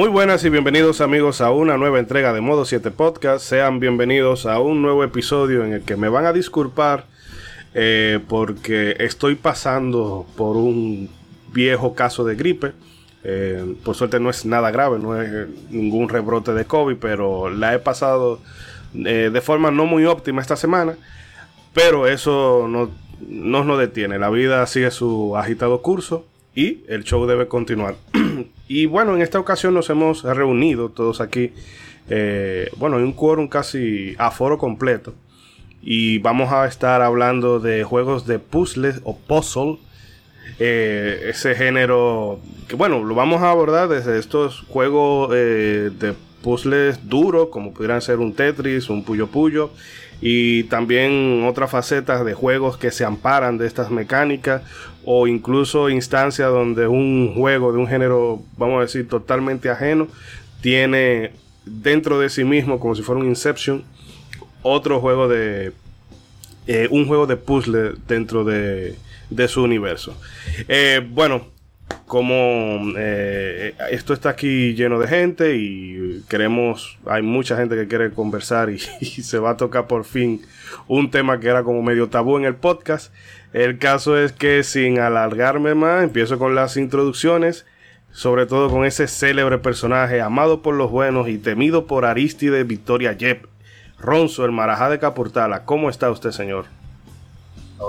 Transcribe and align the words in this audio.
Muy 0.00 0.08
buenas 0.08 0.42
y 0.46 0.48
bienvenidos 0.48 1.02
amigos 1.02 1.42
a 1.42 1.50
una 1.50 1.76
nueva 1.76 1.98
entrega 1.98 2.32
de 2.32 2.40
Modo 2.40 2.64
7 2.64 2.90
Podcast. 2.90 3.44
Sean 3.44 3.80
bienvenidos 3.80 4.46
a 4.46 4.58
un 4.58 4.80
nuevo 4.80 5.04
episodio 5.04 5.62
en 5.62 5.74
el 5.74 5.82
que 5.82 5.96
me 5.96 6.08
van 6.08 6.24
a 6.24 6.32
disculpar 6.32 7.04
eh, 7.74 8.18
porque 8.26 8.96
estoy 8.98 9.34
pasando 9.34 10.24
por 10.38 10.56
un 10.56 11.10
viejo 11.52 11.94
caso 11.94 12.24
de 12.24 12.34
gripe. 12.34 12.72
Eh, 13.24 13.74
por 13.84 13.94
suerte 13.94 14.18
no 14.20 14.30
es 14.30 14.46
nada 14.46 14.70
grave, 14.70 14.98
no 14.98 15.20
es 15.20 15.48
ningún 15.68 16.08
rebrote 16.08 16.54
de 16.54 16.64
COVID, 16.64 16.96
pero 16.96 17.50
la 17.50 17.74
he 17.74 17.78
pasado 17.78 18.40
eh, 18.94 19.28
de 19.30 19.40
forma 19.42 19.70
no 19.70 19.84
muy 19.84 20.06
óptima 20.06 20.40
esta 20.40 20.56
semana. 20.56 20.94
Pero 21.74 22.06
eso 22.06 22.66
no, 22.70 22.90
no 23.64 23.76
detiene, 23.76 24.18
la 24.18 24.30
vida 24.30 24.66
sigue 24.66 24.90
su 24.92 25.36
agitado 25.36 25.82
curso 25.82 26.24
y 26.54 26.84
el 26.88 27.04
show 27.04 27.26
debe 27.26 27.48
continuar. 27.48 27.96
Y 28.70 28.86
bueno, 28.86 29.16
en 29.16 29.20
esta 29.20 29.40
ocasión 29.40 29.74
nos 29.74 29.90
hemos 29.90 30.22
reunido 30.22 30.90
todos 30.90 31.20
aquí, 31.20 31.52
eh, 32.08 32.70
bueno, 32.76 32.98
en 32.98 33.04
un 33.04 33.12
quórum 33.12 33.48
casi 33.48 34.14
a 34.16 34.30
foro 34.30 34.58
completo. 34.58 35.12
Y 35.82 36.18
vamos 36.18 36.52
a 36.52 36.68
estar 36.68 37.02
hablando 37.02 37.58
de 37.58 37.82
juegos 37.82 38.28
de 38.28 38.38
puzzles 38.38 39.00
o 39.02 39.18
puzzle. 39.18 39.78
Eh, 40.60 41.30
ese 41.30 41.56
género 41.56 42.38
que 42.68 42.76
bueno, 42.76 43.02
lo 43.02 43.16
vamos 43.16 43.42
a 43.42 43.50
abordar 43.50 43.88
desde 43.88 44.20
estos 44.20 44.60
juegos 44.68 45.32
eh, 45.34 45.90
de 45.98 46.14
puzzles 46.40 47.08
duros, 47.08 47.48
como 47.50 47.74
pudieran 47.74 48.00
ser 48.00 48.18
un 48.18 48.34
Tetris, 48.34 48.88
un 48.88 49.02
Puyo 49.02 49.26
Puyo, 49.26 49.72
y 50.20 50.62
también 50.64 51.44
otras 51.44 51.72
facetas 51.72 52.24
de 52.24 52.34
juegos 52.34 52.76
que 52.76 52.92
se 52.92 53.04
amparan 53.04 53.58
de 53.58 53.66
estas 53.66 53.90
mecánicas, 53.90 54.62
o 55.04 55.26
incluso 55.26 55.88
instancias 55.88 56.50
donde 56.50 56.86
un 56.86 57.34
juego 57.34 57.72
de 57.72 57.78
un 57.78 57.86
género, 57.86 58.42
vamos 58.56 58.78
a 58.78 58.82
decir, 58.82 59.08
totalmente 59.08 59.70
ajeno, 59.70 60.08
tiene 60.60 61.32
dentro 61.64 62.18
de 62.20 62.28
sí 62.28 62.44
mismo, 62.44 62.80
como 62.80 62.94
si 62.94 63.02
fuera 63.02 63.20
un 63.20 63.26
Inception, 63.26 63.84
otro 64.62 65.00
juego 65.00 65.28
de... 65.28 65.72
Eh, 66.66 66.86
un 66.90 67.06
juego 67.06 67.26
de 67.26 67.36
puzzle 67.36 67.92
dentro 68.06 68.44
de, 68.44 68.96
de 69.30 69.48
su 69.48 69.62
universo. 69.62 70.16
Eh, 70.68 71.04
bueno, 71.08 71.46
como 72.06 72.92
eh, 72.96 73.74
esto 73.90 74.12
está 74.12 74.30
aquí 74.30 74.74
lleno 74.74 74.98
de 74.98 75.08
gente 75.08 75.56
y 75.56 76.22
queremos, 76.28 76.98
hay 77.06 77.22
mucha 77.22 77.56
gente 77.56 77.76
que 77.76 77.88
quiere 77.88 78.10
conversar 78.10 78.70
y, 78.70 78.78
se 79.00 79.38
va 79.38 79.50
a 79.50 79.56
tocar 79.56 79.86
por 79.86 80.04
fin 80.04 80.42
un 80.88 81.10
tema 81.10 81.38
que 81.40 81.48
era 81.48 81.62
como 81.62 81.82
medio 81.82 82.08
tabú 82.08 82.36
en 82.36 82.44
el 82.44 82.56
podcast. 82.56 83.12
El 83.52 83.78
caso 83.78 84.16
es 84.16 84.32
que 84.32 84.62
sin 84.62 85.00
alargarme 85.00 85.74
más, 85.74 86.04
empiezo 86.04 86.38
con 86.38 86.54
las 86.54 86.76
introducciones, 86.76 87.66
sobre 88.12 88.46
todo 88.46 88.70
con 88.70 88.84
ese 88.84 89.08
célebre 89.08 89.58
personaje 89.58 90.20
amado 90.20 90.62
por 90.62 90.74
los 90.74 90.90
buenos 90.90 91.28
y 91.28 91.38
temido 91.38 91.86
por 91.86 92.04
Aristide 92.04 92.62
Victoria 92.62 93.12
Yep, 93.12 93.46
Ronzo, 93.98 94.44
el 94.44 94.52
marajá 94.52 94.88
de 94.88 94.98
Capurtala. 94.98 95.64
¿Cómo 95.64 95.90
está 95.90 96.10
usted, 96.10 96.30
señor? 96.30 96.66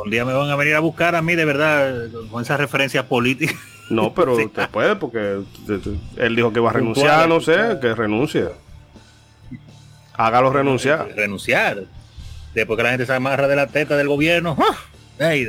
Un 0.03 0.09
día 0.09 0.25
me 0.25 0.33
van 0.33 0.49
a 0.49 0.55
venir 0.55 0.75
a 0.75 0.79
buscar 0.79 1.15
a 1.15 1.21
mí 1.21 1.35
de 1.35 1.45
verdad 1.45 2.07
con 2.31 2.41
esa 2.41 2.57
referencia 2.57 3.07
política. 3.07 3.53
No, 3.89 4.13
pero 4.15 4.35
te 4.35 4.67
puede 4.67 4.95
porque 4.95 5.41
él 6.17 6.35
dijo 6.35 6.51
que 6.53 6.59
va 6.59 6.71
a 6.71 6.73
renunciar, 6.73 7.27
no 7.29 7.39
sé, 7.39 7.77
que 7.81 7.93
renuncie. 7.93 8.49
Hágalo 10.13 10.51
renunciar. 10.51 11.09
Renunciar. 11.15 11.83
Después 12.53 12.77
que 12.77 12.83
la 12.83 12.89
gente 12.89 13.05
se 13.05 13.13
amarra 13.13 13.47
de 13.47 13.55
la 13.55 13.67
teta 13.67 13.95
del 13.95 14.07
gobierno. 14.07 14.57
¡ah! 14.59 14.77
Ay, 15.21 15.47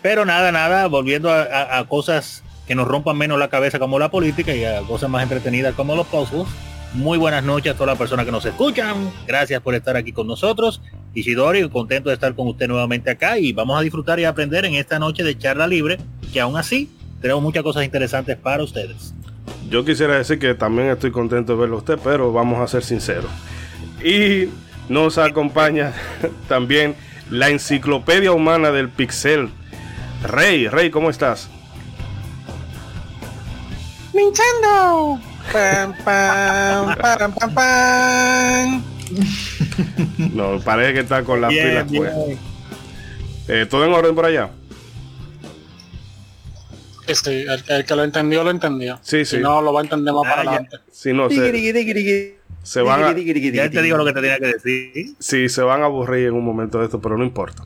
Pero 0.00 0.24
nada, 0.24 0.50
nada, 0.50 0.86
volviendo 0.86 1.30
a, 1.30 1.86
cosas 1.88 2.42
que 2.66 2.74
nos 2.74 2.88
rompan 2.88 3.18
menos 3.18 3.38
la 3.38 3.48
cabeza 3.48 3.78
como 3.78 3.98
la 3.98 4.10
política 4.10 4.54
y 4.54 4.64
a 4.64 4.80
cosas 4.80 5.10
más 5.10 5.22
entretenidas 5.22 5.74
como 5.74 5.94
los 5.94 6.06
puzzles. 6.06 6.46
Muy 6.94 7.18
buenas 7.18 7.44
noches 7.44 7.72
a 7.72 7.74
todas 7.74 7.88
las 7.88 7.98
personas 7.98 8.24
que 8.24 8.32
nos 8.32 8.44
escuchan. 8.46 9.10
Gracias 9.26 9.60
por 9.60 9.74
estar 9.74 9.96
aquí 9.96 10.12
con 10.12 10.26
nosotros. 10.26 10.80
Isidori, 11.14 11.68
contento 11.68 12.08
de 12.08 12.14
estar 12.14 12.34
con 12.34 12.48
usted 12.48 12.66
nuevamente 12.66 13.10
acá 13.10 13.38
y 13.38 13.52
vamos 13.52 13.78
a 13.78 13.82
disfrutar 13.82 14.18
y 14.20 14.24
aprender 14.24 14.64
en 14.64 14.74
esta 14.74 14.98
noche 14.98 15.22
de 15.22 15.36
charla 15.36 15.66
libre, 15.66 15.98
que 16.32 16.40
aún 16.40 16.56
así 16.56 16.90
tenemos 17.20 17.42
muchas 17.42 17.62
cosas 17.62 17.84
interesantes 17.84 18.36
para 18.36 18.62
ustedes. 18.62 19.14
Yo 19.68 19.84
quisiera 19.84 20.16
decir 20.16 20.38
que 20.38 20.54
también 20.54 20.88
estoy 20.88 21.10
contento 21.10 21.52
de 21.52 21.60
verlo 21.60 21.78
usted, 21.78 21.98
pero 22.02 22.32
vamos 22.32 22.60
a 22.60 22.68
ser 22.68 22.82
sinceros. 22.84 23.30
Y 24.02 24.48
nos 24.88 25.18
acompaña 25.18 25.92
también 26.48 26.94
la 27.32 27.48
enciclopedia 27.48 28.30
humana 28.30 28.70
del 28.70 28.90
pixel. 28.90 29.48
Rey, 30.22 30.68
Rey, 30.68 30.90
¿cómo 30.90 31.08
estás? 31.08 31.48
Nintendo. 34.12 35.18
Pam, 35.50 35.94
pam, 36.04 36.94
pam, 36.96 37.32
pam, 37.34 37.54
pam. 37.54 38.82
No, 40.34 40.60
parece 40.60 40.92
que 40.92 41.00
está 41.00 41.24
con 41.24 41.40
las 41.40 41.50
pilas. 41.50 41.86
Eh, 43.48 43.66
¿Todo 43.68 43.86
en 43.86 43.92
orden 43.92 44.14
por 44.14 44.26
allá? 44.26 44.50
Sí, 47.08 47.44
el, 47.48 47.84
que 47.84 47.96
lo 47.96 48.04
entendió, 48.04 48.44
lo 48.44 48.50
entendió. 48.50 48.98
Sí, 49.02 49.24
sí. 49.24 49.36
Si 49.36 49.42
no, 49.42 49.60
lo 49.60 49.72
va 49.72 49.80
a 49.80 49.84
entender 49.84 50.14
más 50.14 50.22
para 50.22 50.42
adelante. 50.42 50.78
Si 50.90 51.12
no, 51.12 51.28
se, 51.28 52.41
se 52.62 52.80
van 52.80 53.02
a, 53.02 53.12
Ya 53.12 53.70
te 53.70 53.82
digo 53.82 53.96
lo 53.96 54.04
que 54.04 54.12
te 54.12 54.20
tenía 54.20 54.38
que 54.38 54.46
decir. 54.46 55.14
Sí, 55.18 55.48
se 55.48 55.62
van 55.62 55.82
a 55.82 55.86
aburrir 55.86 56.28
en 56.28 56.34
un 56.34 56.44
momento 56.44 56.78
de 56.78 56.84
esto, 56.84 57.00
pero 57.00 57.16
no 57.18 57.24
importa. 57.24 57.64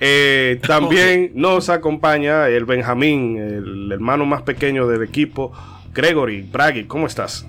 Eh, 0.00 0.60
también 0.66 1.32
nos 1.34 1.68
acompaña 1.68 2.48
el 2.48 2.64
Benjamín, 2.64 3.38
el 3.38 3.92
hermano 3.92 4.26
más 4.26 4.42
pequeño 4.42 4.86
del 4.86 5.02
equipo, 5.02 5.52
Gregory. 5.94 6.42
Braggy, 6.42 6.84
¿cómo 6.84 7.06
estás? 7.06 7.46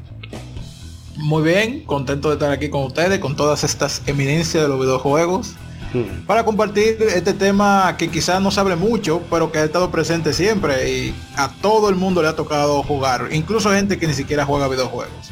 Muy 1.15 1.43
bien, 1.43 1.83
contento 1.83 2.29
de 2.29 2.35
estar 2.35 2.51
aquí 2.51 2.69
con 2.69 2.83
ustedes, 2.83 3.17
con 3.19 3.35
todas 3.35 3.63
estas 3.63 4.03
eminencias 4.05 4.61
de 4.61 4.69
los 4.69 4.79
videojuegos. 4.79 5.55
Hmm. 5.94 6.25
Para 6.27 6.45
compartir 6.45 6.97
este 7.15 7.33
tema 7.33 7.95
que 7.97 8.09
quizás 8.09 8.41
no 8.41 8.51
se 8.51 8.59
hable 8.59 8.75
mucho, 8.75 9.23
pero 9.31 9.51
que 9.51 9.57
ha 9.57 9.63
estado 9.63 9.89
presente 9.89 10.31
siempre 10.31 10.91
y 10.91 11.15
a 11.35 11.49
todo 11.61 11.89
el 11.89 11.95
mundo 11.95 12.21
le 12.21 12.27
ha 12.27 12.35
tocado 12.35 12.83
jugar, 12.83 13.29
incluso 13.31 13.71
gente 13.71 13.97
que 13.97 14.05
ni 14.05 14.13
siquiera 14.13 14.45
juega 14.45 14.67
videojuegos. 14.67 15.31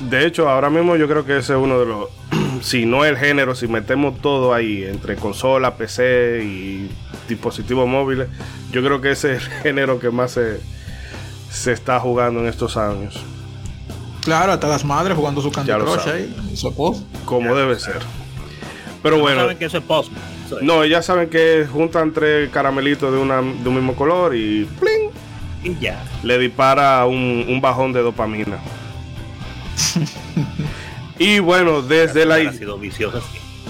De 0.00 0.26
hecho, 0.26 0.48
ahora 0.48 0.70
mismo 0.70 0.96
yo 0.96 1.08
creo 1.08 1.24
que 1.24 1.38
ese 1.38 1.54
es 1.54 1.58
uno 1.58 1.80
de 1.80 1.86
los, 1.86 2.08
si 2.60 2.84
no 2.86 3.04
el 3.04 3.16
género, 3.16 3.54
si 3.54 3.66
metemos 3.66 4.20
todo 4.20 4.52
ahí, 4.52 4.84
entre 4.84 5.16
consola, 5.16 5.76
PC 5.76 6.42
y 6.44 6.90
dispositivos 7.28 7.88
móviles, 7.88 8.28
yo 8.70 8.82
creo 8.82 9.00
que 9.00 9.12
ese 9.12 9.34
es 9.34 9.44
el 9.44 9.50
género 9.62 9.98
que 9.98 10.10
más 10.10 10.32
se, 10.32 10.60
se 11.50 11.72
está 11.72 11.98
jugando 11.98 12.40
en 12.40 12.46
estos 12.46 12.76
años. 12.76 13.22
Claro, 14.22 14.52
hasta 14.52 14.66
las 14.66 14.84
madres 14.84 15.16
jugando 15.16 15.40
su 15.40 15.52
Candy 15.52 15.72
Crush 15.72 16.08
ahí, 16.08 16.34
Como 17.24 17.54
debe 17.54 17.78
ser. 17.78 18.00
Pero 19.02 19.20
bueno. 19.20 19.42
saben 19.42 19.56
que 19.56 19.66
eso 19.66 19.78
es 19.78 19.84
post. 19.84 20.10
No, 20.62 20.82
ellas 20.82 21.06
saben 21.06 21.28
que 21.28 21.66
juntan 21.70 22.12
tres 22.12 22.50
caramelitos 22.50 23.12
de, 23.12 23.18
una, 23.18 23.36
de 23.36 23.68
un 23.68 23.74
mismo 23.74 23.94
color 23.94 24.34
y 24.34 24.64
¡pling! 24.80 25.10
Y 25.62 25.78
ya. 25.80 26.02
Le 26.24 26.38
dispara 26.38 27.04
un, 27.06 27.46
un 27.48 27.60
bajón 27.60 27.92
de 27.92 28.02
dopamina. 28.02 28.58
y 31.18 31.38
bueno, 31.38 31.82
desde 31.82 32.24
la, 32.24 32.38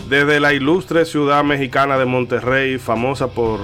desde 0.08 0.40
la 0.40 0.52
ilustre 0.52 1.04
ciudad 1.04 1.44
mexicana 1.44 1.98
de 1.98 2.04
Monterrey, 2.04 2.78
famosa 2.78 3.28
por 3.28 3.60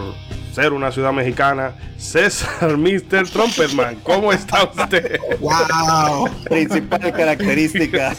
ser 0.52 0.72
una 0.72 0.92
ciudad 0.92 1.12
mexicana, 1.12 1.74
César 1.96 2.76
Mr. 2.76 3.28
Trumpetman, 3.28 3.96
¿cómo 4.02 4.32
está 4.32 4.64
usted? 4.64 5.18
¡Wow! 5.40 6.28
Principal 6.44 7.12
característica, 7.12 8.14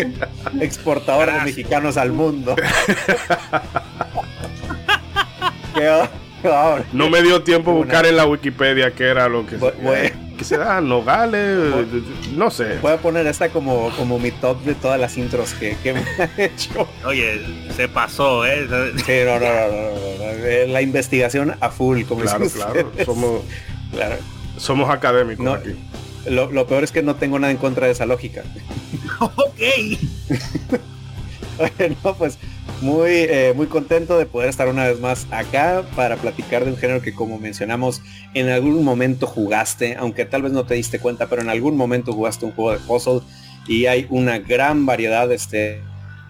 exportador 0.60 1.32
de 1.32 1.40
mexicanos 1.42 1.96
al 1.96 2.12
mundo. 2.12 2.56
no 6.92 7.10
me 7.10 7.22
dio 7.22 7.42
tiempo 7.42 7.72
buscar 7.72 8.06
en 8.06 8.16
la 8.16 8.26
Wikipedia 8.26 8.92
qué 8.92 9.04
era 9.04 9.28
lo 9.28 9.46
que... 9.46 9.56
¿Qué 10.44 10.48
será? 10.48 10.82
Nogales, 10.82 11.86
no 12.34 12.50
sé. 12.50 12.78
Voy 12.82 12.92
a 12.92 12.98
poner 12.98 13.26
esta 13.26 13.48
como, 13.48 13.88
como 13.96 14.18
mi 14.18 14.30
top 14.30 14.62
de 14.62 14.74
todas 14.74 15.00
las 15.00 15.16
intros 15.16 15.54
que, 15.54 15.74
que 15.82 15.94
me 15.94 16.00
han 16.00 16.30
hecho. 16.36 16.86
Oye, 17.06 17.40
se 17.74 17.88
pasó, 17.88 18.44
¿eh? 18.44 18.66
Sí, 19.06 19.12
no, 19.24 19.40
no, 19.40 19.46
no, 20.66 20.72
La 20.72 20.82
investigación 20.82 21.56
a 21.60 21.70
full, 21.70 22.02
como 22.02 22.20
Claro, 22.20 22.46
claro. 22.50 22.92
Somos, 23.06 23.40
claro. 23.90 24.16
somos 24.58 24.90
académicos 24.90 25.60
aquí. 25.60 25.74
Lo, 26.26 26.50
lo 26.50 26.66
peor 26.66 26.84
es 26.84 26.92
que 26.92 27.02
no 27.02 27.14
tengo 27.16 27.38
nada 27.38 27.50
en 27.50 27.56
contra 27.56 27.86
de 27.86 27.92
esa 27.92 28.04
lógica. 28.04 28.42
ok. 29.20 29.60
bueno, 31.78 31.96
pues 32.18 32.38
muy, 32.80 33.10
eh, 33.10 33.52
muy 33.54 33.66
contento 33.66 34.18
de 34.18 34.26
poder 34.26 34.48
estar 34.48 34.68
una 34.68 34.86
vez 34.86 35.00
más 35.00 35.26
acá 35.30 35.84
para 35.96 36.16
platicar 36.16 36.64
de 36.64 36.72
un 36.72 36.76
género 36.76 37.00
que 37.00 37.14
como 37.14 37.38
mencionamos 37.38 38.02
en 38.34 38.48
algún 38.48 38.84
momento 38.84 39.26
jugaste, 39.26 39.96
aunque 39.98 40.24
tal 40.24 40.42
vez 40.42 40.52
no 40.52 40.64
te 40.64 40.74
diste 40.74 40.98
cuenta, 40.98 41.26
pero 41.26 41.42
en 41.42 41.48
algún 41.48 41.76
momento 41.76 42.12
jugaste 42.12 42.44
un 42.44 42.52
juego 42.52 42.72
de 42.72 42.78
puzzle 42.78 43.20
y 43.66 43.86
hay 43.86 44.06
una 44.10 44.38
gran 44.38 44.86
variedad 44.86 45.30
este, 45.32 45.82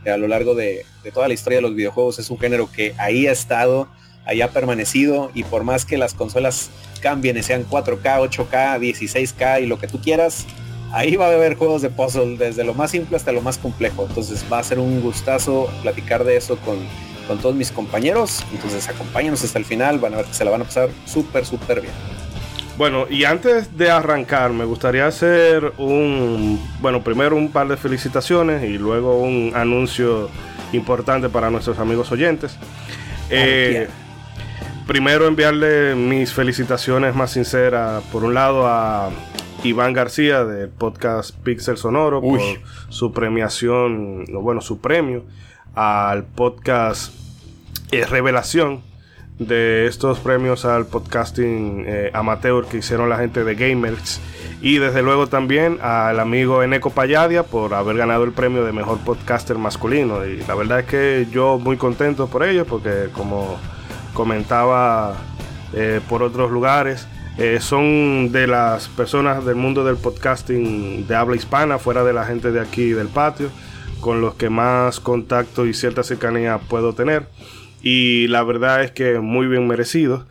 a 0.07 0.17
lo 0.17 0.29
largo 0.29 0.55
de, 0.55 0.85
toda 1.13 1.29
la 1.29 1.35
historia 1.35 1.59
de 1.59 1.63
los 1.63 1.75
videojuegos. 1.75 2.19
Es 2.19 2.31
un 2.31 2.39
género 2.39 2.71
que 2.71 2.95
ahí 2.99 3.27
ha 3.27 3.33
estado, 3.33 3.89
ahí 4.25 4.43
ha 4.43 4.51
permanecido 4.51 5.31
y 5.35 5.45
por 5.45 5.65
más 5.65 5.85
que 5.85 5.99
las 5.99 6.15
consolas 6.15 6.71
cambien 7.01 7.43
sean 7.43 7.67
4K, 7.69 8.31
8K, 8.31 8.79
16K 8.79 9.63
y 9.63 9.67
lo 9.67 9.79
que 9.79 9.89
tú 9.89 10.01
quieras, 10.01 10.47
ahí 10.94 11.17
va 11.17 11.26
a 11.26 11.32
haber 11.32 11.56
juegos 11.56 11.82
de 11.82 11.91
puzzle 11.91 12.37
desde 12.38 12.64
lo 12.64 12.73
más 12.73 12.93
simple 12.93 13.17
hasta 13.17 13.32
lo 13.32 13.43
más 13.43 13.58
complejo. 13.58 14.06
Entonces 14.08 14.44
va 14.50 14.58
a 14.58 14.62
ser 14.62 14.79
un 14.79 15.00
gustazo 15.00 15.69
platicar 15.82 16.25
de 16.25 16.37
eso 16.37 16.56
con, 16.58 16.79
con 17.26 17.38
todos 17.38 17.55
mis 17.55 17.70
compañeros. 17.70 18.44
Entonces 18.52 18.88
acompáñenos 18.88 19.43
hasta 19.44 19.58
el 19.58 19.64
final, 19.64 19.99
van 19.99 20.14
a 20.14 20.19
ver 20.19 20.26
que 20.26 20.35
se 20.35 20.44
la 20.44 20.50
van 20.50 20.62
a 20.62 20.64
pasar 20.64 20.88
súper, 21.05 21.44
súper 21.44 21.81
bien. 21.81 21.93
Bueno, 22.76 23.06
y 23.08 23.25
antes 23.25 23.76
de 23.76 23.91
arrancar, 23.91 24.52
me 24.52 24.64
gustaría 24.64 25.06
hacer 25.06 25.73
un, 25.79 26.61
bueno, 26.81 27.05
primero 27.05 27.37
un 27.37 27.50
par 27.50 27.69
de 27.69 27.76
felicitaciones 27.76 28.64
y 28.64 28.79
luego 28.79 29.19
un 29.19 29.52
anuncio 29.55 30.29
importante 30.73 31.29
para 31.29 31.50
nuestros 31.50 31.79
amigos 31.79 32.11
oyentes. 32.11 32.56
Eh, 33.31 33.87
primero 34.88 35.29
enviarle 35.29 35.94
mis 35.94 36.32
felicitaciones 36.32 37.14
más 37.14 37.31
sinceras, 37.31 38.02
por 38.11 38.25
un 38.25 38.35
lado 38.35 38.67
a 38.67 39.11
Iván 39.65 39.95
García 39.95 40.45
del 40.45 40.69
podcast 40.69 41.35
Pixel 41.43 41.79
Sonoro 41.79 42.21
por 42.21 42.39
su 42.91 43.13
premiación, 43.13 44.27
bueno, 44.31 44.61
su 44.61 44.81
premio 44.81 45.25
al 45.75 46.25
podcast 46.25 47.15
eh, 47.91 48.05
Revelación 48.05 48.83
de 49.39 49.87
estos 49.87 50.21
premios 50.21 50.65
al 50.65 50.87
podcasting 50.87 51.85
eh, 51.87 52.11
amateur 52.13 52.67
que 52.67 52.77
hicieron 52.79 53.09
la 53.09 53.17
gente 53.17 53.43
de 53.43 53.55
Gamers. 53.55 54.21
Y 54.61 54.79
desde 54.79 55.03
luego 55.03 55.27
también 55.29 55.79
al 55.83 56.21
amigo 56.21 56.63
Eneco 56.63 56.91
Payadia 56.91 57.43
por 57.43 57.75
haber 57.75 57.97
ganado 57.97 58.25
el 58.25 58.33
premio 58.33 58.65
de 58.65 58.73
mejor 58.73 58.99
podcaster 58.99 59.59
masculino. 59.59 60.25
Y 60.27 60.43
la 60.47 60.55
verdad 60.55 60.81
es 60.81 60.87
que 60.87 61.27
yo 61.33 61.59
muy 61.59 61.77
contento 61.77 62.29
por 62.29 62.45
ello 62.45 62.65
porque 62.67 63.09
como 63.13 63.59
comentaba 64.13 65.17
eh, 65.73 66.01
por 66.09 66.23
otros 66.23 66.51
lugares 66.51 67.09
eh, 67.39 67.59
son 67.61 68.33
de 68.33 68.47
las 68.47 68.89
personas 68.89 69.45
del 69.45 69.57
mundo 69.57 69.85
del 69.85 69.97
podcasting 69.97 71.07
de 71.07 71.15
habla 71.15 71.37
hispana 71.37 71.79
fuera 71.79 72.05
de 72.05 72.13
la 72.13 72.25
gente 72.25 72.53
de 72.53 72.61
aquí 72.61 72.91
del 72.91 73.09
patio 73.09 73.51
con 74.01 74.21
los 74.21 74.35
que 74.35 74.51
más 74.51 75.01
contacto 75.01 75.67
y 75.67 75.75
cierta 75.75 76.03
cercanía 76.03 76.59
puedo 76.59 76.95
tener 76.95 77.27
y 77.85 78.29
la 78.29 78.43
verdad 78.43 78.83
es 78.83 78.91
que 78.91 79.21
muy 79.21 79.47
bien 79.47 79.69
merecido. 79.69 80.27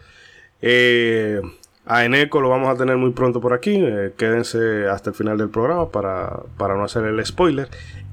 Eh, 0.60 1.40
a 1.86 2.04
Eneco 2.04 2.42
lo 2.42 2.50
vamos 2.50 2.68
a 2.68 2.76
tener 2.76 2.98
muy 2.98 3.12
pronto 3.12 3.40
por 3.42 3.54
aquí. 3.54 3.76
Eh, 3.76 4.12
quédense 4.18 4.88
hasta 4.88 5.12
el 5.12 5.16
final 5.16 5.38
del 5.38 5.50
programa 5.50 5.92
para, 5.92 6.44
no 6.58 6.84
hacer 6.84 7.06
el 7.06 7.24
spoiler. 7.24 7.70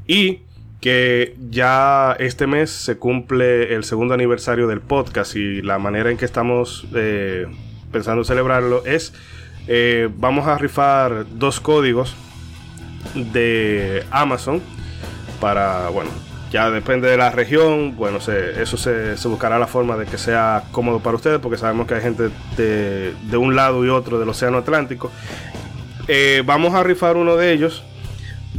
Y 0.06 0.42
que 0.82 1.36
ya 1.48 2.14
este 2.18 2.46
mes 2.46 2.70
se 2.70 2.98
cumple 2.98 3.74
el 3.74 3.84
segundo 3.84 4.12
aniversario 4.12 4.66
del 4.66 4.82
podcast 4.82 5.34
y 5.36 5.62
la 5.62 5.78
manera 5.78 6.10
en 6.10 6.18
que 6.18 6.26
estamos 6.26 6.86
pensando 7.90 8.24
celebrarlo 8.24 8.84
es 8.84 9.12
vamos 10.16 10.48
a 10.48 10.58
rifar 10.58 11.26
dos 11.30 11.60
códigos 11.60 12.16
de 13.14 14.04
Amazon 14.10 14.60
para, 15.40 15.88
bueno, 15.90 16.10
ya 16.50 16.70
depende 16.70 17.08
de 17.08 17.16
la 17.16 17.30
región, 17.30 17.96
bueno, 17.96 18.18
eso 18.18 18.76
se, 18.76 19.28
buscará 19.28 19.58
la 19.58 19.68
forma 19.68 19.96
de 19.96 20.06
que 20.06 20.18
sea 20.18 20.64
cómodo 20.72 20.98
para 21.00 21.16
ustedes, 21.16 21.38
porque 21.38 21.56
sabemos 21.56 21.86
que 21.86 21.94
hay 21.94 22.00
gente 22.00 22.30
de, 22.56 23.36
un 23.36 23.54
lado 23.54 23.84
y 23.84 23.88
otro 23.88 24.18
del 24.18 24.28
Océano 24.28 24.58
Atlántico. 24.58 25.12
Eh, 26.08 26.42
vamos 26.44 26.74
a 26.74 26.82
rifar 26.82 27.16
uno 27.16 27.36
de 27.36 27.52
ellos 27.52 27.84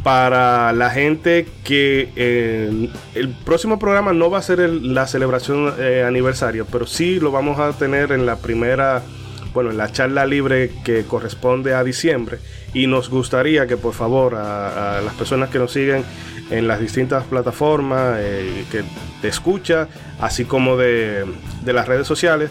para 0.02 0.72
la 0.72 0.88
gente 0.88 1.46
que 1.64 2.10
eh, 2.16 2.88
el 3.14 3.28
próximo 3.28 3.78
programa 3.78 4.14
no 4.14 4.30
va 4.30 4.38
a 4.38 4.42
ser 4.42 4.58
la 4.60 5.06
celebración 5.06 5.74
eh, 5.78 6.02
aniversario, 6.06 6.66
pero 6.72 6.86
sí 6.86 7.20
lo 7.20 7.30
vamos 7.30 7.58
a 7.58 7.72
tener 7.74 8.10
en 8.10 8.24
la 8.24 8.36
primera, 8.36 9.02
bueno, 9.52 9.70
en 9.70 9.76
la 9.76 9.90
charla 9.90 10.26
libre 10.26 10.70
que 10.84 11.04
corresponde 11.04 11.74
a 11.74 11.84
diciembre. 11.84 12.38
Y 12.74 12.86
nos 12.86 13.10
gustaría 13.10 13.66
que 13.66 13.76
por 13.76 13.94
favor 13.94 14.34
a 14.34 15.00
las 15.04 15.14
personas 15.14 15.50
que 15.50 15.58
nos 15.58 15.72
siguen 15.72 16.04
en 16.52 16.68
las 16.68 16.80
distintas 16.80 17.24
plataformas 17.24 18.18
eh, 18.20 18.64
que 18.70 18.82
te 19.20 19.28
escucha, 19.28 19.88
así 20.20 20.44
como 20.44 20.76
de, 20.76 21.26
las 21.64 21.88
redes 21.88 22.06
sociales, 22.06 22.50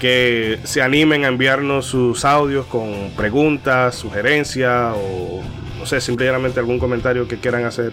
que 0.00 0.58
se 0.64 0.82
animen 0.82 1.24
a 1.24 1.28
enviarnos 1.28 1.86
sus 1.86 2.24
audios 2.24 2.66
con 2.66 3.10
preguntas, 3.16 3.94
sugerencias 3.94 4.94
o 4.94 5.42
no 5.78 5.86
sé, 5.86 6.00
simplemente 6.00 6.60
algún 6.60 6.78
comentario 6.78 7.26
que 7.26 7.38
quieran 7.38 7.64
hacer 7.64 7.92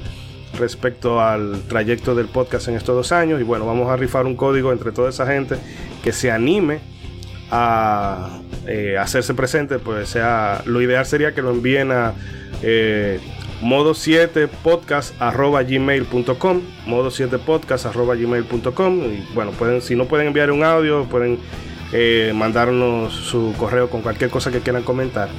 respecto 0.60 1.22
al 1.22 1.62
trayecto 1.68 2.16
del 2.16 2.28
podcast 2.28 2.68
en 2.68 2.76
estos 2.76 2.96
dos 2.96 3.12
años. 3.12 3.40
Y 3.40 3.44
bueno, 3.44 3.66
vamos 3.66 3.90
a 3.90 3.96
rifar 3.96 4.26
un 4.26 4.36
código 4.36 4.72
entre 4.72 4.92
toda 4.92 5.10
esa 5.10 5.26
gente 5.26 5.56
que 6.04 6.12
se 6.12 6.32
anime 6.32 6.80
a 7.52 8.40
eh, 8.68 8.98
hacerse 8.98 9.34
presente. 9.34 9.80
Pues 9.80 10.10
sea, 10.10 10.62
lo 10.66 10.82
ideal 10.82 11.06
sería 11.06 11.34
que 11.34 11.42
lo 11.42 11.52
envíen 11.52 11.92
a 11.92 12.14
eh, 12.62 13.20
modo 13.62 13.94
7 13.94 14.48
podcast 14.48 15.20
arroba 15.22 15.64
gmail.com 15.64 16.62
modo 16.86 17.10
7 17.10 17.38
podcast 17.40 17.86
arroba 17.86 18.16
gmail.com 18.16 19.00
y 19.06 19.26
bueno 19.34 19.52
pueden 19.52 19.82
si 19.82 19.96
no 19.96 20.06
pueden 20.06 20.28
enviar 20.28 20.52
un 20.52 20.64
audio 20.64 21.06
pueden 21.06 21.40
eh, 21.94 22.34
mandarnos 22.36 23.14
su 23.14 23.54
correo 23.58 23.90
con 23.90 24.02
cualquier 24.02 24.30
cosa 24.30 24.52
que 24.52 24.60
quieran 24.60 24.84
comentar 24.84 25.30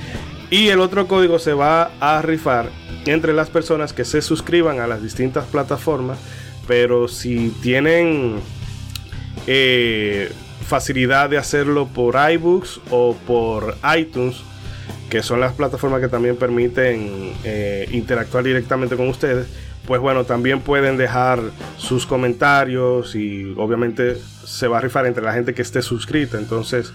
y 0.51 0.69
el 0.69 0.81
otro 0.81 1.07
código 1.07 1.39
se 1.39 1.53
va 1.53 1.91
a 2.01 2.23
rifar 2.23 2.71
entre 3.05 3.33
las 3.33 3.51
personas 3.51 3.93
que 3.93 4.05
se 4.05 4.23
suscriban 4.23 4.81
a 4.81 4.87
las 4.87 5.03
distintas 5.03 5.45
plataformas 5.45 6.19
pero 6.67 7.09
si 7.09 7.51
tienen 7.63 8.41
eh, 9.47 10.31
facilidad 10.67 11.31
de 11.31 11.39
hacerlo 11.39 11.87
por 11.87 12.17
iBooks 12.31 12.81
o 12.91 13.15
por 13.27 13.77
iTunes 13.97 14.43
que 15.09 15.23
son 15.23 15.41
las 15.41 15.53
plataformas 15.53 16.01
que 16.01 16.09
también 16.09 16.37
permiten 16.37 17.33
eh, 17.45 17.89
interactuar 17.93 18.45
directamente 18.45 18.97
con 18.97 19.09
ustedes, 19.09 19.47
pues 19.87 20.01
bueno, 20.01 20.25
también 20.25 20.61
pueden 20.61 20.97
dejar 20.97 21.41
sus 21.77 22.07
comentarios 22.07 23.15
y 23.15 23.55
obviamente 23.57 24.17
se 24.45 24.67
va 24.67 24.79
a 24.79 24.81
rifar 24.81 25.07
entre 25.07 25.23
la 25.23 25.33
gente 25.33 25.55
que 25.55 25.63
esté 25.63 25.81
suscrita. 25.81 26.39
Entonces, 26.39 26.93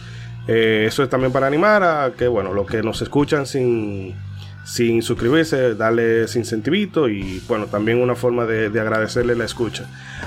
eh, 0.48 0.86
eso 0.88 1.04
es 1.04 1.10
también 1.10 1.32
para 1.32 1.48
animar 1.48 1.84
a 1.84 2.12
que, 2.18 2.28
bueno, 2.28 2.54
los 2.54 2.68
que 2.68 2.82
nos 2.82 3.02
escuchan 3.02 3.46
sin, 3.46 4.16
sin 4.64 5.02
suscribirse, 5.02 5.76
darles 5.76 6.36
incentivito 6.36 7.10
y, 7.10 7.42
bueno, 7.48 7.68
también 7.68 8.02
una 8.02 8.16
forma 8.16 8.46
de, 8.46 8.68
agradecerle 8.80 9.36
la 9.36 9.46
escucha. 9.46 9.86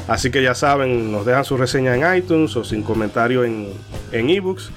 Así 0.08 0.30
que 0.30 0.42
ya 0.42 0.54
saben, 0.54 1.10
nos 1.10 1.26
dejan 1.26 1.44
su 1.44 1.56
reseña 1.56 1.96
en 1.96 2.16
iTunes 2.16 2.56
o 2.56 2.64
sin 2.64 2.82
comentario 2.82 3.44
en, 3.44 3.68
en 4.12 4.30
ebooks. 4.30 4.70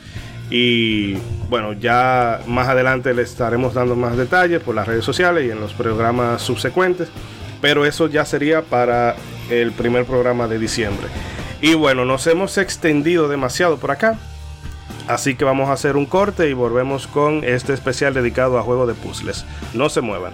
Y 0.50 1.16
bueno, 1.50 1.74
ya 1.74 2.40
más 2.48 2.70
adelante 2.70 3.14
les 3.14 3.32
estaremos 3.32 3.74
dando 3.74 3.96
más 3.98 4.16
detalles 4.16 4.62
por 4.62 4.76
las 4.76 4.88
redes 4.88 5.04
sociales 5.04 5.46
y 5.46 5.52
en 5.52 5.60
los 5.60 5.74
programas 5.74 6.42
subsecuentes. 6.42 7.10
Pero 7.62 7.86
eso 7.86 8.08
ya 8.08 8.24
sería 8.24 8.62
para 8.62 9.16
el 9.50 9.72
primer 9.72 10.06
programa 10.06 10.48
de 10.48 10.60
diciembre. 10.60 11.08
Y 11.62 11.74
bueno, 11.74 12.06
nos 12.06 12.28
hemos 12.28 12.58
extendido 12.58 13.28
demasiado 13.28 13.78
por 13.78 13.92
acá. 13.92 14.18
Así 15.08 15.36
que 15.36 15.46
vamos 15.46 15.70
a 15.70 15.74
hacer 15.74 15.96
un 15.96 16.06
corte 16.06 16.50
y 16.50 16.54
volvemos 16.54 17.08
con 17.08 17.44
este 17.44 17.74
especial 17.74 18.14
dedicado 18.14 18.58
a 18.58 18.64
juego 18.64 18.86
de 18.88 18.94
puzzles. 18.94 19.46
No 19.74 19.90
se 19.90 20.02
muevan. 20.02 20.34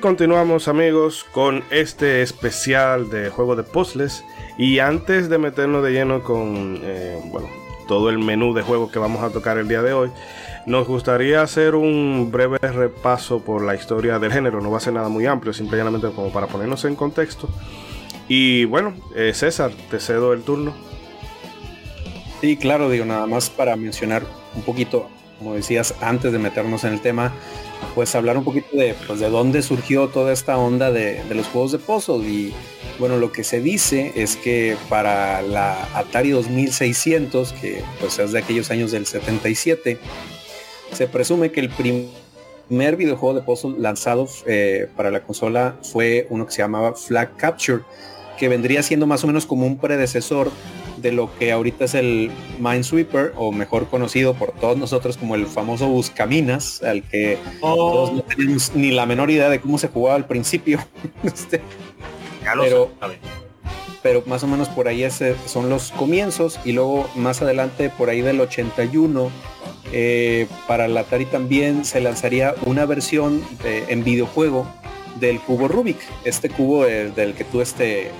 Continuamos 0.00 0.68
amigos 0.68 1.24
con 1.32 1.64
este 1.70 2.20
especial 2.20 3.08
de 3.08 3.30
juego 3.30 3.56
de 3.56 3.62
puzzles. 3.62 4.24
Y 4.58 4.78
antes 4.78 5.28
de 5.28 5.38
meternos 5.38 5.82
de 5.82 5.92
lleno 5.92 6.22
con 6.22 6.80
eh, 6.82 7.18
bueno, 7.26 7.48
todo 7.88 8.10
el 8.10 8.18
menú 8.18 8.52
de 8.52 8.62
juegos 8.62 8.90
que 8.90 8.98
vamos 8.98 9.22
a 9.22 9.30
tocar 9.30 9.58
el 9.58 9.68
día 9.68 9.82
de 9.82 9.92
hoy, 9.94 10.10
nos 10.66 10.86
gustaría 10.86 11.40
hacer 11.40 11.74
un 11.74 12.30
breve 12.30 12.58
repaso 12.58 13.40
por 13.40 13.62
la 13.62 13.74
historia 13.74 14.18
del 14.18 14.32
género. 14.32 14.60
No 14.60 14.70
va 14.70 14.78
a 14.78 14.80
ser 14.80 14.92
nada 14.92 15.08
muy 15.08 15.24
amplio, 15.26 15.52
simplemente 15.52 16.10
como 16.10 16.30
para 16.30 16.46
ponernos 16.46 16.84
en 16.84 16.94
contexto. 16.94 17.48
Y 18.28 18.64
bueno, 18.66 18.94
eh, 19.14 19.32
César, 19.34 19.70
te 19.90 19.98
cedo 19.98 20.32
el 20.32 20.42
turno. 20.42 20.74
Sí, 22.40 22.56
claro, 22.56 22.90
digo, 22.90 23.04
nada 23.04 23.26
más 23.26 23.48
para 23.48 23.76
mencionar 23.76 24.24
un 24.54 24.62
poquito, 24.62 25.08
como 25.38 25.54
decías, 25.54 25.94
antes 26.02 26.32
de 26.32 26.38
meternos 26.38 26.84
en 26.84 26.92
el 26.92 27.00
tema, 27.00 27.32
pues 27.94 28.14
hablar 28.14 28.36
un 28.36 28.44
poquito 28.44 28.76
de, 28.76 28.94
pues, 29.06 29.20
de 29.20 29.30
dónde 29.30 29.62
surgió 29.62 30.08
toda 30.08 30.32
esta 30.32 30.58
onda 30.58 30.90
de, 30.90 31.22
los 31.30 31.46
juegos 31.46 31.72
de 31.72 31.78
puzzle. 31.78 32.28
Y 32.28 32.54
bueno, 32.98 33.16
lo 33.16 33.32
que 33.32 33.42
se 33.42 33.60
dice 33.60 34.12
es 34.14 34.36
que 34.36 34.76
para 34.88 35.40
la 35.42 35.88
Atari 35.94 36.30
2600, 36.30 37.52
que 37.54 37.82
pues 38.00 38.18
es 38.18 38.32
de 38.32 38.38
aquellos 38.38 38.70
años 38.70 38.92
del 38.92 39.06
77, 39.06 39.98
se 40.92 41.06
presume 41.06 41.52
que 41.52 41.60
el 41.60 41.70
primer 41.70 42.96
videojuego 42.96 43.34
de 43.34 43.42
puzzle 43.42 43.76
lanzado 43.78 44.28
eh, 44.46 44.88
para 44.94 45.10
la 45.10 45.22
consola 45.22 45.76
fue 45.82 46.26
uno 46.30 46.46
que 46.46 46.52
se 46.52 46.58
llamaba 46.58 46.94
Flag 46.94 47.36
Capture, 47.36 47.82
que 48.38 48.48
vendría 48.48 48.82
siendo 48.82 49.06
más 49.06 49.24
o 49.24 49.26
menos 49.26 49.46
como 49.46 49.66
un 49.66 49.78
predecesor 49.78 50.50
de 50.96 51.12
lo 51.12 51.30
que 51.38 51.52
ahorita 51.52 51.84
es 51.84 51.94
el 51.94 52.30
Minesweeper, 52.58 53.32
o 53.36 53.52
mejor 53.52 53.88
conocido 53.88 54.34
por 54.34 54.52
todos 54.52 54.76
nosotros 54.76 55.16
como 55.16 55.34
el 55.34 55.46
famoso 55.46 55.86
Buscaminas, 55.88 56.82
al 56.82 57.02
que 57.02 57.38
Oh. 57.60 57.74
todos 57.92 58.12
no 58.12 58.22
tenemos 58.22 58.72
ni 58.74 58.90
la 58.90 59.06
menor 59.06 59.30
idea 59.30 59.48
de 59.48 59.60
cómo 59.60 59.78
se 59.78 59.88
jugaba 59.88 60.16
al 60.16 60.26
principio. 60.26 60.78
Este, 61.24 61.60
Pero- 62.42 62.90
pero 64.02 64.22
más 64.26 64.44
o 64.44 64.46
menos 64.46 64.68
por 64.68 64.86
ahí 64.86 65.02
ese 65.02 65.34
son 65.46 65.68
los 65.68 65.90
comienzos 65.90 66.60
y 66.64 66.70
luego 66.72 67.08
más 67.16 67.42
adelante 67.42 67.90
por 67.90 68.08
ahí 68.08 68.20
del 68.20 68.40
81 68.40 69.30
eh, 69.92 70.46
para 70.68 70.86
la 70.86 71.00
Atari 71.00 71.24
también 71.24 71.84
se 71.84 72.00
lanzaría 72.00 72.54
una 72.66 72.86
versión 72.86 73.42
de- 73.64 73.84
en 73.88 74.04
videojuego 74.04 74.64
del 75.18 75.40
cubo 75.40 75.66
Rubik 75.66 75.96
este 76.24 76.50
cubo 76.50 76.86
eh, 76.86 77.10
del 77.16 77.34
que 77.34 77.42
tú 77.42 77.60
este 77.60 78.12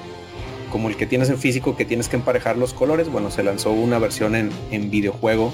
como 0.77 0.91
el 0.91 0.97
que 0.99 1.07
tienes 1.07 1.31
en 1.31 1.39
físico 1.39 1.75
que 1.75 1.87
tienes 1.87 2.11
que 2.11 2.17
emparejar 2.17 2.59
los 2.59 2.75
colores 2.75 3.09
bueno 3.09 3.31
se 3.31 3.43
lanzó 3.43 3.73
una 3.73 3.99
versión 3.99 4.35
en, 4.35 4.51
en 4.71 4.91
videojuego 4.91 5.51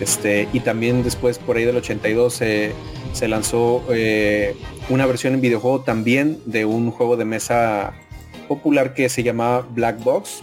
este 0.00 0.48
y 0.52 0.58
también 0.58 1.04
después 1.04 1.38
por 1.38 1.56
ahí 1.56 1.64
del 1.64 1.76
82 1.76 2.34
se 2.34 2.72
se 3.12 3.28
lanzó 3.28 3.84
eh, 3.90 4.56
una 4.90 5.06
versión 5.06 5.34
en 5.34 5.40
videojuego 5.40 5.82
también 5.82 6.40
de 6.46 6.64
un 6.64 6.90
juego 6.90 7.16
de 7.16 7.24
mesa 7.24 7.94
popular 8.48 8.94
que 8.94 9.08
se 9.08 9.22
llamaba 9.22 9.66
Black 9.70 10.02
Box, 10.02 10.42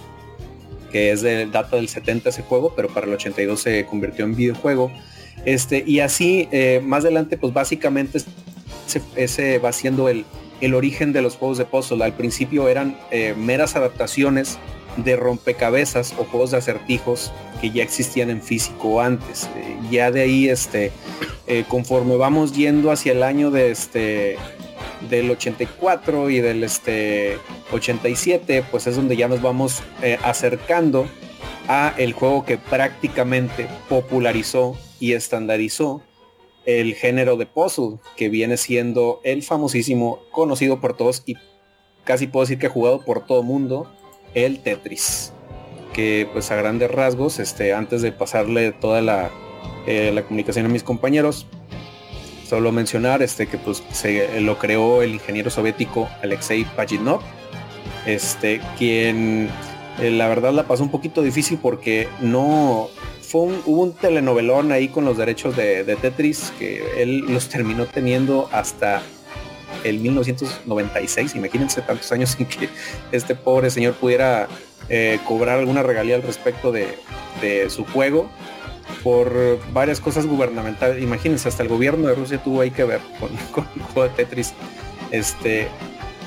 que 0.89 1.11
es 1.11 1.21
de 1.21 1.45
data 1.45 1.75
del 1.75 1.89
70 1.89 2.29
ese 2.29 2.41
juego, 2.43 2.73
pero 2.75 2.87
para 2.87 3.05
el 3.05 3.13
82 3.13 3.61
se 3.61 3.85
convirtió 3.85 4.25
en 4.25 4.35
videojuego. 4.35 4.91
Este, 5.45 5.83
y 5.85 5.99
así, 5.99 6.47
eh, 6.51 6.81
más 6.83 7.03
adelante, 7.03 7.37
pues 7.37 7.53
básicamente 7.53 8.19
ese, 8.87 9.01
ese 9.15 9.59
va 9.59 9.71
siendo 9.71 10.09
el, 10.09 10.25
el 10.63 10.75
origen 10.75 11.11
de 11.11 11.21
los 11.21 11.35
juegos 11.35 11.57
de 11.57 11.65
puzzle. 11.65 12.03
Al 12.03 12.13
principio 12.13 12.69
eran 12.69 12.97
eh, 13.11 13.35
meras 13.37 13.75
adaptaciones 13.75 14.57
de 14.95 15.17
rompecabezas 15.17 16.13
o 16.17 16.23
juegos 16.23 16.51
de 16.51 16.57
acertijos 16.57 17.33
que 17.59 17.71
ya 17.71 17.83
existían 17.83 18.29
en 18.29 18.41
físico 18.41 19.01
antes. 19.01 19.49
Eh, 19.57 19.77
ya 19.91 20.09
de 20.09 20.21
ahí, 20.21 20.47
este, 20.47 20.91
eh, 21.47 21.65
conforme 21.67 22.15
vamos 22.15 22.53
yendo 22.53 22.91
hacia 22.91 23.11
el 23.11 23.23
año 23.23 23.51
de 23.51 23.71
este 23.71 24.37
del 25.09 25.29
84 25.31 26.29
y 26.29 26.39
del 26.39 26.63
este 26.63 27.37
87, 27.73 28.63
pues 28.71 28.87
es 28.87 28.95
donde 28.95 29.17
ya 29.17 29.27
nos 29.27 29.41
vamos 29.41 29.83
acercando 30.23 31.07
a 31.67 31.93
el 31.97 32.13
juego 32.13 32.45
que 32.45 32.57
prácticamente 32.57 33.67
popularizó 33.89 34.77
y 35.01 35.11
estandarizó 35.11 36.01
el 36.65 36.95
género 36.95 37.37
de 37.37 37.45
puzzle, 37.45 37.97
que 38.15 38.29
viene 38.29 38.57
siendo 38.57 39.19
el 39.23 39.43
famosísimo, 39.43 40.19
conocido 40.31 40.79
por 40.79 40.95
todos 40.95 41.23
y 41.25 41.35
casi 42.03 42.27
puedo 42.27 42.45
decir 42.45 42.59
que 42.59 42.67
jugado 42.67 43.03
por 43.03 43.25
todo 43.25 43.43
mundo, 43.43 43.91
el 44.33 44.59
Tetris. 44.59 45.33
Que 45.93 46.27
pues 46.31 46.49
a 46.51 46.55
grandes 46.55 46.89
rasgos, 46.89 47.39
este, 47.39 47.73
antes 47.73 48.01
de 48.01 48.11
pasarle 48.11 48.71
toda 48.71 49.01
la, 49.01 49.29
eh, 49.85 50.11
la 50.13 50.23
comunicación 50.23 50.65
a 50.65 50.69
mis 50.69 50.83
compañeros, 50.83 51.45
solo 52.47 52.71
mencionar 52.71 53.21
este 53.23 53.47
que 53.47 53.57
pues 53.57 53.83
se 53.91 54.39
lo 54.41 54.59
creó 54.59 55.01
el 55.01 55.13
ingeniero 55.13 55.49
soviético 55.49 56.07
Alexei 56.21 56.65
Pajitnov 56.65 57.21
este 58.05 58.61
quien 58.77 59.49
eh, 59.99 60.11
la 60.11 60.27
verdad 60.27 60.53
la 60.53 60.67
pasó 60.67 60.83
un 60.83 60.91
poquito 60.91 61.21
difícil 61.21 61.57
porque 61.61 62.07
no 62.19 62.89
fue 63.33 63.41
un, 63.41 63.63
hubo 63.65 63.81
un 63.81 63.93
telenovelón 63.93 64.71
ahí 64.71 64.89
con 64.89 65.05
los 65.05 65.17
derechos 65.17 65.55
de, 65.55 65.83
Tetris 65.99 66.53
que 66.59 67.01
él 67.01 67.21
los 67.21 67.49
terminó 67.49 67.87
teniendo 67.87 68.47
hasta 68.51 69.01
el 69.83 69.97
1996 69.97 71.33
imagínense 71.33 71.81
tantos 71.81 72.11
años 72.11 72.37
en 72.39 72.45
que 72.45 72.69
este 73.11 73.33
pobre 73.33 73.71
señor 73.71 73.95
pudiera 73.95 74.47
eh, 74.87 75.19
cobrar 75.27 75.57
alguna 75.57 75.81
regalía 75.81 76.13
al 76.13 76.21
respecto 76.21 76.71
de, 76.71 76.99
de 77.41 77.71
su 77.71 77.85
juego 77.85 78.29
por 79.01 79.59
varias 79.71 79.99
cosas 79.99 80.27
gubernamentales. 80.27 81.01
Imagínense, 81.01 81.49
hasta 81.49 81.63
el 81.63 81.69
gobierno 81.69 82.07
de 82.09 82.15
Rusia 82.15 82.43
tuvo 82.43 82.61
ahí 82.61 82.69
que 82.69 82.83
ver 82.83 83.01
con, 83.19 83.29
con 83.51 83.67
el 83.75 83.81
juego 83.81 84.09
de 84.09 84.15
Tetris. 84.15 84.53
Este, 85.09 85.69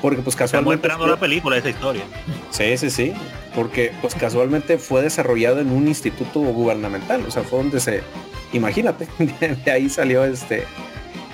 porque 0.01 0.21
pues 0.21 0.35
Estamos 0.35 0.51
casualmente. 0.51 0.75
esperando 0.75 1.07
la 1.07 1.19
película 1.19 1.55
de 1.55 1.59
esa 1.61 1.69
historia. 1.69 2.03
Sí, 2.51 2.77
sí, 2.77 2.89
sí. 2.89 3.13
Porque 3.55 3.91
pues 4.01 4.15
casualmente 4.15 4.77
fue 4.77 5.01
desarrollado 5.01 5.59
en 5.59 5.71
un 5.71 5.87
instituto 5.87 6.39
gubernamental. 6.39 7.25
O 7.27 7.31
sea, 7.31 7.43
fue 7.43 7.59
donde 7.59 7.79
se. 7.79 8.03
Imagínate, 8.53 9.07
de 9.65 9.71
ahí 9.71 9.89
salió 9.89 10.23
este 10.23 10.63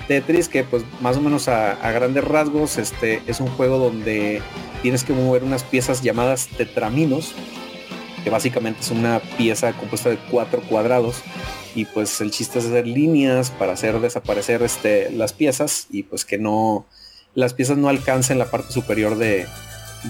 Tetris, 0.08 0.48
que 0.48 0.64
pues 0.64 0.84
más 1.00 1.16
o 1.16 1.20
menos 1.20 1.48
a, 1.48 1.72
a 1.72 1.92
grandes 1.92 2.24
rasgos, 2.24 2.78
este 2.78 3.22
es 3.26 3.40
un 3.40 3.48
juego 3.48 3.78
donde 3.78 4.42
tienes 4.82 5.04
que 5.04 5.12
mover 5.12 5.44
unas 5.44 5.62
piezas 5.62 6.02
llamadas 6.02 6.48
tetraminos, 6.48 7.34
que 8.22 8.30
básicamente 8.30 8.80
es 8.80 8.90
una 8.90 9.20
pieza 9.38 9.72
compuesta 9.72 10.10
de 10.10 10.18
cuatro 10.30 10.60
cuadrados. 10.62 11.22
Y 11.74 11.86
pues 11.86 12.20
el 12.20 12.30
chiste 12.30 12.58
es 12.60 12.66
hacer 12.66 12.86
líneas 12.86 13.50
para 13.50 13.72
hacer 13.72 13.98
desaparecer 14.00 14.62
este, 14.62 15.10
las 15.10 15.32
piezas 15.32 15.88
y 15.90 16.04
pues 16.04 16.24
que 16.24 16.38
no, 16.38 16.86
las 17.34 17.54
piezas 17.54 17.76
no 17.76 17.88
alcancen 17.88 18.38
la 18.38 18.50
parte 18.50 18.72
superior 18.72 19.16
de, 19.16 19.46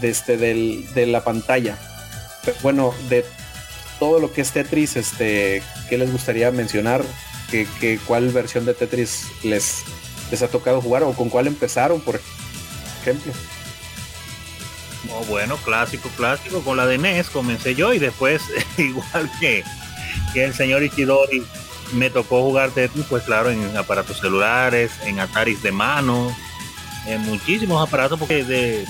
este, 0.03 0.37
del- 0.37 0.87
de 0.95 1.07
la 1.07 1.25
pantalla. 1.25 1.79
Bueno, 2.63 2.95
de 3.09 3.25
todo 3.99 4.19
lo 4.21 4.33
que 4.33 4.41
es 4.43 4.51
Tetris, 4.51 4.97
este, 4.97 5.63
¿qué 5.89 5.97
les 5.99 6.11
gustaría 6.13 6.51
mencionar? 6.51 7.03
¿Qué, 7.51 7.67
qué- 7.81 7.99
cuál 8.07 8.29
versión 8.31 8.65
de 8.67 8.75
Tetris 8.75 9.27
les, 9.43 9.83
les 10.31 10.43
ha 10.43 10.49
tocado 10.49 10.81
jugar 10.83 11.03
o 11.05 11.13
con 11.13 11.29
cuál 11.31 11.47
empezaron, 11.47 12.01
por 12.01 12.21
ejemplo? 13.03 13.33
Bueno, 15.29 15.57
clásico, 15.59 16.09
clásico. 16.17 16.61
Con 16.63 16.77
la 16.77 16.87
de 16.87 16.99
NES 16.99 17.31
comencé 17.31 17.75
yo 17.75 17.93
y 17.93 17.99
después, 17.99 18.43
igual 18.79 19.31
que, 19.41 19.63
que 20.33 20.45
el 20.45 20.55
señor 20.55 20.83
Ichidori, 20.83 21.45
me 21.93 22.11
tocó 22.11 22.43
jugar 22.43 22.71
Tetris, 22.71 23.05
pues 23.09 23.23
claro, 23.25 23.51
en 23.51 23.77
aparatos 23.77 24.19
celulares, 24.21 24.91
en 25.05 25.21
Ataris 25.21 25.63
de 25.63 25.71
mano, 25.73 26.35
en 27.07 27.21
muchísimos 27.23 27.87
aparatos, 27.87 28.19
porque 28.19 28.45
de, 28.45 28.87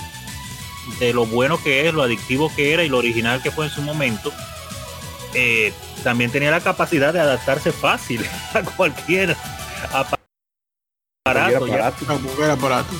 de 0.98 1.12
lo 1.12 1.26
bueno 1.26 1.62
que 1.62 1.86
es, 1.86 1.94
lo 1.94 2.02
adictivo 2.02 2.52
que 2.54 2.72
era 2.72 2.84
y 2.84 2.88
lo 2.88 2.98
original 2.98 3.42
que 3.42 3.50
fue 3.50 3.66
en 3.66 3.70
su 3.70 3.82
momento, 3.82 4.32
eh, 5.34 5.72
también 6.02 6.30
tenía 6.30 6.50
la 6.50 6.60
capacidad 6.60 7.12
de 7.12 7.20
adaptarse 7.20 7.72
fácil 7.72 8.24
a 8.54 8.62
cualquier 8.62 9.36
aparato. 9.92 10.22
Ya 11.66 12.52
aparato. 12.52 12.96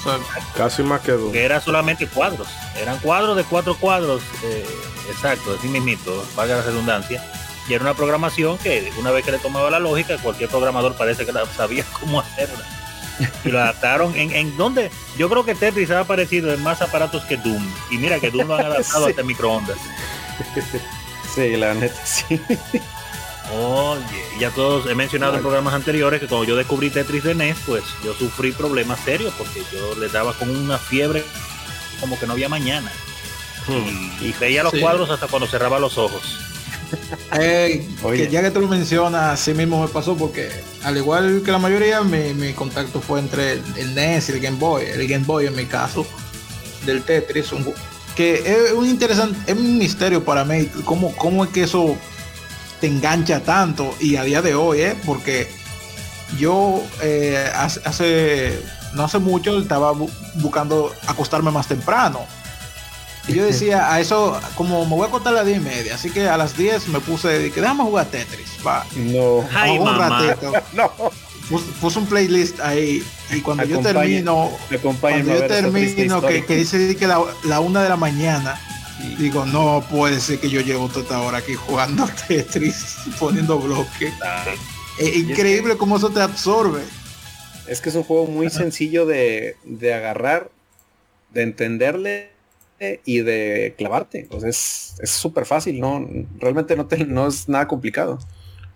Casi 0.56 0.83
más 0.83 1.02
que 1.02 1.12
dos. 1.12 1.30
que 1.30 1.44
era 1.44 1.61
solamente 1.61 2.06
cuadros. 2.06 2.49
Eran 2.80 2.99
cuadros 2.99 3.37
de 3.37 3.44
cuatro 3.44 3.76
cuadros, 3.76 4.23
eh, 4.42 4.66
exacto, 5.11 5.54
así 5.59 5.68
mismito, 5.68 6.25
valga 6.35 6.56
la 6.56 6.62
redundancia. 6.62 7.23
Y 7.68 7.75
era 7.75 7.85
una 7.85 7.94
programación 7.94 8.59
que 8.59 8.92
una 8.99 9.11
vez 9.11 9.25
que 9.25 9.33
le 9.33 9.38
tomaba 9.38 9.71
la 9.71 9.78
lógica, 9.78 10.18
cualquier 10.18 10.50
programador 10.50 10.94
parece 10.94 11.25
que 11.25 11.33
la 11.33 11.47
sabía 11.47 11.85
cómo 12.00 12.21
hacerla. 12.21 12.64
Y 13.44 13.49
lo 13.50 13.61
adaptaron 13.61 14.14
en, 14.16 14.33
en 14.33 14.56
donde 14.56 14.90
yo 15.16 15.28
creo 15.30 15.44
que 15.44 15.54
Tetris 15.54 15.90
ha 15.90 16.00
aparecido 16.00 16.52
en 16.52 16.62
más 16.62 16.83
aparatos 16.83 17.23
que 17.25 17.37
Doom. 17.37 17.64
Y 17.90 17.99
mira 17.99 18.18
que 18.21 18.30
Doom 18.30 18.49
lo 18.49 18.54
han 18.56 18.66
adaptado 18.66 19.04
Sí. 19.04 19.11
hasta 19.11 19.23
microondas. 19.23 19.76
Sí, 21.35 21.56
la 21.56 21.75
neta, 21.75 22.04
sí. 22.06 22.40
Oye, 23.52 24.00
ya 24.40 24.50
todos 24.50 24.88
he 24.90 24.94
mencionado 24.94 25.35
en 25.37 25.42
programas 25.42 25.75
anteriores 25.75 26.18
que 26.21 26.26
cuando 26.26 26.44
yo 26.49 26.56
descubrí 26.56 26.90
Tetris 26.90 27.25
de 27.25 27.35
NES, 27.35 27.56
pues 27.66 27.85
yo 28.02 28.14
sufrí 28.14 28.52
problemas 28.52 28.99
serios 29.00 29.35
porque 29.37 29.62
yo 29.73 29.94
le 29.97 30.09
daba 30.09 30.33
con 30.33 30.49
una 30.50 30.78
fiebre 30.78 31.25
como 32.00 32.18
que 32.18 32.26
no 32.26 32.33
había 32.33 32.49
mañana. 32.49 32.90
Hmm. 33.66 34.11
y, 34.21 34.26
y 34.26 34.33
veía 34.40 34.62
los 34.62 34.73
Sí. 34.73 34.80
cuadros 34.80 35.09
hasta 35.11 35.26
cuando 35.26 35.47
cerraba 35.47 35.78
los 35.78 35.97
ojos. 35.99 36.23
Eh, 37.38 37.86
Oye. 38.02 38.24
que 38.26 38.30
ya 38.32 38.42
que 38.42 38.50
tú 38.50 38.60
lo 38.60 38.68
mencionas, 38.68 39.40
así 39.40 39.52
mismo 39.54 39.80
me 39.82 39.88
pasó 39.88 40.16
porque 40.16 40.48
al 40.82 40.96
igual 40.96 41.42
que 41.44 41.50
la 41.52 41.58
mayoría, 41.58 42.02
mi, 42.02 42.32
mi 42.34 42.52
contacto 42.52 43.00
fue 43.00 43.18
entre 43.20 43.52
el, 43.52 43.62
el 43.76 43.94
NES 43.94 44.28
y 44.28 44.32
el 44.32 44.40
Game 44.40 44.58
Boy. 44.58 44.84
El 44.86 45.06
Game 45.08 45.24
Boy 45.24 45.46
en 45.46 45.56
mi 45.56 45.66
caso, 45.66 46.06
del 46.86 47.02
Tetris, 47.02 47.52
un 47.52 47.72
que 48.14 48.34
es 48.66 48.72
un 48.72 48.86
interesante, 48.88 49.50
es 49.50 49.58
un 49.58 49.76
misterio 49.78 50.24
para 50.24 50.44
mí 50.44 50.66
cómo, 50.84 51.14
cómo 51.16 51.44
es 51.44 51.50
que 51.50 51.64
eso 51.64 51.96
te 52.80 52.86
engancha 52.86 53.40
tanto 53.40 53.92
y 53.98 54.14
a 54.16 54.22
día 54.22 54.40
de 54.40 54.54
hoy, 54.54 54.82
¿eh? 54.82 54.96
porque 55.04 55.50
yo 56.38 56.80
eh, 57.02 57.50
hace, 57.54 57.80
hace- 57.84 58.62
no 58.94 59.04
hace 59.04 59.18
mucho 59.18 59.58
estaba 59.58 59.92
bu- 59.92 60.10
buscando 60.34 60.94
acostarme 61.08 61.50
más 61.50 61.66
temprano. 61.66 62.20
Y 63.26 63.35
yo 63.35 63.45
decía, 63.45 63.93
a 63.93 64.00
eso, 64.00 64.38
como 64.54 64.85
me 64.85 64.90
voy 64.90 65.04
a 65.04 65.09
acostar 65.09 65.33
a 65.33 65.37
las 65.37 65.47
10 65.47 65.59
y 65.59 65.61
media, 65.61 65.95
así 65.95 66.11
que 66.11 66.28
a 66.28 66.37
las 66.37 66.57
10 66.57 66.88
me 66.88 67.00
puse, 67.00 67.50
que 67.50 67.61
déjame 67.61 67.83
jugar 67.85 68.07
Tetris, 68.07 68.59
va. 68.66 68.85
No. 68.97 69.49
Ay, 69.54 69.78
un 69.78 69.85
mamá. 69.85 70.21
ratito. 70.21 70.52
No. 70.75 70.90
Puse, 71.49 71.66
puse 71.78 71.99
un 71.99 72.07
playlist 72.07 72.59
ahí 72.61 73.04
y 73.31 73.40
cuando 73.43 73.64
yo 73.64 73.81
termino, 73.81 74.50
cuando 74.99 75.35
yo 75.35 75.47
termino 75.47 76.23
que, 76.23 76.43
dice 76.57 76.97
que 76.97 77.07
la, 77.07 77.23
la 77.45 77.61
una 77.61 77.83
de 77.83 77.90
la 77.90 77.97
mañana, 77.97 78.59
digo, 79.19 79.45
no 79.45 79.85
puede 79.90 80.21
ser 80.21 80.38
que 80.38 80.49
yo 80.49 80.62
llevo 80.62 80.88
toda 80.88 81.02
esta 81.02 81.21
hora 81.21 81.38
aquí 81.38 81.54
jugando 81.54 82.09
Tetris, 82.28 82.97
poniendo 83.19 83.59
bloques. 83.59 84.12
Es 84.99 85.16
increíble 85.16 85.76
cómo 85.76 85.99
eso 85.99 86.09
te 86.09 86.23
absorbe. 86.23 86.83
Es 87.66 87.83
que 87.83 87.90
es 87.90 87.95
un 87.95 88.04
juego 88.04 88.26
muy 88.26 88.49
sencillo 88.49 89.04
de, 89.04 89.57
de 89.64 89.93
agarrar, 89.93 90.50
de 91.31 91.43
entenderle 91.43 92.34
y 93.04 93.21
de 93.21 93.75
clavarte. 93.78 94.26
O 94.31 94.40
sea, 94.40 94.50
es 94.50 94.97
es 95.02 95.11
súper 95.11 95.45
fácil, 95.47 95.81
no, 95.81 96.07
realmente 96.38 96.76
no, 96.76 96.87
te, 96.87 97.04
no 97.07 97.26
es 97.26 97.49
nada 97.49 97.66
complicado. 97.69 98.19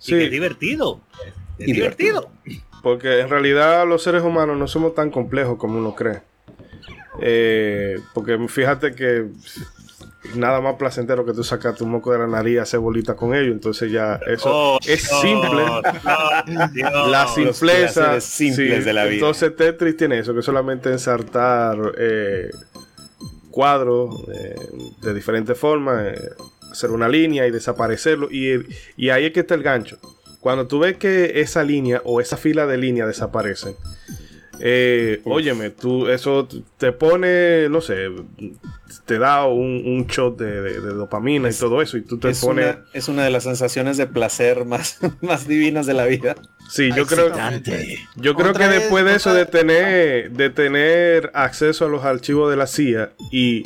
Y 0.06 0.10
que 0.10 0.18
es 0.18 0.24
Sí, 0.24 0.28
divertido. 0.30 1.00
Es 1.58 1.68
Y 1.68 1.72
divertido. 1.72 2.30
porque 2.82 3.20
en 3.20 3.28
realidad 3.28 3.86
los 3.86 4.02
seres 4.02 4.22
humanos 4.22 4.56
no 4.58 4.66
somos 4.68 4.94
tan 4.94 5.10
complejos 5.10 5.58
como 5.58 5.78
uno 5.78 5.94
cree. 5.94 6.20
Eh, 7.20 7.98
porque 8.14 8.38
fíjate 8.48 8.94
que 8.94 9.26
nada 10.34 10.60
más 10.60 10.76
placentero 10.76 11.24
que 11.24 11.32
tú 11.32 11.42
sacas 11.42 11.74
tu 11.74 11.86
moco 11.86 12.12
de 12.12 12.18
la 12.18 12.26
nariz 12.26 12.54
y 12.54 12.58
hacer 12.58 12.78
bolita 12.80 13.16
con 13.16 13.34
ello. 13.34 13.50
Entonces 13.52 13.90
ya 13.90 14.20
eso 14.26 14.50
Oh, 14.52 14.78
es 14.86 15.08
Dios, 15.08 15.20
simple. 15.20 15.62
Dios, 16.46 16.72
Dios. 16.74 17.10
la 17.10 17.22
los 17.24 17.34
simpleza 17.34 18.00
placeres 18.00 18.24
simples 18.24 18.84
de 18.84 18.92
la 18.92 19.04
vida. 19.04 19.14
Entonces 19.14 19.56
Tetris 19.56 19.96
tiene 19.96 20.18
eso, 20.20 20.34
que 20.34 20.42
solamente 20.42 20.90
ensartar 20.90 21.76
eh, 21.98 22.50
cuadros 23.50 24.24
eh, 24.32 24.54
de 25.02 25.14
diferentes 25.14 25.58
formas, 25.58 26.14
eh, 26.14 26.30
hacer 26.70 26.90
una 26.90 27.08
línea 27.08 27.46
y 27.46 27.50
desaparecerlo. 27.50 28.28
Y, 28.30 28.66
y 28.96 29.10
ahí 29.10 29.26
es 29.26 29.32
que 29.32 29.40
está 29.40 29.54
el 29.54 29.62
gancho. 29.62 29.98
Cuando 30.40 30.66
tú 30.66 30.78
ves 30.78 30.96
que 30.96 31.40
esa 31.40 31.64
línea 31.64 32.00
o 32.04 32.20
esa 32.20 32.36
fila 32.36 32.66
de 32.66 32.78
líneas 32.78 33.08
desaparecen, 33.08 33.74
eh, 34.60 35.20
óyeme, 35.24 35.70
tú 35.70 36.08
eso 36.08 36.48
te 36.76 36.92
pone, 36.92 37.68
no 37.68 37.80
sé, 37.80 38.08
te 39.08 39.18
da 39.18 39.46
un, 39.46 39.82
un 39.86 40.06
shot 40.06 40.38
de, 40.38 40.60
de- 40.62 40.80
de 40.80 40.94
dopamina 40.94 41.48
y 41.50 41.52
todo 41.54 41.82
eso, 41.82 41.96
y 41.96 42.02
tú 42.02 42.18
te 42.18 42.28
Es 42.28 42.40
pones... 42.40 42.76
una, 42.76 42.84
es 42.92 43.08
una 43.08 43.24
de 43.24 43.30
las 43.30 43.42
sensaciones 43.44 43.96
de 43.96 44.06
placer 44.06 44.64
más, 44.66 44.98
más 45.22 45.48
divinas 45.48 45.86
de 45.86 45.94
la 45.94 46.04
vida. 46.04 46.36
Sí, 46.70 46.90
yo 46.94 47.06
creo. 47.06 47.32
Yo 48.16 48.34
creo 48.34 48.52
que 48.52 48.66
vez, 48.68 48.80
después 48.82 49.04
de 49.04 49.14
eso, 49.16 49.32
de 49.32 49.46
tener, 49.46 50.30
de 50.32 50.50
tener 50.50 51.30
acceso 51.34 51.86
a 51.86 51.88
los 51.88 52.04
archivos 52.04 52.50
de 52.50 52.56
la 52.56 52.66
CIA 52.66 53.10
y 53.32 53.64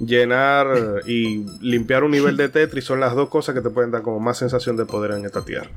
llenar 0.00 1.02
y 1.06 1.44
limpiar 1.60 2.04
un 2.04 2.12
nivel 2.12 2.36
de 2.36 2.48
Tetris 2.48 2.84
son 2.84 3.00
las 3.00 3.14
dos 3.16 3.28
cosas 3.28 3.54
que 3.54 3.60
te 3.60 3.70
pueden 3.70 3.90
dar 3.90 4.02
como 4.02 4.20
más 4.20 4.38
sensación 4.38 4.76
de 4.76 4.86
poder 4.86 5.10
en 5.18 5.24
esta 5.26 5.44
tierra. 5.44 5.68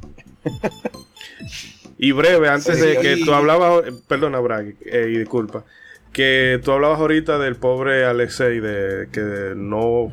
Y 2.01 2.13
breve, 2.13 2.47
antes 2.47 2.75
Sí, 2.77 2.81
de 2.81 2.97
que 2.99 3.13
y- 3.17 3.25
tú 3.25 3.33
hablabas, 3.33 3.83
perdona 4.07 4.39
Bragg, 4.39 4.73
eh, 4.85 5.07
y 5.13 5.17
disculpa, 5.17 5.65
que 6.13 6.59
tú 6.63 6.71
hablabas 6.71 6.99
ahorita 6.99 7.37
del 7.39 7.55
pobre 7.55 8.05
Alexei, 8.05 8.59
de 8.59 9.09
que 9.11 9.53
no 9.55 10.11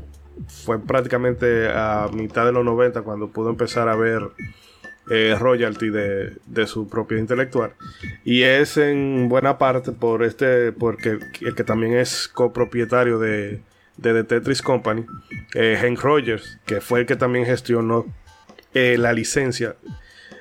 fue 0.49 0.79
prácticamente 0.79 1.69
a 1.69 2.09
mitad 2.13 2.45
de 2.45 2.53
los 2.53 2.65
90 2.65 3.03
cuando 3.03 3.29
pudo 3.29 3.51
empezar 3.51 3.89
a 3.89 3.97
ver 3.97 4.23
eh, 5.09 5.37
royalty 5.39 5.89
de, 5.89 6.37
de 6.47 6.67
su 6.67 6.89
propiedad 6.89 7.21
intelectual. 7.21 7.73
Y 8.25 8.43
es 8.43 8.77
en 8.77 9.29
buena 9.29 9.57
parte 9.57 9.93
por 9.93 10.23
este, 10.23 10.73
porque 10.73 11.19
el 11.41 11.55
que 11.55 11.65
también 11.65 11.95
es 11.95 12.29
copropietario 12.29 13.19
de, 13.19 13.61
de 13.97 14.13
The 14.13 14.25
Tetris 14.25 14.63
Company, 14.63 15.07
eh, 15.55 15.79
Hank 15.81 16.01
Rogers, 16.01 16.59
que 16.67 16.81
fue 16.81 17.01
el 17.01 17.07
que 17.07 17.17
también 17.17 17.47
gestionó 17.47 18.07
eh, 18.75 18.97
la 18.99 19.13
licencia. 19.13 19.77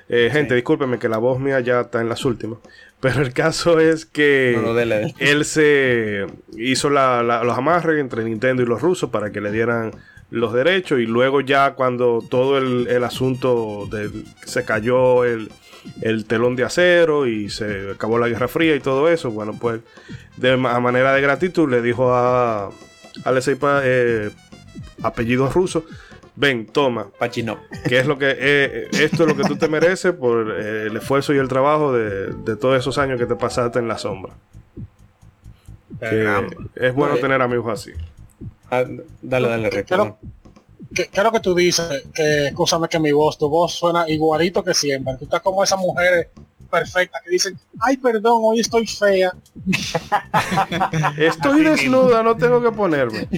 Eh, 0.08 0.28
gente, 0.32 0.54
discúlpeme 0.54 0.98
que 0.98 1.08
la 1.08 1.18
voz 1.18 1.40
mía 1.40 1.58
ya 1.60 1.80
está 1.82 2.00
en 2.00 2.08
las 2.08 2.24
últimas. 2.24 2.58
Pero 3.00 3.22
el 3.22 3.32
caso 3.32 3.78
es 3.80 4.06
que 4.06 4.56
No, 4.56 4.72
él 5.18 5.44
se 5.44 6.26
hizo 6.56 6.90
la- 6.90 7.22
la- 7.22 7.42
los 7.44 7.56
amarres 7.58 8.00
entre 8.00 8.24
Nintendo 8.24 8.62
y 8.62 8.66
los 8.66 8.80
rusos 8.80 9.10
para 9.10 9.30
que 9.32 9.40
le 9.40 9.50
dieran 9.52 9.92
los 10.30 10.52
derechos 10.52 10.98
y 11.00 11.06
luego 11.06 11.40
ya 11.40 11.74
cuando 11.74 12.24
todo 12.28 12.58
el, 12.58 12.88
el 12.88 13.04
asunto 13.04 13.88
del- 13.90 14.24
se 14.44 14.64
cayó 14.64 15.24
el, 15.24 15.50
el 16.02 16.24
telón 16.24 16.56
de 16.56 16.64
acero 16.64 17.26
y 17.26 17.48
se 17.48 17.90
acabó 17.92 18.18
la 18.18 18.28
Guerra 18.28 18.48
Fría 18.48 18.74
y 18.74 18.80
todo 18.80 19.08
eso, 19.08 19.30
bueno 19.30 19.56
pues 19.60 19.80
de 20.36 20.56
ma- 20.56 20.74
a 20.74 20.80
manera 20.80 21.12
de 21.14 21.20
gratitud 21.20 21.70
le 21.70 21.80
dijo 21.80 22.12
a 22.12 22.70
Alexei 23.24 23.54
Pa- 23.54 23.82
eh, 23.84 24.30
apellido 25.02 25.48
ruso 25.48 25.84
ven 26.36 26.66
toma 26.66 27.08
Pachino. 27.18 27.58
que 27.88 27.98
es 27.98 28.06
lo 28.06 28.18
que 28.18 28.34
eh, 28.38 28.88
esto 28.92 29.22
es 29.24 29.28
lo 29.28 29.36
que 29.36 29.44
tú 29.44 29.56
te 29.56 29.68
mereces 29.68 30.12
por 30.12 30.54
eh, 30.58 30.86
el 30.86 30.96
esfuerzo 30.96 31.32
y 31.34 31.38
el 31.38 31.48
trabajo 31.48 31.92
de, 31.92 32.32
de 32.32 32.56
todos 32.56 32.78
esos 32.78 32.98
años 32.98 33.18
que 33.18 33.26
te 33.26 33.36
pasaste 33.36 33.78
en 33.78 33.88
la 33.88 33.98
sombra 33.98 34.34
que 35.98 36.46
es 36.74 36.94
bueno 36.94 37.14
Oye. 37.14 37.22
tener 37.22 37.40
amigos 37.42 37.72
así 37.80 37.92
Ah, 38.70 38.84
dale, 39.22 39.48
dale, 39.48 39.70
perdón. 39.84 40.16
¿Qué, 40.92 41.06
qué 41.06 41.18
es 41.20 41.22
lo 41.24 41.30
que 41.30 41.38
tú 41.38 41.54
dices? 41.54 42.04
Que, 42.12 42.48
escúchame 42.48 42.88
que 42.88 42.98
mi 42.98 43.12
voz, 43.12 43.38
tu 43.38 43.48
voz 43.48 43.72
suena 43.74 44.08
igualito 44.08 44.64
que 44.64 44.74
siempre. 44.74 45.14
Tú 45.18 45.24
estás 45.24 45.40
como 45.40 45.62
esas 45.62 45.78
mujeres 45.78 46.28
perfectas 46.66 47.22
que 47.24 47.30
dicen, 47.30 47.58
ay, 47.80 47.96
perdón, 47.96 48.40
hoy 48.44 48.60
estoy 48.60 48.86
fea. 48.86 49.32
estoy 51.18 51.62
desnuda 51.64 52.22
no 52.22 52.36
tengo 52.36 52.62
que 52.62 52.70
ponerme 52.70 53.28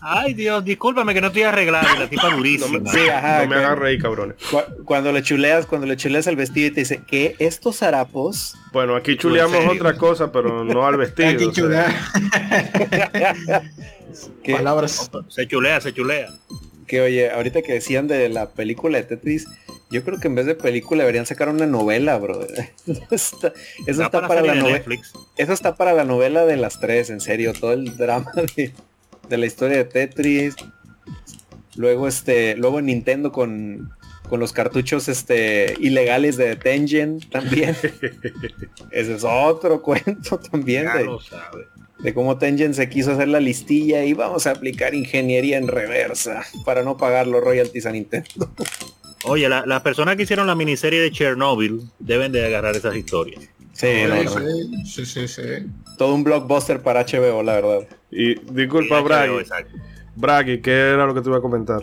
Ay, 0.00 0.34
Dios, 0.34 0.64
discúlpame 0.64 1.14
que 1.14 1.20
no 1.20 1.28
estoy 1.28 1.42
arreglado. 1.42 1.86
y 1.94 1.98
La 1.98 2.08
tipa 2.08 2.30
durísima. 2.34 2.90
Sí, 2.90 3.08
ajá. 3.08 3.42
no 3.42 3.48
me 3.48 3.56
que- 3.56 3.64
hagan 3.64 3.78
reír 3.78 4.02
cabrones 4.02 4.36
cu- 4.50 4.84
cuando 4.84 5.12
le 5.12 5.22
chuleas, 5.22 5.66
cuando 5.66 5.86
le 5.86 5.96
chuleas 5.96 6.26
el 6.26 6.36
vestido 6.36 6.68
y 6.68 6.70
te 6.70 6.80
dice 6.80 7.02
que 7.06 7.36
estos 7.38 7.82
harapos 7.82 8.54
bueno 8.72 8.94
aquí 8.96 9.16
chuleamos 9.16 9.56
otra 9.74 9.96
cosa 9.96 10.30
pero 10.32 10.64
no 10.64 10.86
al 10.86 10.96
vestido 10.96 11.50
chulear. 11.52 11.94
que, 14.42 14.54
Palabras. 14.54 15.10
Se 15.28 15.46
chulea, 15.46 15.80
se 15.80 15.92
chulea. 15.92 16.28
Que 16.86 17.00
oye, 17.00 17.30
ahorita 17.30 17.62
que 17.62 17.74
decían 17.74 18.08
de 18.08 18.28
la 18.28 18.50
película 18.50 18.98
de 18.98 19.04
Tetris, 19.04 19.46
yo 19.90 20.04
creo 20.04 20.18
que 20.18 20.28
en 20.28 20.34
vez 20.34 20.46
de 20.46 20.54
película 20.54 21.02
deberían 21.02 21.26
sacar 21.26 21.48
una 21.48 21.66
novela, 21.66 22.18
bro. 22.18 22.40
Eso 23.10 23.36
está, 23.36 23.52
eso 23.86 24.00
Da 24.00 24.06
está 24.06 24.26
para, 24.26 24.42
la 24.42 24.54
novela. 24.54 24.84
Eso 25.36 25.52
está 25.52 25.76
para 25.76 25.92
la 25.92 26.04
novela 26.04 26.44
de 26.44 26.56
las 26.56 26.80
tres, 26.80 27.10
en 27.10 27.20
serio, 27.20 27.52
todo 27.52 27.72
el 27.72 27.96
drama 27.96 28.32
de, 28.56 28.72
de 29.28 29.36
la 29.36 29.46
historia 29.46 29.78
de 29.78 29.84
Tetris. 29.84 30.56
Luego 31.76 32.08
este, 32.08 32.56
luego 32.56 32.78
en 32.78 32.86
Nintendo 32.86 33.32
con, 33.32 33.92
con 34.28 34.40
los 34.40 34.52
cartuchos 34.52 35.08
este 35.08 35.74
ilegales 35.78 36.36
de 36.36 36.56
Tengen 36.56 37.20
también. 37.20 37.76
Ese 38.90 39.14
es 39.14 39.24
otro 39.24 39.82
cuento 39.82 40.38
también 40.38 40.84
Ya 40.84 40.96
de, 40.96 41.04
lo 41.04 41.20
sabe. 41.20 41.66
De 41.98 42.14
cómo 42.14 42.38
Tengen 42.38 42.74
se 42.74 42.88
quiso 42.88 43.12
hacer 43.12 43.28
la 43.28 43.40
listilla 43.40 44.04
y 44.04 44.12
vamos 44.12 44.46
a 44.46 44.50
aplicar 44.52 44.94
ingeniería 44.94 45.58
en 45.58 45.68
reversa 45.68 46.44
para 46.64 46.82
no 46.82 46.96
pagar 46.96 47.26
los 47.26 47.42
royalties 47.42 47.86
a 47.86 47.92
Nintendo. 47.92 48.50
Oye, 49.24 49.48
la- 49.48 49.64
las 49.66 49.80
personas 49.82 50.16
que 50.16 50.22
hicieron 50.24 50.46
la 50.46 50.54
miniserie 50.54 51.00
de 51.00 51.10
Chernobyl 51.10 51.80
deben 51.98 52.32
de 52.32 52.44
agarrar 52.46 52.76
esas 52.76 52.94
historias. 52.96 53.42
Sí, 53.72 53.88
Sí, 54.86 55.04
sí, 55.04 55.06
sí, 55.06 55.28
sí. 55.28 55.42
todo 55.98 56.14
un 56.14 56.24
blockbuster 56.24 56.80
para 56.80 57.00
HBO, 57.04 57.42
la 57.42 57.54
verdad. 57.54 57.88
y 58.10 58.34
disculpa 58.52 59.00
exacto. 59.40 59.76
Braggy 60.14 60.60
¿qué 60.62 60.70
era 60.72 61.04
lo 61.06 61.14
que 61.14 61.20
te 61.20 61.28
iba 61.28 61.38
a 61.38 61.42
comentar? 61.42 61.80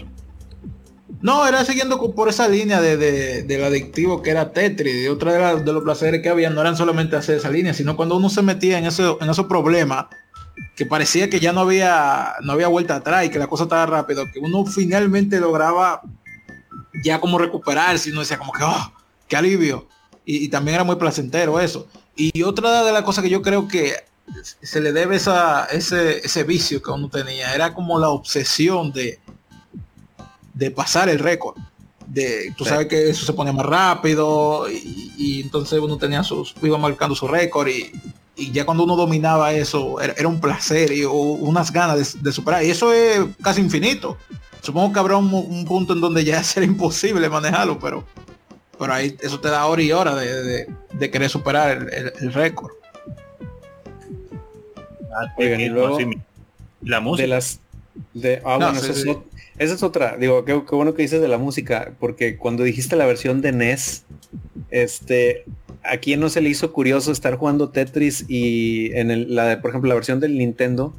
No, 1.21 1.45
era 1.47 1.63
siguiendo 1.65 1.99
por 2.15 2.29
esa 2.29 2.47
línea 2.47 2.81
de, 2.81 2.97
de- 2.97 3.43
del 3.43 3.63
adictivo 3.63 4.21
que 4.21 4.29
era 4.31 4.51
Tetris. 4.51 5.03
Y 5.03 5.07
otra 5.07 5.55
de, 5.55 5.63
de 5.63 5.73
los 5.73 5.83
placeres 5.83 6.21
que 6.21 6.29
había 6.29 6.49
no 6.49 6.61
eran 6.61 6.77
solamente 6.77 7.15
hacer 7.15 7.37
esa 7.37 7.49
línea, 7.49 7.73
sino 7.73 7.95
cuando 7.95 8.15
uno 8.17 8.29
se 8.29 8.41
metía 8.41 8.77
en, 8.77 8.85
ese, 8.85 9.03
en 9.19 9.29
esos 9.29 9.45
problemas 9.47 10.05
que 10.75 10.85
parecía 10.85 11.29
que 11.29 11.39
ya 11.39 11.51
no 11.51 11.61
había, 11.61 12.33
no 12.43 12.53
había 12.53 12.67
vuelta 12.67 12.95
atrás 12.95 13.25
y 13.25 13.29
que 13.29 13.39
la 13.39 13.47
cosa 13.47 13.63
estaba 13.63 13.85
rápido, 13.85 14.25
que 14.31 14.39
uno 14.39 14.65
finalmente 14.65 15.39
lograba 15.39 16.01
ya 17.03 17.19
como 17.19 17.37
recuperarse 17.37 18.09
y 18.09 18.11
uno 18.11 18.21
decía 18.21 18.37
como 18.37 18.51
que, 18.53 18.63
oh, 18.63 18.93
qué 19.27 19.35
alivio. 19.35 19.87
Y, 20.25 20.45
y 20.45 20.47
también 20.49 20.75
era 20.75 20.83
muy 20.83 20.95
placentero 20.95 21.59
eso. 21.59 21.87
Y 22.15 22.43
otra 22.43 22.83
de 22.83 22.91
las 22.91 23.01
cosas 23.03 23.23
que 23.23 23.29
yo 23.29 23.41
creo 23.41 23.67
que 23.67 23.93
se 24.61 24.79
le 24.79 24.93
debe 24.93 25.15
esa, 25.17 25.65
ese, 25.65 26.19
ese 26.19 26.43
vicio 26.43 26.81
que 26.81 26.91
uno 26.91 27.09
tenía, 27.09 27.53
era 27.53 27.73
como 27.73 27.99
la 27.99 28.09
obsesión 28.09 28.93
de, 28.93 29.19
de 30.53 30.71
pasar 30.71 31.09
el 31.09 31.19
récord. 31.19 31.57
De, 32.05 32.53
tú 32.57 32.65
sabes 32.65 32.87
que 32.87 33.09
eso 33.09 33.25
se 33.25 33.33
ponía 33.33 33.53
más 33.53 33.65
rápido 33.65 34.67
y, 34.69 35.41
entonces 35.41 35.79
uno 35.79 35.97
tenía 35.97 36.21
sus, 36.23 36.53
iba 36.61 36.77
marcando 36.77 37.15
su 37.15 37.27
récord 37.27 37.69
y, 37.69 37.91
ya 38.51 38.65
cuando 38.65 38.83
uno 38.83 38.95
dominaba 38.95 39.53
eso 39.53 40.01
era, 40.01 40.27
un 40.27 40.41
placer 40.41 40.91
y 40.91 41.05
unas 41.05 41.71
ganas 41.71 42.21
de, 42.21 42.31
superar. 42.31 42.63
Y 42.63 42.71
eso 42.71 42.91
es 42.91 43.21
casi 43.41 43.61
infinito. 43.61 44.17
Supongo 44.61 44.93
que 44.93 44.99
habrá 44.99 45.17
un, 45.17 45.65
punto 45.65 45.93
en 45.93 46.01
donde 46.01 46.23
ya 46.23 46.43
será 46.43 46.65
imposible 46.65 47.29
manejarlo, 47.29 47.79
pero, 47.79 48.03
pero 48.77 48.93
ahí 48.93 49.15
eso 49.21 49.39
te 49.39 49.49
da 49.49 49.65
hora 49.65 49.81
y 49.81 49.91
hora 49.91 50.15
de, 50.15 50.67
querer 51.11 51.29
superar 51.29 51.87
el, 52.19 52.33
récord. 52.33 52.71
Ah, 55.15 55.31
y 55.37 55.69
luego, 55.69 55.99
la 56.81 56.99
música. 56.99 57.23
De 57.23 57.27
las, 57.27 57.59
de, 58.13 58.41
ah, 58.43 58.57
bueno, 58.57 58.81
esa 59.57 59.73
es 59.75 59.83
otra, 59.83 60.17
digo, 60.17 60.45
qué, 60.45 60.53
bueno 60.53 60.93
que 60.93 61.03
dices 61.03 61.21
de 61.21 61.27
la 61.27 61.37
música, 61.37 61.93
porque 61.99 62.37
cuando 62.37 62.63
dijiste 62.63 62.95
la 62.95 63.05
versión 63.05 63.41
de 63.41 63.51
NES, 63.51 64.05
este, 64.71 65.45
a 65.83 65.97
quién 65.97 66.19
no 66.19 66.29
se 66.29 66.41
le 66.41 66.49
hizo 66.49 66.73
curioso 66.73 67.11
estar 67.11 67.35
jugando 67.35 67.69
Tetris 67.69 68.25
y 68.27 68.91
en 68.93 69.11
el, 69.11 69.35
la 69.35 69.45
de, 69.45 69.57
por 69.57 69.69
ejemplo, 69.69 69.89
la 69.89 69.95
versión 69.95 70.19
del 70.19 70.37
Nintendo, 70.37 70.93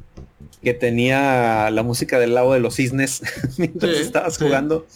que 0.63 0.73
tenía 0.73 1.69
la 1.69 1.83
música 1.83 2.17
del 2.17 2.33
lago 2.33 2.53
de 2.53 2.59
los 2.59 2.75
cisnes 2.75 3.21
mientras 3.57 3.97
estabas 3.97 4.37
jugando. 4.37 4.87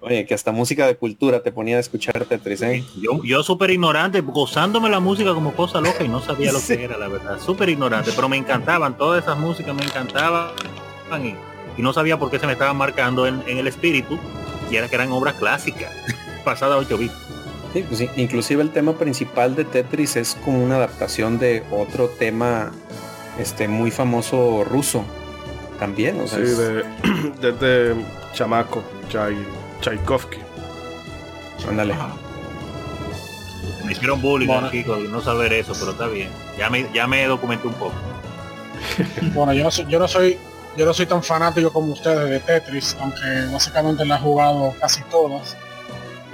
Oye, 0.00 0.26
que 0.26 0.34
hasta 0.34 0.52
música 0.52 0.86
de 0.86 0.96
cultura 0.96 1.40
te 1.40 1.50
ponía 1.50 1.76
a 1.76 1.80
escuchar 1.80 2.24
Tetris, 2.24 2.62
¿eh? 2.62 2.84
Yo, 3.00 3.22
yo 3.24 3.42
súper 3.42 3.70
ignorante, 3.70 4.20
gozándome 4.20 4.88
la 4.88 5.00
música 5.00 5.34
como 5.34 5.52
cosa 5.54 5.80
loca 5.80 6.04
y 6.04 6.08
no 6.08 6.20
sabía 6.20 6.52
lo 6.52 6.60
que 6.66 6.84
era, 6.84 6.96
la 6.96 7.08
verdad. 7.08 7.40
Súper 7.40 7.68
ignorante, 7.68 8.12
pero 8.14 8.28
me 8.28 8.36
encantaban, 8.36 8.96
todas 8.96 9.24
esas 9.24 9.36
músicas 9.36 9.74
me 9.74 9.82
encantaban 9.82 10.52
y, 11.24 11.34
no 11.82 11.92
sabía 11.92 12.18
por 12.18 12.30
qué 12.30 12.38
se 12.40 12.46
me 12.46 12.52
estaban 12.52 12.76
marcando 12.76 13.26
en, 13.26 13.42
el 13.46 13.66
espíritu 13.68 14.18
y 14.68 14.76
era 14.76 14.88
que 14.88 14.96
eran 14.96 15.12
obras 15.12 15.34
clásicas, 15.34 15.92
pasadas 16.44 16.78
8 16.78 16.98
bits. 16.98 17.14
Sí, 17.72 17.84
pues 17.86 18.08
inclusive 18.16 18.62
el 18.62 18.70
tema 18.70 18.94
principal 18.94 19.54
de 19.54 19.64
Tetris 19.64 20.16
es 20.16 20.36
como 20.44 20.62
una 20.62 20.76
adaptación 20.76 21.38
de 21.38 21.62
otro 21.70 22.08
tema 22.08 22.72
este 23.38 23.68
muy 23.68 23.90
famoso 23.90 24.64
ruso 24.64 25.04
también, 25.78 26.20
o 26.20 26.26
sea, 26.26 26.44
sí, 26.44 26.52
de, 26.52 27.94
chamaco, 28.32 28.82
Chay 29.08 29.36
Tchaikovsky. 29.80 30.38
Ándale. 31.68 31.94
Me 33.84 33.92
hicieron 33.92 34.20
bullying 34.20 34.50
aquí 34.50 34.84
con 34.84 35.10
no 35.10 35.20
saber 35.20 35.52
eso, 35.52 35.72
pero 35.78 35.92
está 35.92 36.06
bien. 36.06 36.30
Ya 36.56 36.68
me, 36.70 36.90
ya 36.92 37.06
me 37.06 37.26
documenté 37.26 37.68
un 37.68 37.74
poco. 37.74 37.94
bueno, 39.34 39.52
yo 39.52 39.64
no, 39.64 39.70
soy, 39.70 39.86
yo 39.88 39.98
no 39.98 40.06
soy 40.06 40.38
yo 40.78 40.86
no 40.86 40.94
soy 40.94 41.06
tan 41.06 41.24
fanático 41.24 41.72
como 41.72 41.92
ustedes 41.92 42.30
de 42.30 42.38
Tetris, 42.38 42.96
aunque 43.00 43.20
básicamente 43.52 44.04
la 44.04 44.14
he 44.14 44.20
jugado 44.20 44.74
casi 44.80 45.02
todas, 45.10 45.56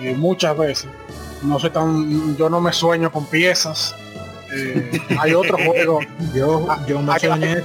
eh, 0.01 0.15
muchas 0.15 0.57
veces. 0.57 0.89
No 1.43 1.59
soy 1.59 1.71
tan, 1.71 2.37
yo 2.37 2.51
no 2.51 2.61
me 2.61 2.71
sueño 2.71 3.11
con 3.11 3.25
piezas. 3.25 3.95
Eh, 4.55 5.01
hay 5.19 5.33
otro 5.33 5.57
juego. 5.65 6.01
yo, 6.35 6.67
yo 6.87 7.01
me 7.01 7.15
hay, 7.15 7.21
hay, 7.27 7.65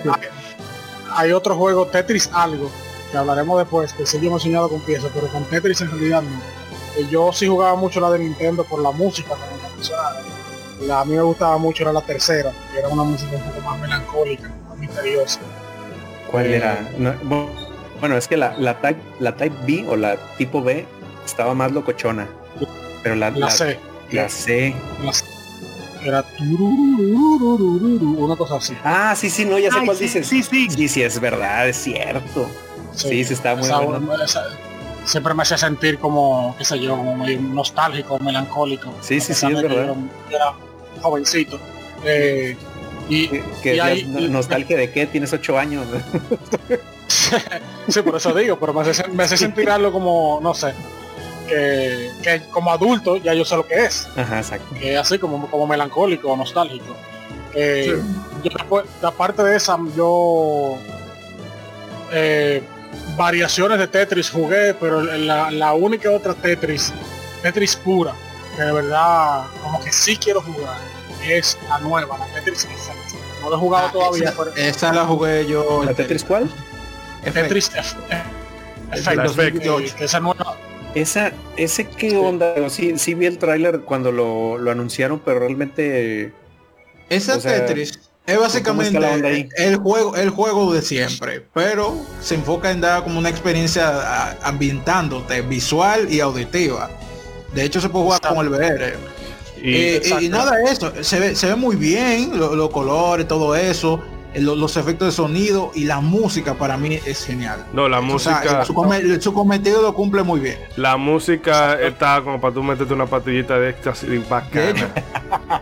hay, 1.12 1.32
otro 1.34 1.58
juego, 1.58 1.86
Tetris 1.86 2.30
algo, 2.32 2.72
que 3.12 3.18
hablaremos 3.18 3.60
después, 3.60 3.94
que 3.94 4.06
sí 4.06 4.18
yo 4.18 4.24
me 4.24 4.30
he 4.30 4.34
enseñado 4.34 4.70
con 4.70 4.80
piezas, 4.82 5.12
pero 5.14 5.28
con 5.28 5.44
Tetris 5.46 5.82
en 5.82 5.92
realidad 5.92 6.22
no. 6.22 7.10
yo 7.10 7.32
sí 7.34 7.48
jugaba 7.48 7.76
mucho 7.76 8.00
la 8.00 8.12
de 8.12 8.20
Nintendo 8.20 8.64
por 8.64 8.82
la 8.82 8.92
música, 8.92 9.30
como 9.30 9.60
la 10.82 11.02
a 11.02 11.06
mí 11.06 11.14
me 11.14 11.22
gustaba 11.22 11.58
mucho 11.58 11.84
era 11.84 11.94
la 11.94 12.02
tercera, 12.02 12.52
que 12.72 12.80
era 12.80 12.88
una 12.88 13.04
música 13.04 13.36
un 13.36 13.44
poco 13.44 13.62
más 13.62 13.80
melancólica, 13.80 14.50
más 14.70 14.78
misteriosa. 14.78 15.40
¿Cuál 16.32 16.46
eh, 16.48 16.58
era? 16.58 16.88
bueno, 18.00 18.16
es 18.16 18.28
que 18.28 18.38
la, 18.38 18.56
la, 18.58 18.80
type, 18.80 19.02
la 19.20 19.36
Type 19.36 19.56
B 19.66 19.86
o 19.88 19.96
la 19.96 20.18
tipo 20.38 20.62
B 20.62 20.86
estaba 21.26 21.54
más 21.54 21.72
locochona. 21.72 22.28
Pero 23.04 23.16
la, 23.16 23.32
la, 23.32 23.50
C. 23.50 23.80
La 24.12 24.30
C. 24.30 24.76
Era 26.04 26.24
una 26.40 28.36
cosa 28.36 28.56
así. 28.56 28.76
Ah, 28.84 29.14
sí, 29.18 29.30
sí, 29.30 29.46
no, 29.46 29.58
ya 29.58 29.72
sé 29.72 29.80
cuál 29.86 29.98
dices. 29.98 30.28
Sí, 30.28 30.44
sí. 30.44 30.70
Sí, 30.70 30.88
sí, 30.88 31.02
es 31.02 31.20
verdad, 31.20 31.68
es 31.68 31.78
cierto. 31.78 32.50
Sí, 33.00 33.24
sí, 33.24 33.34
está 33.34 33.56
muy 33.56 33.70
bueno. 33.70 34.16
siempre 35.06 35.34
me 35.34 35.44
hacía 35.44 35.58
sentir 35.58 36.00
como, 36.00 36.56
qué 36.58 36.66
sé 36.66 36.80
yo, 36.80 36.98
como 36.98 37.16
muy 37.16 37.38
nostálgico, 37.38 38.20
melancólico. 38.20 38.94
Sí, 39.02 39.20
sí, 39.20 39.34
sí, 39.34 39.48
es 39.48 39.62
verdad. 39.62 39.96
era, 40.30 40.54
jovencito. 41.02 41.60
Eh, 42.04 42.56
y, 43.10 43.28
que 43.64 44.06
nostalgia 44.30 44.78
de 44.78 44.92
qué 44.92 45.08
tienes 45.08 45.34
ocho 45.34 45.58
años 45.58 45.86
sí 47.88 48.02
por 48.04 48.16
eso 48.16 48.34
digo 48.34 48.60
pero 48.60 48.74
me 48.74 49.24
hace, 49.24 49.38
sentir 49.38 49.70
algo 49.72 49.92
como 49.92 50.40
no 50.42 50.54
sé 50.54 50.74
que, 51.48 52.44
como 52.52 52.72
adulto 52.72 53.18
ya 53.18 53.34
yo 53.34 53.44
sé 53.44 53.56
lo 53.56 53.66
que 53.66 53.86
es 53.86 54.08
Ajá, 54.16 54.38
exacto. 54.38 54.76
que 54.76 54.96
así 54.96 55.18
como 55.18 55.50
como 55.50 55.66
melancólico 55.66 56.38
nostálgico 56.38 56.96
eh, 57.56 58.00
aparte 59.02 59.44
de 59.44 59.58
esa 59.58 59.78
yo 59.96 60.78
eh, 62.12 62.62
variaciones 63.16 63.80
de 63.80 63.88
Tetris 63.88 64.30
jugué, 64.30 64.74
pero 64.74 65.02
la, 65.02 65.52
la, 65.52 65.74
única 65.74 66.10
otra 66.10 66.34
Tetris, 66.34 66.94
Tetris 67.42 67.76
pura, 67.76 68.14
que 68.56 68.64
de 68.64 68.72
verdad 68.72 69.46
como 69.62 69.82
que 69.84 69.92
sí 69.92 70.18
quiero 70.18 70.42
jugar, 70.42 70.78
es 71.24 71.58
la 71.70 71.80
nueva, 71.80 72.18
la 72.18 72.26
Tetris 72.28 72.66
Effect. 72.66 72.98
No 73.42 73.50
la 73.50 73.56
he 73.56 73.60
jugado 73.60 73.88
ah, 73.88 73.92
todavía. 73.92 74.30
Esa, 74.30 74.68
esa, 74.68 74.94
la 74.94 75.06
jugué 75.06 75.48
yo. 75.48 75.84
¿La 75.86 75.94
Tetris 75.94 76.24
cuál? 76.24 76.50
Tetris 77.24 77.72
Effect. 77.76 80.02
esa 80.02 80.20
nueva. 80.20 80.58
Esa, 80.96 81.32
ese 81.56 81.88
qué 81.88 82.18
onda, 82.18 82.68
sí, 82.70 82.98
sí 82.98 83.14
vi 83.14 83.28
el 83.28 83.38
tráiler 83.38 83.82
cuando 83.82 84.12
lo, 84.12 84.58
lo, 84.58 84.72
anunciaron, 84.72 85.20
pero 85.20 85.40
realmente. 85.40 86.34
Esa 87.10 87.40
Tetris 87.40 88.09
es 88.30 88.40
básicamente 88.40 89.50
el 89.58 89.78
juego, 89.78 90.16
el 90.16 90.30
juego 90.30 90.74
de 90.74 90.82
siempre, 90.82 91.44
pero 91.54 91.96
se 92.22 92.36
enfoca 92.36 92.72
en 92.72 92.82
dar 92.82 93.04
como 93.04 93.18
una 93.18 93.30
experiencia 93.30 94.38
ambientándote, 94.44 95.42
visual 95.42 96.12
y 96.12 96.20
auditiva. 96.20 96.90
De 97.54 97.64
hecho 97.64 97.82
se 97.82 97.90
puede 97.90 98.06
jugar 98.06 98.22
con 98.22 98.46
el 98.46 98.50
VR. 98.50 98.94
Y, 99.62 99.76
eh, 99.76 100.30
nada 100.30 100.56
de 100.56 100.72
eso, 100.72 100.94
se 101.02 101.20
ve, 101.20 101.36
se 101.36 101.48
ve 101.48 101.56
muy 101.56 101.76
bien, 101.76 102.38
los 102.38 102.70
colores, 102.70 103.28
todo 103.28 103.56
eso 103.56 104.02
los 104.40 104.78
efectos 104.78 105.08
de 105.08 105.12
sonido 105.12 105.72
y 105.74 105.86
la 105.86 106.02
música 106.02 106.54
para 106.54 106.78
mí 106.78 107.00
es 107.06 107.26
genial. 107.26 107.66
No, 107.74 107.90
la 107.90 108.02
música. 108.02 108.64
su, 108.66 108.74
cometido 109.34 109.82
lo 109.82 109.94
cumple 109.94 110.24
muy 110.24 110.40
bien. 110.40 110.58
La 110.76 110.98
música 110.98 111.80
está 111.80 112.22
como 112.22 112.40
para 112.40 112.54
tú 112.54 112.64
meterte 112.64 112.94
una 112.94 113.06
patillita 113.06 113.60
de 113.60 113.70
éxtasis 113.70 114.28
bacana. 114.30 114.94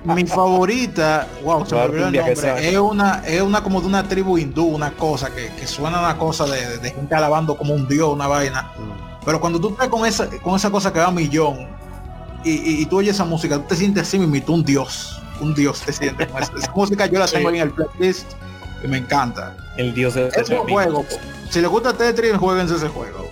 mi 0.03 0.25
favorita, 0.25 1.27
wow, 1.43 1.65
se 1.65 1.75
me 1.75 1.81
olvidó 1.81 2.07
el 2.07 2.13
nombre. 2.13 2.69
Es 2.69 2.77
una, 2.77 3.23
es 3.25 3.41
una 3.41 3.63
como 3.63 3.81
de 3.81 3.87
una 3.87 4.07
tribu 4.07 4.37
hindú, 4.37 4.65
una 4.65 4.91
cosa 4.91 5.33
que, 5.33 5.49
que 5.55 5.67
suena 5.67 5.99
una 5.99 6.17
cosa 6.17 6.45
de, 6.45 6.91
gente 6.91 7.15
alabando 7.15 7.57
como 7.57 7.73
un 7.73 7.87
dios, 7.87 8.09
una 8.09 8.27
vaina. 8.27 8.71
Mm. 8.77 9.25
Pero 9.25 9.41
cuando 9.41 9.59
tú 9.59 9.69
estás 9.69 9.89
con 9.89 10.05
esa, 10.05 10.29
con 10.41 10.55
esa 10.55 10.71
cosa 10.71 10.93
que 10.93 10.99
va 10.99 11.07
a 11.07 11.11
millón 11.11 11.67
y, 12.43 12.81
y, 12.81 12.85
tú 12.85 12.97
oyes 12.97 13.15
esa 13.15 13.25
música, 13.25 13.57
tú 13.57 13.63
te 13.67 13.75
sientes 13.75 14.03
así 14.03 14.17
mismo, 14.19 14.53
un 14.53 14.63
dios. 14.63 15.21
Un 15.41 15.53
dios 15.53 15.81
te 15.81 15.93
sientes. 15.93 16.27
esa 16.57 16.71
música 16.73 17.05
yo 17.07 17.19
la 17.19 17.27
tengo 17.27 17.49
en 17.49 17.57
el 17.57 17.71
playlist 17.71 18.33
me 18.83 18.97
encanta. 18.97 19.55
El 19.77 19.93
dios 19.93 20.13
de 20.15 20.27
es 20.27 20.49
un 20.49 20.67
juego. 20.67 21.05
Si 21.49 21.61
le 21.61 21.67
gusta 21.67 21.93
Tetris, 21.93 22.33
jueguense 22.37 22.75
ese 22.75 22.89
juego. 22.89 23.31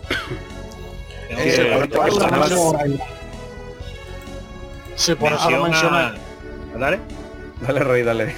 sí, 4.95 5.15
por 5.15 5.34
eso 5.34 5.49
lo 5.49 5.63
mencioné. 5.63 6.19
Dale. 6.77 6.99
Dale, 7.62 7.79
Rey, 7.79 8.03
dale. 8.03 8.36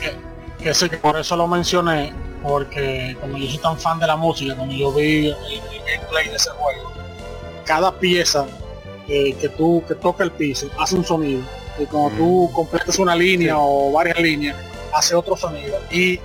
Que, 0.62 0.74
sí, 0.74 0.89
que 0.89 0.98
por 0.98 1.17
eso 1.17 1.36
lo 1.36 1.48
mencioné, 1.48 2.13
porque 2.43 3.17
como 3.20 3.38
yo 3.38 3.48
soy 3.48 3.58
tan 3.60 3.78
fan 3.80 4.00
de 4.00 4.08
la 4.08 4.15
música, 4.15 4.56
cuando 4.56 4.76
yo 4.76 4.91
vi 4.91 5.28
el, 5.28 5.36
gameplay 5.86 6.30
de 6.30 6.36
ese 6.36 6.50
juego, 6.52 6.91
cada 7.65 7.91
pieza 7.91 8.46
que 9.08 9.52
tú 9.58 9.84
que 9.88 9.96
toca 9.96 10.24
el 10.24 10.32
piso 10.32 10.70
hace 10.80 10.96
un 10.96 11.06
sonido. 11.06 11.41
Y 11.80 11.86
cuando 11.86 12.17
tú 12.17 12.50
mm. 12.50 12.54
completas 12.54 13.00
una 13.00 13.15
línea 13.15 13.56
o 13.58 13.91
varias 13.91 14.20
líneas, 14.20 14.58
hace 14.93 15.15
otro 15.15 15.38
sonido. 15.38 15.78
Y 15.91 16.20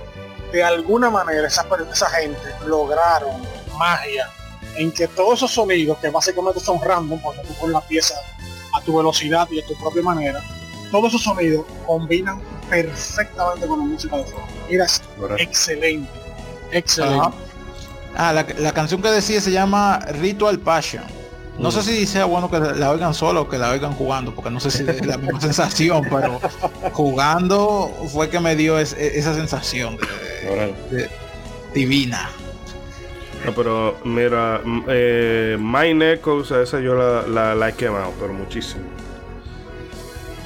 de 0.53 0.63
alguna 0.63 1.09
manera 1.09 1.47
esa, 1.47 1.65
esa 1.91 2.09
gente 2.11 2.39
lograron 2.67 3.41
magia 3.77 4.29
en 4.75 4.91
que 4.91 5.07
todos 5.07 5.39
esos 5.39 5.51
sonidos 5.51 5.97
que 5.97 6.09
básicamente 6.09 6.59
son 6.59 6.79
random 6.79 7.19
porque 7.19 7.41
tú 7.41 7.55
pones 7.55 7.73
la 7.73 7.81
pieza 7.81 8.13
a 8.75 8.81
tu 8.81 8.95
velocidad 8.95 9.47
y 9.49 9.59
a 9.59 9.65
tu 9.65 9.75
propia 9.75 10.03
manera 10.03 10.41
todos 10.91 11.07
esos 11.07 11.23
sonidos 11.23 11.65
combinan 11.87 12.39
perfectamente 12.69 13.65
con 13.65 13.79
la 13.79 13.85
música 13.85 14.15
de 14.17 14.25
fondo. 14.25 14.47
Mira 14.69 14.85
excelente 15.39 16.11
excelente. 16.71 17.29
Ah 18.15 18.31
la, 18.31 18.45
la, 18.59 18.71
canción 18.73 19.01
que 19.01 19.09
decía 19.09 19.41
se 19.41 19.51
llama 19.51 19.97
Ritual 20.11 20.59
Passion 20.59 21.03
no 21.57 21.71
sé 21.71 21.83
si 21.83 22.05
sea 22.07 22.25
bueno 22.25 22.49
que 22.49 22.59
la 22.59 22.91
oigan 22.91 23.13
solo 23.13 23.41
o 23.41 23.49
que 23.49 23.57
la 23.57 23.69
oigan 23.71 23.93
jugando, 23.93 24.33
porque 24.33 24.49
no 24.49 24.59
sé 24.59 24.71
si 24.71 24.83
es 24.89 25.05
la 25.05 25.17
misma 25.17 25.39
sensación, 25.41 26.01
pero 26.09 26.39
jugando 26.93 27.91
fue 28.11 28.29
que 28.29 28.39
me 28.39 28.55
dio 28.55 28.79
esa 28.79 29.33
sensación 29.35 29.97
de, 30.91 31.09
divina. 31.73 32.29
No, 33.45 33.53
pero 33.53 33.97
mira, 34.05 34.61
eh, 34.87 35.57
Mine 35.59 36.13
Echoes, 36.13 36.49
esa 36.51 36.79
yo 36.79 36.95
la, 36.95 37.27
la, 37.27 37.55
la 37.55 37.69
he 37.69 37.73
quemado, 37.73 38.11
pero 38.19 38.31
muchísimo. 38.33 38.83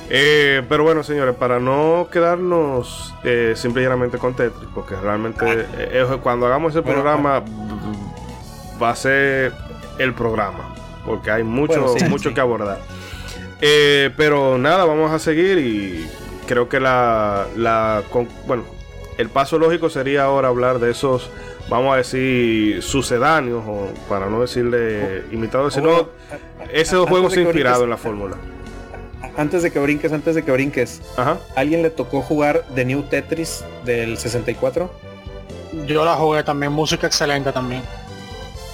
Eh, 0.09 0.63
pero 0.69 0.83
bueno, 0.83 1.03
señores, 1.03 1.35
para 1.35 1.59
no 1.59 2.07
quedarnos 2.11 3.13
eh, 3.23 3.53
simple 3.55 3.81
y 3.81 3.85
llanamente 3.85 4.17
con 4.17 4.35
Tetris, 4.35 4.69
porque 4.73 4.95
realmente 4.95 5.45
eh, 5.45 5.67
eh, 5.77 6.17
cuando 6.23 6.45
hagamos 6.47 6.71
ese 6.73 6.81
programa 6.81 7.41
b- 7.41 7.51
va 8.81 8.91
a 8.91 8.95
ser 8.95 9.53
el 9.99 10.13
programa, 10.13 10.73
porque 11.07 11.31
hay 11.31 11.43
mucho, 11.43 11.81
Bueno, 11.81 11.97
sí, 11.97 12.05
mucho 12.05 12.29
sí. 12.29 12.35
que 12.35 12.41
abordar. 12.41 12.79
Eh, 13.61 14.11
pero 14.15 14.59
nada, 14.59 14.85
vamos 14.85 15.11
a 15.11 15.17
seguir 15.17 15.57
y 15.57 16.07
creo 16.45 16.69
que 16.69 16.79
la, 16.79 17.47
la 17.55 18.03
con- 18.11 18.27
bueno, 18.45 18.63
el 19.17 19.29
paso 19.29 19.57
lógico 19.57 19.89
sería 19.89 20.25
ahora 20.25 20.49
hablar 20.49 20.77
de 20.77 20.91
esos, 20.91 21.31
vamos 21.69 21.93
a 21.93 21.97
decir, 21.97 22.83
sucedáneos, 22.83 23.63
o 23.67 23.87
para 24.07 24.27
no 24.27 24.41
decirle 24.41 25.23
imitados, 25.31 25.73
sino 25.73 26.09
esos 26.71 27.09
juegos 27.09 27.35
inspirados 27.35 27.83
en 27.85 27.89
la 27.89 27.97
fórmula. 27.97 28.35
Antes 29.37 29.63
de 29.63 29.71
que 29.71 29.79
brinques, 29.79 30.11
antes 30.11 30.35
de 30.35 30.43
que 30.43 30.51
brinques, 30.51 31.01
Ajá. 31.15 31.37
¿alguien 31.55 31.81
le 31.83 31.89
tocó 31.89 32.21
jugar 32.21 32.63
The 32.75 32.85
New 32.85 33.03
Tetris 33.03 33.63
del 33.85 34.17
64? 34.17 34.91
Yo 35.87 36.05
la 36.05 36.15
jugué 36.15 36.43
también, 36.43 36.71
música 36.71 37.07
excelente 37.07 37.51
también. 37.51 37.81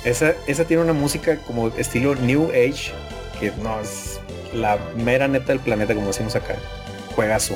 Esa, 0.03 0.33
esa 0.47 0.65
tiene 0.65 0.83
una 0.83 0.93
música 0.93 1.37
como 1.39 1.69
estilo 1.69 2.15
New 2.15 2.49
Age, 2.49 2.91
que 3.39 3.51
no 3.61 3.79
es 3.79 4.19
la 4.53 4.77
mera 4.97 5.27
neta 5.27 5.47
del 5.47 5.59
planeta, 5.59 5.93
como 5.95 6.07
decimos 6.07 6.35
acá. 6.35 6.55
Juegazo. 7.15 7.55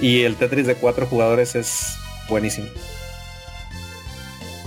Y 0.00 0.22
el 0.22 0.36
Tetris 0.36 0.66
de 0.66 0.76
cuatro 0.76 1.06
jugadores 1.06 1.54
es 1.54 1.96
buenísimo. 2.28 2.68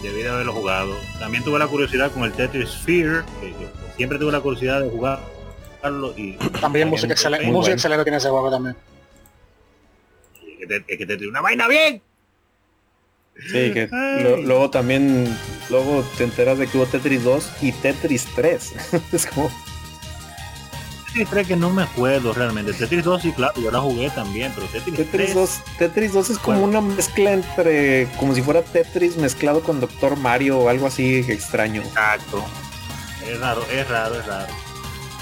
Debí 0.04 0.22
de 0.24 0.30
haberlo 0.30 0.54
jugado. 0.54 0.96
También 1.20 1.44
tuve 1.44 1.58
la 1.60 1.68
curiosidad 1.68 2.12
con 2.12 2.24
el 2.24 2.34
Tetris 2.34 2.70
que, 2.86 3.22
que 3.42 3.68
siempre 3.96 4.18
tuve 4.20 4.32
la 4.32 4.42
curiosidad 4.42 4.82
de 4.82 4.90
jugarlo 4.90 6.14
y 6.18 6.34
También 6.60 6.90
música 6.90 7.14
excelente, 7.14 7.46
música 7.46 7.60
bueno. 7.62 7.74
excelente 7.74 8.04
tiene 8.04 8.18
ese 8.18 8.30
juego 8.30 8.50
también. 8.52 8.76
y 10.44 10.58
que 10.58 10.68
te, 10.68 10.84
que 10.98 11.06
te 11.06 11.18
tiene 11.18 11.28
una 11.30 11.42
vaina 11.42 11.68
bien. 11.68 12.02
Sí, 13.48 13.72
que 13.74 13.88
lo- 13.92 14.38
luego 14.38 14.70
también, 14.70 15.26
luego 15.72 16.04
te 16.18 16.24
enteras 16.26 16.58
de 16.60 16.68
que 16.68 16.78
hubo 16.78 16.86
Tetris 16.86 17.24
2 17.24 17.50
y 17.62 17.72
Tetris 17.72 18.28
3. 18.36 18.74
es 19.14 19.26
como, 19.26 19.50
Tetris 21.08 21.30
3 21.30 21.48
que 21.48 21.56
no 21.56 21.70
me 21.72 21.84
acuerdo 21.84 22.34
realmente. 22.34 22.74
Tetris 22.74 23.04
2 23.04 23.22
sí, 23.22 23.32
claro, 23.32 23.54
yo 23.62 23.72
la 23.72 23.80
jugué 23.82 24.10
también, 24.12 24.52
pero 24.54 24.68
Tetris, 24.68 24.96
Tetris 24.96 25.12
3 25.12 25.34
2, 25.34 25.50
Tetris 25.80 26.14
2 26.14 26.30
es 26.30 26.38
como 26.38 26.60
Bueno. 26.62 26.80
una 26.80 26.96
mezcla 26.96 27.32
entre, 27.34 28.08
como 28.20 28.36
si 28.36 28.42
fuera 28.42 28.62
Tetris 28.62 29.18
mezclado 29.18 29.62
con 29.62 29.80
Doctor 29.80 30.16
Mario 30.18 30.60
o 30.60 30.70
algo 30.70 30.88
así 30.88 31.16
extraño. 31.28 31.82
Exacto. 31.82 32.44
Es 33.28 33.40
raro, 33.40 33.64
es 33.72 33.88
raro, 33.90 34.20
es 34.20 34.26
raro. 34.26 34.54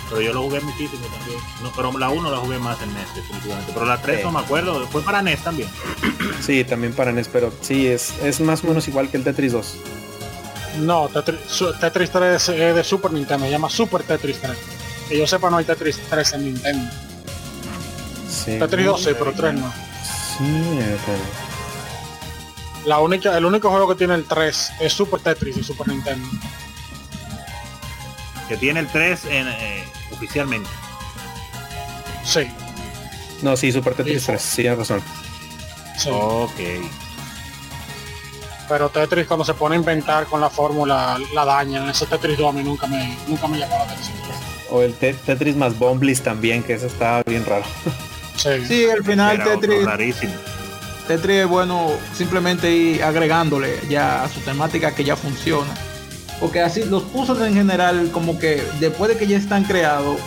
Pero 0.10 0.22
yo 0.22 0.34
lo 0.34 0.42
jugué 0.42 0.60
muchísimo 0.62 1.06
también. 1.06 1.40
No, 1.62 1.72
pero 1.76 1.96
la 2.00 2.10
1 2.10 2.32
la 2.32 2.38
jugué 2.38 2.58
más 2.58 2.82
en 2.82 2.92
NES, 2.96 3.16
definitivamente. 3.16 3.72
Pero 3.74 3.86
la 3.86 4.02
3 4.02 4.18
Sí. 4.18 4.24
no 4.24 4.32
me 4.32 4.40
acuerdo. 4.40 4.88
Fue 4.88 5.04
para 5.04 5.22
NES 5.22 5.44
también. 5.44 5.70
Sí, 6.42 6.64
también 6.64 6.94
para 6.94 7.12
NES, 7.12 7.28
pero 7.28 7.52
sí, 7.62 7.86
es, 7.86 8.14
es 8.24 8.40
más 8.40 8.64
o 8.64 8.68
menos 8.68 8.88
igual 8.88 9.10
que 9.10 9.18
el 9.18 9.24
Tetris 9.24 9.52
2. 9.52 9.76
No, 10.80 11.08
Tetris, 11.10 11.40
su- 11.48 11.74
Tetris 11.74 12.10
3 12.12 12.50
es 12.50 12.76
de 12.76 12.84
Super 12.84 13.12
Nintendo, 13.12 13.46
se 13.46 13.52
llama 13.52 13.70
Super 13.70 14.04
Tetris 14.04 14.40
3. 14.40 14.58
Que 15.08 15.18
yo 15.18 15.28
sepa 15.28 15.50
no 15.50 15.58
hay 15.58 15.66
Tetris 15.66 16.00
3 16.10 16.34
en 16.34 16.46
Nintendo. 16.46 16.92
Sí. 18.30 18.58
Tetris 18.60 18.86
2 18.86 19.04
sí, 19.04 19.10
pero 19.18 19.34
3 19.34 19.54
no. 19.56 19.74
Sí, 20.38 20.80
pero- 21.06 21.40
La 22.86 23.00
única, 23.00 23.38
el 23.38 23.44
único 23.46 23.70
juego 23.70 23.90
que 23.90 23.96
tiene 23.96 24.16
el 24.16 24.26
3 24.26 24.72
es 24.80 24.94
Super 24.94 25.20
Tetris 25.20 25.58
y 25.58 25.64
Super 25.64 25.88
Nintendo. 25.90 26.28
Que 28.48 28.58
tiene 28.58 28.80
el 28.80 28.88
3 28.88 29.26
en, 29.26 29.48
eh, 29.48 29.84
oficialmente. 30.12 30.70
Sí, 32.24 32.48
No, 33.42 33.56
sí, 33.56 33.72
Super 33.72 33.96
Tetris 33.96 34.22
Sí. 34.22 34.28
3, 34.28 34.42
sí, 34.42 34.62
tienes 34.64 34.80
razón. 34.80 35.02
sí. 35.98 36.10
Ok. 36.12 36.60
Pero 38.70 38.90
Tetris 38.90 39.26
cuando 39.28 39.44
se 39.44 39.54
pone 39.56 39.76
a 39.76 39.80
inventar 39.80 40.26
con 40.28 40.40
la 40.40 40.50
fórmula 40.50 41.18
la 41.34 41.44
dañan. 41.46 41.90
Ese 41.90 42.06
Tetris 42.06 42.38
2 42.38 42.50
a 42.50 42.52
mí 42.56 42.64
nunca 42.64 42.86
me, 42.88 43.18
nunca 43.28 43.48
me 43.48 43.58
llamó 43.58 43.76
la 43.78 43.84
atención. 43.84 44.16
O 44.72 44.82
el 44.84 44.94
Te- 44.94 45.14
Tetris 45.16 45.56
más 45.56 45.78
Bomblis 45.78 46.22
también, 46.22 46.62
que 46.64 46.74
eso 46.74 46.86
está 46.86 47.24
bien 47.26 47.44
raro. 47.46 47.66
Sí. 48.36 48.50
Sí, 48.68 48.90
al 48.90 49.04
final 49.04 49.36
Era 49.36 49.44
Tetris, 49.46 49.84
rarísimo. 49.86 50.34
Tetris 51.08 51.38
es 51.40 51.48
bueno 51.48 51.90
simplemente 52.16 52.70
ir 52.72 53.04
agregándole 53.04 53.80
ya 53.90 54.24
a 54.24 54.30
su 54.30 54.40
temática 54.42 54.94
que 54.94 55.04
ya 55.04 55.16
funciona. 55.16 55.74
Porque 56.40 56.62
así 56.62 56.86
los 56.86 57.04
puzzles 57.04 57.48
en 57.48 57.56
general, 57.56 58.12
como 58.14 58.38
que 58.40 58.64
después 58.80 59.10
de 59.12 59.18
que 59.18 59.28
ya 59.28 59.38
están 59.38 59.64
creados, 59.64 60.18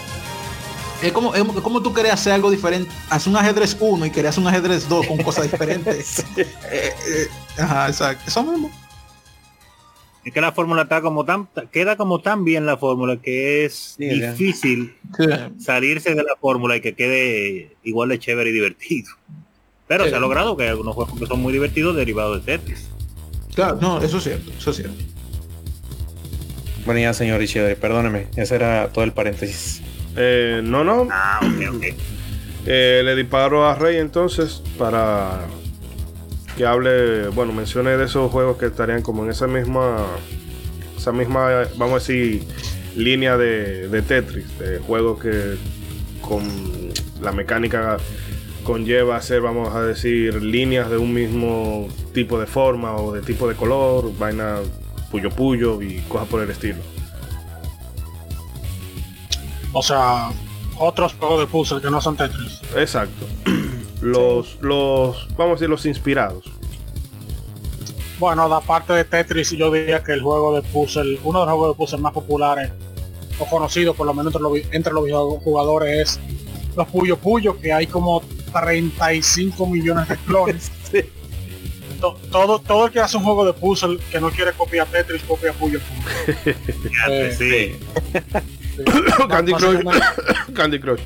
es 1.03 1.13
como, 1.13 1.35
es 1.35 1.43
como 1.63 1.83
tú 1.83 1.93
querías 1.93 2.15
hacer 2.15 2.33
algo 2.33 2.51
diferente. 2.51 2.91
Hacer 3.11 3.31
un 3.31 3.37
ajedrez 3.37 3.77
1 3.79 4.07
y 4.07 4.11
querías 4.11 4.39
un 4.39 4.47
ajedrez 4.47 4.89
2 4.89 5.07
con 5.07 5.19
cosas 5.19 5.51
diferentes. 5.51 6.25
Eh, 6.37 6.45
eh, 6.71 7.27
ajá, 7.59 7.89
exacto. 7.89 8.25
Eso 8.27 8.43
mismo. 8.45 8.71
Es 10.25 10.33
que 10.33 10.41
la 10.41 10.53
fórmula 10.53 10.83
está 10.83 11.03
como 11.03 11.25
tan, 11.25 11.49
queda 11.73 11.97
como 11.97 12.21
tan 12.21 12.45
bien 12.45 12.65
la 12.65 12.77
fórmula 12.77 13.17
que 13.21 13.65
es 13.65 13.97
Sí, 13.99 14.09
difícil 14.09 14.97
salirse 15.59 16.15
de 16.15 16.23
la 16.23 16.37
fórmula 16.41 16.77
y 16.77 16.81
que 16.81 16.95
quede 16.95 17.77
igual 17.83 18.09
de 18.11 18.19
chévere 18.21 18.51
y 18.51 18.53
divertido. 18.53 19.11
Pero 19.89 20.05
Sí. 20.05 20.11
se 20.11 20.17
ha 20.17 20.21
logrado 20.21 20.57
que 20.57 20.63
hay 20.63 20.69
algunos 20.71 20.95
juegos 20.95 21.19
que 21.19 21.27
son 21.27 21.43
muy 21.43 21.53
divertidos 21.53 21.97
derivados 21.97 22.47
de 22.47 22.57
Tetris. 22.59 22.89
Claro, 23.55 23.79
no, 23.81 24.01
eso 24.01 24.19
es 24.19 24.25
cierto, 24.25 24.51
eso 24.57 24.71
es 24.71 24.77
cierto. 24.77 25.03
Bueno, 26.87 27.01
ya, 27.01 27.13
señor 27.13 27.43
Ishidori, 27.43 27.75
perdóneme, 27.75 28.29
ese 28.37 28.55
era 28.55 28.89
todo 28.93 29.05
el 29.05 29.13
paréntesis. 29.13 29.82
Eh, 30.17 30.61
no, 30.63 30.85
no. 30.85 31.09
Ah, 31.11 31.41
ok, 31.43 31.77
ok. 31.77 31.85
Eh, 32.67 33.03
le 33.05 33.17
disparo 33.17 33.67
a 33.67 33.75
Rey 33.75 33.97
entonces 33.97 34.63
para 34.79 35.41
que 36.57 36.65
hable, 36.65 37.29
bueno, 37.29 37.53
mencione 37.53 37.97
de 37.97 38.05
esos 38.05 38.31
juegos 38.31 38.57
que 38.59 38.67
estarían 38.67 39.03
como 39.03 39.25
en 39.25 39.31
esa 39.31 39.47
misma, 39.47 40.07
esa 40.97 41.13
misma, 41.13 41.65
vamos 41.77 41.91
a 41.91 41.99
decir, 41.99 42.45
línea 42.95 43.37
de, 43.37 43.89
de 43.89 44.03
Tetris, 44.03 44.59
de 44.59 44.79
juegos 44.79 45.21
que 45.21 45.57
con 46.21 46.43
la 47.21 47.33
mecánica 47.33 47.97
conlleva 48.63 49.17
hacer, 49.17 49.41
vamos 49.41 49.75
a 49.75 49.83
decir, 49.83 50.43
líneas 50.43 50.91
de 50.91 50.99
un 50.99 51.13
mismo 51.13 51.89
tipo 52.15 52.39
de 52.39 52.47
forma 52.47 52.95
o 52.97 53.13
de 53.13 53.23
tipo 53.23 53.49
de 53.49 53.55
color, 53.55 54.17
vaina 54.19 54.59
puyo 55.11 55.31
puyo 55.31 55.83
y 55.83 55.99
cosas 56.09 56.29
por 56.29 56.43
el 56.43 56.51
estilo. 56.51 56.79
O 59.73 59.83
sea, 59.83 60.31
otros 60.79 61.15
juegos 61.15 61.41
de 61.41 61.47
puzzle 61.47 61.81
que 61.81 61.91
no 61.91 62.01
son 62.01 62.17
Tetris. 62.17 62.61
Exacto. 62.77 63.27
Los, 64.03 64.59
los, 64.61 65.29
vamos 65.37 65.53
a 65.53 65.55
decir, 65.55 65.69
los 65.69 65.87
inspirados. 65.87 66.43
Bueno, 68.19 68.49
la 68.49 68.61
parte 68.61 68.93
de 68.93 69.05
Tetris, 69.05 69.51
yo 69.53 69.71
diría 69.71 70.03
que 70.03 70.13
el 70.13 70.23
juego 70.23 70.57
de 70.57 70.63
puzzle, 70.63 71.21
uno 71.23 71.39
de 71.41 71.47
los 71.47 71.55
juegos 71.55 71.77
de 71.77 71.79
puzzle 71.79 71.99
más 71.99 72.13
populares 72.13 72.73
o 73.39 73.47
conocidos, 73.47 73.95
por 73.95 74.07
lo 74.09 74.13
menos 74.13 74.35
entre 74.35 74.43
los, 74.43 74.75
entre 74.75 74.93
los 74.93 75.05
videojugadores, 75.05 76.19
es 76.19 76.21
los 76.77 76.89
Puyo 76.89 77.17
Puyo, 77.17 77.61
que 77.61 77.73
hay 77.73 77.87
como 77.87 78.23
35 78.53 79.67
millones 79.69 80.09
de 80.09 80.17
clones. 80.17 80.71
Sí. 80.91 81.05
To- 82.01 82.19
todo, 82.33 82.59
todo 82.59 82.87
el 82.87 82.93
que 82.93 82.99
hace 83.01 83.17
un 83.17 83.23
juego 83.23 83.45
de 83.47 83.53
puzzle 83.53 83.99
que 84.11 84.21
no 84.21 84.31
quiere 84.31 84.53
copiar 84.53 84.89
Tetris, 84.89 85.23
copia 85.23 85.53
Puyo 85.53 85.79
Puyo. 85.79 86.55
Eh, 87.09 87.35
sí. 87.39 88.13
Candy 89.29 89.53
Crush. 89.53 89.83
Básicamente- 89.83 90.53
Candy 90.55 90.81
Crush. 90.81 91.01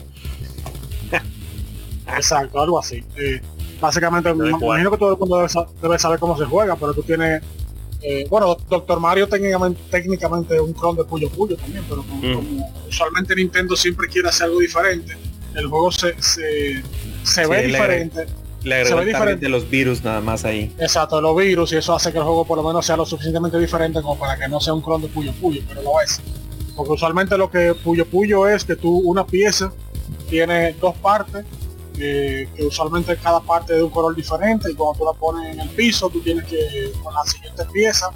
Exacto, 2.16 2.61
algo 2.61 2.79
así. 2.79 3.02
Eh, 3.16 3.40
básicamente, 3.81 4.33
me 4.35 4.50
imagino 4.50 4.90
que 4.90 4.96
todo 4.98 5.12
el 5.12 5.18
mundo 5.18 5.37
debe, 5.38 5.48
sa- 5.48 5.66
debe 5.83 5.98
saber 5.98 6.18
cómo 6.18 6.37
se 6.38 6.44
juega, 6.44 6.76
pero 6.76 6.94
tú 6.94 7.02
tienes... 7.02 7.42
eh, 8.02 8.26
bueno, 8.31 8.57
Doctor 8.68 9.00
Mario 9.00 9.29
técnicamente, 9.29 9.81
técnicamente 9.90 10.55
es 10.55 10.61
un 10.61 10.72
clon 10.72 10.96
de 10.96 11.05
Puyo 11.05 11.29
Puyo 11.31 11.57
también, 11.57 11.85
pero 11.88 12.02
como, 12.02 12.22
Mm. 12.22 12.35
como 12.35 12.72
usualmente 12.88 13.35
Nintendo 13.35 13.74
siempre 13.74 14.07
quiere 14.09 14.29
hacer 14.29 14.44
algo 14.46 14.61
diferente, 14.61 15.16
el 15.55 15.66
juego 15.66 15.90
se, 15.90 16.14
se, 16.22 16.83
se 17.24 17.44
Sí, 17.44 17.50
ve 17.50 17.62
le- 17.62 17.66
diferente. 17.66 18.26
Le 18.62 18.74
agregó 18.76 18.98
ve 18.98 19.05
diferente. 19.07 19.44
de 19.44 19.48
los 19.48 19.68
virus 19.70 20.02
nada 20.02 20.20
más 20.20 20.44
ahí. 20.44 20.72
Exacto, 20.79 21.20
los 21.20 21.37
virus 21.37 21.72
y 21.72 21.76
eso 21.76 21.94
hace 21.94 22.11
que 22.12 22.18
el 22.18 22.24
juego 22.24 22.44
por 22.44 22.57
lo 22.59 22.64
menos 22.64 22.85
sea 22.87 22.96
lo 22.96 23.07
suficientemente 23.07 23.59
diferente 23.59 24.00
como 24.02 24.18
para 24.18 24.37
que 24.37 24.48
no 24.48 24.61
sea 24.61 24.74
un 24.74 24.81
clon 24.83 25.02
de 25.02 25.09
Puyo 25.09 25.33
Puyo, 25.40 25.61
pero 25.68 25.83
lo 25.83 26.00
es. 26.00 26.20
Porque 26.77 26.93
usualmente 26.93 27.39
lo 27.39 27.51
que 27.51 27.75
Puyo 27.75 28.07
Puyo 28.07 28.47
es 28.47 28.65
que 28.65 28.77
tú 28.77 28.99
una 28.99 29.27
pieza 29.27 29.73
tiene 30.29 30.75
dos 30.75 30.95
partes, 30.97 31.45
eh, 31.99 32.49
que 32.55 32.65
usualmente 32.65 33.17
cada 33.17 33.41
parte 33.41 33.73
es 33.73 33.79
de 33.79 33.85
un 33.85 33.91
color 33.91 34.15
diferente 34.15 34.71
y 34.71 34.75
cuando 34.75 34.99
tú 34.99 35.05
la 35.07 35.12
pones 35.12 35.55
en 35.55 35.61
el 35.61 35.69
piso 35.71 36.11
tú 36.11 36.21
tienes 36.21 36.45
que 36.45 36.93
con 37.03 37.15
la 37.15 37.25
siguiente 37.25 37.65
pieza 37.73 38.11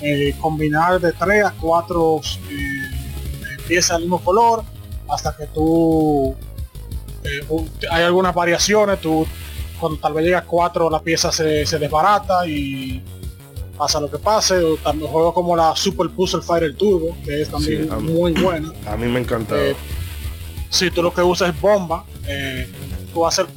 eh, 0.00 0.34
combinar 0.40 0.98
de 0.98 1.12
tres 1.12 1.44
a 1.44 1.52
cuatro 1.52 2.22
eh, 2.50 3.62
piezas 3.66 3.98
del 3.98 4.04
mismo 4.04 4.20
color 4.20 4.64
hasta 5.08 5.36
que 5.36 5.46
tú 5.48 6.34
hay 7.90 8.02
algunas 8.04 8.34
variaciones, 8.34 9.00
tú 9.00 9.26
cuando 9.78 9.98
tal 9.98 10.12
vez 10.14 10.24
llega 10.24 10.38
a 10.38 10.44
4 10.44 10.90
la 10.90 11.00
pieza 11.00 11.30
se, 11.30 11.64
se 11.66 11.78
desbarata 11.78 12.46
y 12.46 13.02
pasa 13.78 14.00
lo 14.00 14.10
que 14.10 14.18
pase. 14.18 14.56
O 14.58 14.76
también 14.76 15.10
juegos 15.10 15.32
como 15.32 15.56
la 15.56 15.74
Super 15.76 16.10
Puzzle 16.10 16.42
Fighter 16.42 16.76
Turbo, 16.76 17.16
que 17.24 17.42
es 17.42 17.48
también 17.48 17.84
Sí, 17.84 17.88
a 17.90 17.96
mí- 17.96 18.12
muy 18.12 18.32
buena. 18.32 18.72
A 18.86 18.96
mí 18.96 19.06
me 19.06 19.20
encantaba. 19.20 19.60
Eh, 19.62 19.76
si 20.70 20.90
tú 20.90 21.02
lo 21.02 21.14
que 21.14 21.22
usas 21.22 21.54
es 21.54 21.60
bomba, 21.60 22.04
eh, 22.26 22.68
tú 23.14 23.20
vas 23.20 23.38
a 23.38 23.42
hacer 23.42 23.54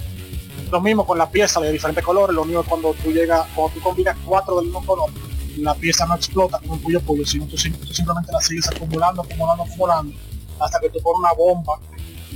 lo 0.71 0.79
mismo 0.79 1.05
con 1.05 1.17
la 1.17 1.29
pieza 1.29 1.59
de 1.59 1.69
diferentes 1.71 2.03
colores, 2.05 2.33
lo 2.33 2.43
único 2.43 2.61
es 2.61 2.67
cuando 2.67 2.93
tú 3.03 3.11
llegas, 3.11 3.45
cuando 3.53 3.73
tú 3.73 3.81
combinas 3.81 4.15
cuatro 4.25 4.55
del 4.55 4.65
mismo 4.65 4.85
color, 4.85 5.09
la 5.57 5.73
pieza 5.75 6.05
no 6.05 6.15
explota 6.15 6.59
como 6.59 6.73
un 6.75 6.81
puyo 6.81 7.01
puyo, 7.01 7.25
sino 7.25 7.45
tú, 7.45 7.57
sim- 7.57 7.75
tú 7.75 7.93
simplemente 7.93 8.31
la 8.31 8.39
sigues 8.39 8.69
acumulando, 8.69 9.21
acumulando, 9.21 9.63
acumulando, 9.63 10.13
hasta 10.61 10.79
que 10.79 10.89
tú 10.89 10.99
pones 11.03 11.19
una 11.19 11.33
bomba 11.33 11.73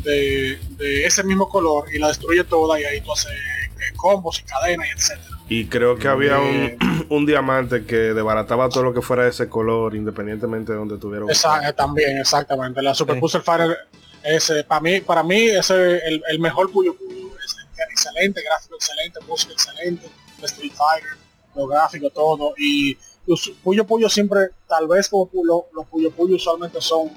de, 0.03 0.59
de 0.71 1.05
ese 1.05 1.23
mismo 1.23 1.47
color 1.47 1.85
y 1.93 1.99
la 1.99 2.09
destruye 2.09 2.43
toda 2.43 2.77
y 2.77 2.83
ahí 2.83 2.99
tú 2.99 3.13
haces 3.13 3.31
eh, 3.31 3.93
combos 3.95 4.41
y 4.41 4.43
cadenas 4.43 4.87
y 4.87 4.91
etcétera. 4.91 5.39
Y 5.47 5.65
creo 5.67 5.95
que 5.97 6.07
había 6.09 6.37
Eh, 6.41 6.77
un, 7.09 7.17
un 7.17 7.25
diamante 7.25 7.85
que 7.85 7.95
desbarataba 8.13 8.69
todo 8.69 8.83
lo 8.83 8.93
que 8.93 9.01
fuera 9.01 9.23
de 9.23 9.29
ese 9.29 9.47
color, 9.49 9.95
independientemente 9.95 10.71
de 10.71 10.77
donde 10.77 10.97
tuviera. 10.97 11.25
Eh, 11.25 11.73
también, 11.73 12.17
exactamente. 12.17 12.81
La 12.81 12.93
Super 12.93 13.15
Sí. 13.15 13.21
Puzzle 13.21 13.41
Fighter 13.41 13.77
es 14.23 14.49
eh, 14.49 14.63
para 14.67 14.81
mí, 14.81 15.01
para 15.01 15.23
mí 15.23 15.37
ese 15.43 15.97
es 15.97 16.03
el, 16.05 16.23
el 16.29 16.39
mejor 16.39 16.71
Puyo 16.71 16.95
Puyo. 16.95 17.29
Es 17.43 17.55
excelente, 17.91 18.41
gráfico 18.41 18.75
excelente, 18.75 19.19
música 19.27 19.53
excelente, 19.53 20.09
Street 20.43 20.71
Fighter, 20.73 21.09
los 21.55 21.69
gráficos, 21.69 22.13
todo. 22.13 22.53
Y 22.57 22.97
los 23.27 23.51
Puyo 23.63 23.85
Puyo 23.85 24.09
siempre, 24.09 24.49
tal 24.67 24.87
vez 24.87 25.09
como 25.09 25.29
pu- 25.29 25.43
lo- 25.45 25.67
los 25.73 25.85
Puyo 25.87 26.11
Puyo 26.11 26.35
usualmente 26.35 26.81
son 26.81 27.09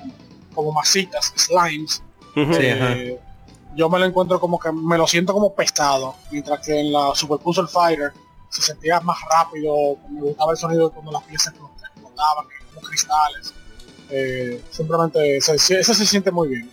como 0.54 0.72
masitas, 0.72 1.32
slimes. 1.36 2.02
Eh, 2.36 3.18
yo 3.74 3.88
me 3.88 3.98
lo 3.98 4.04
encuentro 4.06 4.40
como 4.40 4.58
que 4.58 4.70
me 4.72 4.96
lo 4.98 5.06
siento 5.06 5.32
como 5.32 5.54
pescado, 5.54 6.14
mientras 6.30 6.64
que 6.66 6.78
en 6.80 6.92
la 6.92 7.12
Super 7.14 7.38
Puzzle 7.38 7.66
Fighter 7.68 8.12
se 8.50 8.62
sentía 8.62 9.00
más 9.00 9.18
rápido, 9.30 9.96
me 10.10 10.20
gustaba 10.20 10.52
el 10.52 10.58
sonido 10.58 10.90
cuando 10.90 11.12
las 11.12 11.22
piezas 11.24 11.54
explotaban, 11.54 12.46
como 12.74 12.86
cristales. 12.86 13.54
Eh, 14.10 14.62
simplemente 14.70 15.40
se, 15.40 15.54
ese 15.54 15.82
se 15.82 16.06
siente 16.06 16.30
muy 16.30 16.48
bien. 16.48 16.70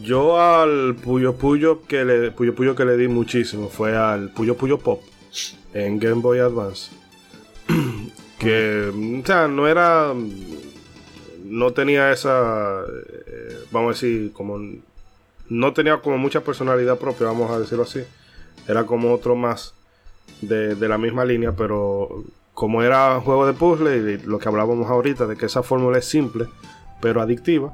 Yo 0.00 0.40
al 0.40 0.96
Puyo 0.96 1.36
Puyo 1.36 1.82
que 1.82 2.04
le 2.04 2.30
Puyo 2.30 2.54
Puyo 2.54 2.74
que 2.74 2.84
le 2.84 2.96
di 2.96 3.08
muchísimo 3.08 3.68
fue 3.68 3.96
al 3.96 4.30
Puyo 4.30 4.56
Puyo 4.56 4.78
Pop 4.78 5.02
en 5.74 5.98
Game 5.98 6.22
Boy 6.22 6.38
Advance. 6.38 6.90
que 8.38 8.90
no 8.94 9.68
era 9.68 10.12
no 11.44 11.72
tenía 11.72 12.10
esa 12.10 12.82
eh, 12.82 13.58
vamos 13.70 13.90
a 13.90 13.92
decir 13.92 14.32
como 14.32 14.58
no 15.48 15.72
tenía 15.74 16.00
como 16.00 16.16
mucha 16.16 16.40
personalidad 16.42 16.98
propia, 16.98 17.26
vamos 17.26 17.50
a 17.50 17.58
decirlo 17.58 17.84
así. 17.84 18.00
Era 18.66 18.84
como 18.84 19.12
otro 19.12 19.36
más 19.36 19.74
de, 20.40 20.88
la 20.88 20.98
misma 20.98 21.24
línea, 21.24 21.52
pero 21.52 22.24
como 22.54 22.82
era 22.82 23.20
juego 23.20 23.46
de 23.46 23.52
puzzle 23.52 23.96
y 23.96 24.18
lo 24.26 24.38
que 24.38 24.48
hablábamos 24.48 24.90
ahorita 24.90 25.26
de 25.26 25.36
que 25.36 25.46
esa 25.46 25.62
fórmula 25.62 25.98
es 25.98 26.04
simple 26.04 26.46
pero 27.00 27.22
adictiva 27.22 27.72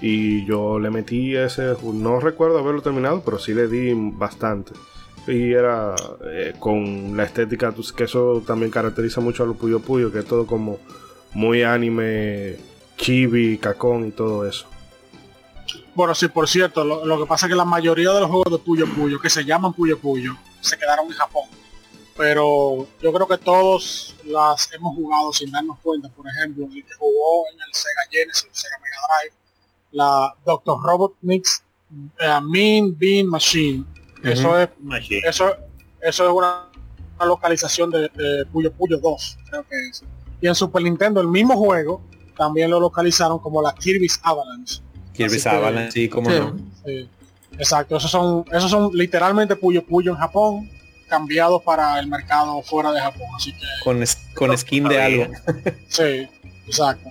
y 0.00 0.44
yo 0.46 0.78
le 0.78 0.90
metí 0.90 1.34
ese, 1.34 1.74
no 1.82 2.20
recuerdo 2.20 2.58
haberlo 2.58 2.82
terminado, 2.82 3.22
pero 3.24 3.38
sí 3.38 3.52
le 3.52 3.66
di 3.66 3.92
bastante. 3.94 4.72
Y 5.26 5.52
era 5.52 5.94
eh, 6.24 6.54
con 6.58 7.16
la 7.16 7.24
estética, 7.24 7.72
pues, 7.72 7.92
que 7.92 8.04
eso 8.04 8.42
también 8.46 8.70
caracteriza 8.70 9.20
mucho 9.20 9.42
a 9.42 9.46
los 9.46 9.56
Puyo 9.56 9.80
Puyo, 9.80 10.12
que 10.12 10.20
es 10.20 10.24
todo 10.24 10.46
como 10.46 10.78
muy 11.34 11.64
anime, 11.64 12.56
chibi, 12.96 13.58
cacón 13.58 14.06
y 14.06 14.10
todo 14.12 14.46
eso. 14.46 14.68
Bueno, 15.94 16.14
sí, 16.14 16.28
por 16.28 16.48
cierto, 16.48 16.84
lo, 16.84 17.04
lo 17.04 17.18
que 17.18 17.26
pasa 17.26 17.46
es 17.46 17.50
que 17.50 17.56
la 17.56 17.64
mayoría 17.64 18.12
de 18.12 18.20
los 18.20 18.30
juegos 18.30 18.52
de 18.52 18.58
Puyo 18.58 18.86
Puyo, 18.86 19.18
que 19.18 19.28
se 19.28 19.44
llaman 19.44 19.72
Puyo 19.72 19.98
Puyo, 19.98 20.36
se 20.60 20.78
quedaron 20.78 21.06
en 21.06 21.12
Japón. 21.12 21.57
Pero 22.18 22.86
yo 23.00 23.12
creo 23.12 23.26
que 23.28 23.38
todos 23.38 24.14
las 24.26 24.70
hemos 24.74 24.94
jugado 24.96 25.32
sin 25.32 25.50
darnos 25.52 25.78
cuenta. 25.78 26.08
Por 26.10 26.26
ejemplo, 26.28 26.64
el 26.66 26.84
que 26.84 26.94
jugó 26.98 27.44
en 27.52 27.58
el 27.60 27.72
Sega 27.72 28.02
Genesis, 28.10 28.44
el 28.44 28.54
Sega 28.54 28.76
Mega 28.78 28.96
Drive, 29.08 29.36
la 29.92 30.34
Dr. 30.44 30.82
Robotnik's 30.82 31.62
eh, 32.18 32.40
Mean 32.42 32.94
Bean 32.98 33.26
Machine. 33.28 33.84
Eso 34.24 34.58
es 34.58 34.68
Machine. 34.80 35.20
eso, 35.26 35.54
eso 36.02 36.26
es 36.28 36.32
una, 36.34 36.66
una 37.16 37.26
localización 37.26 37.88
de, 37.90 38.00
de 38.08 38.44
Puyo 38.52 38.72
Puyo 38.72 38.98
2, 38.98 39.38
creo 39.48 39.62
que 39.68 39.76
es. 39.88 40.02
Y 40.40 40.48
en 40.48 40.54
Super 40.56 40.82
Nintendo, 40.82 41.20
el 41.20 41.28
mismo 41.28 41.56
juego, 41.56 42.02
también 42.36 42.68
lo 42.70 42.80
localizaron 42.80 43.38
como 43.38 43.62
la 43.62 43.72
Kirby's 43.74 44.18
Avalanche. 44.24 44.82
Kirby 45.14 45.36
Así 45.36 45.42
que- 45.44 45.48
Avalanche, 45.56 45.92
sí, 45.92 46.08
cómo 46.08 46.28
Sí. 46.30 46.36
no. 46.36 46.56
Sí, 46.84 47.08
exacto, 47.52 47.96
esos 47.96 48.10
son, 48.10 48.44
esos 48.52 48.68
son 48.70 48.90
literalmente 48.92 49.54
Puyo 49.54 49.86
Puyo 49.86 50.10
en 50.10 50.18
Japón, 50.18 50.68
cambiados 51.08 51.62
para 51.64 51.98
el 51.98 52.06
mercado 52.06 52.62
fuera 52.62 52.92
de 52.92 53.00
Japón. 53.00 53.26
Así 53.36 53.52
que 53.52 53.64
Con, 53.82 54.02
es- 54.02 54.16
con 54.34 54.56
skin 54.56 54.84
de 54.84 55.00
algo. 55.02 55.26
sí, 55.88 56.28
exacto. 56.66 57.10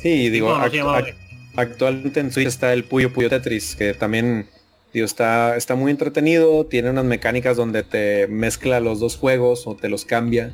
Sí, 0.00 0.30
digo, 0.30 0.48
No, 0.56 0.64
act- 0.64 0.72
act- 0.74 1.14
actualmente 1.56 2.20
en 2.20 2.32
Switch 2.32 2.46
está 2.46 2.72
el 2.72 2.84
Puyo 2.84 3.12
Puyo 3.12 3.28
Tetris, 3.28 3.76
que 3.76 3.92
también 3.92 4.48
digo, 4.94 5.04
está, 5.04 5.56
está 5.56 5.74
muy 5.74 5.90
entretenido, 5.90 6.64
tiene 6.66 6.88
unas 6.90 7.04
mecánicas 7.04 7.56
donde 7.56 7.82
te 7.82 8.26
mezcla 8.28 8.80
los 8.80 8.98
dos 9.00 9.16
juegos 9.16 9.66
o 9.66 9.76
te 9.76 9.88
los 9.90 10.04
cambia. 10.06 10.52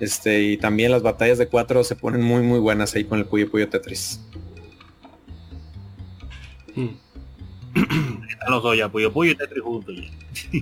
Este, 0.00 0.42
y 0.42 0.56
también 0.56 0.90
las 0.90 1.02
batallas 1.02 1.38
de 1.38 1.46
cuatro 1.46 1.84
se 1.84 1.94
ponen 1.96 2.22
muy 2.22 2.42
muy 2.42 2.58
buenas 2.58 2.94
ahí 2.94 3.04
con 3.04 3.18
el 3.20 3.24
Puyo 3.24 3.50
Puyo 3.50 3.68
Tetris. 3.68 4.20
Están 8.30 8.50
los 8.50 8.62
dos 8.62 8.76
ya, 8.76 8.88
Puyo 8.88 9.12
Puyo 9.12 9.32
y 9.32 9.34
Tetris 9.36 9.62
juntos 9.62 9.94
ya. 9.96 10.10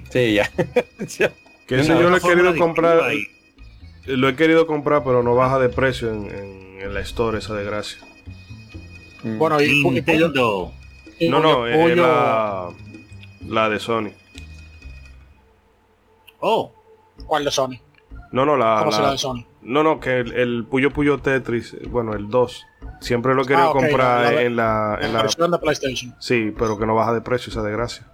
Sí, 0.10 0.34
ya. 0.34 0.50
Ya. 1.18 1.32
Que 1.66 1.80
ese 1.80 1.88
yo 1.88 2.10
lo 2.10 2.16
he 2.16 2.20
querido 2.20 2.56
comprar, 2.56 3.00
ahí. 3.02 3.24
lo 4.06 4.28
he 4.28 4.34
querido 4.36 4.66
comprar, 4.66 5.04
pero 5.04 5.22
no 5.22 5.34
baja 5.36 5.58
de 5.58 5.68
precio 5.68 6.10
en, 6.12 6.26
en- 6.26 6.60
en 6.80 6.94
la 6.94 7.00
store 7.00 7.38
esa 7.38 7.54
desgracia. 7.54 7.98
Mm. 9.22 9.38
Bueno, 9.38 9.60
y, 9.62 9.84
Nintendo. 9.84 10.72
No, 11.28 11.40
no, 11.40 11.66
es 11.66 11.76
Puyo- 11.76 11.96
la, 12.02 12.68
la 13.46 13.68
de 13.68 13.78
Sony. 13.78 14.10
Oh, 16.40 16.72
¿Cuál 17.26 17.44
de 17.44 17.50
Sony? 17.50 17.78
No, 18.32 18.46
no, 18.46 18.56
la, 18.56 18.76
¿Cómo 18.84 18.90
la 18.98 19.10
de 19.12 19.18
Sony? 19.18 19.44
No, 19.62 19.82
no, 19.82 20.00
que 20.00 20.20
el, 20.20 20.32
el 20.32 20.64
Puyo 20.64 20.90
Puyo 20.90 21.18
Tetris, 21.18 21.76
bueno, 21.90 22.14
el 22.14 22.28
2. 22.30 22.66
Siempre 23.00 23.34
lo 23.34 23.42
he 23.42 23.46
querido 23.46 23.70
Ah, 23.70 23.72
comprar 23.72 24.22
la- 24.24 24.32
la- 24.32 24.42
en 24.42 24.56
la... 24.56 24.98
En 25.00 25.06
La 25.12 25.18
la 25.18 25.22
versión 25.22 25.50
de 25.50 25.58
PlayStation. 25.58 26.14
sí, 26.18 26.52
pero 26.58 26.78
que 26.78 26.86
no 26.86 26.94
baja 26.94 27.12
de 27.12 27.20
precio 27.20 27.50
esa 27.50 27.62
desgracia. 27.62 28.06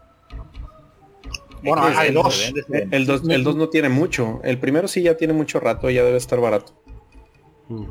Bueno, 1.63 1.89
es 1.89 1.95
que 1.95 2.01
hay 2.01 2.09
se 2.09 2.13
dos. 2.15 2.53
El 2.69 3.07
2 3.07 3.23
el 3.29 3.45
dos 3.45 3.57
no 3.57 3.69
tiene 3.69 3.89
mucho. 3.89 4.41
El 4.45 4.59
primero 4.59 4.87
sí 4.89 5.03
ya 5.03 5.17
tiene 5.17 5.33
mucho 5.33 5.59
rato, 5.59 5.91
ya 5.91 6.05
debe 6.05 6.17
estar 6.17 6.39
barato. 6.41 6.73
Mm. 7.69 7.87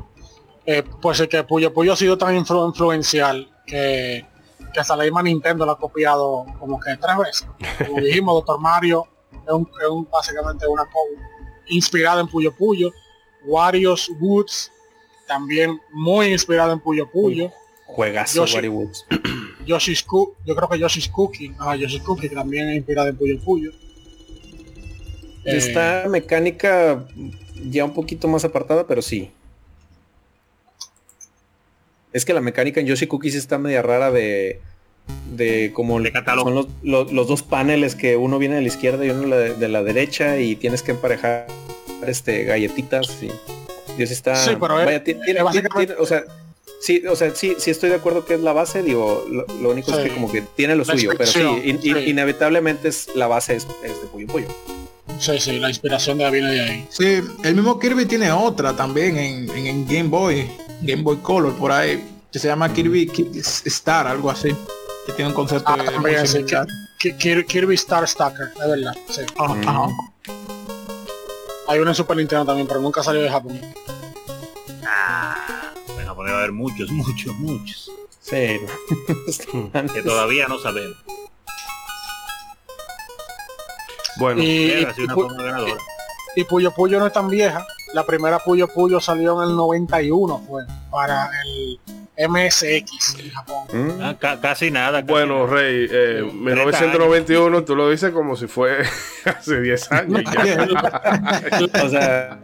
Eh, 0.66 0.82
pues 1.02 1.20
es 1.20 1.28
que 1.28 1.42
Puyo 1.44 1.72
Puyo 1.74 1.92
ha 1.92 1.96
sido 1.96 2.16
tan 2.16 2.34
influ- 2.36 2.66
influencial 2.68 3.50
que, 3.66 4.24
que 4.72 4.80
hasta 4.80 4.96
la 4.96 5.04
misma 5.04 5.22
Nintendo 5.22 5.66
lo 5.66 5.72
ha 5.72 5.78
copiado 5.78 6.46
como 6.58 6.80
que 6.80 6.96
tres 6.96 7.16
veces. 7.18 7.48
Como 7.86 8.00
dijimos, 8.00 8.34
Doctor 8.36 8.60
Mario 8.60 9.04
es, 9.46 9.52
un- 9.52 9.68
es 9.82 9.88
un- 9.88 10.08
básicamente 10.10 10.66
una 10.66 10.84
co- 10.84 11.22
inspirada 11.68 12.20
en 12.20 12.28
Puyo 12.28 12.54
Puyo. 12.54 12.90
Wario's 13.46 14.10
Woods 14.20 14.70
también 15.26 15.80
muy 15.92 16.26
inspirada 16.32 16.72
en 16.72 16.80
Puyo 16.80 17.10
Puyo. 17.10 17.50
Juegazo, 17.86 18.40
Yoshi. 18.40 18.54
Wario 18.56 18.72
Woods. 18.72 19.06
Yoshi's 19.66 20.04
yo 20.44 20.54
creo 20.54 20.68
que 20.68 20.78
Yoshi's 20.78 21.08
Cookie, 21.08 21.52
ah, 21.58 21.74
Yoshi's 21.76 22.02
Cookie 22.02 22.28
también 22.28 22.68
es 22.68 22.76
inspirada 22.76 23.08
en 23.10 23.16
Puyo 23.16 23.38
Puyo. 23.40 23.70
Eh, 25.44 25.56
Esta 25.56 26.06
mecánica 26.08 27.06
ya 27.70 27.84
un 27.84 27.94
poquito 27.94 28.28
más 28.28 28.44
apartada, 28.44 28.86
pero 28.86 29.02
sí. 29.02 29.30
Es 32.12 32.24
que 32.24 32.32
la 32.32 32.40
mecánica 32.40 32.80
en 32.80 32.86
Yoshi 32.86 33.06
Cookies 33.06 33.34
está 33.34 33.58
media 33.58 33.82
rara 33.82 34.10
de 34.10 34.60
de 35.32 35.70
como 35.72 36.00
De 36.00 36.10
catálogo. 36.10 36.48
son 36.48 36.54
los, 36.54 36.66
los- 36.82 37.12
los 37.12 37.28
dos 37.28 37.42
paneles 37.42 37.94
que 37.94 38.16
uno 38.16 38.38
viene 38.38 38.56
de 38.56 38.62
la 38.62 38.66
izquierda 38.68 39.04
y 39.04 39.10
uno 39.10 39.28
de 39.36 39.68
la 39.68 39.82
derecha 39.84 40.38
y 40.40 40.56
tienes 40.56 40.82
que 40.82 40.92
emparejar 40.92 41.46
este 42.06 42.44
galletitas 42.44 43.08
y 43.22 43.30
Dios 43.96 44.10
está 44.10 44.36
Sí, 44.36 44.50
pero 44.60 44.74
vaya, 44.74 45.02
tiene- 45.02 45.20
tiene- 45.24 45.94
o 45.98 46.06
sea 46.06 46.24
sí 46.80 47.02
o 47.08 47.16
sea 47.16 47.34
sí 47.34 47.54
sí 47.58 47.70
estoy 47.70 47.88
de 47.90 47.96
acuerdo 47.96 48.24
que 48.26 48.34
es 48.34 48.40
la 48.40 48.52
base 48.52 48.82
digo 48.82 49.24
lo, 49.30 49.46
lo 49.62 49.70
único 49.70 49.92
es 49.92 49.98
que 49.98 50.12
como 50.14 50.30
que 50.30 50.42
tiene 50.42 50.74
lo 50.76 50.84
La 50.84 50.92
suyo 50.92 51.10
pero 51.16 51.30
sí, 51.30 51.40
in- 51.64 51.80
inevitablemente 52.08 52.88
es 52.88 53.08
la 53.14 53.26
base 53.26 53.56
es, 53.56 53.66
es 53.82 54.00
de 54.02 54.06
Puyo 54.08 54.26
Puyo 54.26 54.46
Sí, 55.18 55.38
sí, 55.40 55.58
la 55.58 55.70
inspiración 55.70 56.18
de 56.18 56.30
viene 56.30 56.50
de 56.50 56.60
ahí. 56.60 56.86
Sí, 56.90 57.20
el 57.42 57.54
mismo 57.54 57.78
Kirby 57.78 58.04
tiene 58.04 58.30
otra 58.32 58.76
también 58.76 59.16
en, 59.16 59.48
en- 59.48 59.66
en 59.66 59.86
Game 59.86 60.08
Boy, 60.10 60.46
Game 60.82 61.02
Boy 61.02 61.16
Color, 61.22 61.54
por 61.54 61.72
ahí, 61.72 62.04
que 62.30 62.38
se 62.38 62.48
llama 62.48 62.70
Kirby 62.70 63.06
Ki- 63.06 63.30
Star, 63.64 64.06
algo 64.08 64.30
así, 64.30 64.50
que 65.06 65.12
tiene 65.12 65.30
un 65.30 65.34
concepto 65.34 65.64
Ah, 65.72 65.76
de- 65.78 67.44
Kirby 67.46 67.74
Star 67.76 68.06
Stacker, 68.06 68.48
es 68.60 68.68
verdad. 68.68 68.92
Sí. 69.08 69.22
Ajá. 69.38 69.88
Hay 71.68 71.78
una 71.80 71.90
en 71.90 71.94
Super 71.94 72.16
Nintendo 72.16 72.44
también, 72.44 72.66
pero 72.68 72.80
nunca 72.80 73.02
salió 73.02 73.20
de 73.22 73.30
Japón. 73.30 73.60
Ah, 74.86 75.72
en 75.98 76.06
Japón 76.06 76.26
debe 76.26 76.38
haber 76.38 76.52
muchos, 76.52 76.90
muchos, 76.90 77.34
muchos. 77.36 77.90
sí 78.20 78.60
Que 79.94 80.02
todavía 80.02 80.46
no 80.48 80.58
sabemos. 80.58 80.96
Bueno, 84.18 84.42
Y, 84.42 84.68
sido 84.68 84.90
y 84.96 85.04
una 85.04 85.14
Pu- 85.14 85.22
forma 85.28 85.42
ganadora. 85.42 85.74
y 86.36 86.44
Puyo 86.44 86.70
Puyo 86.72 86.98
no 86.98 87.06
es 87.06 87.12
tan 87.12 87.28
vieja. 87.28 87.66
la 87.92 88.06
primera 88.06 88.38
Puyo 88.38 88.68
Puyo 88.72 89.00
salió 89.00 89.42
en 89.42 89.50
el 89.50 89.56
91, 89.56 90.44
fue, 90.48 90.62
para 90.90 91.28
el 91.44 91.80
MSX 92.18 93.18
en 93.18 93.30
Japón. 93.30 93.64
Mm. 93.72 94.00
Ah, 94.02 94.16
ca- 94.18 94.40
casi 94.40 94.70
nada. 94.70 95.00
casi 95.00 95.10
Bueno, 95.12 95.44
nada. 95.46 95.56
Rey, 95.58 95.86
eh, 95.90 96.24
Sí, 96.30 96.36
1991, 96.36 97.64
tú 97.64 97.76
lo 97.76 97.90
dices 97.90 98.10
como 98.12 98.36
si 98.36 98.46
fue 98.46 98.78
hace 99.24 99.60
10 99.60 99.92
años. 99.92 100.22
O 101.84 101.88
sea, 101.88 102.38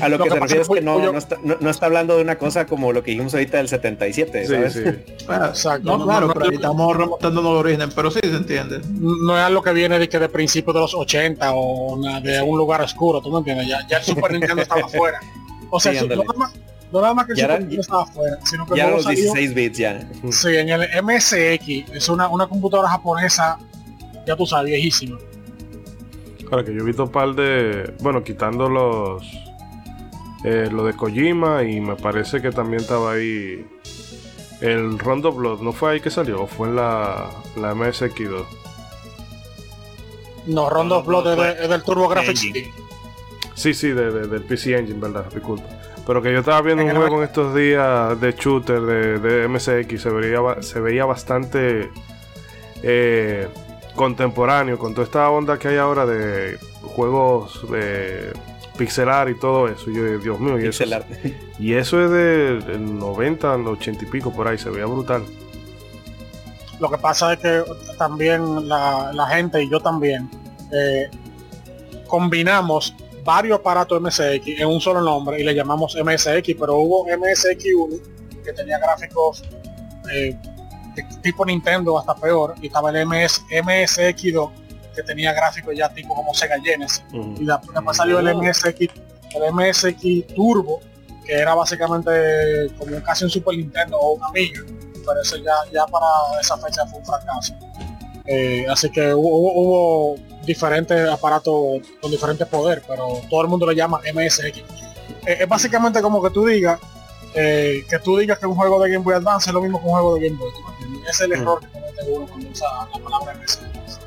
a 0.00 0.08
lo, 0.08 0.18
Lo 0.18 0.24
que 0.24 0.30
que 0.30 0.34
se 0.34 0.40
refiere 0.40 0.62
es 0.62 0.68
que 0.68 0.80
no, 0.80 1.00
yo- 1.02 1.12
no, 1.12 1.18
está, 1.18 1.36
no- 1.42 1.56
no 1.60 1.70
está 1.70 1.86
hablando 1.86 2.16
de 2.16 2.22
una 2.22 2.36
cosa 2.36 2.66
como 2.66 2.92
lo 2.92 3.02
que 3.02 3.10
dijimos 3.12 3.34
ahorita 3.34 3.58
del 3.58 3.68
77, 3.68 4.46
Sí, 4.46 4.52
¿sabes? 4.54 4.72
sí. 4.72 4.82
Bueno, 5.26 5.46
Exacto. 5.46 5.84
No, 5.90 5.98
No, 5.98 6.04
claro, 6.06 6.26
no, 6.28 6.34
pero 6.34 6.46
ahí 6.46 6.54
estamos 6.56 6.96
remontándonos 6.96 7.50
al 7.50 7.56
origen, 7.58 7.90
pero 7.94 8.10
sí 8.10 8.20
se 8.22 8.36
entiende. 8.36 8.80
no 8.90 9.36
es 9.38 9.42
algo 9.44 9.62
que 9.62 9.72
viene 9.72 9.98
de 9.98 10.08
que 10.08 10.18
de 10.18 10.28
principios 10.28 10.74
de 10.74 10.80
los 10.80 10.94
80 10.94 11.50
o 11.54 12.00
de 12.22 12.40
un 12.42 12.58
lugar 12.58 12.80
oscuro, 12.82 13.20
¿tú 13.20 13.30
me 13.30 13.38
entiendes? 13.38 13.68
Ya, 13.68 13.86
ya 13.88 13.98
el 13.98 14.04
Super 14.04 14.32
Nintendo 14.32 14.62
estaba 14.62 14.80
afuera. 14.84 15.20
O 15.70 15.78
sea, 15.80 15.92
Sí. 15.92 16.08
No, 16.92 17.00
nada 17.00 17.14
más, 17.14 17.26
que 17.26 17.32
el 17.32 17.38
Ya 17.38 17.48
Nintendo 17.58 17.80
estaba 17.80 18.02
afuera, 18.02 18.38
sino 18.44 18.66
que 18.66 18.76
Ya 18.76 18.90
los 18.90 19.04
salió- 19.04 19.20
16 19.32 19.54
bits 19.54 19.78
ya. 19.78 20.08
Sí, 20.30 20.48
en 20.56 20.68
el 20.68 20.88
MSX, 21.02 21.90
es 21.94 22.08
una, 22.08 22.28
una 22.28 22.46
computadora 22.46 22.88
japonesa, 22.90 23.58
ya 24.26 24.36
tú 24.36 24.46
sabes, 24.46 24.66
viejísima. 24.72 25.18
Ahora 26.50 26.64
que 26.64 26.74
yo 26.74 26.80
he 26.82 26.84
visto 26.84 27.04
un 27.04 27.10
par 27.10 27.34
de. 27.34 27.94
Bueno, 28.00 28.22
quitando 28.22 28.68
los. 28.68 29.22
eh, 30.44 30.68
lo 30.70 30.84
de 30.84 30.92
Kojima 30.92 31.62
y 31.62 31.80
me 31.80 31.96
parece 31.96 32.42
que 32.42 32.50
también 32.50 32.82
estaba 32.82 33.12
ahí. 33.12 33.66
El 34.60 34.98
Rondo 34.98 35.32
Blood, 35.32 35.60
¿no 35.62 35.72
fue 35.72 35.92
ahí 35.92 36.00
que 36.00 36.10
salió? 36.10 36.42
¿O 36.42 36.46
fue 36.46 36.68
en 36.68 36.76
la, 36.76 37.30
la 37.56 37.74
MSX2? 37.74 38.44
No, 40.46 40.68
Rondo 40.68 41.02
Blood 41.02 41.32
es, 41.32 41.36
de- 41.56 41.64
es 41.64 41.68
del 41.68 41.82
Turbo 41.82 42.08
Graphics. 42.08 42.40
Sí, 43.54 43.74
sí, 43.74 43.88
de, 43.88 44.10
de- 44.10 44.26
del 44.28 44.42
PC 44.42 44.76
Engine, 44.76 45.00
¿verdad? 45.00 45.26
Disculpa. 45.32 45.64
Pero 46.06 46.20
que 46.20 46.32
yo 46.32 46.40
estaba 46.40 46.60
viendo 46.62 46.82
Es 46.82 46.92
un 46.92 47.00
juego 47.00 47.18
en 47.18 47.24
estos 47.24 47.54
días 47.54 48.20
de 48.20 48.32
shooter 48.32 48.80
de, 48.80 49.18
de 49.18 49.48
MSX, 49.48 50.02
se 50.02 50.10
veía, 50.10 50.40
se 50.60 50.80
veía 50.80 51.04
bastante 51.04 51.90
eh, 52.82 53.48
contemporáneo 53.94 54.78
con 54.78 54.94
toda 54.94 55.04
esta 55.04 55.30
onda 55.30 55.58
que 55.58 55.68
hay 55.68 55.76
ahora 55.76 56.04
de 56.06 56.58
juegos 56.82 57.64
eh, 57.74 58.32
pixelar 58.76 59.28
y 59.28 59.38
todo 59.38 59.68
eso. 59.68 59.90
Y 59.90 59.94
yo, 59.94 60.18
Dios 60.18 60.40
mío, 60.40 60.58
y 60.58 60.66
eso, 60.66 60.84
Pixel 60.84 60.92
art. 60.92 61.06
y 61.58 61.74
eso 61.74 62.02
es 62.02 62.10
del 62.10 62.66
del 62.66 62.98
90 62.98 63.54
al 63.54 63.66
80 63.66 64.04
y 64.04 64.08
pico 64.08 64.32
por 64.32 64.48
ahí, 64.48 64.58
se 64.58 64.70
veía 64.70 64.86
brutal. 64.86 65.24
Lo 66.80 66.90
que 66.90 66.98
pasa 66.98 67.34
es 67.34 67.38
que 67.38 67.62
también 67.96 68.68
la, 68.68 69.12
la 69.12 69.26
gente 69.28 69.62
y 69.62 69.70
yo 69.70 69.78
también 69.78 70.28
eh, 70.72 71.08
combinamos 72.08 72.94
varios 73.24 73.58
aparatos 73.58 74.00
MSX 74.00 74.46
en 74.46 74.66
un 74.66 74.80
solo 74.80 75.00
nombre 75.00 75.40
y 75.40 75.44
le 75.44 75.54
llamamos 75.54 75.96
MSX, 75.96 76.54
pero 76.58 76.76
hubo 76.76 77.06
MSX1 77.06 78.00
que 78.44 78.52
tenía 78.52 78.78
gráficos 78.78 79.44
eh, 80.12 80.36
de 80.94 81.02
tipo 81.22 81.44
Nintendo 81.44 81.98
hasta 81.98 82.14
peor 82.14 82.54
y 82.60 82.66
estaba 82.66 82.90
el 82.90 83.06
MS, 83.06 83.42
MSX2 83.50 84.50
que 84.94 85.02
tenía 85.02 85.32
gráficos 85.32 85.74
ya 85.74 85.88
tipo 85.88 86.14
como 86.14 86.34
Sega 86.34 86.56
Genesis 86.62 87.02
y 87.12 87.46
después 87.46 87.96
salió 87.96 88.18
el 88.18 88.34
MSX 88.36 88.80
el 88.80 89.52
MSX 89.52 90.34
Turbo 90.34 90.80
que 91.24 91.32
era 91.32 91.54
básicamente 91.54 92.10
como 92.76 93.00
casi 93.02 93.24
un 93.24 93.30
Super 93.30 93.56
Nintendo 93.56 93.96
o 93.96 94.16
una 94.16 94.26
Amiga 94.26 94.60
pero 95.04 95.20
eso 95.20 95.36
ya, 95.36 95.52
ya 95.72 95.86
para 95.86 96.06
esa 96.40 96.56
fecha 96.58 96.86
fue 96.86 96.98
un 97.00 97.04
fracaso. 97.04 97.54
Eh, 98.26 98.64
así 98.70 98.90
que 98.90 99.12
hubo 99.14 100.16
diferentes 100.44 101.08
aparatos 101.08 101.54
con 102.00 102.10
diferentes 102.10 102.46
poderes, 102.48 102.84
pero 102.86 103.20
todo 103.30 103.42
el 103.42 103.48
mundo 103.48 103.66
le 103.66 103.74
llama 103.74 104.00
MSX. 104.14 104.58
Eh, 105.26 105.38
es 105.40 105.48
básicamente 105.48 106.00
como 106.02 106.22
que 106.22 106.30
tú 106.30 106.44
digas 106.46 106.78
eh, 107.34 107.84
que 107.88 107.98
tú 107.98 108.18
digas 108.18 108.38
que 108.38 108.46
un 108.46 108.54
juego 108.54 108.82
de 108.82 108.90
Game 108.90 109.02
Boy 109.04 109.14
Advance 109.14 109.48
es 109.48 109.54
lo 109.54 109.62
mismo 109.62 109.80
que 109.80 109.86
un 109.86 109.92
juego 109.92 110.14
de 110.16 110.28
Game 110.28 110.38
Boy. 110.38 110.50
es 111.08 111.20
el 111.20 111.30
Mm. 111.30 111.32
error 111.42 111.60
que 111.60 111.66
comete 111.68 112.02
uno 112.08 112.26
cuando 112.26 112.48
usa 112.50 112.68
la 112.92 112.98
palabra 113.04 113.34
MSX. 113.34 113.98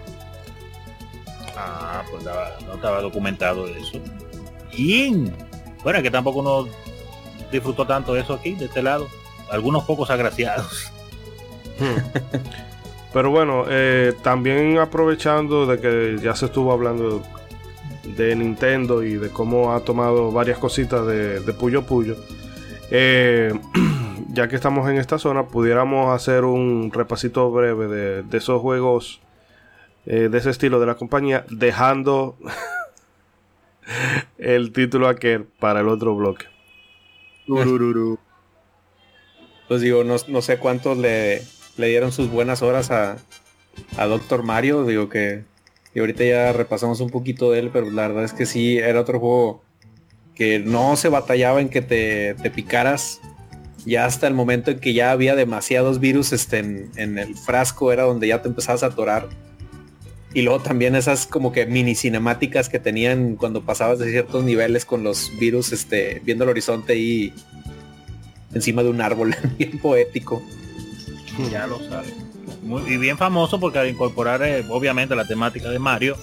Ah, 1.57 2.03
pues 2.11 2.23
no 2.23 2.73
estaba 2.75 3.01
documentado 3.01 3.67
eso. 3.67 3.99
Bien. 4.75 5.35
Bueno, 5.83 5.97
es 5.99 6.03
que 6.03 6.11
tampoco 6.11 6.39
uno 6.39 6.67
disfrutó 7.51 7.87
tanto 7.87 8.13
de 8.13 8.21
eso 8.21 8.33
aquí, 8.33 8.53
de 8.55 8.65
este 8.65 8.81
lado. 8.83 9.07
Algunos 9.49 9.83
pocos 9.85 10.09
agraciados. 10.09 10.91
Pero 13.15 13.31
bueno, 13.31 13.63
eh, 13.69 14.11
también 14.23 14.77
aprovechando 14.77 15.65
de 15.65 15.79
que 15.79 16.21
ya 16.21 16.35
se 16.35 16.47
estuvo 16.47 16.73
hablando 16.73 17.23
de 18.03 18.35
Nintendo 18.35 19.03
y 19.03 19.13
de 19.13 19.29
cómo 19.29 19.73
ha 19.73 19.79
tomado 19.85 20.33
varias 20.33 20.57
cositas 20.57 21.07
de, 21.07 21.39
de 21.39 21.53
Puyo 21.53 21.83
Puyo, 21.83 22.17
eh, 22.91 23.57
ya 24.33 24.49
que 24.49 24.57
estamos 24.57 24.89
en 24.89 24.97
esta 24.97 25.17
zona, 25.17 25.47
pudiéramos 25.47 26.13
hacer 26.13 26.43
un 26.43 26.91
repasito 26.91 27.49
breve 27.51 27.87
de, 27.87 28.23
de 28.23 28.37
esos 28.37 28.61
juegos 28.61 29.21
eh, 30.05 30.27
de 30.29 30.37
ese 30.37 30.49
estilo 30.49 30.81
de 30.81 30.87
la 30.87 30.95
compañía, 30.95 31.45
dejando 31.49 32.35
el 34.37 34.73
título 34.73 35.07
aquel 35.07 35.45
para 35.45 35.79
el 35.79 35.87
otro 35.87 36.17
bloque. 36.17 36.47
Pues 39.69 39.79
digo, 39.79 40.03
no, 40.03 40.17
no 40.27 40.41
sé 40.41 40.57
cuántos 40.57 40.97
le, 40.97 41.54
le 41.77 41.87
dieron 41.87 42.11
sus 42.11 42.29
buenas 42.29 42.61
horas 42.61 42.91
a, 42.91 43.17
Doctor 43.97 44.43
Mario. 44.43 44.85
Digo 44.85 45.09
que 45.09 45.43
y 45.93 45.99
ahorita 45.99 46.23
ya 46.25 46.53
repasamos 46.53 46.99
un 46.99 47.09
poquito 47.09 47.51
de 47.51 47.59
él, 47.59 47.69
pero 47.71 47.89
la 47.89 48.07
verdad 48.07 48.25
es 48.25 48.33
que 48.33 48.45
sí, 48.45 48.77
era 48.77 48.99
otro 48.99 49.19
juego 49.19 49.63
que 50.35 50.59
no 50.59 50.97
se 50.97 51.07
batallaba 51.07 51.61
en 51.61 51.69
que 51.69 51.81
te, 51.81 52.35
te 52.35 52.51
picaras. 52.51 53.21
Ya 53.85 54.05
hasta 54.05 54.27
el 54.27 54.33
momento 54.33 54.71
en 54.71 54.79
que 54.79 54.93
ya 54.93 55.11
había 55.11 55.35
demasiados 55.35 55.99
virus 55.99 56.33
este, 56.33 56.59
en, 56.59 56.91
en 56.95 57.17
el 57.17 57.35
frasco 57.35 57.93
era 57.93 58.03
donde 58.03 58.27
ya 58.27 58.41
te 58.41 58.49
empezabas 58.49 58.83
a 58.83 58.87
atorar. 58.87 59.29
Y 60.33 60.41
luego 60.41 60.59
también 60.59 60.95
esas 60.95 61.27
como 61.27 61.53
que 61.53 61.65
mini 61.65 61.95
cinemáticas 61.95 62.67
que 62.67 62.77
tenían 62.77 63.37
cuando 63.37 63.63
pasabas 63.63 63.99
de 63.99 64.11
ciertos 64.11 64.43
niveles 64.43 64.83
con 64.83 65.01
los 65.01 65.31
virus 65.39 65.71
este, 65.71 66.21
viendo 66.25 66.43
el 66.43 66.49
horizonte 66.49 66.97
y 66.97 67.33
encima 68.53 68.83
de 68.83 68.89
un 68.89 68.99
árbol, 68.99 69.33
bien 69.57 69.79
poético. 69.79 70.43
Ya 71.51 71.67
lo 71.67 71.79
sabes. 71.89 72.13
Muy, 72.63 72.81
y 72.83 72.97
bien 72.97 73.17
famoso 73.17 73.59
porque 73.59 73.79
al 73.79 73.89
incorporar 73.89 74.41
eh, 74.43 74.63
obviamente 74.69 75.15
la 75.15 75.25
temática 75.25 75.69
de 75.69 75.79
Mario 75.79 76.15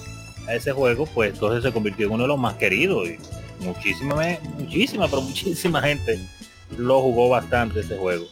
a 0.47 0.55
ese 0.55 0.71
juego, 0.71 1.05
pues 1.05 1.33
entonces 1.33 1.63
se 1.63 1.71
convirtió 1.71 2.07
en 2.07 2.13
uno 2.13 2.23
de 2.23 2.29
los 2.29 2.39
más 2.39 2.55
queridos 2.55 3.07
y 3.07 3.17
muchísima, 3.63 4.15
muchísima, 4.57 5.07
pero 5.07 5.21
muchísima 5.23 5.81
gente 5.81 6.19
lo 6.77 7.01
jugó 7.01 7.29
bastante 7.29 7.81
ese 7.81 7.97
juego. 7.97 8.25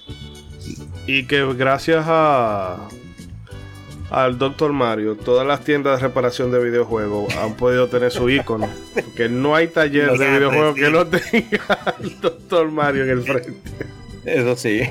Y 1.08 1.26
que 1.26 1.46
gracias 1.54 2.06
a 2.08 2.88
al 4.12 4.38
Dr. 4.38 4.74
Mario, 4.74 5.16
todas 5.16 5.48
las 5.48 5.62
tiendas 5.64 6.00
de 6.00 6.08
reparación 6.08 6.52
de 6.52 6.62
videojuegos 6.62 7.34
han 7.38 7.56
podido 7.56 7.88
tener 7.88 8.12
su 8.12 8.30
icono. 8.30 8.70
Que 9.16 9.30
no 9.30 9.56
hay 9.56 9.70
taller 9.70 10.12
de 10.18 10.32
videojuegos 10.32 10.76
que 10.76 10.90
no 10.90 11.08
tenga 11.08 11.64
al 11.86 12.20
Dr. 12.20 12.72
Mario 12.72 13.04
en 13.04 13.10
el 13.10 13.24
frente. 13.24 14.01
Eso 14.26 14.56
sí. 14.56 14.82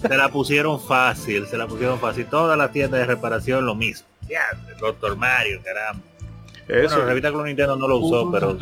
Se 0.00 0.16
la 0.16 0.28
pusieron 0.30 0.80
fácil, 0.80 1.46
se 1.46 1.56
la 1.56 1.66
pusieron 1.66 1.98
fácil. 1.98 2.26
Todas 2.26 2.56
las 2.58 2.72
tiendas 2.72 3.00
de 3.00 3.06
reparación 3.06 3.64
lo 3.64 3.74
mismo. 3.74 4.06
Ya, 4.28 4.42
el 4.70 4.76
Doctor 4.78 5.16
Mario, 5.16 5.60
caramba. 5.62 6.02
Eso. 6.68 6.96
Bueno, 6.96 7.04
revista 7.06 7.32
con 7.32 7.44
Nintendo 7.44 7.76
no 7.76 7.88
lo 7.88 7.98
usó, 7.98 8.30
pero. 8.30 8.56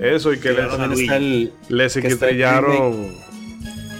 Eso, 0.00 0.32
y 0.32 0.38
que 0.38 0.54
sí, 0.94 1.08
les, 1.08 1.70
les 1.70 1.96
estrellaron. 1.96 3.28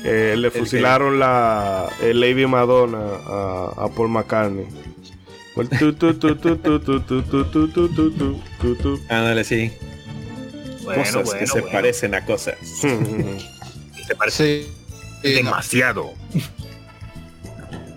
Eh, 0.05 0.37
le 0.39 0.51
fusilaron 0.53 1.19
la 1.19 1.89
el 2.01 2.21
Lady 2.21 2.47
Madonna 2.47 2.99
a, 3.27 3.73
a 3.77 3.89
Paul 3.89 4.11
McCartney. 4.11 4.67
Ándale, 9.09 9.43
sí. 9.45 9.73
Bueno, 10.85 11.03
cosas 11.03 11.25
bueno, 11.25 11.41
que 11.41 11.47
se 11.49 11.63
parecen 11.63 12.15
a 12.15 12.25
cosas. 12.25 12.55
se 14.07 14.15
parecen. 14.17 14.47
Sí. 14.47 14.78
Sí, 15.23 15.31
no. 15.31 15.37
demasiado. 15.37 16.13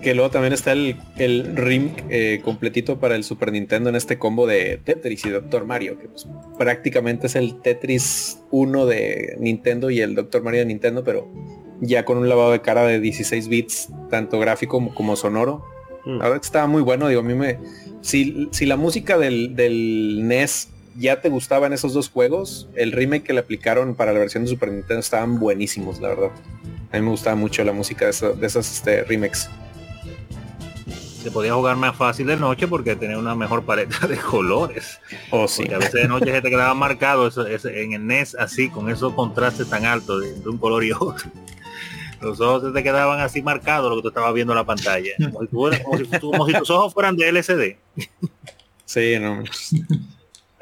Que 0.02 0.16
luego 0.16 0.32
también 0.32 0.54
está 0.54 0.72
el, 0.72 0.96
el 1.18 1.56
rim 1.56 1.92
eh, 2.10 2.42
completito 2.44 3.00
para 3.00 3.16
el 3.16 3.24
Super 3.24 3.52
Nintendo 3.52 3.90
en 3.90 3.96
este 3.96 4.18
combo 4.18 4.48
de 4.48 4.80
Tetris 4.84 5.26
y 5.26 5.30
Doctor 5.30 5.66
Mario, 5.66 6.00
que 6.00 6.08
pues, 6.08 6.28
prácticamente 6.58 7.28
es 7.28 7.36
el 7.36 7.62
Tetris 7.62 8.40
1 8.50 8.86
de 8.88 9.36
Nintendo 9.40 9.92
y 9.92 10.02
el 10.02 10.16
Doctor 10.16 10.42
Mario 10.42 10.62
de 10.62 10.66
Nintendo, 10.66 11.04
pero 11.04 11.32
ya 11.82 12.04
con 12.04 12.18
un 12.18 12.30
lavado 12.30 12.52
de 12.52 12.62
cara 12.62 12.84
de 12.84 13.00
16 13.00 13.48
bits, 13.48 13.90
tanto 14.10 14.40
gráfico 14.40 14.78
como, 14.78 14.96
como 14.96 15.16
sonoro. 15.16 15.64
Mm. 16.06 16.18
La 16.18 16.24
verdad 16.24 16.42
que 16.42 16.46
estaba 16.46 16.66
muy 16.66 16.82
bueno, 16.82 17.08
digo, 17.08 17.22
a 17.22 17.24
mí 17.24 17.36
me... 17.36 17.60
Si, 18.02 18.50
si 18.52 18.66
la 18.66 18.78
música 18.78 19.20
del, 19.20 19.56
del 19.56 20.28
NES 20.28 20.70
ya 20.98 21.22
te 21.22 21.30
gustaba 21.30 21.68
en 21.68 21.74
esos 21.74 21.94
dos 21.94 22.10
juegos, 22.10 22.70
el 22.76 22.92
remake 22.92 23.24
que 23.24 23.34
le 23.34 23.40
aplicaron 23.40 23.94
para 23.94 24.14
la 24.14 24.20
versión 24.20 24.44
de 24.44 24.50
Super 24.50 24.72
Nintendo 24.72 25.00
estaban 25.00 25.40
buenísimos, 25.40 26.00
la 26.02 26.10
verdad. 26.10 26.32
A 26.92 26.98
mí 26.98 27.02
me 27.04 27.10
gustaba 27.10 27.36
mucho 27.36 27.64
la 27.64 27.72
música 27.74 28.06
de, 28.06 28.12
eso- 28.12 28.34
de 28.34 28.48
esos 28.48 28.70
este, 28.72 29.04
remakes. 29.04 29.50
se 31.24 31.32
podía 31.32 31.54
jugar 31.54 31.78
más 31.78 31.96
fácil 31.96 32.28
de 32.28 32.36
noche 32.36 32.68
porque 32.68 32.96
tenía 32.96 33.18
una 33.18 33.36
mejor 33.36 33.64
paleta 33.64 34.08
de 34.08 34.18
colores. 34.18 35.00
Oh, 35.30 35.48
sí. 35.48 35.62
Porque 35.64 35.76
a 35.76 35.78
veces 35.78 35.94
de 35.94 36.08
noche 36.08 36.32
se 36.32 36.42
te 36.42 36.50
quedaba 36.50 36.74
marcado 36.74 37.28
eso, 37.28 37.46
en 37.48 37.94
el 37.94 38.06
NES 38.08 38.36
así, 38.36 38.70
con 38.70 38.90
esos 38.90 39.14
contrastes 39.14 39.70
tan 39.70 39.86
altos 39.86 40.22
de, 40.22 40.34
de 40.34 40.50
un 40.50 40.58
color 40.58 40.84
y 40.84 40.92
otro. 40.92 41.30
Los 42.22 42.40
ojos 42.42 42.64
se 42.64 42.72
te 42.72 42.84
quedaban 42.84 43.20
así 43.20 43.42
marcados 43.42 43.90
lo 43.90 43.96
que 43.96 44.02
tú 44.04 44.08
estabas 44.10 44.34
viendo 44.34 44.54
en 44.54 44.58
la 44.58 44.66
pantalla. 44.66 45.12
Como 45.18 45.42
si, 45.42 45.48
tú 45.48 45.68
eras- 45.68 45.80
como 45.82 45.98
si 45.98 46.04
tú- 46.06 46.32
como 46.32 46.46
si 46.48 46.54
tus 46.54 46.70
ojos 46.70 46.94
fueran 46.94 47.16
de 47.16 47.30
LCD. 47.30 47.78
Sí, 48.86 49.18
no. 49.20 49.44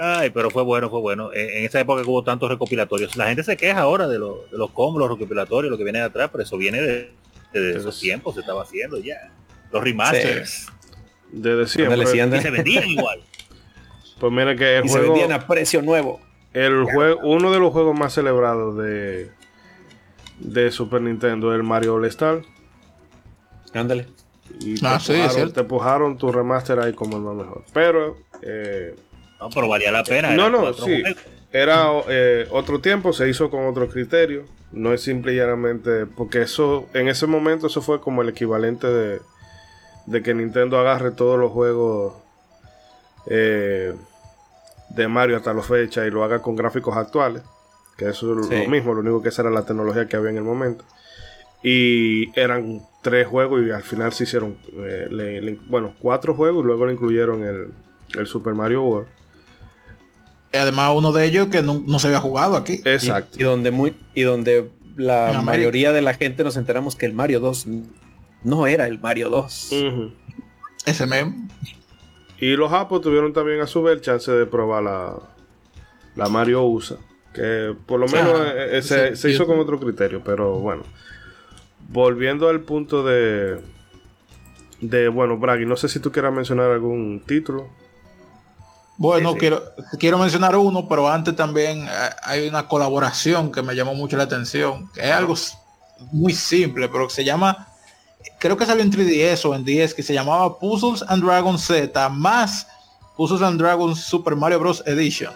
Ay, 0.02 0.30
pero 0.30 0.50
fue 0.50 0.64
bueno, 0.64 0.89
fue 0.89 1.02
bueno. 1.02 1.34
En, 1.34 1.50
en 1.58 1.66
esa 1.66 1.80
época 1.82 2.02
que 2.04 2.10
hubo 2.10 2.24
tantos 2.24 2.50
recopilatorios. 2.50 3.18
La 3.18 3.28
gente 3.28 3.43
se 3.43 3.58
queja 3.58 3.80
ahora 3.82 4.08
de, 4.08 4.18
lo- 4.18 4.45
de 4.50 4.58
los 4.58 4.72
combos, 4.72 5.00
los 5.02 5.10
recopilatorios, 5.12 5.70
lo 5.70 5.78
que 5.78 5.84
viene 5.84 6.00
de 6.00 6.06
atrás, 6.06 6.30
pero 6.32 6.43
eso 6.43 6.58
viene 6.58 6.82
de, 6.82 7.12
de 7.54 7.72
esos 7.78 8.00
tiempos, 8.00 8.36
se 8.36 8.41
estaba 8.41 8.64
haciendo 8.64 8.97
ya. 8.97 9.32
Los 9.72 9.84
remasters. 9.84 10.68
Desde 11.32 11.68
siempre. 11.68 12.06
sí, 12.08 12.18
Y 12.18 12.41
se 12.41 12.50
vendían 12.50 12.86
igual. 12.88 13.20
Pues 14.20 14.32
mira 14.34 14.56
que 14.56 14.78
el 14.78 14.86
Y 14.86 14.88
se 14.88 14.97
juego, 15.00 15.14
vendían 15.14 15.32
a 15.34 15.45
precio 15.45 15.82
nuevo. 15.82 16.22
el 16.54 16.84
juego, 16.86 17.20
uno 17.24 17.52
de 17.52 17.60
los 17.60 17.72
juegos 17.74 17.97
más 17.97 18.14
celebrados 18.14 18.78
de 18.78 19.32
de 20.39 20.72
Super 20.72 21.02
Nintendo 21.02 21.52
es 21.52 21.58
el 21.58 21.64
Mario 21.64 21.95
All 21.95 22.06
Star. 22.06 22.41
Ándale. 23.74 24.08
Y 24.62 24.76
te, 24.80 24.88
Ah, 24.88 25.00
sí, 25.00 25.12
es 25.14 25.18
empujaron, 25.20 25.36
cierto. 25.36 25.54
te 25.54 25.60
empujaron 25.62 26.18
tu 26.18 26.32
remaster 26.32 26.80
ahí 26.80 26.93
como 26.93 27.18
el 27.18 27.24
más 27.24 27.36
mejor. 27.36 27.64
Pero 27.74 28.18
eh, 28.41 28.95
No, 29.40 29.50
pero 29.50 29.68
valía 29.68 29.92
la 29.92 30.04
pena. 30.04 30.32
No, 30.36 30.50
no, 30.50 30.74
sí. 30.74 31.02
juegos. 31.02 31.18
Era 31.52 31.88
eh, 32.08 32.48
otro 32.52 32.80
tiempo, 32.80 33.12
se 33.14 33.28
hizo 33.30 33.50
con 33.50 33.66
otro 33.66 33.88
criterio. 33.90 34.46
No 34.72 34.94
es 34.94 35.02
simple 35.02 35.34
y 35.34 35.38
llanamente. 35.38 36.06
Porque 36.06 36.42
eso, 36.42 36.88
en 36.94 37.08
ese 37.08 37.26
momento, 37.26 37.68
eso 37.68 37.82
fue 37.82 38.00
como 38.02 38.22
el 38.22 38.30
equivalente 38.30 38.86
de, 38.88 39.20
de 40.06 40.22
que 40.22 40.34
Nintendo 40.34 40.78
agarre 40.80 41.12
todos 41.12 41.40
los 41.40 41.52
juegos 41.52 42.14
eh, 43.28 43.94
de 44.90 45.08
Mario 45.08 45.38
hasta 45.38 45.54
la 45.54 45.62
fecha 45.64 46.06
y 46.06 46.12
lo 46.12 46.24
haga 46.24 46.42
con 46.42 46.56
gráficos 46.56 46.96
actuales. 46.98 47.44
Que 47.98 48.10
eso 48.10 48.40
es 48.40 48.48
Sí. 48.48 48.64
lo 48.64 48.70
mismo, 48.70 48.94
lo 48.94 49.02
único 49.02 49.22
que 49.22 49.30
esa 49.30 49.42
era 49.42 49.52
la 49.52 49.66
tecnología 49.66 50.08
que 50.08 50.16
había 50.16 50.30
en 50.30 50.38
el 50.38 50.44
momento. 50.44 50.84
Y 51.62 52.30
eran 52.40 52.82
tres 53.02 53.28
juegos 53.28 53.62
y 53.66 53.72
al 53.72 53.84
final 53.84 54.14
se 54.14 54.24
hicieron, 54.24 54.58
eh, 54.78 55.08
le- 55.10 55.42
le- 55.42 55.60
bueno, 55.68 55.94
cuatro 56.00 56.34
juegos 56.34 56.64
y 56.64 56.68
luego 56.68 56.86
le 56.86 56.94
incluyeron 56.94 57.44
el, 57.44 57.74
el 58.18 58.28
Super 58.28 58.54
Mario 58.54 58.84
World. 58.84 59.10
Además 60.54 60.91
uno 60.95 61.12
de 61.12 61.26
ellos 61.26 61.47
que 61.47 61.62
no, 61.62 61.84
no 61.86 62.00
se 62.00 62.08
había 62.08 62.20
jugado 62.20 62.56
aquí. 62.56 62.82
Exacto. 62.86 63.38
Y 63.39 63.43
donde 63.43 63.72
muy 63.72 63.95
y 64.16 64.24
donde 64.24 64.70
la 64.95 65.41
mayoría 65.43 65.91
de 65.91 66.02
la 66.02 66.14
gente 66.14 66.43
nos 66.43 66.58
enteramos 66.58 66.95
que 66.95 67.06
el 67.06 67.14
Mario 67.14 67.39
2 67.39 67.68
no 68.43 68.68
era 68.68 68.88
el 68.88 69.00
Mario 69.00 69.30
2. 69.30 69.70
Ujú. 69.72 70.12
Ese 70.86 71.06
meme. 71.06 71.47
Y 72.39 72.56
los 72.56 72.70
japos 72.72 73.02
tuvieron 73.02 73.34
también 73.34 73.60
a 73.62 73.68
su 73.68 73.84
vez 73.84 73.95
el 73.95 74.02
chance 74.02 74.32
de 74.32 74.45
probar 74.45 74.84
la, 74.84 75.16
la 76.16 76.30
Mario 76.30 76.64
USA. 76.64 76.97
Que 77.34 77.76
por 77.86 78.00
lo 78.00 78.08
Ah, 78.08 78.12
menos 78.12 78.41
eh, 78.56 78.78
eh, 78.78 78.82
se, 78.82 79.16
sí, 79.16 79.22
se 79.22 79.32
hizo 79.32 79.45
con 79.45 79.60
otro 79.60 79.80
criterio. 79.80 80.22
Pero 80.24 80.54
bueno. 80.60 80.84
Volviendo 81.89 82.50
al 82.50 82.62
punto 82.62 83.04
de. 83.04 83.60
De 84.82 85.10
bueno, 85.10 85.38
Bragi, 85.38 85.66
no 85.66 85.76
sé 85.76 85.89
si 85.89 86.00
tú 86.00 86.12
quieras 86.12 86.34
mencionar 86.34 86.72
algún 86.72 87.22
título. 87.26 87.70
Bueno, 89.02 89.30
Sí, 89.30 89.34
sí. 89.36 89.39
Quiero, 89.39 89.64
quiero 89.97 90.18
mencionar 90.18 90.56
uno, 90.58 90.86
pero 90.88 91.08
antes 91.10 91.34
también 91.36 91.86
eh, 91.88 91.89
hay 92.22 92.47
una 92.50 92.68
colaboración 92.68 93.50
que 93.52 93.62
me 93.62 93.74
llamó 93.74 93.95
mucho 93.95 94.18
la 94.18 94.24
atención. 94.24 94.89
que 94.93 95.00
es 95.02 95.12
algo 95.12 95.36
muy 96.12 96.34
simple, 96.34 96.89
pero 96.89 97.08
que 97.08 97.14
se 97.14 97.24
llama, 97.24 97.68
creo 98.39 98.58
que 98.58 98.66
salió 98.66 98.84
en 98.84 98.91
3DS 98.91 99.45
o 99.45 99.56
en 99.56 99.64
10, 99.64 99.93
que 99.93 100.04
se 100.04 100.14
llamaba 100.14 100.60
Puzzles 100.60 101.04
and 101.08 101.24
Dragons 101.24 101.62
Z 101.66 102.10
más 102.10 102.68
Puzzles 103.16 103.41
and 103.41 103.58
Dragons 103.60 104.00
Super 104.02 104.36
Mario 104.36 104.60
Bros. 104.60 104.84
Edition. 104.86 105.34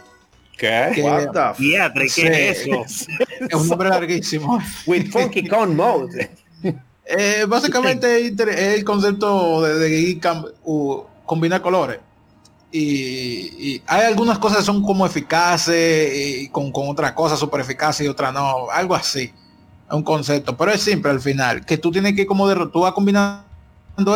¿Qué? 0.58 0.92
Que- 0.94 1.02
What 1.02 1.32
the 1.32 1.40
f- 1.52 1.64
Diatre, 1.64 2.04
¿qué 2.04 2.10
Sí. 2.10 2.22
es 2.28 2.60
eso? 2.68 2.86
Es 3.50 3.54
un 3.56 3.68
nombre 3.70 3.90
larguísimo. 3.90 4.62
With 4.88 5.10
Funky 5.12 5.48
Kong 5.48 5.70
Mode. 5.72 6.30
Eh, 7.06 7.46
básicamente 7.48 8.26
es 8.28 8.40
el 8.78 8.84
concepto 8.86 9.62
de, 9.64 10.20
combinar 11.26 11.62
colores. 11.62 12.00
Y, 12.76 13.84
hay 13.86 14.02
algunas 14.02 14.40
cosas 14.40 14.60
que 14.60 14.64
son 14.64 14.82
como 14.82 15.06
eficaces 15.06 16.42
y 16.42 16.50
con, 16.50 16.72
con 16.72 16.90
otras 16.90 17.12
cosas 17.12 17.38
super 17.38 17.62
eficaces 17.62 18.04
y 18.04 18.10
otras 18.10 18.34
no, 18.34 18.68
algo 18.72 18.96
así. 18.96 19.32
Es 19.88 19.94
un 19.94 20.02
concepto, 20.02 20.58
pero 20.58 20.72
es 20.72 20.82
simple 20.82 21.12
al 21.12 21.20
final, 21.22 21.64
que 21.64 21.78
tú 21.78 21.92
tienes 21.92 22.16
que 22.16 22.26
como 22.26 22.50
derro- 22.50 22.72
tú 22.72 22.82
vas 22.82 22.94
combinando 22.94 23.44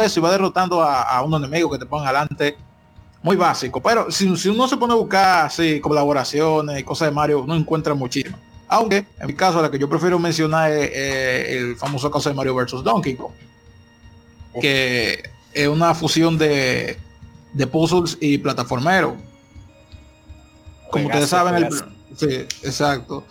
eso 0.01 0.19
y 0.19 0.23
vas 0.23 0.31
derrotando 0.31 0.81
a, 0.81 1.03
a 1.03 1.21
un 1.21 1.35
enemigo 1.35 1.69
que 1.69 1.77
te 1.77 1.85
pongan 1.85 2.07
adelante. 2.07 2.57
Muy 3.21 3.35
básico, 3.35 3.81
pero 3.81 4.09
si, 4.11 4.35
si 4.37 4.49
uno 4.49 4.67
se 4.67 4.77
pone 4.77 4.93
a 4.93 4.95
buscar 4.95 5.47
así 5.47 5.79
colaboraciones 5.79 6.79
y 6.79 6.83
cosas 6.83 7.09
de 7.09 7.13
Mario, 7.13 7.43
no 7.47 7.55
encuentra 7.55 7.93
muchísimas. 7.93 8.39
Aunque, 8.67 9.05
en 9.19 9.27
mi 9.27 9.33
caso, 9.33 9.61
la 9.61 9.69
que 9.69 9.79
yo 9.79 9.89
prefiero 9.89 10.17
mencionar 10.17 10.71
es 10.71 11.49
el 11.49 11.75
famoso 11.75 12.09
caso 12.09 12.29
de 12.29 12.35
Mario 12.35 12.55
vs. 12.55 12.83
Donkey 12.83 13.15
Kong. 13.15 13.31
Que 14.61 15.23
es 15.53 15.67
una 15.67 15.93
fusión 15.93 16.37
de, 16.37 16.97
de 17.53 17.67
puzzles 17.67 18.17
y 18.21 18.37
plataformero. 18.37 19.15
Como 20.91 21.05
ustedes 21.07 21.29
saben, 21.29 21.55
el, 21.55 21.69
sí, 22.15 22.35
exacto. 22.67 23.25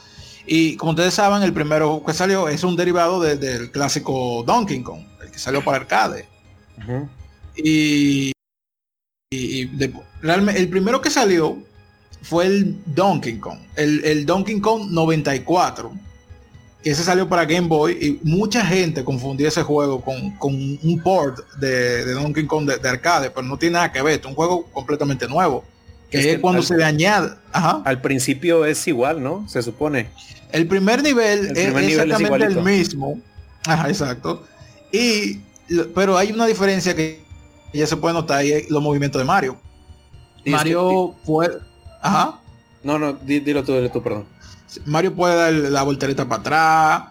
Y 0.47 0.77
como 0.77 0.91
ustedes 0.93 1.15
saben, 1.15 1.43
el 1.43 1.53
primero 1.53 2.03
que 2.07 2.13
salió 2.13 2.49
es 2.49 2.63
un 2.65 2.77
derivado 2.77 3.21
de- 3.21 3.37
del 3.37 3.71
clásico 3.73 4.45
Donkey 4.47 4.83
Kong, 4.83 5.05
el 5.23 5.31
que 5.31 5.39
salió 5.39 5.65
para 5.65 5.79
arcade. 5.79 6.29
Y, 7.57 8.31
y- 9.31 9.61
y 9.61 9.65
de- 9.65 9.93
realmente 10.21 10.61
el 10.61 10.69
primero 10.69 11.01
que 11.01 11.11
salió 11.11 11.59
fue 12.23 12.47
el 12.47 12.81
Donkey 12.87 13.39
Kong, 13.39 13.59
el, 13.77 14.05
el 14.05 14.27
Donkey 14.27 14.61
Kong 14.61 14.89
94, 14.91 15.93
que 15.93 15.99
ese 16.91 17.03
salió 17.03 17.29
para 17.29 17.45
Game 17.45 17.67
Boy 17.69 17.93
y 18.01 18.21
mucha 18.29 18.65
gente 18.65 19.03
confundía 19.05 19.49
ese 19.49 19.63
juego 19.63 20.01
con, 20.03 20.31
con 20.39 20.55
un 20.55 21.01
port 21.03 21.39
de, 21.59 22.05
de 22.05 22.13
Donkey 22.13 22.47
Kong 22.47 22.67
de, 22.69 22.79
de 22.79 22.89
arcade, 22.89 23.31
pero 23.31 23.47
no 23.47 23.57
tiene 23.59 23.75
nada 23.75 23.91
que 23.93 24.03
ver, 24.03 24.21
es 24.21 24.27
un 24.27 24.35
juego 24.35 24.65
completamente 24.73 25.27
nuevo. 25.27 25.65
Que 26.11 26.19
Es 26.21 26.27
es, 26.27 26.35
que 26.37 26.41
cuando 26.41 26.61
al- 26.61 26.67
se 26.67 26.77
le 26.77 26.85
añade, 26.85 27.31
ajá, 27.53 27.83
Al 27.85 28.01
principio 28.01 28.65
es 28.65 28.87
igual, 28.87 29.23
¿no? 29.23 29.49
Se 29.49 29.61
supone. 29.63 30.09
el 30.53 30.67
primer 30.69 31.03
nivel 31.03 31.47
El 31.51 31.57
es 31.57 31.89
exactamente 31.89 32.47
el 32.47 32.63
mismo. 32.63 33.21
Ajá, 33.67 33.89
exacto. 33.89 34.45
Y 34.93 35.41
pero 35.95 36.17
hay 36.17 36.31
una 36.31 36.47
diferencia 36.47 36.95
que 36.95 37.21
ya 37.75 37.87
se 37.89 37.97
puede 37.97 38.15
notar 38.15 38.45
y 38.45 38.53
es 38.53 38.71
los 38.71 38.81
movimientos 38.81 39.21
de 39.21 39.25
Mario. 39.27 39.57
Y 40.45 40.51
es 40.51 40.53
Mario 40.53 41.17
puede. 41.25 41.57
Ajá. 42.01 42.41
No, 42.85 42.97
no, 43.01 43.15
di- 43.15 43.41
dilo 43.41 43.65
tú, 43.65 43.75
dilo 43.75 43.91
tú, 43.91 44.01
perdón. 44.01 44.27
Mario 44.85 45.15
puede 45.15 45.35
dar 45.37 45.53
la 45.53 45.83
voltereta 45.83 46.27
para 46.29 46.41
atrás. 46.41 47.03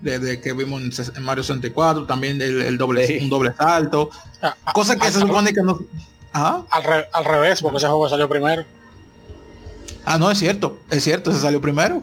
Desde 0.00 0.40
que 0.40 0.52
vimos 0.52 0.80
en 1.16 1.22
Mario 1.24 1.42
64, 1.42 2.06
también 2.06 2.40
el, 2.40 2.62
el 2.62 2.78
doble, 2.78 3.04
Sí. 3.06 3.18
un 3.20 3.30
doble 3.30 3.52
salto. 3.58 4.10
Ah, 4.40 4.54
ah, 4.64 4.72
Cosa 4.72 4.94
que 4.96 5.06
al- 5.08 5.12
se 5.12 5.18
supone 5.20 5.52
que 5.52 5.62
no. 5.62 5.78
Ajá. 6.32 6.62
Al, 6.70 6.84
re- 6.84 7.08
al 7.12 7.24
revés, 7.24 7.60
porque 7.60 7.78
ese 7.78 7.86
juego 7.88 8.08
salió 8.08 8.28
primero. 8.28 8.64
Ah, 10.04 10.16
no, 10.18 10.30
es 10.30 10.38
cierto. 10.38 10.78
Es 10.90 11.02
cierto, 11.02 11.32
se 11.32 11.40
salió 11.40 11.60
primero. 11.60 12.02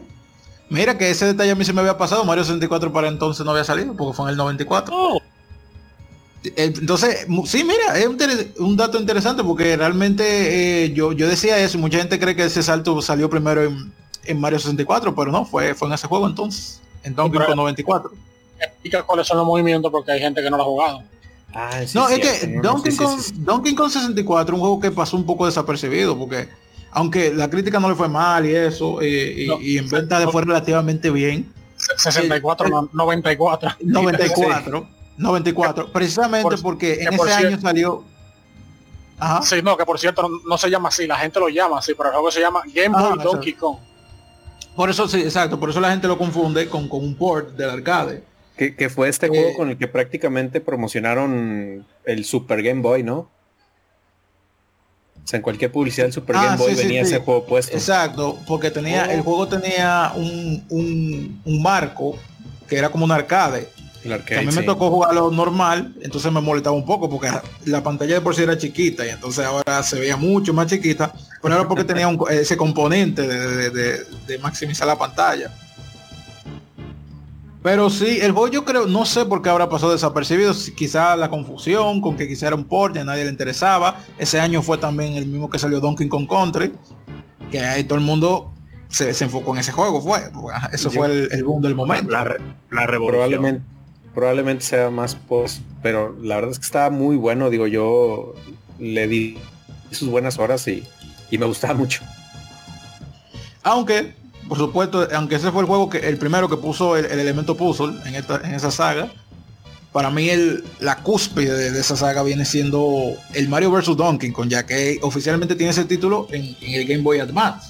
Mira 0.68 0.98
que 0.98 1.08
ese 1.10 1.24
detalle 1.26 1.52
a 1.52 1.54
mí 1.54 1.64
se 1.64 1.72
me 1.72 1.80
había 1.80 1.96
pasado. 1.96 2.24
Mario 2.24 2.44
64 2.44 2.92
para 2.92 3.08
entonces 3.08 3.44
no 3.46 3.52
había 3.52 3.64
salido, 3.64 3.94
porque 3.96 4.14
fue 4.16 4.26
en 4.26 4.30
el 4.32 4.36
94. 4.36 4.94
Oh, 4.94 5.20
Eh, 6.44 6.52
Entonces, 6.78 7.26
sí, 7.46 7.64
mira, 7.64 7.98
es 7.98 8.06
un, 8.58 8.76
dato 8.76 9.00
interesante 9.00 9.42
porque 9.42 9.76
realmente 9.76 10.84
eh, 10.84 10.92
yo, 10.92 11.12
yo 11.12 11.26
decía 11.28 11.58
eso 11.58 11.78
y 11.78 11.80
mucha 11.80 11.98
gente 11.98 12.20
cree 12.20 12.36
que 12.36 12.44
ese 12.44 12.62
salto 12.62 13.00
salió 13.02 13.28
primero 13.30 13.64
en, 13.64 13.92
en 14.28 14.40
Mario 14.40 14.58
64, 14.58 15.14
pero 15.14 15.30
no, 15.32 15.44
fue, 15.44 15.74
fue 15.74 15.88
en 15.88 15.94
ese 15.94 16.06
juego 16.06 16.26
entonces, 16.26 16.80
en 17.02 17.14
Donkey 17.14 17.40
Kong 17.44 17.56
94. 17.56 18.10
Explica 18.60 19.02
cuáles 19.02 19.26
son 19.26 19.36
los 19.38 19.46
movimientos 19.46 19.90
porque 19.92 20.12
hay 20.12 20.20
gente 20.20 20.42
que 20.42 20.50
no 20.50 20.56
lo 20.56 20.62
ha 20.62 20.66
jugado. 20.66 21.02
Ah, 21.54 21.80
sí, 21.86 21.96
no, 21.96 22.08
es 22.08 22.18
que 22.18 22.58
Donkey, 22.62 22.94
Kong, 22.96 23.18
sí, 23.20 23.30
sí. 23.30 23.34
Donkey 23.38 23.74
Kong 23.74 23.90
64 23.90 24.54
un 24.54 24.60
juego 24.60 24.80
que 24.80 24.90
pasó 24.90 25.16
un 25.16 25.24
poco 25.24 25.46
desapercibido 25.46 26.18
porque 26.18 26.48
aunque 26.90 27.32
la 27.32 27.48
crítica 27.50 27.78
no 27.80 27.88
le 27.88 27.94
fue 27.94 28.08
mal 28.08 28.46
y 28.46 28.54
eso, 28.54 29.02
y, 29.02 29.46
No. 29.46 29.60
y 29.60 29.78
en 29.78 29.88
venta 29.88 30.18
le 30.18 30.28
fue 30.28 30.42
relativamente 30.42 31.10
bien, 31.10 31.52
64, 31.98 32.68
no, 32.68 32.88
94. 32.92 33.70
94, 33.80 34.88
94, 35.18 35.92
precisamente 35.92 36.42
Por- 36.48 36.62
porque 36.62 36.94
en 37.02 37.16
por 37.16 37.28
ese 37.28 37.46
año 37.46 37.60
salió... 37.60 38.04
Ajá. 39.18 39.40
Sí, 39.42 39.62
no, 39.62 39.76
que 39.78 39.84
por 39.86 39.98
cierto 39.98 40.22
no, 40.22 40.28
no 40.46 40.58
se 40.58 40.68
llama 40.68 40.88
así, 40.90 41.06
la 41.06 41.16
gente 41.16 41.40
lo 41.40 41.48
llama 41.48 41.78
así, 41.78 41.94
pero 41.94 42.10
el 42.10 42.14
juego 42.16 42.30
se 42.30 42.40
llama 42.40 42.62
Game 42.74 42.94
Ah, 42.94 43.14
Boy 43.14 43.24
Donkey 43.24 43.52
Kong. 43.54 43.78
Por 44.76 44.90
eso 44.90 45.08
sí, 45.08 45.20
exacto, 45.22 45.58
por 45.58 45.70
eso 45.70 45.80
la 45.80 45.90
gente 45.90 46.06
lo 46.06 46.18
confunde 46.18 46.68
con, 46.68 46.88
con 46.88 47.02
un 47.02 47.14
port 47.16 47.50
del 47.56 47.70
arcade. 47.70 48.22
Que, 48.56 48.74
que 48.74 48.88
fue 48.88 49.08
este 49.08 49.26
Eh, 49.26 49.28
juego 49.28 49.54
con 49.56 49.70
el 49.70 49.76
que 49.78 49.88
prácticamente 49.88 50.60
promocionaron 50.60 51.86
el 52.04 52.24
Super 52.24 52.62
Game 52.62 52.80
Boy, 52.82 53.02
¿no? 53.02 53.28
O 55.24 55.28
sea, 55.28 55.38
en 55.38 55.42
cualquier 55.42 55.72
publicidad 55.72 56.06
del 56.06 56.12
Super 56.12 56.36
Ah, 56.36 56.44
Game 56.44 56.56
Boy 56.58 56.74
sí, 56.74 56.82
venía 56.84 57.04
sí. 57.04 57.14
ese 57.14 57.24
juego 57.24 57.44
puesto. 57.46 57.76
Exacto, 57.76 58.38
porque 58.46 58.70
tenía, 58.70 59.06
Oh. 59.08 59.12
el 59.12 59.20
juego 59.22 59.48
tenía 59.48 60.12
un, 60.14 60.64
un, 60.70 61.42
un 61.44 61.62
marco 61.62 62.16
que 62.68 62.76
era 62.78 62.88
como 62.90 63.04
un 63.04 63.12
arcade, 63.12 63.68
a 64.12 64.42
mí 64.42 64.52
me 64.54 64.62
tocó 64.62 64.90
jugarlo 64.90 65.30
normal, 65.30 65.94
entonces 66.00 66.32
me 66.32 66.40
molestaba 66.40 66.76
un 66.76 66.84
poco 66.84 67.08
porque 67.08 67.28
la 67.64 67.82
pantalla 67.82 68.14
de 68.14 68.20
por 68.20 68.34
sí 68.34 68.42
era 68.42 68.56
chiquita 68.56 69.06
y 69.06 69.10
entonces 69.10 69.44
ahora 69.44 69.82
se 69.82 69.98
veía 69.98 70.16
mucho 70.16 70.52
más 70.54 70.66
chiquita, 70.66 71.12
pero 71.42 71.54
era 71.54 71.68
porque 71.68 71.84
tenía 71.84 72.08
ese 72.30 72.56
componente 72.56 73.22
de, 73.22 74.38
maximizar 74.40 74.86
la 74.86 74.96
pantalla. 74.96 75.50
Pero 77.62 77.90
sí, 77.90 78.18
el 78.20 78.30
juego 78.30 78.48
yo 78.48 78.64
creo, 78.64 78.86
no 78.86 79.04
sé 79.04 79.24
por 79.24 79.42
qué 79.42 79.48
habrá 79.48 79.68
pasado 79.68 79.90
desapercibido, 79.90 80.54
quizá 80.76 81.16
la 81.16 81.28
confusión 81.28 82.00
con 82.00 82.16
que 82.16 82.28
quizá 82.28 82.46
era 82.46 82.56
un 82.56 82.64
port, 82.64 82.96
a 82.96 83.02
nadie 83.02 83.24
le 83.24 83.30
interesaba. 83.30 83.98
Ese 84.18 84.38
año 84.38 84.62
fue 84.62 84.78
también 84.78 85.14
el 85.14 85.26
mismo 85.26 85.50
que 85.50 85.58
salió 85.58 85.80
Donkey 85.80 86.08
Kong 86.08 86.28
Country, 86.28 86.72
que 87.50 87.58
ahí 87.58 87.82
todo 87.82 87.98
el 87.98 88.04
mundo 88.04 88.52
se, 88.88 89.10
enfocó 89.24 89.52
en 89.52 89.58
ese 89.58 89.72
juego, 89.72 90.00
fue. 90.00 90.20
Eso 90.72 90.92
fue 90.92 91.28
el, 91.32 91.42
boom 91.42 91.60
del 91.60 91.74
momento. 91.74 92.10
La, 92.10 92.36
la 92.70 92.86
revolución. 92.86 93.30
Probablemente 93.30 93.75
probablemente 94.16 94.64
sea 94.64 94.88
más 94.88 95.14
post, 95.14 95.60
pero 95.82 96.16
la 96.22 96.36
verdad 96.36 96.52
es 96.52 96.58
que 96.58 96.64
estaba 96.64 96.88
muy 96.88 97.16
bueno, 97.16 97.50
digo, 97.50 97.66
yo 97.66 98.34
le 98.78 99.06
di 99.06 99.36
sus 99.90 100.08
buenas 100.08 100.38
horas 100.38 100.66
y, 100.68 100.82
me 101.30 101.44
gustaba 101.44 101.74
mucho. 101.74 102.02
Aunque, 103.62 104.14
por 104.48 104.56
supuesto, 104.56 105.06
aunque 105.14 105.34
ese 105.34 105.52
fue 105.52 105.60
el 105.60 105.66
juego 105.66 105.90
que 105.90 105.98
el 105.98 106.16
primero 106.16 106.48
que 106.48 106.56
puso 106.56 106.96
el, 106.96 107.04
elemento 107.04 107.58
puzzle 107.58 107.94
en, 108.06 108.14
esta, 108.14 108.40
en 108.42 108.54
esa 108.54 108.70
saga, 108.70 109.12
para 109.92 110.10
mí 110.10 110.30
el, 110.30 110.64
la 110.80 110.96
cúspide 111.02 111.72
de, 111.72 111.78
esa 111.78 111.94
saga 111.94 112.22
viene 112.22 112.46
siendo 112.46 113.12
el 113.34 113.50
Mario 113.50 113.70
vs. 113.70 113.98
Donkey 113.98 114.32
Kong, 114.32 114.48
ya 114.48 114.64
que 114.64 114.98
oficialmente 115.02 115.56
tiene 115.56 115.72
ese 115.72 115.84
título 115.84 116.26
en, 116.30 116.56
el 116.62 116.86
Game 116.86 117.02
Boy 117.02 117.20
Advance 117.20 117.68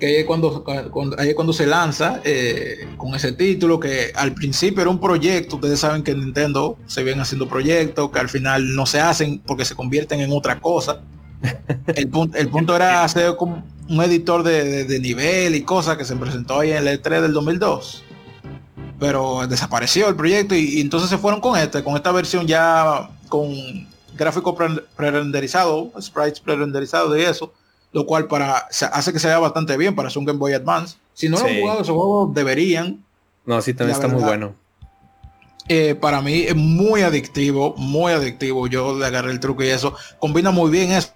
es 0.00 0.24
cuando, 0.24 0.64
cuando, 0.90 1.52
se 1.52 1.66
lanza 1.66 2.20
eh, 2.24 2.88
con 2.96 3.14
ese 3.14 3.32
título, 3.32 3.80
que 3.80 4.12
al 4.14 4.34
principio 4.34 4.82
era 4.82 4.90
un 4.90 5.00
proyecto, 5.00 5.56
ustedes 5.56 5.80
saben 5.80 6.02
que 6.02 6.12
en 6.12 6.20
Nintendo 6.20 6.76
se 6.86 7.02
vienen 7.02 7.22
haciendo 7.22 7.48
proyectos, 7.48 8.10
que 8.10 8.18
al 8.18 8.28
final 8.28 8.74
no 8.74 8.86
se 8.86 9.00
hacen 9.00 9.40
porque 9.46 9.64
se 9.64 9.74
convierten 9.74 10.20
en 10.20 10.32
otra 10.32 10.60
cosa. 10.60 11.00
El, 11.94 12.08
punto, 12.08 12.38
el 12.38 12.48
punto 12.48 12.74
era 12.74 13.04
hacer 13.04 13.36
como 13.36 13.62
un 13.88 14.02
editor 14.02 14.42
de, 14.42 14.98
nivel 14.98 15.54
y 15.54 15.62
cosas 15.62 15.98
que 15.98 16.04
se 16.06 16.16
presentó 16.16 16.60
ahí 16.60 16.70
en 16.70 16.86
el 16.86 17.02
E3 17.02 17.20
del 17.20 17.34
2002. 17.34 18.02
Pero 18.98 19.46
desapareció 19.46 20.08
el 20.08 20.16
proyecto 20.16 20.54
y, 20.54 20.80
entonces 20.80 21.10
se 21.10 21.18
fueron 21.18 21.42
con 21.42 21.58
este, 21.58 21.84
con 21.84 21.96
esta 21.96 22.12
versión 22.12 22.46
ya 22.46 23.10
con 23.28 23.52
gráfico 24.16 24.56
pre-renderizado, 24.96 25.92
sprites 26.00 26.40
pre-renderizados 26.40 27.18
y 27.18 27.22
eso 27.22 27.52
lo 27.94 28.06
cual 28.06 28.26
para 28.26 28.56
hace 28.56 29.12
que 29.12 29.20
se 29.20 29.28
vea 29.28 29.38
bastante 29.38 29.76
bien 29.76 29.94
para 29.94 30.10
un 30.16 30.24
Game 30.24 30.38
Boy 30.38 30.52
Advance. 30.52 30.96
Si 31.14 31.28
no 31.28 31.38
lo 31.38 31.46
han 31.46 31.60
jugado 31.60 31.82
ese 31.82 31.92
juego, 31.92 32.30
deberían. 32.34 33.04
No, 33.46 33.62
sí, 33.62 33.72
también 33.72 33.94
está 33.94 34.08
muy 34.08 34.20
bueno. 34.20 34.56
Eh, 35.68 35.94
para 35.94 36.20
mí 36.20 36.42
es 36.42 36.56
muy 36.56 37.02
adictivo, 37.02 37.74
muy 37.78 38.12
adictivo. 38.12 38.66
Yo 38.66 38.98
le 38.98 39.06
agarré 39.06 39.30
el 39.30 39.38
truco 39.38 39.62
y 39.62 39.68
eso. 39.68 39.94
Combina 40.18 40.50
muy 40.50 40.72
bien 40.72 40.90
eso, 40.90 41.12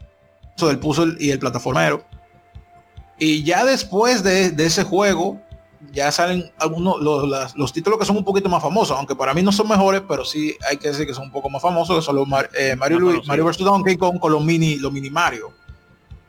del 0.68 0.78
puzzle 0.78 1.16
y 1.18 1.32
el 1.32 1.40
plataformero. 1.40 2.04
Y 3.18 3.42
ya 3.42 3.64
después 3.64 4.22
de, 4.22 4.54
ese 4.64 4.84
juego, 4.84 5.42
ya 5.92 6.12
salen 6.12 6.52
algunos 6.60 7.00
los, 7.56 7.72
títulos 7.72 7.98
que 7.98 8.04
son 8.04 8.18
un 8.18 8.24
poquito 8.24 8.48
más 8.48 8.62
famosos, 8.62 8.96
aunque 8.96 9.16
para 9.16 9.34
mí 9.34 9.42
no 9.42 9.50
son 9.50 9.68
mejores, 9.68 10.02
pero 10.06 10.24
sí 10.24 10.54
hay 10.70 10.76
que 10.76 10.88
decir 10.88 11.08
que 11.08 11.14
son 11.14 11.24
un 11.24 11.32
poco 11.32 11.50
más 11.50 11.60
famosos, 11.60 11.96
que 11.96 12.02
son 12.02 12.14
los 12.14 12.28
eh, 12.56 12.76
Mario, 12.76 13.00
Luis, 13.00 13.26
Mario 13.26 13.46
vs. 13.46 13.58
Donkey 13.58 13.96
Kong 13.96 14.20
con 14.20 14.30
los 14.30 14.44
mini, 14.44 14.76
los 14.76 14.92
mini 14.92 15.10
Mario 15.10 15.57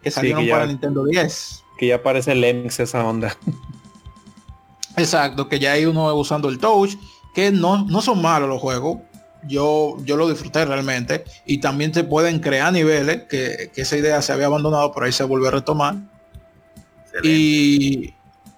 que 0.02 0.12
salieron 0.12 0.48
para 0.48 0.66
Nintendo 0.66 1.06
10. 1.06 1.64
Que 1.78 1.88
ya 1.88 2.04
parece 2.04 2.36
Lemmings 2.36 2.80
esa 2.80 3.06
onda. 3.06 3.38
Exacto, 4.98 5.48
que 5.48 5.60
ya 5.60 5.74
hay 5.74 5.86
uno 5.86 6.14
usando 6.16 6.50
el 6.50 6.60
touch, 6.60 6.96
que 7.34 7.52
no, 7.52 7.86
no 7.86 8.02
son 8.02 8.22
malos 8.22 8.50
los 8.50 8.60
juegos. 8.60 9.00
Yo, 9.48 9.96
yo 10.04 10.18
lo 10.18 10.30
disfruté 10.30 10.66
realmente. 10.66 11.24
Y 11.46 11.60
también 11.60 11.94
se 11.94 12.04
pueden 12.04 12.40
crear 12.40 12.74
niveles, 12.74 13.24
que, 13.30 13.72
esa 13.76 13.98
idea 13.98 14.22
se 14.22 14.34
había 14.34 14.48
abandonado, 14.48 14.92
por 14.92 15.04
ahí 15.04 15.12
se 15.12 15.24
vuelve 15.24 15.48
a 15.48 15.52
retomar. 15.52 15.96
Y. 17.24 18.14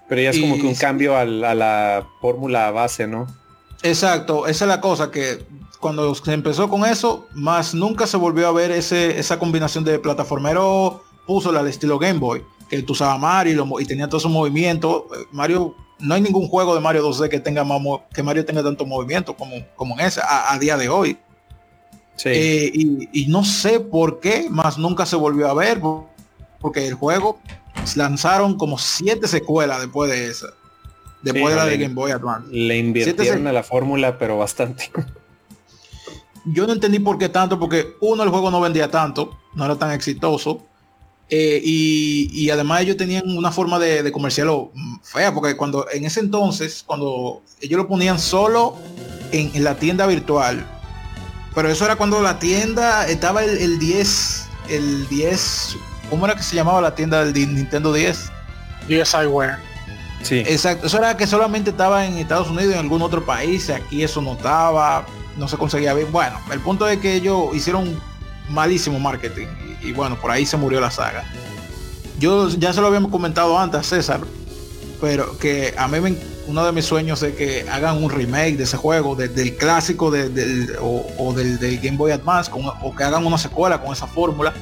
Pero 0.08 0.20
ya 0.20 0.30
es 0.30 0.40
como 0.40 0.56
que 0.56 0.66
un 0.66 0.74
cambio 0.74 1.16
a 1.16 1.24
la, 1.24 2.06
fórmula 2.20 2.70
base, 2.70 3.06
¿no? 3.06 3.26
Exacto, 3.82 4.46
esa 4.46 4.64
es 4.64 4.68
la 4.68 4.80
cosa 4.80 5.10
que 5.10 5.44
cuando 5.80 6.14
se 6.14 6.32
empezó 6.32 6.68
con 6.68 6.84
eso, 6.84 7.26
más 7.32 7.74
nunca 7.74 8.06
se 8.06 8.16
volvió 8.16 8.46
a 8.46 8.52
ver 8.52 8.70
ese, 8.70 9.18
esa 9.18 9.38
combinación 9.38 9.84
de 9.84 9.98
plataformero 9.98 11.02
puso 11.26 11.50
al 11.50 11.66
estilo 11.66 11.98
Game 11.98 12.18
Boy, 12.18 12.42
que 12.68 12.82
tú 12.82 12.92
usabas 12.92 13.18
Mario 13.18 13.80
y, 13.80 13.84
tenía 13.84 14.08
todo 14.08 14.20
su 14.20 14.28
movimiento. 14.28 15.08
Mario, 15.30 15.74
no 15.98 16.14
hay 16.14 16.20
ningún 16.20 16.48
juego 16.48 16.74
de 16.74 16.80
Mario 16.80 17.08
2D 17.08 17.28
que 17.28 17.40
tenga 17.40 17.64
más 17.64 17.80
que 18.12 18.22
Mario 18.22 18.44
tenga 18.44 18.62
tanto 18.62 18.84
movimiento 18.84 19.36
como, 19.36 19.56
como 19.76 19.98
en 19.98 20.06
ese 20.06 20.20
a, 20.26 20.58
día 20.58 20.76
de 20.76 20.88
hoy. 20.88 21.18
Eh, 22.24 22.70
y, 22.74 23.26
no 23.26 23.44
sé 23.44 23.80
por 23.80 24.20
qué, 24.20 24.48
más 24.50 24.78
nunca 24.78 25.06
se 25.06 25.16
volvió 25.16 25.48
a 25.48 25.54
ver, 25.54 25.80
porque 26.60 26.86
el 26.86 26.94
juego 26.94 27.40
lanzaron 27.96 28.56
como 28.56 28.78
siete 28.78 29.26
secuelas 29.28 29.80
después 29.80 30.10
de 30.10 30.26
esa. 30.28 30.48
Después 31.22 31.54
de 31.54 31.56
la 31.56 31.66
de 31.66 31.78
Game 31.78 31.94
Boy 31.94 32.10
Advance. 32.10 32.48
Le 32.50 32.78
invirtieron 32.78 33.46
a 33.46 33.52
la 33.52 33.62
fórmula, 33.62 34.18
pero 34.18 34.38
bastante. 34.38 34.90
Yo 36.44 36.66
no 36.66 36.72
entendí 36.72 36.98
por 36.98 37.18
qué 37.18 37.28
tanto, 37.28 37.58
porque 37.58 37.94
uno, 38.00 38.24
el 38.24 38.30
juego 38.30 38.50
no 38.50 38.60
vendía 38.60 38.90
tanto, 38.90 39.38
no 39.54 39.64
era 39.64 39.76
tan 39.76 39.92
exitoso. 39.92 40.66
Eh, 41.34 41.62
y, 41.64 42.50
además 42.50 42.82
ellos 42.82 42.98
tenían 42.98 43.22
una 43.26 43.50
forma 43.50 43.78
de, 43.78 44.02
de 44.02 44.12
comerciarlo 44.12 44.70
fea, 45.02 45.32
porque 45.32 45.56
cuando 45.56 45.86
en 45.90 46.04
ese 46.04 46.20
entonces, 46.20 46.84
cuando 46.86 47.40
ellos 47.62 47.78
lo 47.78 47.88
ponían 47.88 48.18
solo 48.18 48.76
en, 49.30 49.50
la 49.64 49.76
tienda 49.76 50.06
virtual, 50.06 50.62
pero 51.54 51.70
eso 51.70 51.86
era 51.86 51.96
cuando 51.96 52.20
la 52.20 52.38
tienda 52.38 53.08
estaba 53.08 53.42
el, 53.44 53.78
10, 53.78 54.46
el 54.68 55.08
10, 55.08 55.76
¿cómo 56.10 56.26
era 56.26 56.36
que 56.36 56.42
se 56.42 56.54
llamaba 56.54 56.82
la 56.82 56.94
tienda 56.94 57.24
del 57.24 57.54
Nintendo 57.54 57.94
10? 57.94 58.30
10 58.88 59.14
iWare. 59.24 59.56
Sí. 60.20 60.40
Exacto, 60.40 60.86
eso 60.86 60.98
era 60.98 61.16
que 61.16 61.26
solamente 61.26 61.70
estaba 61.70 62.04
en 62.04 62.18
Estados 62.18 62.50
Unidos 62.50 62.72
y 62.72 62.74
en 62.74 62.80
algún 62.80 63.00
otro 63.00 63.24
país, 63.24 63.70
aquí 63.70 64.02
eso 64.02 64.20
no 64.20 64.34
estaba, 64.34 65.06
no 65.38 65.48
se 65.48 65.56
conseguía 65.56 65.94
bien. 65.94 66.12
Bueno, 66.12 66.38
el 66.52 66.60
punto 66.60 66.86
es 66.86 66.98
que 66.98 67.14
ellos 67.14 67.54
hicieron 67.54 67.98
malísimo 68.50 69.00
marketing 69.00 69.46
y 69.82 69.92
bueno, 69.92 70.18
por 70.20 70.30
ahí 70.30 70.46
se 70.46 70.56
murió 70.56 70.80
la 70.80 70.90
saga. 70.90 71.24
Yo 72.18 72.48
ya 72.48 72.72
se 72.72 72.80
lo 72.80 72.86
habíamos 72.86 73.10
comentado 73.10 73.58
antes 73.58 73.80
a 73.80 73.82
César, 73.82 74.20
pero 75.00 75.36
que 75.38 75.74
a 75.76 75.88
mí 75.88 76.16
uno 76.46 76.64
de 76.64 76.72
mis 76.72 76.84
sueños 76.84 77.22
es 77.22 77.34
que 77.34 77.66
hagan 77.70 78.02
un 78.02 78.10
remake 78.10 78.56
de 78.56 78.64
ese 78.64 78.76
juego, 78.76 79.14
del 79.16 79.56
clásico 79.56 80.10
de, 80.10 80.76
o, 80.80 81.32
del, 81.32 81.80
Game 81.80 81.96
Boy 81.96 82.12
Advance, 82.12 82.50
o 82.54 82.94
que 82.94 83.04
hagan 83.04 83.26
una 83.26 83.38
secuela 83.38 83.80
con 83.80 83.92
esa 83.92 84.06
fórmula. 84.06 84.52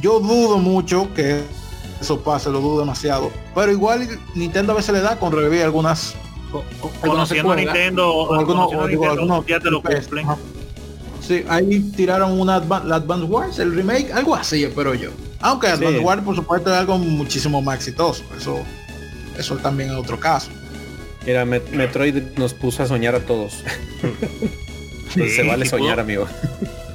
Yo 0.00 0.18
dudo 0.18 0.58
mucho 0.58 1.12
que 1.14 1.42
eso 2.00 2.20
pase, 2.20 2.50
lo 2.50 2.60
dudo 2.60 2.80
demasiado. 2.80 3.30
Pero 3.54 3.70
igual 3.70 4.08
Nintendo 4.34 4.72
a 4.72 4.76
veces 4.76 4.92
le 4.94 5.00
da 5.00 5.18
con 5.18 5.32
revivir 5.32 5.62
algunas. 5.62 6.14
Conociendo 7.00 7.52
a 7.52 7.56
Nintendo, 7.56 8.34
algunos, 8.34 8.72
algunos, 8.72 9.46
ya 9.46 9.58
te 9.60 9.70
lo 9.70 9.80
cumplen. 9.80 10.26
Sí, 11.26 11.44
ahí 11.48 11.78
tiraron 11.96 12.40
una 12.40 12.58
la 12.58 12.96
Advance 12.96 13.24
Wars, 13.26 13.58
el 13.60 13.74
remake, 13.74 14.10
algo 14.12 14.34
así, 14.34 14.64
espero 14.64 14.94
yo. 14.94 15.10
Aunque 15.40 15.68
Advance 15.68 16.00
Wars, 16.00 16.22
por 16.22 16.34
supuesto, 16.34 16.70
es 16.70 16.76
algo 16.76 16.98
muchísimo 16.98 17.62
más 17.62 17.76
exitoso. 17.76 18.24
Eso, 18.36 18.60
eso 19.38 19.56
también 19.56 19.90
es 19.90 19.96
otro 19.96 20.18
caso. 20.18 20.50
Mira, 21.24 21.44
Metroid 21.44 22.16
nos 22.36 22.54
puso 22.54 22.82
a 22.82 22.86
soñar 22.86 23.14
a 23.14 23.20
todos. 23.20 23.62
se 25.14 25.42
vale 25.44 25.66
soñar, 25.66 26.00
amigo. 26.00 26.26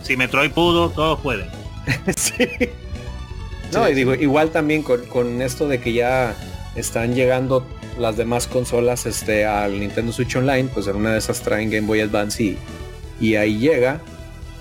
Si 0.04 0.18
Metroid 0.18 0.52
pudo, 0.52 0.90
todos 0.90 1.20
pueden. 1.22 1.48
sí. 2.16 2.48
No, 3.72 3.88
y 3.88 3.94
digo, 3.94 4.14
igual 4.14 4.52
también 4.52 4.84
con, 4.84 5.06
con, 5.06 5.42
esto 5.42 5.68
de 5.68 5.80
que 5.80 5.94
ya 5.94 6.36
están 6.76 7.16
llegando 7.16 7.66
las 7.98 8.18
demás 8.18 8.48
consolas 8.48 9.06
este, 9.06 9.46
al 9.46 9.80
Nintendo 9.80 10.12
Switch 10.12 10.36
Online, 10.36 10.70
pues 10.74 10.88
en 10.88 10.98
una 10.98 11.14
de 11.14 11.20
esas 11.20 11.42
traen 11.42 11.70
Game 11.70 11.88
Boy 11.88 12.02
Advance 12.02 12.44
y, 12.44 12.58
y 13.20 13.36
ahí 13.36 13.58
llega 13.58 14.02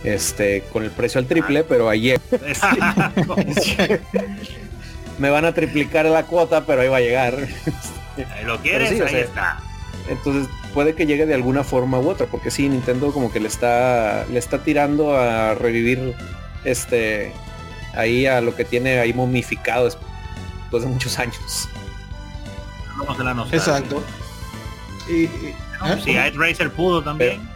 este, 0.06 0.62
con 0.72 0.84
el 0.84 0.90
precio 0.90 1.18
al 1.18 1.26
triple, 1.26 1.64
pero 1.64 1.88
ayer 1.88 2.20
me 5.18 5.30
van 5.30 5.44
a 5.44 5.52
triplicar 5.52 6.06
la 6.06 6.22
cuota, 6.24 6.64
pero 6.64 6.82
ahí 6.82 6.88
va 6.88 6.98
a 6.98 7.00
llegar. 7.00 7.36
lo 8.44 8.58
quieres, 8.60 9.00
ahí 9.00 9.16
está. 9.16 9.58
Entonces 10.08 10.48
puede 10.72 10.94
que 10.94 11.06
llegue 11.06 11.26
de 11.26 11.34
alguna 11.34 11.64
forma 11.64 11.98
u 11.98 12.08
otra, 12.08 12.26
porque 12.26 12.52
sí, 12.52 12.68
Nintendo 12.68 13.12
como 13.12 13.32
que 13.32 13.40
le 13.40 13.48
está, 13.48 14.24
le 14.30 14.38
está 14.38 14.62
tirando 14.62 15.16
a 15.16 15.54
revivir 15.54 16.14
este 16.64 17.32
ahí 17.94 18.26
a 18.26 18.40
lo 18.40 18.54
que 18.54 18.64
tiene 18.64 19.00
ahí 19.00 19.12
momificado 19.12 19.86
después 19.86 20.84
de 20.84 20.88
muchos 20.88 21.18
años. 21.18 21.68
Exacto. 23.52 24.02
Y, 25.08 25.24
¿eh? 25.24 25.54
si 26.04 26.16
Racer 26.38 26.70
pudo 26.70 27.02
también. 27.02 27.55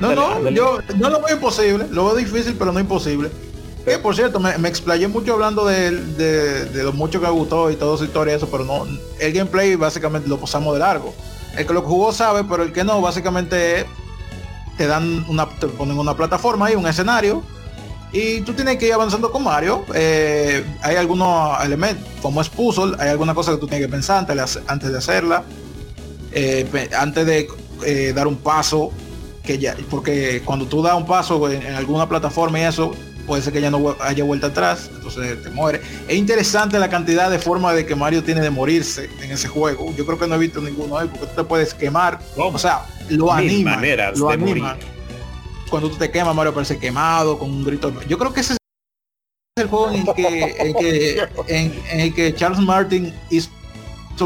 No, 0.00 0.14
no, 0.14 0.50
yo 0.50 0.78
no 0.96 1.10
lo 1.10 1.20
veo 1.22 1.36
imposible, 1.36 1.86
lo 1.90 2.06
veo 2.06 2.16
difícil, 2.16 2.56
pero 2.58 2.72
no 2.72 2.80
imposible. 2.80 3.30
Que 3.84 3.98
por 3.98 4.14
cierto, 4.14 4.38
me, 4.38 4.68
explayé 4.68 5.08
mucho 5.08 5.32
hablando 5.32 5.64
de, 5.66 5.90
de, 5.90 6.82
lo 6.84 6.92
mucho 6.92 7.20
que 7.20 7.26
me 7.26 7.32
gustó 7.32 7.70
y 7.70 7.76
todo 7.76 7.98
su 7.98 8.04
historia 8.04 8.34
eso, 8.34 8.48
pero 8.48 8.64
no, 8.64 8.86
el 9.18 9.32
gameplay 9.32 9.74
básicamente 9.74 10.28
lo 10.28 10.38
pasamos 10.38 10.72
de 10.74 10.80
largo. 10.80 11.14
el 11.56 11.66
que 11.66 11.72
lo 11.74 11.82
jugó 11.82 12.12
sabe, 12.12 12.44
pero 12.44 12.62
el 12.62 12.72
que 12.72 12.84
no, 12.84 13.00
básicamente 13.00 13.86
te 14.76 14.86
dan 14.86 15.24
una, 15.28 15.48
te 15.48 15.68
ponen 15.68 15.98
una 15.98 16.16
plataforma 16.16 16.70
y 16.70 16.76
un 16.76 16.86
escenario 16.86 17.42
y 18.12 18.42
tú 18.42 18.52
tienes 18.52 18.76
que 18.76 18.86
ir 18.86 18.92
avanzando 18.92 19.32
con 19.32 19.42
Mario. 19.42 19.84
Eh, 19.94 20.64
hay 20.82 20.96
algunos 20.96 21.64
elementos, 21.64 22.06
como 22.20 22.42
es 22.42 22.48
puzzle, 22.50 22.94
hay 22.98 23.08
alguna 23.08 23.34
cosa 23.34 23.52
que 23.52 23.58
tú 23.58 23.66
tienes 23.66 23.86
que 23.86 23.90
pensar 23.90 24.18
antes 24.18 24.54
de, 24.54 24.62
antes 24.66 24.92
de 24.92 24.98
hacerla. 24.98 25.44
Eh, 26.32 26.88
antes 26.96 27.26
de 27.26 27.48
eh, 27.84 28.12
dar 28.14 28.26
un 28.26 28.36
paso, 28.36 28.90
que 29.44 29.58
ya, 29.58 29.76
porque 29.90 30.42
cuando 30.44 30.66
tú 30.66 30.82
das 30.82 30.94
un 30.94 31.06
paso 31.06 31.50
en, 31.50 31.74
alguna 31.74 32.08
plataforma 32.08 32.60
y 32.60 32.62
eso, 32.62 32.94
puede 33.26 33.42
ser 33.42 33.52
que 33.52 33.60
ya 33.60 33.70
no 33.70 33.96
haya 34.00 34.24
vuelta 34.24 34.48
atrás, 34.48 34.90
entonces 34.94 35.42
te 35.42 35.50
muere. 35.50 35.80
Es 36.08 36.16
interesante 36.16 36.78
la 36.78 36.88
cantidad 36.88 37.30
de 37.30 37.38
formas 37.38 37.74
de 37.74 37.86
que 37.86 37.94
Mario 37.94 38.22
tiene 38.22 38.40
de 38.40 38.50
morirse 38.50 39.10
en 39.20 39.30
ese 39.30 39.48
juego. 39.48 39.94
Yo 39.96 40.06
creo 40.06 40.18
que 40.18 40.26
no 40.26 40.34
he 40.36 40.38
visto 40.38 40.60
ninguno 40.60 40.96
ahí, 40.96 41.08
porque 41.08 41.26
tú 41.26 41.42
te 41.42 41.44
puedes 41.44 41.74
quemar. 41.74 42.20
O 42.36 42.58
sea, 42.58 42.86
lo 43.08 43.32
anima. 43.32 43.80
Lo 44.16 44.30
anima 44.30 44.76
cuando 45.72 45.88
tú 45.88 45.96
te 45.96 46.10
quemas, 46.10 46.34
Mario 46.34 46.52
parece 46.52 46.78
quemado, 46.78 47.38
con 47.38 47.50
un 47.50 47.64
grito. 47.64 47.90
Yo 48.06 48.18
creo 48.18 48.30
que 48.34 48.40
ese 48.40 48.52
es 48.52 48.58
el 49.56 49.68
juego 49.68 49.90
en 49.90 50.06
el 50.06 50.14
que, 50.14 51.28
en, 51.48 52.00
el 52.00 52.14
que 52.14 52.34
Charles 52.34 52.60
Martin 52.60 53.14
hizo 53.30 53.48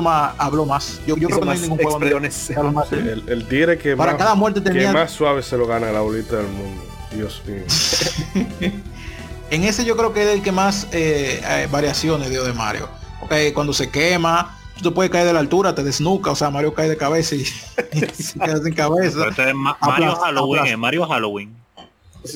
más, 0.02 0.34
habló 0.38 0.66
más. 0.66 1.00
Yo, 1.06 1.16
creo 1.16 1.28
que 1.28 1.44
no 1.44 1.50
hay 1.50 1.58
ningún 1.58 1.78
juego 1.78 1.98
El, 2.90 3.24
el 3.28 3.48
tigre 3.48 3.78
que, 3.78 3.96
Para 3.96 4.12
más, 4.12 4.18
cada 4.18 4.34
muerte 4.34 4.60
tenía... 4.60 4.88
que 4.88 4.92
más 4.92 5.10
suave 5.10 5.42
se 5.42 5.56
lo 5.56 5.66
gana 5.66 5.90
la 5.90 6.00
bolita 6.00 6.36
del 6.36 6.48
mundo. 6.48 6.82
Dios 7.12 7.42
mío. 7.46 7.62
en 9.50 9.64
ese 9.64 9.84
yo 9.84 9.96
creo 9.96 10.12
que 10.12 10.22
es 10.22 10.28
el 10.28 10.42
que 10.42 10.52
más 10.52 10.88
eh, 10.92 11.40
eh, 11.42 11.68
variaciones 11.70 12.30
dio 12.30 12.44
de 12.44 12.52
Mario. 12.52 12.88
Porque 13.20 13.52
cuando 13.54 13.72
se 13.72 13.90
quema, 13.90 14.58
tú 14.76 14.90
te 14.90 14.90
puedes 14.94 15.10
caer 15.10 15.26
de 15.26 15.32
la 15.32 15.40
altura, 15.40 15.74
te 15.74 15.82
desnuca, 15.82 16.30
o 16.30 16.36
sea, 16.36 16.50
Mario 16.50 16.74
cae 16.74 16.88
de 16.88 16.96
cabeza 16.96 17.34
y, 17.34 17.44
se 18.12 18.38
queda 18.38 18.62
sin 18.62 18.74
cabeza. 18.74 19.28
Este 19.28 19.54
Mario 19.54 20.16
Halloween, 20.16 20.66
eh, 20.66 20.76
Mario 20.76 21.06
Halloween. 21.06 21.56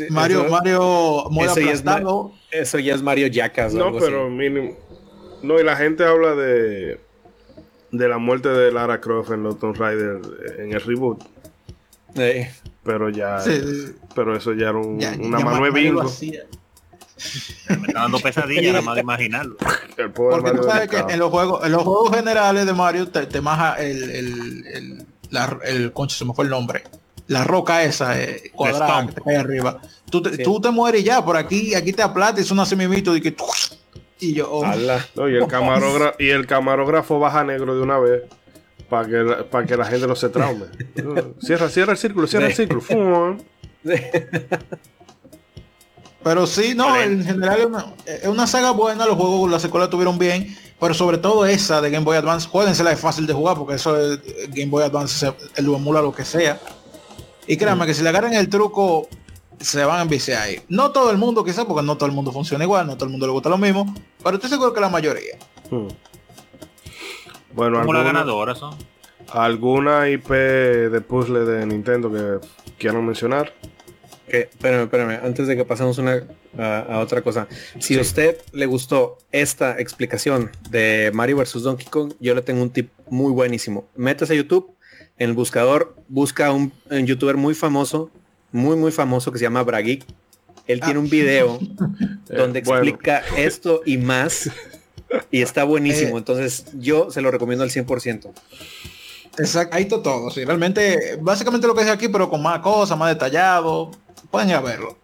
Mario, 0.09 0.49
Mario 0.49 1.29
eso 1.43 1.61
ya, 1.61 1.73
es, 1.73 1.85
eso 2.53 2.79
ya 2.79 2.95
es 2.95 3.03
Mario 3.03 3.29
Jackas. 3.33 3.75
No, 3.75 3.93
pero 3.99 4.31
mínimo. 4.31 4.77
No, 5.43 5.59
y 5.59 5.65
la 5.65 5.75
gente 5.77 6.05
habla 6.05 6.35
de 6.35 7.01
de 7.93 8.09
la 8.09 8.19
muerte 8.19 8.49
de 8.49 8.73
Lara 8.73 9.01
Croft 9.01 9.31
en 9.33 9.43
los 9.43 9.59
Tomb 9.59 9.77
Raider 9.77 10.21
en 10.59 10.73
el 10.73 10.81
reboot. 10.81 11.23
Pero 12.83 13.11
ya, 13.11 13.39
pero 14.15 14.37
eso 14.37 14.53
ya 14.53 14.71
era 14.71 14.79
una 14.79 15.39
mano 15.41 15.65
de 15.65 15.71
bingo. 15.71 16.03
Me 17.69 17.87
está 17.87 18.01
dando 18.01 18.19
pesadilla 18.19 18.73
nada 18.73 18.83
más 18.83 18.95
de 18.95 19.03
imaginarlo. 19.03 19.57
Porque 20.15 20.51
tú 20.53 20.63
sabes 20.65 20.89
que 20.89 20.99
en 20.99 21.19
los 21.19 21.31
juegos, 21.31 21.65
en 21.65 21.73
los 21.73 21.83
juegos 21.83 22.17
generales 22.17 22.65
de 22.65 22.73
Mario 22.73 23.09
te, 23.09 23.27
te 23.27 23.41
maja 23.41 23.75
el, 23.75 24.11
el, 24.11 24.67
el, 24.67 25.07
la, 25.29 25.59
el 25.65 25.93
concho, 25.93 26.17
se 26.17 26.25
me 26.25 26.33
fue 26.33 26.45
el 26.45 26.51
nombre. 26.51 26.83
La 27.27 27.45
roca 27.45 27.85
esa 27.85 28.21
eh, 28.21 28.51
cuadrada 28.55 29.07
que 29.07 29.13
te 29.13 29.21
cae 29.21 29.37
arriba. 29.37 29.81
Tú 30.11 30.23
te, 30.23 30.39
tú 30.39 30.61
te 30.61 30.71
mueres 30.71 31.05
ya, 31.05 31.25
por 31.25 31.37
aquí, 31.37 31.75
aquí 31.75 31.93
te 31.93 32.03
aplata 32.03 32.41
y 32.41 32.43
es 32.43 32.51
un 32.51 32.61
mimito 32.77 33.15
y 33.15 33.21
que 33.21 33.37
y 34.21 34.35
yo 34.35 34.51
oh. 34.51 34.65
no, 35.17 35.29
y 35.29 35.37
el 35.37 35.47
camarógrafo 35.49 36.17
y 36.19 36.31
el 36.31 36.47
camarógrafo 36.47 37.19
baja 37.19 37.45
negro 37.45 37.75
de 37.75 37.83
una 37.83 37.99
vez 37.99 38.23
para 38.89 39.09
que, 39.09 39.45
para 39.51 39.67
que 39.67 39.77
la 39.77 39.85
gente 39.85 40.07
no 40.07 40.17
se 40.17 40.29
traume. 40.29 40.67
cierra, 41.41 41.69
cierra 41.69 41.93
el 41.93 41.99
círculo, 41.99 42.27
cierra 42.27 42.49
el 42.49 42.55
círculo. 42.55 43.39
Pero 46.23 46.47
sí, 46.47 46.75
no, 46.75 47.01
en 47.01 47.25
general 47.25 47.95
es 48.07 48.27
una, 48.27 48.47
saga 48.47 48.73
buena, 48.73 49.07
los 49.07 49.17
juegos, 49.17 49.51
la 49.51 49.59
secuela 49.59 49.89
tuvieron 49.89 50.19
bien, 50.19 50.55
pero 50.79 50.93
sobre 50.93 51.17
todo 51.17 51.47
esa 51.47 51.81
de 51.81 51.91
Game 51.91 52.05
Boy 52.05 52.19
Advance, 52.19 52.49
la 52.85 52.93
es 52.93 53.01
fácil 53.01 53.27
de 53.27 53.33
jugar 53.33 53.57
porque 53.57 53.77
eso 53.77 53.97
es 53.97 54.19
Game 54.49 54.67
Boy 54.67 54.85
Advance, 54.85 55.33
el 55.57 55.65
lo 55.65 55.77
emula 55.77 56.03
lo 56.03 56.13
que 56.13 56.27
sea. 56.27 56.61
Y 57.47 57.57
créanme 57.57 57.87
que 57.87 57.95
si 57.95 58.03
le 58.03 58.11
agarran 58.11 58.35
el 58.35 58.51
truco, 58.51 59.09
se 59.61 59.85
van 59.85 59.99
a 59.99 60.03
enviciar 60.03 60.43
ahí. 60.43 60.61
No 60.69 60.91
todo 60.91 61.11
el 61.11 61.19
mundo 61.19 61.45
quizás, 61.45 61.65
porque 61.65 61.85
no 61.85 61.97
todo 61.97 62.09
el 62.09 62.15
mundo 62.15 62.33
funciona 62.33 62.65
igual, 62.65 62.87
no 62.87 62.95
todo 62.95 63.05
el 63.05 63.11
mundo 63.11 63.27
le 63.27 63.33
gusta 63.33 63.49
lo 63.49 63.59
mismo, 63.59 63.95
pero 64.23 64.37
estoy 64.37 64.51
seguro 64.51 64.73
que 64.73 64.81
la 64.81 64.89
mayoría. 64.89 65.37
Hmm. 65.71 65.89
Bueno, 67.53 67.81
¿Cómo 67.81 67.93
la 67.93 68.03
ganadora 68.03 68.55
son? 68.55 68.75
¿Alguna 69.33 70.09
IP 70.09 70.29
de 70.29 71.01
puzzle 71.01 71.41
de 71.41 71.67
Nintendo 71.67 72.11
que 72.11 72.47
quieran 72.79 73.05
mencionar? 73.05 73.53
espérame, 74.33 74.85
espérame, 74.85 75.25
antes 75.25 75.47
de 75.47 75.57
que 75.57 75.65
pasemos 75.65 75.99
una, 75.99 76.23
a, 76.57 76.99
otra 77.01 77.23
cosa. 77.23 77.49
Si 77.79 77.99
a 77.99 78.01
usted 78.01 78.39
le 78.53 78.67
gustó 78.67 79.19
esta 79.33 79.81
explicación 79.81 80.51
de 80.71 81.11
Mario 81.13 81.39
vs. 81.39 81.63
Donkey 81.63 81.87
Kong, 81.89 82.15
yo 82.21 82.35
le 82.35 82.43
tengo 82.43 82.63
un 82.63 82.71
tip 82.71 82.91
muy 83.09 83.33
buenísimo. 83.33 83.89
Métase 83.97 84.35
a 84.35 84.37
YouTube, 84.37 84.75
en 85.19 85.31
el 85.31 85.35
buscador, 85.35 85.97
busca 86.09 86.53
un, 86.53 86.73
un 86.91 87.07
youtuber 87.07 87.37
muy 87.37 87.55
famoso, 87.55 88.11
muy, 88.53 88.77
muy 88.77 88.93
famoso 88.93 89.33
que 89.33 89.39
se 89.39 89.45
llama 89.45 89.63
Brageek. 89.63 90.05
Él 90.67 90.81
tiene 90.81 90.99
un 90.99 91.07
ah. 91.07 91.11
video 91.11 91.59
donde 92.29 92.61
explica 92.61 93.23
esto 93.37 93.83
y 93.85 93.99
más. 93.99 94.51
Y 95.31 95.43
está 95.43 95.65
buenísimo. 95.65 96.17
Eh. 96.17 96.19
Entonces 96.19 96.67
yo 96.75 97.11
se 97.11 97.21
lo 97.21 97.31
recomiendo 97.31 97.65
al 97.65 97.71
100%. 97.71 98.31
Exacto, 99.39 99.77
ahí 99.77 99.87
todo. 99.87 100.31
Sí, 100.31 100.45
realmente, 100.45 101.19
básicamente 101.21 101.67
lo 101.67 101.75
que 101.75 101.83
es 101.83 101.89
aquí, 101.89 102.09
pero 102.09 102.29
con 102.29 102.43
más 102.43 102.61
cosas, 102.61 102.99
más 102.99 103.09
detallado 103.09 103.91
pueden 104.31 104.51
ir 104.51 104.55
a 104.57 104.61
verlo. 104.61 104.97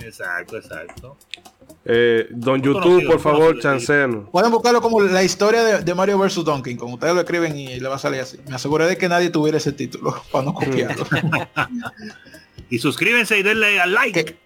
Exacto, 0.00 0.56
exacto. 0.56 1.16
Eh, 1.84 2.26
don 2.30 2.60
YouTube, 2.60 3.06
por 3.06 3.20
favor, 3.20 3.58
chancen. 3.60 4.26
Pueden 4.26 4.50
buscarlo 4.50 4.82
como 4.82 5.00
la 5.00 5.22
historia 5.22 5.80
de, 5.80 5.94
Mario 5.94 6.18
vs. 6.18 6.44
Donkey 6.44 6.76
Kong. 6.76 6.94
Ustedes 6.94 7.14
lo 7.14 7.20
escriben 7.20 7.56
y 7.56 7.80
le 7.80 7.88
va 7.88 7.96
a 7.96 7.98
salir 7.98 8.20
así. 8.20 8.38
Me 8.46 8.56
aseguré 8.56 8.86
de 8.86 8.96
que 8.96 9.08
nadie 9.08 9.30
tuviera 9.30 9.58
ese 9.58 9.72
título 9.72 10.22
para 10.32 10.44
no 10.44 10.54
copiarlo. 10.54 11.06
y 12.70 12.78
suscríbanse 12.78 13.38
y 13.38 13.42
denle 13.42 13.80
al 13.80 13.92
like. 13.92 14.36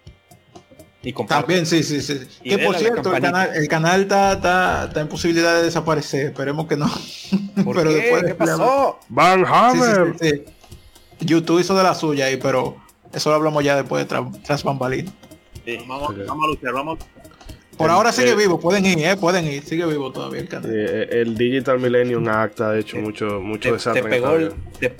y 1.01 1.13
También, 1.13 1.65
sí, 1.65 1.83
sí, 1.83 2.01
sí. 2.01 2.19
que 2.43 2.57
por 2.59 2.75
cierto, 2.75 3.15
el 3.15 3.21
canal, 3.21 3.49
el 3.55 3.67
canal 3.67 4.01
está, 4.03 4.33
está, 4.33 5.01
en 5.01 5.07
posibilidad 5.07 5.55
de 5.55 5.63
desaparecer. 5.63 6.27
Esperemos 6.27 6.67
que 6.67 6.77
no. 6.77 6.89
pero 7.55 7.93
después 7.93 8.23
¿Qué 8.23 8.35
pasó? 8.35 8.99
Van 9.09 9.45
Hammer. 9.45 10.15
YouTube 11.19 11.59
hizo 11.59 11.75
de 11.75 11.83
la 11.83 11.95
suya 11.95 12.25
ahí, 12.25 12.37
pero 12.37 12.77
eso 13.13 13.29
lo 13.29 13.35
hablamos 13.35 13.63
ya 13.63 13.75
después 13.75 14.07
de 14.07 14.23
tras 14.43 14.63
bambalinas. 14.63 15.13
Vamos, 15.87 16.09
a 16.09 16.47
luchar, 16.47 16.73
vamos. 16.73 16.99
Por 17.77 17.89
ahora 17.89 18.11
sigue 18.11 18.31
eh, 18.31 18.35
vivo, 18.35 18.59
pueden 18.59 18.85
ir, 18.85 18.99
eh, 18.99 19.17
pueden 19.17 19.47
ir, 19.47 19.63
sigue 19.63 19.85
vivo 19.85 20.11
todavía 20.11 20.41
el 20.41 20.47
canal. 20.47 20.71
Eh, 20.71 21.21
el 21.21 21.35
Digital 21.35 21.79
Millennium 21.79 22.27
Act 22.27 22.61
ha 22.61 22.77
hecho 22.77 22.97
mucho, 22.97 23.39
mucho 23.39 23.75
te, 23.77 23.93
te 23.93 24.03
pegó, 24.03 24.35
el, 24.35 24.53
te, 24.79 24.95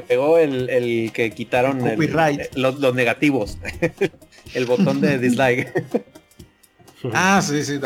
pegó 0.00 0.38
el, 0.38 0.70
el, 0.70 1.12
que 1.12 1.32
quitaron 1.32 1.82
los, 2.54 2.78
los, 2.78 2.94
negativos, 2.94 3.58
el 4.54 4.64
botón 4.64 5.00
de 5.00 5.18
dislike. 5.18 5.84
ah, 7.12 7.42
sí, 7.42 7.64
sí, 7.64 7.80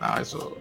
Ah, 0.00 0.18
eso. 0.20 0.58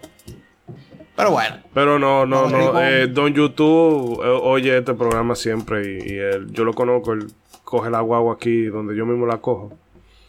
Pero 1.15 1.31
bueno. 1.31 1.57
Pero 1.73 1.99
no, 1.99 2.25
no, 2.25 2.49
no. 2.49 2.81
Eh, 2.81 3.07
don 3.07 3.33
YouTube 3.33 4.19
oye 4.19 4.77
este 4.77 4.93
programa 4.93 5.35
siempre 5.35 5.99
y, 6.03 6.17
él, 6.17 6.47
yo 6.51 6.63
lo 6.63 6.73
conozco. 6.73 7.13
Él 7.13 7.27
coge 7.63 7.89
la 7.89 8.01
guagua 8.01 8.35
aquí 8.35 8.65
donde 8.65 8.95
yo 8.95 9.05
mismo 9.05 9.25
la 9.25 9.37
cojo. 9.37 9.77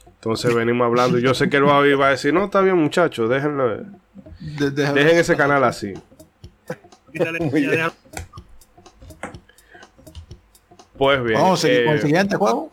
Entonces 0.06 0.54
venimos 0.54 0.86
hablando. 0.86 1.18
y 1.18 1.22
Yo 1.22 1.34
sé 1.34 1.48
que 1.48 1.58
él 1.58 1.66
va 1.66 1.78
a, 1.78 1.96
va 1.96 2.08
a 2.08 2.10
decir, 2.10 2.34
no, 2.34 2.46
está 2.46 2.60
bien 2.60 2.76
muchachos, 2.76 3.28
déjenlo. 3.28 3.84
dejen 4.40 5.18
ese 5.18 5.36
canal 5.36 5.64
así. 5.64 5.94
pues 10.97 11.22
bien. 11.22 11.40
Vamos 11.40 11.61
a 11.61 11.62
seguir 11.66 11.84
con 11.84 11.95
el 11.95 11.99
eh, 11.99 12.03
siguiente 12.03 12.36
juego. 12.36 12.70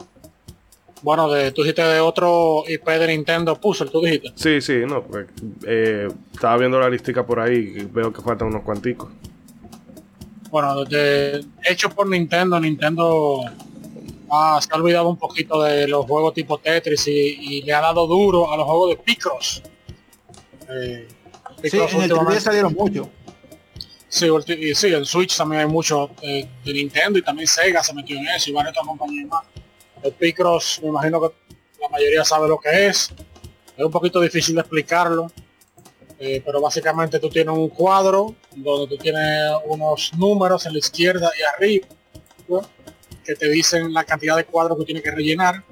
Bueno, 1.01 1.29
de, 1.31 1.51
tú 1.51 1.63
dijiste 1.63 1.81
de 1.81 1.99
otro 1.99 2.63
IP 2.67 2.87
de 2.87 3.07
Nintendo 3.07 3.59
Puzzle, 3.59 3.89
tú 3.89 4.01
dijiste. 4.01 4.31
Sí, 4.35 4.61
sí, 4.61 4.85
no. 4.87 5.03
Pues, 5.03 5.27
eh, 5.65 6.07
estaba 6.33 6.57
viendo 6.57 6.79
la 6.79 6.89
listica 6.89 7.25
por 7.25 7.39
ahí 7.39 7.73
y 7.77 7.85
veo 7.85 8.13
que 8.13 8.21
faltan 8.21 8.49
unos 8.49 8.61
cuanticos. 8.61 9.09
Bueno, 10.51 10.83
de, 10.83 11.43
hecho 11.63 11.89
por 11.89 12.07
Nintendo, 12.07 12.59
Nintendo 12.59 13.41
se 14.59 14.69
ha 14.71 14.75
olvidado 14.75 15.09
un 15.09 15.17
poquito 15.17 15.61
de 15.63 15.87
los 15.87 16.05
juegos 16.05 16.33
tipo 16.33 16.57
Tetris 16.57 17.07
y, 17.07 17.61
le 17.63 17.73
ha 17.73 17.81
dado 17.81 18.05
duro 18.05 18.51
a 18.51 18.57
los 18.57 18.65
juegos 18.65 18.89
de 18.89 18.97
Picross. 18.97 19.63
Eh, 20.69 21.07
sí, 21.63 21.77
en 21.77 22.01
el 22.01 22.11
3 22.27 22.43
salieron 22.43 22.73
mucho. 22.73 23.09
Sí, 24.11 24.27
y 24.59 24.75
sí, 24.75 24.93
en 24.93 25.05
Switch 25.05 25.37
también 25.37 25.61
hay 25.61 25.67
mucho 25.67 26.11
de, 26.21 26.45
Nintendo 26.65 27.17
y 27.17 27.21
también 27.21 27.47
Sega 27.47 27.81
se 27.81 27.93
metió 27.93 28.17
en 28.17 28.27
eso 28.27 28.49
y 28.49 28.53
varias 28.53 28.73
otras 28.73 28.85
compañías 28.85 29.29
más. 29.29 29.45
El 30.03 30.11
Picross, 30.11 30.81
me 30.83 30.89
imagino 30.89 31.21
que 31.21 31.33
la 31.79 31.87
mayoría 31.87 32.25
sabe 32.25 32.49
lo 32.49 32.59
que 32.59 32.87
es. 32.87 33.09
Es 33.77 33.85
un 33.85 33.89
poquito 33.89 34.19
difícil 34.19 34.55
de 34.55 34.61
explicarlo. 34.61 35.31
Eh, 36.19 36.43
pero 36.45 36.59
básicamente 36.59 37.19
tú 37.19 37.29
tienes 37.29 37.55
un 37.55 37.69
cuadro 37.69 38.35
donde 38.53 38.95
tú 38.95 39.01
tienes 39.01 39.53
unos 39.65 40.11
números 40.17 40.65
en 40.65 40.73
la 40.73 40.79
izquierda 40.79 41.31
y 41.39 41.41
arriba 41.41 41.87
que 43.23 43.33
te 43.33 43.49
dicen 43.49 43.93
la 43.93 44.03
cantidad 44.03 44.35
de 44.35 44.43
cuadros 44.43 44.77
que 44.77 44.85
tienes 44.85 45.03
que 45.03 45.11
rellenar 45.11 45.63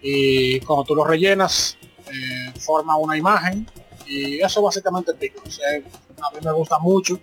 y 0.00 0.60
cuando 0.60 0.84
tú 0.84 0.94
los 0.94 1.06
rellenas 1.06 1.76
eh, 2.06 2.58
forma 2.60 2.96
una 2.96 3.18
imagen 3.18 3.68
y 4.06 4.40
eso 4.40 4.62
básicamente 4.62 5.10
es 5.10 5.18
Picross. 5.18 5.60
a 5.60 6.30
mí 6.30 6.38
me 6.42 6.52
gusta 6.52 6.78
mucho 6.78 7.20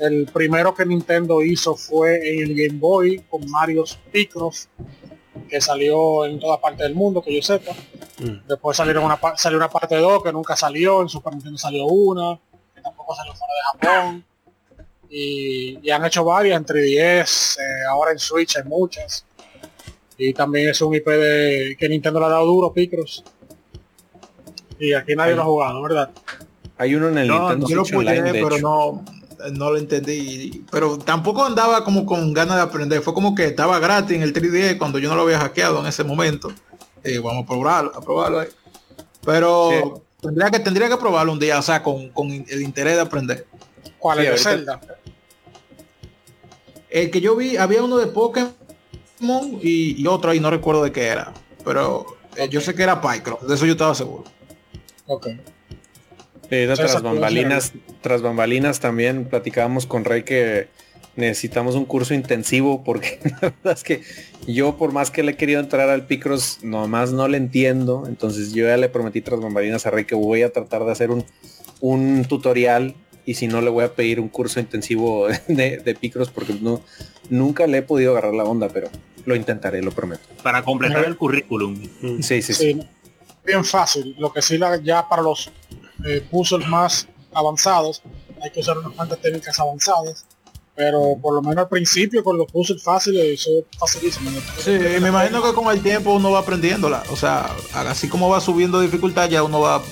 El 0.00 0.26
primero 0.32 0.74
que 0.74 0.86
Nintendo 0.86 1.42
hizo 1.42 1.76
fue 1.76 2.16
en 2.32 2.40
el 2.42 2.54
Game 2.56 2.78
Boy 2.80 3.22
con 3.28 3.48
Mario 3.50 3.84
Picross, 4.10 4.68
que 5.48 5.60
salió 5.60 6.24
en 6.24 6.40
toda 6.40 6.60
parte 6.60 6.82
del 6.84 6.94
mundo, 6.94 7.22
que 7.22 7.36
yo 7.36 7.42
sepa. 7.42 7.72
Mm. 8.18 8.46
Después 8.48 8.76
salieron 8.76 9.04
una, 9.04 9.18
salió 9.36 9.58
una 9.58 9.68
parte 9.68 9.96
2 9.96 10.22
que 10.22 10.32
nunca 10.32 10.56
salió, 10.56 11.02
en 11.02 11.08
Super 11.08 11.34
Nintendo 11.34 11.58
salió 11.58 11.84
una, 11.84 12.38
que 12.74 12.80
tampoco 12.80 13.14
salió 13.14 13.34
fuera 13.34 13.54
de 13.54 13.60
Japón. 13.88 14.24
Y, 15.10 15.78
y 15.82 15.90
han 15.90 16.04
hecho 16.06 16.24
varias 16.24 16.56
en 16.56 16.64
3DS, 16.64 17.58
eh, 17.58 17.62
ahora 17.90 18.12
en 18.12 18.18
Switch 18.18 18.56
hay 18.56 18.64
muchas. 18.64 19.26
Y 20.16 20.32
también 20.32 20.70
es 20.70 20.80
un 20.80 20.94
IP 20.94 21.06
de 21.08 21.76
que 21.78 21.88
Nintendo 21.88 22.20
le 22.20 22.26
ha 22.26 22.28
dado 22.30 22.46
duro, 22.46 22.72
Picross. 22.72 23.24
Y 24.78 24.94
aquí 24.94 25.14
nadie 25.14 25.34
lo 25.34 25.42
ha 25.42 25.46
jugado, 25.46 25.82
¿verdad? 25.82 26.10
Hay 26.78 26.94
uno 26.94 27.08
en 27.08 27.18
el 27.18 27.28
No, 27.28 27.40
Nintendo 27.40 27.68
Yo 27.68 27.76
lo 27.76 27.84
Switch 27.84 27.98
Online, 27.98 28.20
pude, 28.20 28.32
de 28.32 28.42
pero 28.42 28.56
hecho. 28.56 28.62
no, 28.62 29.04
no 29.52 29.70
lo 29.70 29.78
entendí. 29.78 30.64
Pero 30.70 30.98
tampoco 30.98 31.44
andaba 31.44 31.84
como 31.84 32.06
con 32.06 32.32
ganas 32.32 32.56
de 32.56 32.62
aprender. 32.62 33.02
Fue 33.02 33.14
como 33.14 33.34
que 33.34 33.46
estaba 33.46 33.78
gratis 33.78 34.16
en 34.16 34.22
el 34.22 34.32
3D 34.32 34.78
cuando 34.78 34.98
yo 34.98 35.08
no 35.08 35.16
lo 35.16 35.22
había 35.22 35.38
hackeado 35.38 35.80
en 35.80 35.86
ese 35.86 36.04
momento. 36.04 36.52
Y 37.04 37.18
vamos 37.18 37.44
a 37.44 37.46
probarlo, 37.46 37.92
a 37.94 38.00
probarlo 38.00 38.40
ahí. 38.40 38.48
Pero 39.24 40.02
tendría 40.20 40.50
que 40.50 40.60
tendría 40.60 40.88
que 40.88 40.96
probarlo 40.96 41.32
un 41.32 41.38
día, 41.38 41.58
o 41.58 41.62
sea, 41.62 41.82
con, 41.82 42.08
con 42.10 42.30
el 42.30 42.62
interés 42.62 42.94
de 42.96 43.00
aprender. 43.00 43.46
¿Cuál 43.98 44.20
Sí, 44.20 44.26
es 44.26 44.42
Zelda? 44.42 44.80
El 46.88 47.10
que 47.10 47.20
yo 47.20 47.36
vi, 47.36 47.56
había 47.56 47.82
uno 47.82 47.98
de 47.98 48.06
Pokémon 48.08 48.50
y, 49.62 50.00
y 50.00 50.06
otro 50.06 50.30
ahí, 50.30 50.40
no 50.40 50.50
recuerdo 50.50 50.82
de 50.82 50.92
qué 50.92 51.06
era. 51.06 51.32
Pero 51.64 52.06
eh, 52.36 52.48
yo 52.48 52.60
sé 52.60 52.74
que 52.74 52.82
era 52.82 53.00
Pycross, 53.00 53.46
de 53.46 53.54
eso 53.54 53.66
yo 53.66 53.72
estaba 53.72 53.94
seguro. 53.94 54.24
Ok. 55.06 55.28
Eh, 56.50 56.70
tras 56.74 57.02
bambalinas, 57.02 57.72
tras 58.00 58.22
bambalinas 58.22 58.80
también 58.80 59.24
platicábamos 59.26 59.86
con 59.86 60.04
Rey 60.04 60.24
que 60.24 60.68
necesitamos 61.16 61.74
un 61.74 61.84
curso 61.84 62.14
intensivo 62.14 62.82
porque 62.84 63.20
la 63.24 63.38
verdad 63.40 63.74
es 63.74 63.84
que 63.84 64.02
yo 64.46 64.76
por 64.76 64.92
más 64.92 65.10
que 65.10 65.22
le 65.22 65.32
he 65.32 65.36
querido 65.36 65.60
entrar 65.60 65.88
al 65.88 66.06
Picross, 66.06 66.58
nomás 66.62 67.12
no 67.12 67.28
le 67.28 67.36
entiendo. 67.36 68.04
Entonces 68.06 68.52
yo 68.52 68.66
ya 68.66 68.76
le 68.76 68.88
prometí 68.88 69.20
tras 69.20 69.40
bambalinas 69.40 69.86
a 69.86 69.90
Rey 69.90 70.04
que 70.04 70.14
voy 70.14 70.42
a 70.42 70.52
tratar 70.52 70.84
de 70.84 70.92
hacer 70.92 71.10
un, 71.10 71.24
un 71.80 72.24
tutorial 72.24 72.94
y 73.26 73.34
si 73.34 73.46
no 73.46 73.60
le 73.60 73.70
voy 73.70 73.84
a 73.84 73.94
pedir 73.94 74.18
un 74.18 74.28
curso 74.28 74.60
intensivo 74.60 75.28
de, 75.48 75.78
de 75.78 75.94
Picross 75.94 76.30
porque 76.30 76.54
no, 76.60 76.82
nunca 77.28 77.66
le 77.66 77.78
he 77.78 77.82
podido 77.82 78.12
agarrar 78.12 78.34
la 78.34 78.44
onda, 78.44 78.68
pero 78.68 78.88
lo 79.24 79.36
intentaré, 79.36 79.82
lo 79.82 79.92
prometo. 79.92 80.22
Para 80.42 80.62
completar 80.62 81.04
el 81.04 81.16
currículum. 81.16 81.80
Sí, 82.20 82.42
sí, 82.42 82.54
sí. 82.54 82.54
Sí, 82.54 82.80
bien 83.44 83.64
fácil. 83.64 84.14
Lo 84.18 84.32
que 84.32 84.42
sí 84.42 84.58
la, 84.58 84.76
ya 84.82 85.08
para 85.08 85.22
los 85.22 85.50
eh, 86.04 86.24
puzzles 86.30 86.66
más 86.68 87.06
avanzados 87.32 88.02
hay 88.42 88.50
que 88.50 88.60
usar 88.60 88.78
unas 88.78 88.92
cuantas 88.92 89.18
técnicas 89.20 89.58
avanzadas. 89.60 90.24
Pero 90.74 91.16
por 91.20 91.34
lo 91.34 91.42
menos 91.42 91.58
al 91.58 91.68
principio 91.68 92.24
con 92.24 92.38
los 92.38 92.50
puzzles 92.50 92.82
fáciles 92.82 93.40
eso 93.40 93.50
es 93.58 93.78
facilísimo. 93.78 94.30
Sí, 94.58 94.70
me 94.70 95.08
imagino 95.08 95.42
que 95.42 95.52
con 95.52 95.66
el 95.68 95.82
tiempo 95.82 96.14
uno 96.14 96.30
va 96.30 96.38
aprendiéndola. 96.38 97.02
O 97.10 97.16
sea, 97.16 97.54
así 97.74 98.08
como 98.08 98.30
va 98.30 98.40
subiendo 98.40 98.80
dificultad, 98.80 99.28
ya 99.28 99.42
uno 99.42 99.60
va 99.60 99.82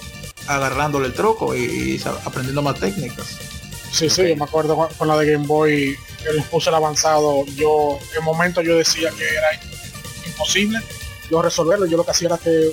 agarrándole 0.46 1.06
el 1.08 1.12
troco 1.14 1.54
y, 1.54 2.00
aprendiendo 2.24 2.62
más 2.62 2.78
técnicas. 2.80 3.36
Sí, 3.92 4.08
sí, 4.08 4.28
yo 4.28 4.36
me 4.36 4.44
acuerdo 4.44 4.76
con- 4.76 4.94
con 4.94 5.08
la 5.08 5.18
de 5.18 5.32
Game 5.32 5.46
Boy, 5.46 5.94
que 6.22 6.32
los 6.32 6.46
puzzles 6.46 6.74
avanzados, 6.74 7.46
yo 7.54 7.98
en 8.16 8.24
momento 8.24 8.62
yo 8.62 8.76
decía 8.78 9.10
que 9.10 9.24
era 9.28 9.48
imposible 10.26 10.78
yo 11.30 11.42
resolverlo. 11.42 11.84
Yo 11.84 11.98
lo 11.98 12.04
que 12.04 12.12
hacía 12.12 12.28
era 12.28 12.38
que 12.38 12.70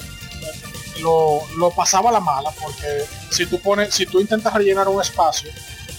lo, 0.99 1.41
lo 1.57 1.71
pasaba 1.71 2.09
a 2.09 2.13
la 2.13 2.19
mala, 2.19 2.51
porque 2.61 3.05
si 3.31 3.45
tú 3.45 3.59
pones, 3.59 3.93
si 3.93 4.05
tú 4.05 4.19
intentas 4.19 4.53
rellenar 4.53 4.87
un 4.87 5.01
espacio 5.01 5.49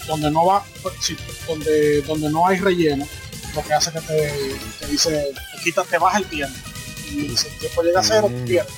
donde 0.07 0.31
no 0.31 0.45
va, 0.47 0.65
si- 1.01 1.17
donde, 1.47 2.03
donde 2.03 2.29
no 2.31 2.47
hay 2.47 2.59
relleno, 2.59 3.07
lo 3.55 3.63
que 3.63 3.73
hace 3.75 3.91
que 3.93 4.01
te, 4.01 4.57
te 4.81 4.87
dice, 4.87 5.11
te 5.11 5.63
quita, 5.65 5.83
te 5.85 5.99
baja 5.99 6.19
el 6.19 6.27
tiempo. 6.27 6.59
Y 7.11 7.37
si 7.37 7.47
el 7.49 7.59
tiempo 7.59 7.83
llega 7.83 8.01
a 8.01 8.05
cero, 8.05 8.29
Mm. 8.31 8.45
pierdes. 8.45 8.75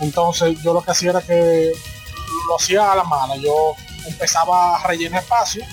Entonces 0.00 0.56
yo 0.62 0.74
lo 0.74 0.82
que 0.82 0.90
hacía 0.90 1.10
era 1.10 1.22
que 1.22 1.72
lo 2.48 2.56
hacía 2.56 2.92
a 2.92 2.96
la 2.96 3.04
mala. 3.04 3.36
Yo 3.36 3.74
empezaba 4.06 4.76
a 4.76 4.86
rellenar 4.86 5.22
espacio 5.22 5.64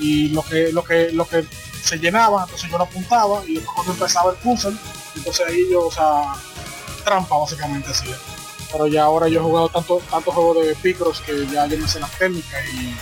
y 0.00 0.28
lo 0.28 0.42
que, 0.42 0.70
lo 0.72 0.84
que, 0.84 1.10
lo 1.12 1.26
que 1.26 1.44
se 1.82 1.98
llenaba, 1.98 2.44
entonces 2.44 2.70
yo 2.70 2.78
lo 2.78 2.84
apuntaba 2.84 3.42
y 3.46 3.54
después 3.54 3.74
cuando 3.74 3.92
empezaba 3.92 4.30
el 4.32 4.36
puzzle, 4.38 4.76
entonces 5.16 5.46
ahí 5.46 5.66
yo, 5.70 5.86
o 5.86 5.92
sea, 5.92 6.34
trampa 7.04 7.36
básicamente 7.36 7.90
así. 7.90 8.06
Pero 8.74 8.86
ya 8.88 9.04
ahora 9.04 9.28
yo 9.28 9.38
he 9.40 9.42
jugado 9.42 9.68
tanto, 9.70 10.02
tantos 10.10 10.34
juegos 10.34 10.66
de 10.66 10.74
Picross 10.74 11.20
que 11.20 11.46
ya 11.46 11.66
yo 11.66 11.78
me 11.78 11.86
sé 11.88 12.00
las 12.00 12.10
técnicas 12.18 12.60
y 12.74 12.94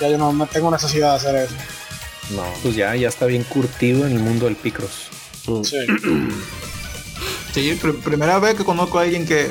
ya 0.00 0.08
yo 0.08 0.16
no, 0.18 0.32
no 0.32 0.46
tengo 0.46 0.70
necesidad 0.70 1.10
de 1.10 1.16
hacer 1.16 1.36
eso. 1.36 1.54
No, 2.30 2.42
pues 2.62 2.74
ya, 2.74 2.96
ya 2.96 3.08
está 3.08 3.26
bien 3.26 3.44
curtido 3.44 4.06
en 4.06 4.12
el 4.12 4.18
mundo 4.20 4.46
del 4.46 4.56
Picross. 4.56 5.08
Mm. 5.46 5.62
Sí. 5.62 5.76
Sí, 7.52 7.76
pr- 7.82 8.00
primera 8.00 8.38
vez 8.38 8.54
que 8.54 8.64
conozco 8.64 9.00
a 9.00 9.02
alguien 9.02 9.26
que 9.26 9.50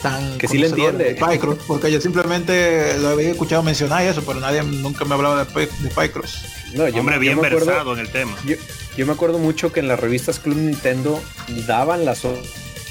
tan 0.00 0.38
Que 0.38 0.48
sí 0.48 0.56
le 0.56 0.68
entiende. 0.68 1.04
de 1.04 1.14
Pycross, 1.14 1.58
porque 1.66 1.92
yo 1.92 2.00
simplemente 2.00 2.96
lo 2.98 3.10
había 3.10 3.30
escuchado 3.30 3.62
mencionar 3.62 4.02
y 4.04 4.08
eso, 4.08 4.22
pero 4.24 4.40
nadie 4.40 4.62
nunca 4.62 5.04
me 5.04 5.14
hablaba 5.14 5.44
de, 5.44 5.66
de 5.66 5.88
Pycross. 5.90 6.38
No, 6.72 6.88
yo, 6.88 7.00
Hombre 7.00 7.16
me- 7.16 7.20
bien 7.20 7.36
yo 7.36 7.42
me 7.42 7.48
acuerdo, 7.48 7.66
versado 7.66 7.92
en 7.92 7.98
el 7.98 8.08
tema. 8.10 8.34
yo, 8.46 8.56
yo 8.96 9.06
me 9.06 9.12
acuerdo 9.12 9.36
mucho 9.38 9.70
que 9.72 9.80
en 9.80 9.88
las 9.88 10.00
revistas 10.00 10.38
Club 10.38 10.56
Nintendo 10.56 11.22
daban 11.66 12.06
las 12.06 12.24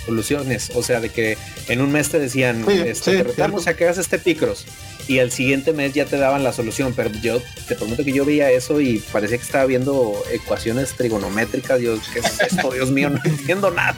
soluciones. 0.05 0.71
O 0.75 0.83
sea, 0.83 0.99
de 0.99 1.09
que 1.09 1.37
en 1.67 1.81
un 1.81 1.91
mes 1.91 2.09
te 2.09 2.19
decían, 2.19 2.65
Sí, 2.67 2.73
este, 2.85 3.11
sí, 3.11 3.17
te 3.17 3.23
retamos 3.23 3.67
a 3.67 3.75
que 3.75 3.85
hagas 3.85 3.97
este 3.97 4.19
Picross. 4.19 4.65
Y 5.07 5.19
al 5.19 5.31
siguiente 5.31 5.73
mes 5.73 5.93
ya 5.93 6.05
te 6.05 6.17
daban 6.17 6.43
la 6.43 6.53
solución. 6.53 6.93
Pero 6.95 7.09
yo 7.21 7.41
te 7.67 7.75
prometo 7.75 8.03
que 8.05 8.13
yo 8.13 8.23
veía 8.25 8.49
eso 8.51 8.79
y 8.79 8.99
parecía 9.11 9.37
que 9.37 9.43
estaba 9.43 9.65
viendo 9.65 10.13
ecuaciones 10.31 10.93
trigonométricas. 10.93 11.81
Yo, 11.81 11.95
¿qué 12.13 12.19
es 12.19 12.39
esto? 12.39 12.71
Dios 12.71 12.91
mío, 12.91 13.09
no 13.09 13.19
entiendo 13.25 13.71
nada. 13.71 13.97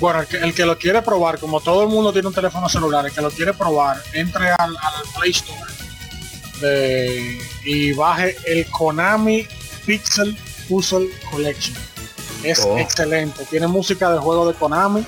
Bueno, 0.00 0.20
el 0.22 0.26
que, 0.26 0.36
el 0.38 0.52
que 0.54 0.66
lo 0.66 0.76
quiere 0.76 1.00
probar, 1.02 1.38
como 1.38 1.60
todo 1.60 1.82
el 1.84 1.88
mundo 1.88 2.12
tiene 2.12 2.26
un 2.26 2.34
teléfono 2.34 2.68
celular, 2.68 3.06
el 3.06 3.12
que 3.12 3.20
lo 3.20 3.30
quiere 3.30 3.52
probar, 3.54 4.02
entre 4.12 4.48
al, 4.48 4.76
al 4.76 5.02
Play 5.16 5.30
Store 5.30 5.72
de- 6.60 7.38
y 7.64 7.92
baje 7.92 8.36
el 8.46 8.66
Konami 8.66 9.46
Pixel 9.86 10.36
Puzzle 10.68 11.08
Collection. 11.30 11.76
Es 12.44 12.60
Oh. 12.60 12.78
excelente. 12.78 13.44
Tiene 13.46 13.66
música 13.66 14.10
de 14.12 14.18
juego 14.18 14.46
de 14.50 14.54
Konami, 14.58 15.04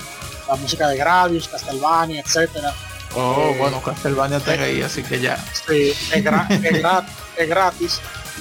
la 0.47 0.55
música 0.55 0.87
de 0.89 0.97
Gradius, 0.97 1.47
Castlevania, 1.47 2.21
etcétera. 2.21 2.73
Oh, 3.15 3.35
Eh, 3.53 3.55
bueno, 3.59 3.81
Castlevania 3.81 4.37
está 4.37 4.51
ahí, 4.51 4.81
así 4.81 5.03
que 5.03 5.19
ya. 5.19 5.37
Sí, 5.67 5.89
es, 6.13 6.23
gra- 6.23 6.47
es 7.37 7.41
es 7.43 7.49
gratis 7.49 7.99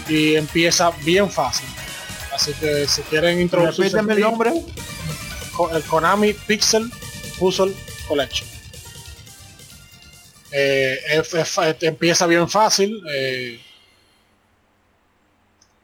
y 0.09 0.34
empieza 0.36 0.90
bien 1.03 1.30
fácil. 1.30 1.68
Así 2.34 2.53
que 2.55 2.86
si 2.86 3.03
quieren 3.03 3.40
introducirse 3.40 3.97
Repíteme 3.97 4.12
el 4.14 4.20
nombre. 4.20 4.53
El 5.72 5.82
Konami 5.84 6.32
Pixel 6.34 6.90
Puzzle 7.38 7.74
Collection. 8.09 8.49
Eh, 10.53 10.99
es- 11.12 11.59
empieza 11.82 12.26
bien 12.26 12.49
fácil 12.49 13.03
eh, 13.12 13.61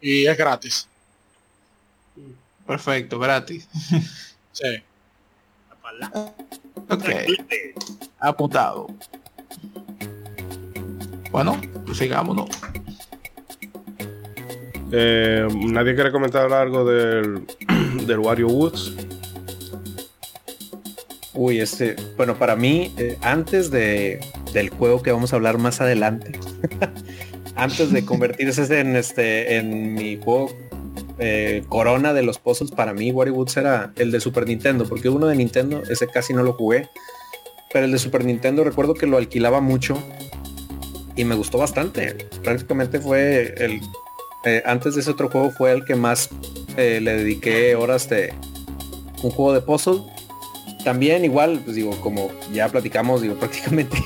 y 0.00 0.26
es 0.26 0.36
gratis. 0.36 0.86
Perfecto, 2.72 3.18
gratis. 3.18 3.68
Sí. 4.52 4.66
Ok, 6.90 7.04
apuntado. 8.20 8.86
Bueno, 11.30 11.58
pues 11.86 11.96
sigámonos. 11.96 12.50
Eh, 14.92 15.48
Nadie 15.54 15.94
quiere 15.94 16.12
comentar 16.12 16.52
algo 16.52 16.84
del, 16.84 17.46
del 18.06 18.18
Wario 18.18 18.48
Woods. 18.48 18.92
Uy, 21.32 21.60
este, 21.60 21.96
bueno, 22.18 22.36
para 22.36 22.56
mí, 22.56 22.92
eh, 22.98 23.16
antes 23.22 23.70
de, 23.70 24.20
del 24.52 24.68
juego 24.68 25.02
que 25.02 25.12
vamos 25.12 25.32
a 25.32 25.36
hablar 25.36 25.56
más 25.56 25.80
adelante, 25.80 26.38
antes 27.56 27.90
de 27.90 28.04
convertirse 28.04 28.80
en 28.80 28.96
este, 28.96 29.56
en 29.56 29.94
mi 29.94 30.20
juego 30.22 30.54
eh, 31.18 31.64
corona 31.68 32.12
de 32.12 32.22
los 32.22 32.38
puzzles, 32.38 32.70
para 32.70 32.92
mí 32.92 33.10
Wario 33.10 33.34
Woods 33.34 33.56
era 33.56 33.92
el 33.96 34.10
de 34.10 34.20
Super 34.20 34.46
Nintendo, 34.46 34.84
porque 34.84 35.08
uno 35.08 35.26
de 35.26 35.36
Nintendo, 35.36 35.82
ese 35.88 36.06
casi 36.06 36.32
no 36.32 36.42
lo 36.42 36.54
jugué, 36.54 36.88
pero 37.72 37.84
el 37.84 37.92
de 37.92 37.98
Super 37.98 38.24
Nintendo 38.24 38.64
recuerdo 38.64 38.94
que 38.94 39.06
lo 39.06 39.16
alquilaba 39.16 39.60
mucho 39.60 40.02
y 41.16 41.24
me 41.24 41.34
gustó 41.34 41.58
bastante. 41.58 42.14
Prácticamente 42.42 43.00
fue 43.00 43.54
el, 43.58 43.80
eh, 44.44 44.62
antes 44.64 44.94
de 44.94 45.00
ese 45.02 45.10
otro 45.10 45.28
juego 45.28 45.50
fue 45.50 45.72
el 45.72 45.84
que 45.84 45.94
más 45.94 46.30
eh, 46.76 47.00
le 47.00 47.16
dediqué 47.16 47.74
horas 47.74 48.08
de 48.08 48.32
un 49.22 49.30
juego 49.30 49.52
de 49.52 49.60
puzzle 49.60 50.02
también 50.84 51.24
igual, 51.24 51.60
pues 51.64 51.76
digo, 51.76 51.92
como 52.00 52.30
ya 52.52 52.68
platicamos, 52.68 53.22
digo, 53.22 53.34
prácticamente 53.38 53.98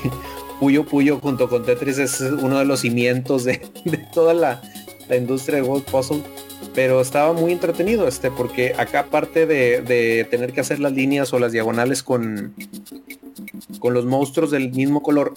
Puyo 0.61 0.85
Puyo 0.85 1.19
junto 1.21 1.49
con 1.49 1.65
Tetris 1.65 1.99
es 1.99 2.21
uno 2.21 2.59
de 2.59 2.65
los 2.65 2.81
cimientos 2.81 3.45
de, 3.45 3.61
de 3.85 3.99
toda 4.13 4.35
la, 4.35 4.63
la 5.09 5.17
industria 5.17 5.57
del 5.57 5.65
World 5.65 5.85
Puzzle. 5.85 6.23
Pero 6.75 7.01
estaba 7.01 7.33
muy 7.33 7.53
entretenido 7.53 8.07
este, 8.07 8.31
porque 8.31 8.75
acá 8.77 9.01
aparte 9.01 9.47
de, 9.47 9.81
de 9.81 10.27
tener 10.31 10.53
que 10.53 10.61
hacer 10.61 10.79
las 10.79 10.93
líneas 10.93 11.33
o 11.33 11.39
las 11.39 11.53
diagonales 11.53 12.03
con, 12.03 12.55
con 13.79 13.95
los 13.95 14.05
monstruos 14.05 14.51
del 14.51 14.73
mismo 14.73 15.03
color, 15.03 15.35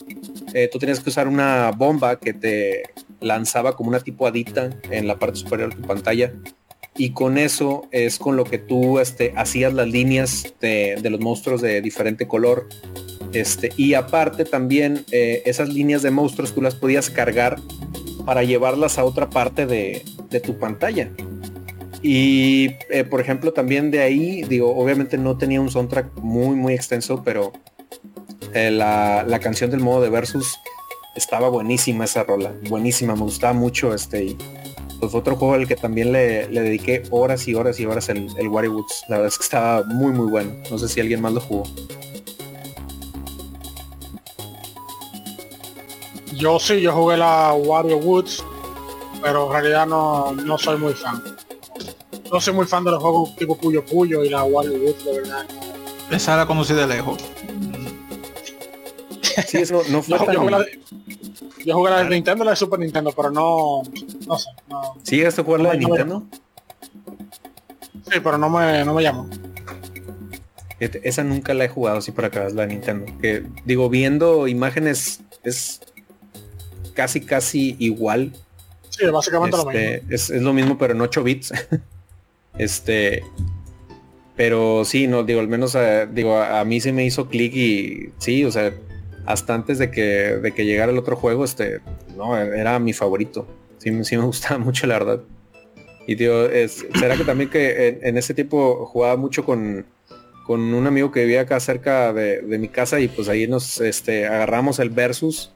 eh, 0.54 0.70
tú 0.72 0.80
tienes 0.80 1.00
que 1.00 1.10
usar 1.10 1.28
una 1.28 1.72
bomba 1.72 2.20
que 2.20 2.34
te 2.34 2.84
lanzaba 3.22 3.76
como 3.76 3.90
una 3.90 4.00
tipo 4.00 4.28
adita 4.28 4.70
en 4.90 5.08
la 5.08 5.18
parte 5.18 5.38
superior 5.40 5.70
de 5.70 5.82
tu 5.82 5.88
pantalla 5.88 6.34
y 6.98 7.12
con 7.12 7.38
eso 7.38 7.88
es 7.92 8.20
con 8.20 8.36
lo 8.36 8.44
que 8.44 8.58
tú 8.58 9.00
este, 9.00 9.34
hacías 9.36 9.74
las 9.74 9.88
líneas 9.88 10.54
de, 10.60 11.00
los 11.10 11.20
monstruos 11.20 11.62
de 11.62 11.82
diferente 11.82 12.28
color. 12.28 12.68
Este, 13.32 13.72
y 13.78 13.94
aparte 13.94 14.44
también 14.44 15.06
eh, 15.12 15.42
esas 15.46 15.70
líneas 15.70 16.02
de 16.02 16.12
monstruos 16.12 16.54
tú 16.54 16.62
las 16.62 16.76
podías 16.76 17.10
cargar 17.10 17.58
para 18.30 18.44
llevarlas 18.44 19.00
a 19.00 19.06
otra 19.06 19.28
parte 19.28 19.66
de, 19.66 20.04
tu 20.46 20.60
pantalla. 20.60 21.10
Y 22.04 22.76
eh, 22.92 23.04
por 23.04 23.22
ejemplo 23.22 23.54
también 23.54 23.90
de 23.90 24.02
ahí, 24.02 24.44
digo, 24.44 24.78
obviamente 24.78 25.18
no 25.18 25.36
tenía 25.36 25.60
un 25.60 25.72
soundtrack 25.72 26.16
muy 26.18 26.56
muy 26.56 26.76
extenso, 26.76 27.24
pero 27.26 27.54
eh, 28.54 28.70
la, 28.70 29.24
la, 29.28 29.40
canción 29.40 29.72
del 29.72 29.80
modo 29.80 30.02
de 30.02 30.12
versus 30.12 30.60
estaba 31.16 31.50
buenísima 31.50 32.06
esa 32.06 32.22
rola, 32.22 32.54
buenísima, 32.70 33.16
me 33.16 33.24
gustaba 33.24 33.54
mucho 33.54 33.96
este 33.96 34.38
pues 35.00 35.16
otro 35.16 35.36
juego 35.36 35.56
al 35.56 35.68
que 35.68 35.76
también 35.76 36.12
le, 36.12 36.48
dediqué 36.50 37.02
horas 37.10 37.48
y 37.48 37.56
horas 37.56 37.80
y 37.80 37.88
horas 37.88 38.10
el, 38.10 38.28
el 38.38 38.48
Woods. 38.48 39.06
La 39.08 39.16
verdad 39.16 39.30
es 39.30 39.40
que 39.40 39.44
estaba 39.44 39.84
muy 39.86 40.12
muy 40.12 40.30
bueno. 40.30 40.52
No 40.70 40.78
sé 40.78 40.88
si 40.88 41.02
alguien 41.02 41.20
más 41.20 41.34
lo 41.34 41.42
jugó. 41.42 41.64
Yo 46.40 46.58
sí, 46.58 46.80
yo 46.80 46.94
jugué 46.94 47.18
la 47.18 47.54
Wario 47.54 47.98
Woods, 47.98 48.44
pero 49.22 49.48
en 49.48 49.52
realidad 49.52 49.86
no, 49.86 50.32
no 50.32 50.58
soy 50.58 50.78
muy 50.78 50.94
fan. 50.94 51.22
No 52.32 52.40
soy 52.40 52.54
muy 52.54 52.66
fan 52.66 52.86
de 52.86 52.92
los 52.92 53.02
juegos 53.02 53.36
tipo 53.36 53.58
Puyo 53.58 53.86
Puyo 53.86 54.24
y 54.24 54.30
la 54.30 54.44
Wario 54.44 54.72
Woods, 54.74 55.04
de 55.04 55.20
verdad. 55.20 55.46
Esa 56.10 56.38
la 56.38 56.46
conocí 56.48 56.74
de 56.74 56.88
lejos. 56.88 57.18
Sí, 59.48 59.58
eso 59.58 59.82
no, 59.90 60.02
fue 60.02 60.18
yo 61.66 61.76
jugué 61.76 61.92
la 61.92 62.04
de 62.04 62.10
Nintendo 62.10 62.44
y 62.44 62.46
la 62.46 62.52
de 62.52 62.58
Super 62.58 62.80
Nintendo, 62.80 63.12
pero 63.12 63.32
no. 63.32 63.84
No 64.26 64.40
sé. 64.40 64.50
No, 64.70 64.96
¿Sigues 65.04 65.38
a 65.38 65.44
jugar 65.44 65.60
la 65.60 65.72
de 65.72 65.80
Nintendo? 65.80 66.24
Sí, 68.10 68.20
pero 68.24 68.38
no 68.38 68.50
me, 68.50 68.86
no 68.86 68.94
me 68.94 69.04
llamo. 69.04 69.30
Esa 70.80 71.24
nunca 71.24 71.54
la 71.54 71.66
he 71.66 71.70
jugado 71.70 71.98
así 71.98 72.12
por 72.12 72.26
acá, 72.26 72.48
es 72.48 72.54
la 72.54 72.62
de 72.62 72.70
Nintendo. 72.70 73.12
Que 73.22 73.46
digo, 73.66 73.90
viendo 73.90 74.48
imágenes 74.48 75.22
es 75.44 75.82
casi 77.00 77.22
casi 77.22 77.78
igual. 77.80 78.34
Sí, 78.90 79.06
básicamente 79.06 79.56
lo 79.56 79.72
este, 79.72 80.02
mismo. 80.02 80.14
Es, 80.14 80.30
es, 80.30 80.42
lo 80.42 80.52
mismo, 80.52 80.78
pero 80.78 80.94
en 80.94 81.00
8 81.00 81.24
bits. 81.24 81.54
este. 82.58 83.24
Pero 84.36 84.84
sí, 84.84 85.08
no, 85.08 85.24
digo, 85.24 85.40
al 85.40 85.48
menos 85.48 85.76
eh, 85.76 86.10
digo, 86.12 86.36
a, 86.36 86.60
a, 86.60 86.66
mí 86.66 86.82
se 86.82 86.92
me 86.92 87.06
hizo 87.06 87.30
clic 87.30 87.56
y 87.56 88.10
sí, 88.18 88.44
o 88.44 88.52
sea, 88.52 88.74
hasta 89.26 89.54
antes 89.54 89.78
de 89.78 89.92
que, 89.92 90.02
de 90.44 90.52
que 90.52 90.66
llegara 90.66 90.92
el 90.92 90.98
otro 90.98 91.16
juego, 91.16 91.46
este, 91.46 91.80
no, 92.18 92.38
era 92.38 92.78
mi 92.80 92.92
favorito. 92.92 93.48
Sí, 93.78 94.04
sí 94.04 94.18
me 94.18 94.24
gustaba 94.26 94.58
mucho, 94.58 94.86
la 94.88 95.00
verdad. 95.00 95.22
Y 96.06 96.18
tío, 96.18 96.50
es, 96.50 96.86
será 97.00 97.16
que 97.16 97.24
también 97.24 97.50
que 97.50 98.00
en, 98.02 98.18
ese 98.18 98.34
tiempo 98.34 98.86
jugaba 98.88 99.16
mucho 99.16 99.46
con, 99.46 99.86
con 100.46 100.74
un 100.74 100.86
amigo 100.86 101.14
que 101.14 101.22
vivía 101.22 101.42
acá 101.42 101.62
cerca 101.62 102.12
de, 102.12 102.42
mi 102.60 102.68
casa 102.68 103.00
y 103.00 103.08
pues 103.08 103.30
ahí 103.30 103.48
nos 103.48 103.80
este, 103.80 104.26
agarramos 104.26 104.80
el 104.80 104.90
versus 104.90 105.54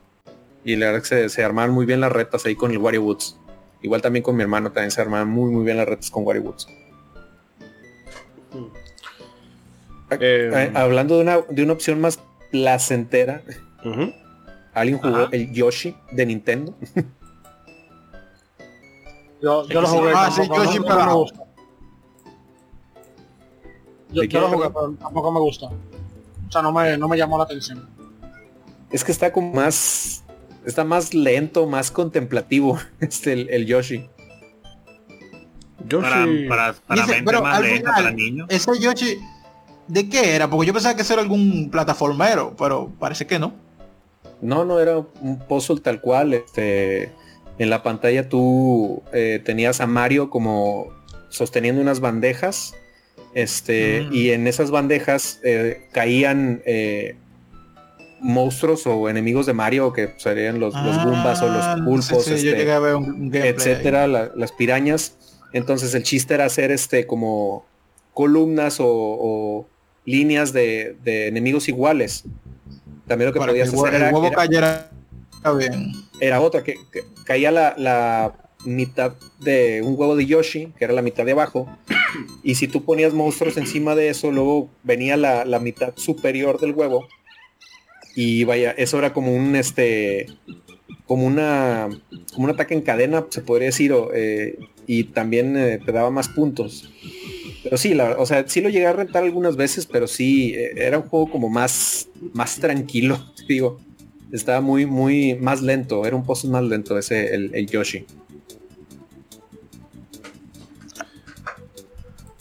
y 0.64 0.76
la 0.76 0.88
verdad 0.88 1.02
que 1.02 1.08
se, 1.08 1.30
se 1.30 1.44
armaban 1.44 1.72
muy 1.72 1.86
bien 1.86 2.02
las 2.02 2.12
retas 2.12 2.46
ahí 2.46 2.56
con 2.56 2.72
el 2.72 2.78
Wario 2.78 3.04
Woods. 3.04 3.38
Igual 3.82 4.02
también 4.02 4.24
con 4.24 4.36
mi 4.36 4.44
hermano 4.44 4.72
también 4.72 4.92
se 4.92 5.02
armaban 5.02 5.30
muy 5.30 5.52
muy 5.52 5.66
bien 5.66 5.78
las 5.78 5.88
retas 5.88 6.10
con 6.10 6.26
Wario 6.26 6.44
Woods. 6.44 6.68
Eh, 10.12 10.52
eh, 10.54 10.72
hablando 10.76 11.16
de 11.18 11.22
una, 11.24 11.42
de 11.50 11.64
una 11.64 11.74
opción 11.74 12.00
más 12.00 12.20
placentera. 12.52 13.42
¿Alguien 14.74 15.00
jugó 15.00 15.28
el 15.32 15.52
Yoshi 15.52 15.96
de 16.12 16.26
Nintendo? 16.26 16.74
yo, 19.42 19.68
yo 19.68 19.82
lo 19.82 19.88
jugué. 19.88 20.12
Ah, 20.16 20.32
sí, 20.32 20.42
Yoshi, 20.48 20.80
pero 20.80 21.06
no 21.06 21.18
gusta. 21.18 21.40
Yo, 24.12 24.24
yo 24.24 24.42
lo 24.42 24.50
jugué, 24.50 24.70
pero 24.70 24.94
tampoco 24.94 25.32
me 25.32 25.40
gusta. 25.40 25.68
O 25.68 26.52
sea, 26.52 26.62
no 26.62 26.72
me, 26.72 26.98
no 26.98 27.08
me 27.08 27.18
llamó 27.18 27.38
la 27.38 27.46
atención. 27.46 27.90
Es 28.92 29.04
que 29.04 29.12
está 29.12 29.32
como 29.34 29.52
más... 29.54 30.23
Está 30.66 30.84
más 30.84 31.14
lento, 31.14 31.68
más 31.68 31.92
contemplativo 31.92 32.80
este 33.00 33.34
el, 33.34 33.50
el 33.50 33.66
Yoshi. 33.66 34.10
Yoshi. 35.88 36.48
Para, 36.48 36.74
para, 36.88 37.06
para 37.24 37.42
más 37.42 37.62
lento, 37.62 37.92
para 37.94 38.12
niños. 38.12 38.48
Ese 38.50 38.72
Yoshi 38.80 39.18
¿De 39.88 40.08
qué 40.08 40.36
era? 40.36 40.50
Porque 40.50 40.68
yo 40.68 40.74
pensaba 40.74 40.96
que 40.96 41.02
eso 41.02 41.14
era 41.14 41.22
algún 41.22 41.70
plataformero, 41.70 42.56
pero 42.58 42.92
parece 43.00 43.28
que 43.28 43.40
no. 43.40 43.54
No, 44.42 44.66
no 44.66 44.80
era 44.80 44.98
un 44.98 45.40
puzzle 45.40 45.82
tal 45.82 46.02
cual. 46.02 46.34
Este, 46.34 47.12
en 47.60 47.70
la 47.70 47.84
pantalla 47.84 48.30
tú 48.30 49.04
eh, 49.14 49.42
tenías 49.44 49.82
a 49.82 49.88
Mario 49.88 50.30
como 50.30 50.88
sosteniendo 51.30 51.82
unas 51.82 52.00
bandejas. 52.00 52.76
Este, 53.34 54.02
mm. 54.02 54.14
y 54.14 54.30
en 54.30 54.48
esas 54.48 54.72
bandejas 54.72 55.40
eh, 55.44 55.88
caían 55.92 56.62
eh, 56.66 57.16
monstruos 58.24 58.88
o 58.88 59.10
enemigos 59.10 59.46
de 59.46 59.54
Mario 59.54 59.94
que 59.94 60.14
serían 60.18 60.60
los, 60.60 60.74
los 60.74 61.04
Goombas 61.04 61.42
o 61.42 61.48
los 61.48 61.64
ah, 61.64 61.76
pulpos, 61.84 62.28
este, 62.28 63.50
etcétera, 63.50 64.08
las 64.08 64.52
pirañas. 64.52 65.18
Entonces 65.52 65.94
el 65.94 66.04
chiste 66.04 66.34
era 66.34 66.46
hacer 66.46 66.72
este 66.72 67.06
como 67.06 67.66
columnas 68.14 68.78
o 68.80 69.68
líneas 70.06 70.54
de, 70.54 70.98
enemigos 71.06 71.68
iguales. 71.68 72.24
También 73.08 73.28
lo 73.30 73.34
que 73.34 73.40
podías 73.40 73.74
hacer 73.74 73.94
era, 73.94 74.12
huevo 74.12 74.32
cayera 74.32 74.90
bien. 75.58 75.92
era 76.20 76.42
otra, 76.42 76.64
que, 76.64 76.76
caía 77.26 77.52
la, 77.52 78.34
mitad 78.66 79.16
de 79.42 79.82
un 79.84 80.00
huevo 80.00 80.16
de 80.16 80.26
Yoshi, 80.26 80.72
que 80.78 80.86
era 80.86 80.94
la 80.94 81.02
mitad 81.02 81.26
de 81.26 81.34
abajo, 81.34 81.68
y 82.44 82.56
si 82.56 82.70
tú 82.70 82.86
ponías 82.86 83.14
monstruos 83.14 83.58
encima 83.58 83.94
de 83.94 84.08
eso, 84.08 84.32
luego 84.32 84.70
venía 84.84 85.18
la, 85.18 85.60
mitad 85.60 85.92
superior 85.98 86.62
del 86.62 86.72
huevo, 86.72 87.10
y 88.16 88.44
vaya, 88.44 88.72
eso 88.72 88.98
era 89.00 89.14
como 89.14 89.34
un 89.36 89.56
este 89.56 90.28
como 91.06 91.26
una 91.26 91.90
como 92.34 92.46
un 92.46 92.52
ataque 92.52 92.74
en 92.74 92.82
cadena 92.82 93.26
se 93.30 93.42
podría 93.42 93.68
decir 93.68 93.94
eh, 94.14 94.60
y 94.88 95.06
también 95.06 95.58
eh, 95.58 95.80
te 95.84 95.92
daba 95.92 96.10
más 96.10 96.30
puntos 96.30 96.90
pero 97.64 97.78
sí, 97.78 97.94
la, 97.94 98.18
o 98.20 98.26
sea, 98.26 98.48
sí 98.48 98.60
lo 98.62 98.70
llegué 98.70 98.86
a 98.86 98.94
rentar 98.94 99.24
algunas 99.24 99.56
veces, 99.56 99.86
pero 99.86 100.06
sí, 100.06 100.54
eh, 100.54 100.74
era 100.76 100.98
un 100.98 101.08
juego 101.08 101.32
como 101.32 101.50
más, 101.50 102.10
más 102.34 102.60
tranquilo, 102.60 103.18
digo. 103.48 103.80
Estaba 104.32 104.62
muy, 104.62 104.86
muy 104.88 105.36
más 105.36 105.62
lento, 105.62 106.06
era 106.06 106.16
un 106.16 106.26
pozo 106.26 106.48
más 106.48 106.64
lento 106.64 106.98
ese, 106.98 107.36
el, 107.36 107.68
Yoshi. 107.68 108.06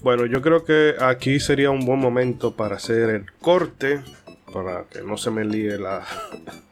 Bueno, 0.02 0.24
yo 0.24 0.40
creo 0.40 0.64
que 0.64 0.94
aquí 0.98 1.38
sería 1.38 1.70
un 1.70 1.84
buen 1.84 2.00
momento 2.00 2.56
para 2.56 2.76
hacer 2.76 3.10
el 3.10 3.26
corte, 3.40 4.00
para 4.52 4.84
que 4.84 5.02
no 5.02 5.16
se 5.16 5.30
me 5.30 5.44
líe 5.44 5.78
la, 5.78 6.02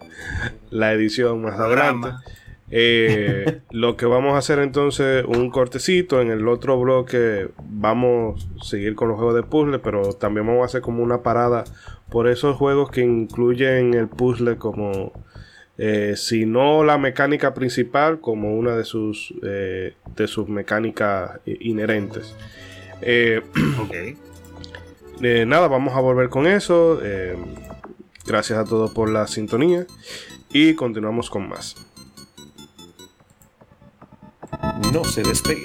la 0.70 0.93
edición 0.93 1.43
más 1.43 1.59
adelante. 1.59 2.11
Eh, 2.72 3.62
lo 3.72 3.97
que 3.97 4.07
vamos 4.07 4.35
a 4.35 4.39
hacer 4.39 4.61
entonces, 4.61 5.24
un 5.26 5.51
cortecito. 5.51 6.20
En 6.20 6.31
el 6.31 6.47
otro 6.49 6.78
bloque 6.78 7.49
vamos 7.64 8.49
a 8.61 8.64
seguir 8.64 8.95
con 8.95 9.09
los 9.09 9.16
juegos 9.16 9.35
de 9.35 9.43
puzzle, 9.43 9.81
pero 9.81 10.12
también 10.12 10.47
vamos 10.47 10.62
a 10.62 10.66
hacer 10.66 10.81
como 10.81 11.03
una 11.03 11.22
parada 11.22 11.64
por 12.11 12.28
esos 12.28 12.57
juegos 12.57 12.91
que 12.91 13.01
incluyen 13.01 13.95
el 13.95 14.07
puzzle 14.09 14.57
como, 14.57 15.12
eh, 15.78 16.14
si 16.16 16.47
no 16.47 16.85
la 16.85 16.97
mecánica 16.99 17.55
principal, 17.55 18.20
como 18.20 18.57
una 18.57 18.76
de 18.76 18.85
sus, 18.85 19.35
eh, 19.43 19.95
de 20.14 20.28
sus 20.28 20.49
mecánicas 20.49 21.41
inherentes. 21.45 22.37
nada, 25.47 25.68
vamos 25.68 25.95
a 25.95 26.01
volver 26.01 26.28
con 26.28 26.47
eso. 26.47 27.01
Gracias 28.25 28.59
a 28.59 28.64
todos 28.64 28.91
por 28.93 29.11
la 29.11 29.27
sintonía 29.27 29.87
y 30.51 30.75
continuamos 30.75 31.31
con 31.31 31.49
más. 31.49 31.77
No 34.93 35.05
se 35.05 35.23
despegue. 35.23 35.64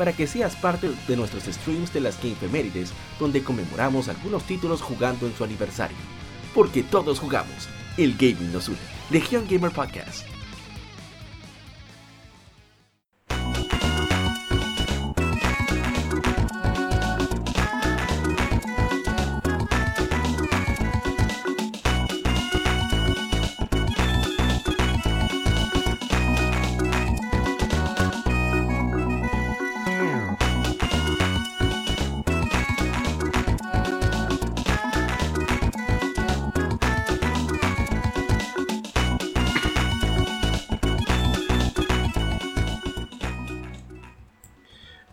para 0.00 0.14
que 0.14 0.26
seas 0.26 0.56
parte 0.56 0.90
de 1.06 1.14
nuestros 1.14 1.44
streams 1.44 1.92
de 1.92 2.00
las 2.00 2.16
Gamefemérides 2.22 2.94
donde 3.18 3.42
conmemoramos 3.42 4.08
algunos 4.08 4.44
títulos 4.44 4.80
jugando 4.80 5.26
en 5.26 5.36
su 5.36 5.44
aniversario. 5.44 5.98
Porque 6.54 6.82
todos 6.82 7.18
jugamos, 7.18 7.68
el 7.98 8.14
gaming 8.16 8.50
nos 8.50 8.68
une. 8.68 8.78
Legión 9.10 9.44
Gamer 9.46 9.70
Podcast. 9.70 10.29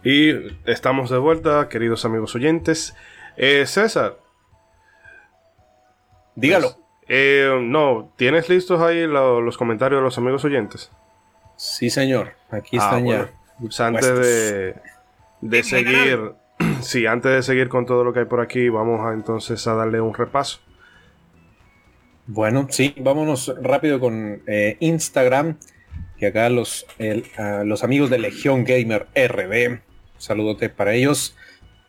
Y 0.10 0.32
estamos 0.66 1.10
de 1.10 1.18
vuelta, 1.18 1.68
queridos 1.68 2.06
amigos 2.06 2.34
oyentes. 2.34 2.96
Eh, 3.36 3.66
César. 3.66 4.18
Dígalo. 6.36 6.68
Pues, 6.76 6.86
eh, 7.10 7.60
no, 7.62 8.14
¿tienes 8.16 8.48
listos 8.48 8.80
ahí 8.82 9.06
lo- 9.06 9.42
los 9.42 9.58
comentarios 9.58 10.00
de 10.00 10.04
los 10.06 10.18
amigos 10.18 10.46
oyentes? 10.46 10.92
Sí, 11.58 11.90
señor. 11.90 12.36
Aquí 12.52 12.78
Ah, 12.80 12.86
están 12.86 13.04
bueno. 13.04 13.26
ya. 13.26 13.32
Pues 13.60 13.80
antes 13.82 14.18
de, 14.20 14.76
de 15.42 15.64
seguir, 15.64 16.32
sí, 16.82 17.06
antes 17.06 17.32
de 17.34 17.44
seguir 17.44 17.68
con 17.68 17.86
todo 17.86 18.06
lo 18.06 18.14
que 18.14 18.20
hay 18.20 18.26
por 18.28 18.40
aquí, 18.40 18.70
vamos 18.70 19.06
a 19.06 19.14
entonces 19.14 19.68
a 19.68 19.74
darle 19.74 20.00
un 20.00 20.14
repaso. 20.14 20.60
Bueno, 22.28 22.68
sí, 22.70 22.96
vámonos 22.98 23.54
rápido 23.62 24.00
con 24.00 24.42
eh, 24.48 24.78
Instagram. 24.80 25.58
Que 26.18 26.28
acá 26.28 26.50
los, 26.50 26.86
el- 26.98 27.26
a 27.38 27.66
los 27.66 27.84
amigos 27.84 28.10
de 28.10 28.20
Legión 28.20 28.64
Gamer 28.64 29.08
RB, 29.14 29.82
saludote 30.18 30.70
para 30.70 30.94
ellos. 30.94 31.36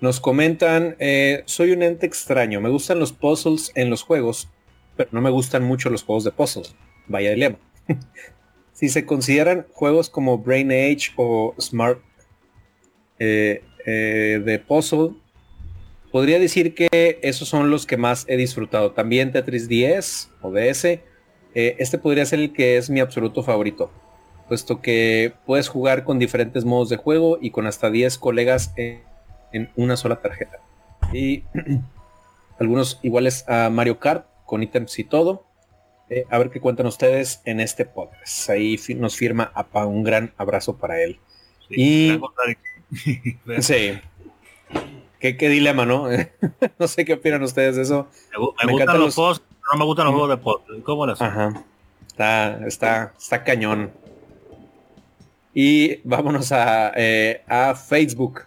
Nos 0.00 0.20
comentan, 0.20 0.96
eh, 1.00 1.42
soy 1.46 1.72
un 1.72 1.82
ente 1.82 2.06
extraño, 2.06 2.60
me 2.60 2.68
gustan 2.68 3.00
los 3.00 3.12
puzzles 3.12 3.72
en 3.74 3.90
los 3.90 4.02
juegos, 4.02 4.48
pero 4.96 5.10
no 5.12 5.20
me 5.20 5.30
gustan 5.30 5.64
mucho 5.64 5.90
los 5.90 6.04
juegos 6.04 6.24
de 6.24 6.30
puzzles. 6.30 6.76
Vaya 7.08 7.30
dilema. 7.30 7.58
si 8.72 8.88
se 8.88 9.04
consideran 9.04 9.66
juegos 9.72 10.08
como 10.08 10.38
Brain 10.38 10.70
Age 10.70 11.12
o 11.16 11.54
Smart 11.60 12.00
eh, 13.18 13.62
eh, 13.86 14.40
de 14.44 14.58
puzzle, 14.60 15.16
podría 16.12 16.38
decir 16.38 16.74
que 16.74 17.18
esos 17.22 17.48
son 17.48 17.70
los 17.70 17.84
que 17.84 17.96
más 17.96 18.24
he 18.28 18.36
disfrutado. 18.36 18.92
También 18.92 19.32
Tetris 19.32 19.68
10 19.68 20.30
o 20.42 20.52
DS. 20.52 21.00
este 21.54 21.98
podría 21.98 22.24
ser 22.24 22.38
el 22.38 22.52
que 22.52 22.76
es 22.76 22.88
mi 22.88 23.00
absoluto 23.00 23.42
favorito. 23.42 23.90
Puesto 24.48 24.80
que 24.80 25.34
puedes 25.46 25.68
jugar 25.68 26.04
con 26.04 26.18
diferentes 26.18 26.64
modos 26.64 26.88
de 26.88 26.96
juego 26.96 27.38
y 27.40 27.50
con 27.50 27.66
hasta 27.66 27.90
10 27.90 28.16
colegas 28.18 28.72
en, 28.76 29.02
en 29.52 29.70
una 29.76 29.96
sola 29.96 30.16
tarjeta. 30.16 30.58
Y 31.12 31.44
algunos 32.58 32.98
iguales 33.02 33.44
a 33.48 33.70
Mario 33.70 33.98
Kart 33.98 34.26
con 34.46 34.62
ítems 34.62 34.98
y 34.98 35.04
todo. 35.04 35.44
Eh, 36.10 36.24
a 36.30 36.38
ver 36.38 36.48
qué 36.50 36.60
cuentan 36.60 36.86
ustedes 36.86 37.42
en 37.44 37.60
este 37.60 37.84
podcast. 37.84 38.48
Ahí 38.48 38.78
fi- 38.78 38.94
nos 38.94 39.14
firma 39.16 39.52
APA 39.54 39.84
un 39.84 40.02
gran 40.02 40.32
abrazo 40.38 40.76
para 40.78 41.00
él. 41.02 41.18
Y- 41.68 42.18
contradicción. 42.18 42.68
Sí. 43.60 43.98
Qué, 45.20 45.36
qué 45.36 45.48
dilema, 45.50 45.84
¿no? 45.84 46.06
no 46.78 46.88
sé 46.88 47.04
qué 47.04 47.12
opinan 47.14 47.42
ustedes 47.42 47.76
de 47.76 47.82
eso. 47.82 48.06
Me, 48.32 48.38
me 48.38 48.66
Me 48.66 48.72
gustan 48.72 48.96
los 48.96 49.04
los- 49.06 49.14
posts, 49.16 49.44
no 49.72 49.78
me 49.78 49.84
gustan 49.84 50.06
los 50.06 50.14
juegos 50.14 50.30
de 50.30 50.36
puzzle. 50.38 50.82
¿Cómo? 50.82 51.04
Ajá. 51.04 51.64
Está, 52.06 52.66
está, 52.66 53.12
está 53.18 53.44
cañón. 53.44 53.90
Y 55.54 55.96
vámonos 56.04 56.52
a, 56.52 56.92
eh, 56.96 57.42
a 57.46 57.74
Facebook. 57.74 58.42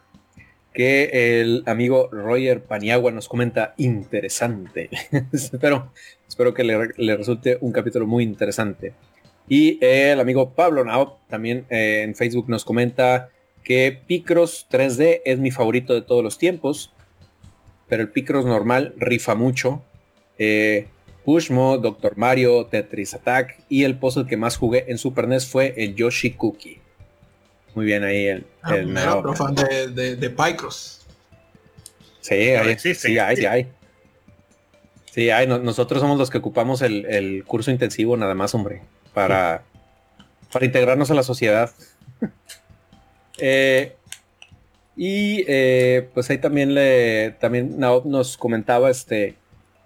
Que 0.74 1.42
el 1.42 1.64
amigo 1.66 2.08
Roger 2.14 2.64
Paniagua 2.64 3.12
nos 3.12 3.28
comenta 3.28 3.74
interesante. 3.78 4.90
espero, 5.34 5.92
espero 6.28 6.54
que 6.54 6.64
le, 6.64 6.92
le 6.96 7.18
resulte 7.18 7.58
un 7.60 7.74
capítulo 7.74 8.08
muy 8.08 8.24
interesante. 8.24 8.94
Y 9.50 9.78
el 9.82 10.20
amigo 10.22 10.52
Pablo 10.52 10.86
Nao 10.86 11.20
también 11.28 11.66
eh, 11.70 12.04
en 12.04 12.16
Facebook 12.16 12.48
nos 12.48 12.64
comenta 12.64 13.30
que 13.66 14.00
Picross 14.08 14.66
3D 14.72 15.22
es 15.26 15.40
mi 15.40 15.52
favorito 15.52 15.94
de 15.94 16.02
todos 16.02 16.24
los 16.24 16.38
tiempos. 16.38 16.94
Pero 17.90 18.04
el 18.04 18.10
Picross 18.10 18.46
normal 18.46 18.94
rifa 18.98 19.36
mucho. 19.36 19.84
Eh, 20.38 20.88
Pushmo, 21.26 21.78
Doctor 21.78 22.18
Mario, 22.18 22.66
Tetris 22.66 23.14
Attack 23.14 23.64
y 23.70 23.84
el 23.84 23.98
puzzle 23.98 24.26
que 24.26 24.38
más 24.38 24.58
jugué 24.58 24.86
en 24.88 24.98
Super 24.98 25.28
NES 25.28 25.48
fue 25.48 25.74
el 25.78 25.96
Yoshi 25.96 26.32
Cookie. 26.32 26.81
Muy 27.76 27.86
bien 27.86 28.04
ahí 28.04 28.26
el, 28.28 28.46
Ah, 28.62 28.76
el 28.76 28.88
mira, 28.88 29.06
Nao. 29.06 29.20
otro 29.20 29.34
fan 29.36 29.56
de, 29.56 29.88
de, 29.88 30.16
de 30.16 30.30
Picross. 30.30 31.06
Sí, 32.22 32.34
hay, 32.36 32.70
existe, 32.70 33.08
sí, 33.08 33.18
hay, 33.18 33.36
sí 33.38 33.46
existe. 33.46 33.48
hay. 33.48 33.68
Sí, 35.12 35.30
hay. 35.30 35.48
No- 35.48 35.58
nosotros 35.60 36.00
somos 36.02 36.18
los 36.18 36.30
que 36.30 36.38
ocupamos 36.38 36.82
el, 36.82 37.06
el 37.06 37.44
curso 37.46 37.72
intensivo 37.72 38.16
nada 38.18 38.34
más, 38.36 38.54
hombre, 38.54 38.82
para, 39.14 39.64
para 40.52 40.66
integrarnos 40.66 41.10
a 41.12 41.14
la 41.16 41.24
sociedad. 41.24 41.72
Eh, 43.44 43.96
y 44.96 45.44
eh, 45.48 46.08
pues 46.14 46.30
ahí 46.30 46.38
también 46.38 46.76
le 46.76 47.32
también 47.40 47.80
Naob 47.80 48.06
nos 48.06 48.38
comentaba 48.38 48.92
este 48.92 49.36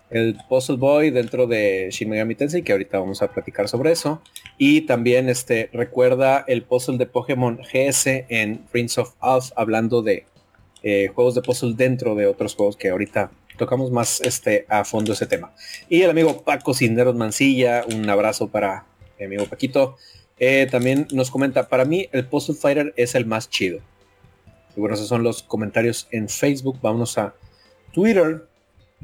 el 0.10 0.38
Puzzle 0.50 0.76
Boy 0.78 1.10
dentro 1.12 1.48
de 1.48 1.88
Shin 1.92 2.10
Megami 2.10 2.36
Tensei, 2.36 2.64
que 2.64 2.74
ahorita 2.74 3.00
vamos 3.00 3.22
a 3.22 3.28
platicar 3.32 3.70
sobre 3.70 3.92
eso. 3.92 4.22
Y 4.58 4.82
también 4.82 5.30
este 5.30 5.70
recuerda 5.74 6.44
el 6.48 6.64
puzzle 6.64 6.98
de 6.98 7.06
Pokémon 7.06 7.58
GS 7.58 8.26
en 8.30 8.60
Prince 8.72 9.02
of 9.02 9.14
Us, 9.22 9.54
hablando 9.56 10.02
de 10.02 10.26
eh, 10.84 11.12
juegos 11.14 11.36
de 11.36 11.42
puzzle 11.42 11.74
dentro 11.76 12.16
de 12.16 12.28
otros 12.28 12.56
juegos 12.56 12.78
que 12.78 12.90
ahorita 12.90 13.32
tocamos 13.58 13.92
más 13.92 14.22
este 14.22 14.66
a 14.70 14.86
fondo 14.86 15.14
ese 15.14 15.26
tema. 15.26 15.54
Y 15.90 16.02
el 16.02 16.10
amigo 16.10 16.44
Paco 16.44 16.74
Cinderos 16.74 17.16
Mancilla, 17.16 17.84
un 17.92 18.10
abrazo 18.10 18.48
para 18.48 18.86
mi 19.20 19.26
amigo 19.26 19.46
Paquito. 19.46 19.98
Eh, 20.38 20.68
también 20.70 21.08
nos 21.12 21.32
comenta, 21.32 21.70
para 21.70 21.86
mí 21.86 22.10
el 22.12 22.26
Puzzle 22.26 22.56
Fighter 22.56 22.94
es 22.98 23.16
el 23.16 23.26
más 23.26 23.50
chido. 23.50 23.80
Y 24.76 24.80
bueno, 24.80 24.96
esos 24.96 25.08
son 25.08 25.24
los 25.24 25.44
comentarios 25.44 26.08
en 26.12 26.30
Facebook. 26.30 26.80
Vámonos 26.82 27.18
a 27.18 27.34
Twitter. 27.94 28.48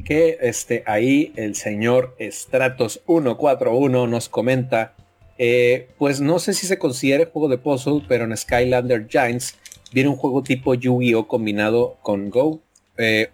Que 0.05 0.37
este, 0.41 0.83
ahí 0.87 1.33
el 1.35 1.55
señor 1.55 2.15
Stratos141 2.17 4.09
nos 4.09 4.29
comenta. 4.29 4.95
Eh, 5.43 5.87
pues 5.97 6.21
no 6.21 6.37
sé 6.37 6.53
si 6.53 6.67
se 6.67 6.77
considere 6.77 7.25
juego 7.25 7.49
de 7.49 7.57
puzzle, 7.57 8.03
pero 8.07 8.25
en 8.25 8.37
Skylander 8.37 9.07
Giants 9.09 9.55
viene 9.91 10.11
un 10.11 10.15
juego 10.15 10.43
tipo 10.43 10.75
Yu-Gi-Oh 10.75 11.27
combinado 11.27 11.97
con 12.03 12.29
Go. 12.29 12.59
eh, 12.97 13.31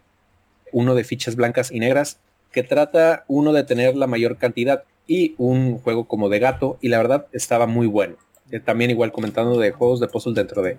uno 0.71 0.95
de 0.95 1.03
fichas 1.03 1.35
blancas 1.35 1.69
y 1.69 1.81
negras. 1.81 2.19
Que 2.53 2.63
trata 2.63 3.25
uno 3.27 3.51
de 3.51 3.65
tener 3.65 3.97
la 3.97 4.07
mayor 4.07 4.37
cantidad 4.37 4.85
y 5.05 5.35
un 5.37 5.79
juego 5.79 6.07
como 6.07 6.29
de 6.29 6.39
gato. 6.39 6.77
Y 6.79 6.87
la 6.87 6.97
verdad 6.97 7.27
estaba 7.33 7.67
muy 7.67 7.87
bueno. 7.87 8.15
Eh, 8.51 8.61
también 8.61 8.89
igual 8.89 9.11
comentando 9.11 9.59
de 9.59 9.71
juegos 9.71 9.99
de 9.99 10.07
puzzle 10.07 10.33
dentro 10.33 10.61
de 10.63 10.77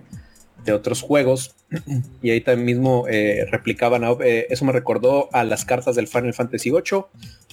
otros 0.73 1.03
juegos 1.03 1.55
y 2.23 2.31
ahí 2.31 2.41
también 2.41 2.65
mismo 2.65 3.05
replicaban, 3.49 4.03
eh, 4.23 4.47
eso 4.49 4.65
me 4.65 4.71
recordó 4.71 5.29
a 5.31 5.43
las 5.43 5.63
cartas 5.63 5.95
del 5.95 6.07
Final 6.07 6.33
Fantasy 6.33 6.69
VIII, 6.69 7.05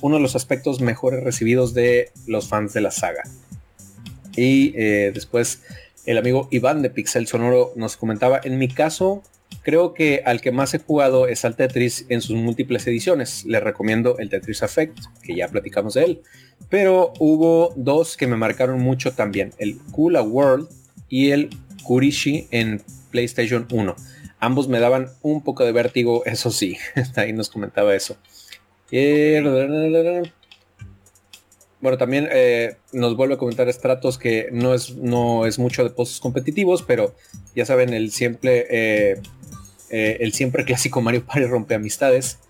uno 0.03 0.17
de 0.17 0.23
los 0.23 0.35
aspectos 0.35 0.81
mejores 0.81 1.23
recibidos 1.23 1.73
de 1.73 2.11
los 2.27 2.49
fans 2.49 2.73
de 2.73 2.81
la 2.81 2.91
saga. 2.91 3.23
Y 4.37 4.75
eh, 4.77 5.11
después 5.15 5.63
el 6.05 6.19
amigo 6.19 6.49
Iván 6.51 6.83
de 6.83 6.91
Pixel 6.91 7.27
Sonoro 7.27 7.73
nos 7.75 7.97
comentaba, 7.97 8.41
en 8.43 8.59
mi 8.59 8.69
caso, 8.69 9.23
creo 9.63 9.95
que 9.95 10.23
al 10.25 10.41
que 10.41 10.53
más 10.53 10.73
he 10.75 10.79
jugado 10.79 11.27
es 11.27 11.45
al 11.45 11.57
Tetris 11.57 12.07
en 12.09 12.21
sus 12.21 12.37
múltiples 12.37 12.87
ediciones. 12.87 13.45
Le 13.45 13.59
recomiendo 13.61 14.17
el 14.19 14.29
Tetris 14.29 14.63
Effect, 14.63 14.99
que 15.23 15.35
ya 15.35 15.49
platicamos 15.49 15.95
de 15.95 16.05
él. 16.05 16.23
Pero 16.69 17.13
hubo 17.19 17.73
dos 17.77 18.17
que 18.17 18.27
me 18.27 18.37
marcaron 18.37 18.81
mucho 18.81 19.13
también, 19.13 19.53
el 19.59 19.79
Kula 19.91 20.23
World 20.23 20.69
y 21.09 21.31
el 21.31 21.51
Kurishi 21.83 22.49
en 22.51 22.83
PlayStation 23.11 23.67
1. 23.71 23.97
Ambos 24.39 24.69
me 24.69 24.81
daban 24.81 25.09
un 25.23 25.43
poco 25.43 25.65
de 25.65 25.73
vértigo, 25.73 26.25
eso 26.27 26.51
sí, 26.51 26.77
ahí 27.17 27.33
nos 27.33 27.49
comentaba 27.49 27.95
eso. 27.95 28.17
Bueno, 31.87 31.99
también 31.99 32.29
eh, 32.33 32.79
nos 32.93 33.15
vuelve 33.15 33.35
a 33.35 33.37
comentar 33.37 33.73
Stratos 33.73 34.19
que 34.19 34.49
no 34.51 34.75
es, 34.75 34.97
no 34.97 35.47
es 35.47 35.61
mucho 35.61 35.85
de 35.85 35.91
pozos 35.91 36.19
competitivos, 36.19 36.83
pero 36.83 37.15
ya 37.55 37.65
saben, 37.65 37.95
el 37.95 38.11
siempre, 38.11 38.67
eh, 38.69 39.23
eh, 39.91 40.17
el 40.19 40.33
siempre 40.33 40.65
clásico 40.65 41.01
Mario 41.01 41.25
Party 41.25 41.45
rompe 41.45 41.77
amistades. 41.77 42.41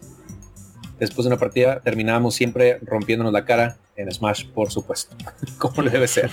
Después 0.99 1.27
de 1.27 1.35
una 1.35 1.39
partida 1.39 1.81
terminábamos 1.81 2.35
siempre 2.35 2.79
rompiéndonos 2.81 3.31
la 3.31 3.45
cara 3.45 3.77
en 3.97 4.11
Smash, 4.11 4.47
por 4.47 4.71
supuesto, 4.71 5.15
como 5.59 5.83
debe 5.83 6.09
ser. 6.09 6.31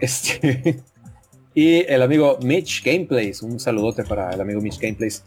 este, 0.00 0.82
y 1.54 1.86
el 1.86 2.02
amigo 2.02 2.40
Mitch 2.42 2.82
Gameplays, 2.82 3.40
un 3.40 3.60
saludote 3.60 4.02
para 4.02 4.34
el 4.34 4.40
amigo 4.40 4.60
Mitch 4.60 4.80
Gameplays. 4.80 5.22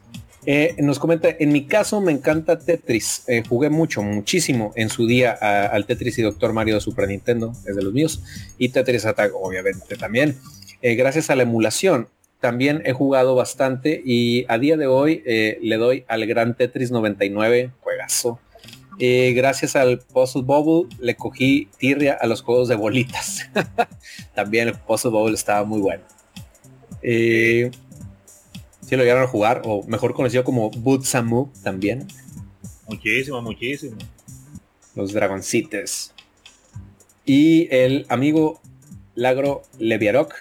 Eh, 0.49 0.75
nos 0.77 0.97
comenta, 0.97 1.27
en 1.39 1.51
mi 1.51 1.65
caso 1.65 1.99
me 1.99 2.13
encanta 2.13 2.57
Tetris. 2.57 3.25
Eh, 3.27 3.43
jugué 3.47 3.69
mucho, 3.69 4.01
muchísimo 4.01 4.71
en 4.77 4.87
su 4.87 5.05
día 5.05 5.33
al 5.33 5.85
Tetris 5.85 6.17
y 6.19 6.21
Doctor 6.21 6.53
Mario 6.53 6.75
de 6.75 6.81
Super 6.81 7.09
Nintendo, 7.09 7.51
es 7.67 7.75
de 7.75 7.83
los 7.83 7.91
míos. 7.91 8.23
Y 8.57 8.69
Tetris 8.69 9.05
Attack, 9.05 9.33
obviamente 9.35 9.97
también. 9.97 10.37
Eh, 10.81 10.95
gracias 10.95 11.29
a 11.29 11.35
la 11.35 11.43
emulación, 11.43 12.07
también 12.39 12.81
he 12.85 12.93
jugado 12.93 13.35
bastante 13.35 14.01
y 14.05 14.45
a 14.47 14.57
día 14.57 14.77
de 14.77 14.87
hoy 14.87 15.21
le 15.25 15.75
doy 15.75 16.05
al 16.07 16.25
gran 16.25 16.55
Tetris 16.55 16.91
99, 16.91 17.71
juegazo. 17.81 18.39
gracias 18.99 19.75
al 19.75 19.99
Puzzle 19.99 20.43
Bubble 20.43 20.87
le 21.01 21.15
cogí 21.17 21.67
tirria 21.77 22.13
a 22.13 22.25
los 22.25 22.41
juegos 22.41 22.69
de 22.69 22.75
bolitas. 22.75 23.49
también 24.35 24.69
el 24.69 24.75
Puzzle 24.75 25.11
Bubble 25.11 25.33
estaba 25.33 25.65
muy 25.65 25.81
bueno. 25.81 26.03
Si 28.87 28.95
lo 28.95 29.03
llegaron 29.03 29.23
a 29.23 29.27
jugar, 29.27 29.61
o 29.65 29.83
mejor 29.83 30.13
conocido 30.13 30.45
como 30.45 30.71
Boot 30.71 31.03
Samu 31.03 31.49
también. 31.61 32.07
Muchísimo, 32.87 33.41
muchísimo. 33.41 33.97
Los 34.95 35.11
dragoncites. 35.11 36.13
Y 37.25 37.67
el 37.69 38.05
amigo 38.07 38.61
Lagro 39.13 39.63
Leviarok 39.77 40.33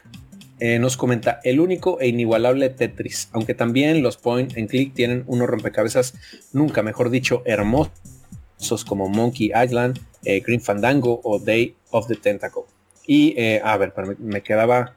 eh, 0.60 0.78
nos 0.78 0.96
comenta 0.96 1.40
el 1.42 1.58
único 1.58 2.00
e 2.00 2.06
inigualable 2.06 2.70
Tetris, 2.70 3.28
aunque 3.32 3.54
también 3.54 4.02
los 4.02 4.16
point 4.16 4.56
and 4.56 4.70
click 4.70 4.94
tienen 4.94 5.24
unos 5.26 5.48
rompecabezas, 5.48 6.14
nunca 6.52 6.84
mejor 6.84 7.10
dicho, 7.10 7.42
hermosos 7.44 8.84
como 8.86 9.08
Monkey 9.08 9.50
Island, 9.54 9.98
eh, 10.24 10.40
Green 10.40 10.60
Fandango 10.60 11.20
o 11.24 11.40
Day 11.40 11.74
of 11.90 12.06
the 12.06 12.14
Tentacle. 12.14 12.62
Y, 13.06 13.34
eh, 13.36 13.60
a 13.62 13.76
ver, 13.76 13.92
me 14.18 14.42
quedaba 14.42 14.96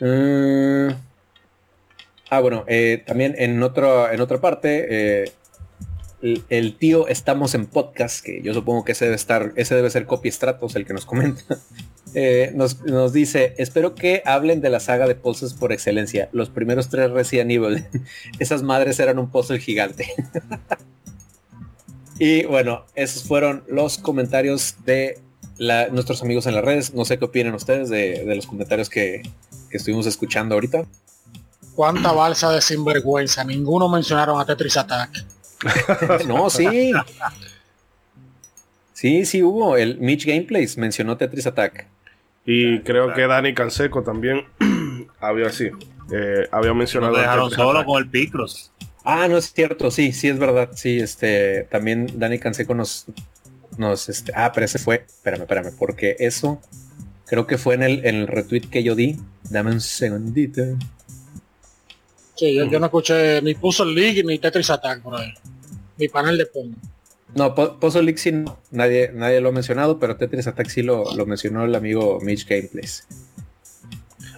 Mm. 0.00 0.90
Ah, 2.30 2.40
bueno, 2.40 2.64
eh, 2.66 3.02
también 3.06 3.34
en, 3.38 3.62
otro, 3.62 4.10
en 4.10 4.20
otra 4.20 4.40
parte, 4.40 5.24
eh, 5.24 5.32
el, 6.48 6.76
tío 6.76 7.08
Estamos 7.08 7.54
en 7.54 7.66
Podcast, 7.66 8.24
que 8.24 8.40
yo 8.42 8.54
supongo 8.54 8.84
que 8.84 8.92
ese 8.92 9.04
debe 9.04 9.16
estar, 9.16 9.52
ese 9.56 9.74
debe 9.74 9.90
ser 9.90 10.06
Copy 10.06 10.30
Stratos 10.30 10.76
el 10.76 10.86
que 10.86 10.92
nos 10.92 11.06
comenta. 11.06 11.42
Eh, 12.18 12.52
nos, 12.54 13.12
dice, 13.12 13.52
espero 13.58 13.94
que 13.94 14.22
hablen 14.24 14.62
de 14.62 14.70
la 14.70 14.80
saga 14.80 15.06
de 15.06 15.14
puzzles 15.14 15.52
por 15.52 15.70
excelencia. 15.70 16.30
Los 16.32 16.48
primeros 16.48 16.88
tres 16.88 17.10
Resident 17.10 17.50
Evil. 17.50 17.84
Esas 18.38 18.62
madres 18.62 18.98
eran 19.00 19.18
un 19.18 19.30
puzzle 19.30 19.58
gigante. 19.58 20.06
y 22.18 22.44
bueno, 22.46 22.86
esos 22.94 23.24
fueron 23.24 23.64
los 23.68 23.98
comentarios 23.98 24.76
de 24.86 25.18
nuestros 25.90 26.22
amigos 26.22 26.46
en 26.46 26.54
las 26.54 26.64
redes. 26.64 26.94
No 26.94 27.04
sé 27.04 27.18
qué 27.18 27.26
opinan 27.26 27.52
ustedes 27.54 27.90
de, 27.90 28.24
los 28.34 28.46
comentarios 28.46 28.88
que, 28.88 29.22
estuvimos 29.70 30.06
escuchando 30.06 30.54
ahorita. 30.54 30.86
Cuánta 31.76 32.10
balsa 32.12 32.50
de 32.50 32.62
sinvergüenza. 32.62 33.44
Ninguno 33.44 33.88
mencionaron 33.88 34.40
a 34.40 34.46
Tetris 34.46 34.78
Attack. 34.78 35.10
no, 36.26 36.48
sí. 36.48 36.92
Sí, 38.94 39.26
sí 39.26 39.42
hubo. 39.42 39.76
El 39.76 39.98
Mitch 39.98 40.26
Gameplays 40.26 40.78
mencionó 40.78 41.18
Tetris 41.18 41.46
Attack. 41.46 41.86
Y 42.46 42.80
creo 42.80 43.12
que 43.12 43.26
Dani 43.26 43.52
Canseco 43.52 44.02
también 44.02 44.46
había 45.20 45.48
así. 45.48 45.68
Eh, 46.10 46.48
había 46.50 46.72
mencionado. 46.72 47.12
Nos 47.12 47.20
dejaron 47.20 47.50
solo 47.50 47.84
con 47.84 48.02
el 48.02 48.08
Picross. 48.08 48.72
Ah, 49.04 49.28
no 49.28 49.36
es 49.36 49.52
cierto, 49.52 49.90
sí, 49.90 50.12
sí 50.12 50.28
es 50.28 50.38
verdad. 50.38 50.70
Sí, 50.74 50.98
este, 50.98 51.64
también 51.70 52.08
Dani 52.14 52.38
Canseco 52.38 52.74
nos, 52.74 53.06
nos, 53.76 54.08
este, 54.08 54.32
ah, 54.34 54.50
pero 54.52 54.64
ese 54.64 54.78
fue, 54.78 55.04
espérame, 55.06 55.42
espérame, 55.42 55.72
porque 55.78 56.16
eso 56.18 56.60
creo 57.26 57.46
que 57.46 57.58
fue 57.58 57.74
en 57.74 57.82
el, 57.82 58.06
en 58.06 58.16
el 58.16 58.26
retweet 58.26 58.62
que 58.70 58.82
yo 58.82 58.94
di. 58.94 59.16
Dame 59.50 59.72
un 59.72 59.80
segundito. 59.80 60.62
Sí, 62.36 62.54
yo, 62.54 62.78
no 62.78 62.86
escuché 62.86 63.40
ni 63.42 63.54
Puzzle 63.54 63.94
League 63.94 64.22
ni 64.22 64.38
Tetris 64.38 64.70
Attack 64.70 65.02
por 65.02 65.18
ahí. 65.18 65.32
Mi 65.96 66.08
panel 66.08 66.36
de 66.36 66.46
Pong. 66.46 66.74
No, 67.34 67.54
Puzzle 67.54 68.02
League 68.02 68.18
sí 68.18 68.32
nadie, 68.70 69.10
nadie 69.12 69.40
lo 69.40 69.48
ha 69.48 69.52
mencionado, 69.52 69.98
pero 69.98 70.16
Tetris 70.16 70.46
Attack 70.46 70.68
sí 70.68 70.82
lo, 70.82 71.14
lo 71.14 71.26
mencionó 71.26 71.64
el 71.64 71.74
amigo 71.74 72.18
Mitch 72.20 72.46
Gameplays. 72.46 73.06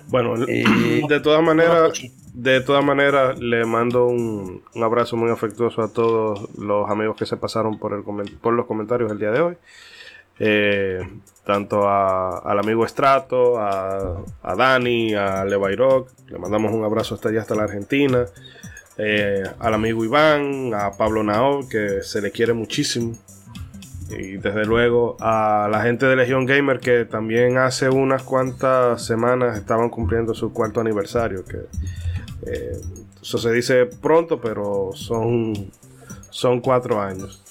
Bueno, 0.08 0.36
de 0.46 1.20
todas 1.22 1.42
maneras, 1.42 2.00
de 2.32 2.60
todas 2.60 2.84
maneras, 2.84 3.38
le 3.38 3.64
mando 3.64 4.06
un, 4.06 4.62
abrazo 4.82 5.16
muy 5.16 5.30
afectuoso 5.30 5.82
a 5.82 5.92
todos 5.92 6.48
los 6.56 6.88
amigos 6.88 7.16
que 7.16 7.26
se 7.26 7.36
pasaron 7.36 7.78
por, 7.78 7.92
el, 7.92 8.32
por 8.38 8.54
los 8.54 8.66
comentarios 8.66 9.10
el 9.10 9.18
día 9.18 9.30
de 9.30 9.40
hoy. 9.40 9.56
Eh, 10.38 11.00
tanto 11.48 11.88
al 11.88 12.58
amigo 12.58 12.84
Estrato, 12.84 13.58
a, 13.58 14.22
a 14.42 14.54
Dani, 14.54 15.14
a 15.14 15.46
Levairok, 15.46 16.10
le 16.28 16.38
mandamos 16.38 16.74
un 16.74 16.84
abrazo 16.84 17.14
hasta 17.14 17.30
allá, 17.30 17.40
hasta 17.40 17.54
la 17.54 17.62
Argentina. 17.62 18.26
Eh, 18.98 19.44
al 19.58 19.72
amigo 19.72 20.04
Iván, 20.04 20.74
a 20.74 20.90
Pablo 20.90 21.22
Nao, 21.22 21.66
que 21.66 22.02
se 22.02 22.20
le 22.20 22.32
quiere 22.32 22.52
muchísimo. 22.52 23.14
Y 24.10 24.36
desde 24.36 24.66
luego 24.66 25.16
a 25.20 25.70
la 25.72 25.80
gente 25.80 26.04
de 26.04 26.16
Legion 26.16 26.44
Gamer 26.44 26.80
que 26.80 27.06
también 27.06 27.56
hace 27.56 27.88
unas 27.88 28.24
cuantas 28.24 29.02
semanas 29.06 29.56
estaban 29.56 29.88
cumpliendo 29.88 30.34
su 30.34 30.52
cuarto 30.52 30.82
aniversario. 30.82 31.46
Que 31.46 31.60
eh, 32.44 32.78
eso 33.22 33.38
se 33.38 33.50
dice 33.52 33.86
pronto, 33.86 34.38
pero 34.38 34.90
son, 34.92 35.54
son 36.28 36.60
cuatro 36.60 37.00
años. 37.00 37.42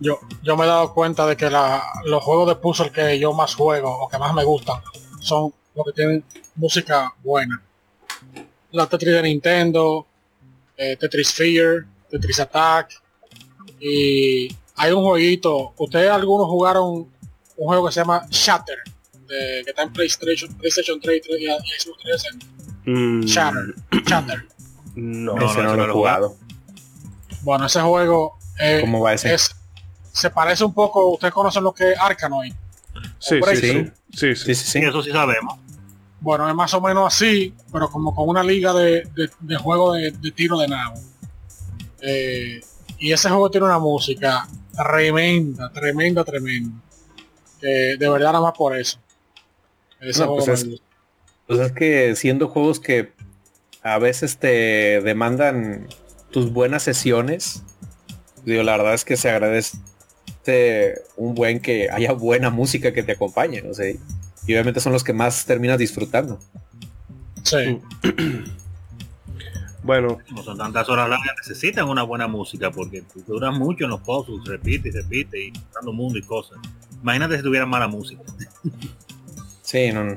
Yo, 0.00 0.20
yo 0.42 0.56
me 0.56 0.64
he 0.64 0.68
dado 0.68 0.94
cuenta 0.94 1.26
de 1.26 1.36
que 1.36 1.50
los 1.50 2.22
juegos 2.22 2.48
de 2.48 2.56
puzzle 2.56 2.90
que 2.90 3.18
yo 3.18 3.32
más 3.32 3.54
juego 3.54 3.90
o 3.90 4.08
que 4.08 4.18
más 4.18 4.32
me 4.32 4.44
gustan 4.44 4.80
son 5.20 5.52
los 5.74 5.86
que 5.86 5.92
tienen 5.92 6.24
música 6.54 7.12
buena. 7.22 7.60
La 8.70 8.86
Tetris 8.86 9.14
de 9.14 9.22
Nintendo, 9.22 10.06
eh, 10.76 10.96
Tetris 10.96 11.32
Fear, 11.32 11.84
Tetris 12.10 12.40
Attack, 12.40 13.02
y 13.80 14.48
hay 14.76 14.92
un 14.92 15.02
jueguito, 15.02 15.72
ustedes 15.76 16.10
algunos 16.10 16.46
jugaron 16.46 17.08
un 17.56 17.66
juego 17.66 17.86
que 17.86 17.92
se 17.92 18.00
llama 18.00 18.26
Shatter, 18.30 18.78
de, 19.26 19.62
que 19.64 19.70
está 19.70 19.82
en 19.82 19.92
PlayStation, 19.92 20.54
PlayStation 20.54 21.00
3 21.00 21.22
y 21.40 21.46
Xbox 21.46 22.02
360. 22.02 22.46
Mm. 22.84 23.20
Shatter. 23.24 23.74
Shatter. 24.04 24.46
No, 24.94 25.36
ese 25.38 25.62
no, 25.62 25.74
lo 25.74 25.84
he 25.84 25.92
jugado. 25.92 26.36
Bueno, 27.42 27.66
ese 27.66 27.80
juego 27.80 28.38
eh, 28.58 28.78
¿Cómo 28.80 29.00
va 29.00 29.14
ese? 29.14 29.34
Es, 29.34 29.54
se 30.18 30.30
parece 30.30 30.64
un 30.64 30.74
poco, 30.74 31.12
ustedes 31.12 31.32
conocen 31.32 31.64
lo 31.64 31.72
que 31.72 31.92
es 31.92 31.98
Arkanoid. 31.98 32.52
Sí, 33.18 33.40
sí, 33.42 33.56
sí, 33.56 33.92
sí, 34.12 34.34
sí, 34.34 34.54
sí, 34.54 34.78
Eso 34.80 35.02
sí 35.02 35.10
sabemos. 35.10 35.58
Bueno, 36.20 36.48
es 36.48 36.54
más 36.54 36.74
o 36.74 36.80
menos 36.80 37.14
así, 37.14 37.54
pero 37.72 37.88
como 37.88 38.14
con 38.14 38.28
una 38.28 38.42
liga 38.42 38.74
de, 38.74 39.08
de, 39.40 39.56
juego 39.56 39.92
de, 39.92 40.10
de, 40.10 40.30
tiro 40.32 40.58
de 40.58 40.68
nave. 40.68 40.98
Eh, 42.00 42.60
y 42.98 43.12
ese 43.12 43.28
juego 43.28 43.50
tiene 43.50 43.66
una 43.66 43.78
música 43.78 44.48
tremenda, 44.76 45.70
tremenda, 45.70 46.24
tremenda. 46.24 46.80
de 47.60 47.96
verdad 47.98 48.32
nada 48.32 48.40
más 48.40 48.52
por 48.52 48.76
eso. 48.76 48.98
Ese 50.00 50.24
pues, 50.26 50.48
es, 50.48 50.66
pues 51.46 51.60
es 51.60 51.72
que 51.72 52.16
siendo 52.16 52.48
juegos 52.48 52.80
que 52.80 53.12
a 53.82 53.98
veces 53.98 54.38
te 54.38 55.00
demandan 55.00 55.86
tus 56.30 56.52
buenas 56.52 56.82
sesiones, 56.82 57.62
digo, 58.44 58.62
la 58.62 58.76
verdad 58.76 58.94
es 58.94 59.04
que 59.04 59.16
se 59.16 59.30
agradece 59.30 59.78
un 61.16 61.34
buen 61.34 61.60
que 61.60 61.90
haya 61.90 62.12
buena 62.12 62.50
música 62.50 62.92
que 62.92 63.02
te 63.02 63.12
acompañe, 63.12 63.62
no 63.62 63.74
sé. 63.74 63.98
Y 64.46 64.52
obviamente 64.52 64.80
son 64.80 64.92
los 64.92 65.04
que 65.04 65.12
más 65.12 65.44
terminas 65.44 65.78
disfrutando. 65.78 66.38
Sí. 67.42 67.80
Bueno, 69.88 70.18
Como 70.28 70.42
son 70.42 70.58
tantas 70.58 70.86
horas 70.90 71.08
largas, 71.08 71.34
necesitan 71.38 71.88
una 71.88 72.02
buena 72.02 72.28
música 72.28 72.70
porque 72.70 73.02
tú 73.02 73.22
duras 73.26 73.56
mucho 73.56 73.84
en 73.84 73.90
los 73.90 74.00
puzzles, 74.00 74.44
repite 74.44 74.88
y 74.90 74.92
repite 74.92 75.40
y 75.40 75.50
buscando 75.50 75.92
mundo 75.94 76.18
y 76.18 76.22
cosas. 76.22 76.58
Imagínate 77.00 77.38
si 77.38 77.42
tuvieran 77.42 77.70
mala 77.70 77.88
música. 77.88 78.22
Sí, 79.62 79.90
no, 79.92 80.04
no. 80.04 80.16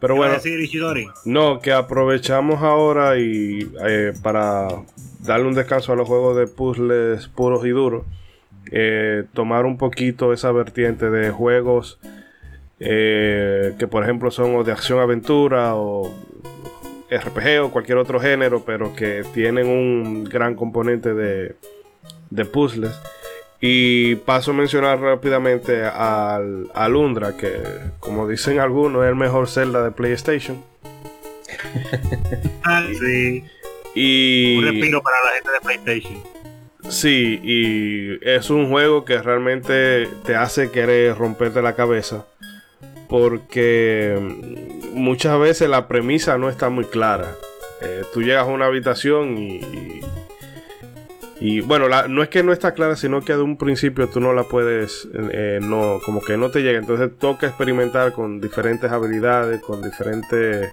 pero 0.00 0.14
¿Qué 0.14 0.20
va 0.20 0.26
a 0.26 0.40
bueno, 0.40 1.12
no, 1.24 1.60
que 1.60 1.72
aprovechamos 1.72 2.62
ahora 2.62 3.18
y 3.18 3.70
eh, 3.86 4.12
para 4.22 4.68
darle 5.20 5.46
un 5.46 5.54
descanso 5.54 5.92
a 5.92 5.96
los 5.96 6.08
juegos 6.08 6.36
de 6.36 6.46
puzzles 6.48 7.28
puros 7.28 7.64
y 7.64 7.70
duros, 7.70 8.04
eh, 8.72 9.24
tomar 9.34 9.66
un 9.66 9.76
poquito 9.76 10.32
esa 10.32 10.50
vertiente 10.50 11.10
de 11.10 11.30
juegos 11.30 11.98
eh, 12.80 13.74
que 13.78 13.86
por 13.86 14.02
ejemplo 14.02 14.30
son 14.30 14.56
o 14.56 14.64
de 14.64 14.72
acción-aventura 14.72 15.76
o 15.76 16.10
RPG 17.10 17.62
o 17.62 17.70
cualquier 17.70 17.98
otro 17.98 18.18
género, 18.18 18.64
pero 18.64 18.96
que 18.96 19.24
tienen 19.34 19.68
un 19.68 20.24
gran 20.24 20.54
componente 20.54 21.12
de, 21.14 21.54
de 22.30 22.44
puzzles. 22.44 22.98
Y 23.60 24.16
paso 24.16 24.50
a 24.50 24.54
mencionar 24.54 24.98
rápidamente 25.00 25.84
al, 25.84 26.68
al 26.74 26.96
Undra, 26.96 27.36
que 27.36 27.52
como 28.00 28.26
dicen 28.26 28.58
algunos 28.58 29.04
es 29.04 29.10
el 29.10 29.16
mejor 29.16 29.48
Zelda 29.48 29.84
de 29.84 29.90
PlayStation. 29.90 30.62
Ah, 32.64 32.84
sí. 32.98 33.44
Y 33.94 34.56
Un 34.58 34.64
respiro 34.64 35.02
para 35.02 35.16
la 35.24 35.30
gente 35.32 35.50
de 35.50 35.60
PlayStation. 35.60 36.41
Sí, 36.92 37.40
y 37.42 38.28
es 38.28 38.50
un 38.50 38.68
juego 38.68 39.04
que 39.04 39.20
realmente 39.20 40.08
te 40.24 40.36
hace 40.36 40.70
querer 40.70 41.16
romperte 41.16 41.62
la 41.62 41.74
cabeza. 41.74 42.26
Porque 43.08 44.16
mm, 44.20 44.94
muchas 44.94 45.38
veces 45.38 45.68
la 45.68 45.88
premisa 45.88 46.38
no 46.38 46.48
está 46.48 46.68
muy 46.70 46.84
clara. 46.84 47.34
Eh, 47.80 48.04
tú 48.12 48.22
llegas 48.22 48.46
a 48.46 48.50
una 48.50 48.66
habitación 48.66 49.36
y. 49.38 50.00
Y 51.40 51.60
bueno, 51.60 51.88
no 52.06 52.22
es 52.22 52.28
que 52.28 52.44
no 52.44 52.52
está 52.52 52.72
clara, 52.72 52.94
sino 52.94 53.20
que 53.20 53.32
de 53.32 53.42
un 53.42 53.56
principio 53.56 54.08
tú 54.08 54.20
no 54.20 54.32
la 54.32 54.44
puedes, 54.44 55.08
eh, 55.32 55.58
no, 55.60 55.98
como 56.04 56.20
que 56.20 56.36
no 56.36 56.52
te 56.52 56.62
llega. 56.62 56.78
Entonces 56.78 57.10
toca 57.18 57.48
experimentar 57.48 58.12
con 58.12 58.40
diferentes 58.40 58.92
habilidades, 58.92 59.60
con 59.60 59.82
diferentes 59.82 60.70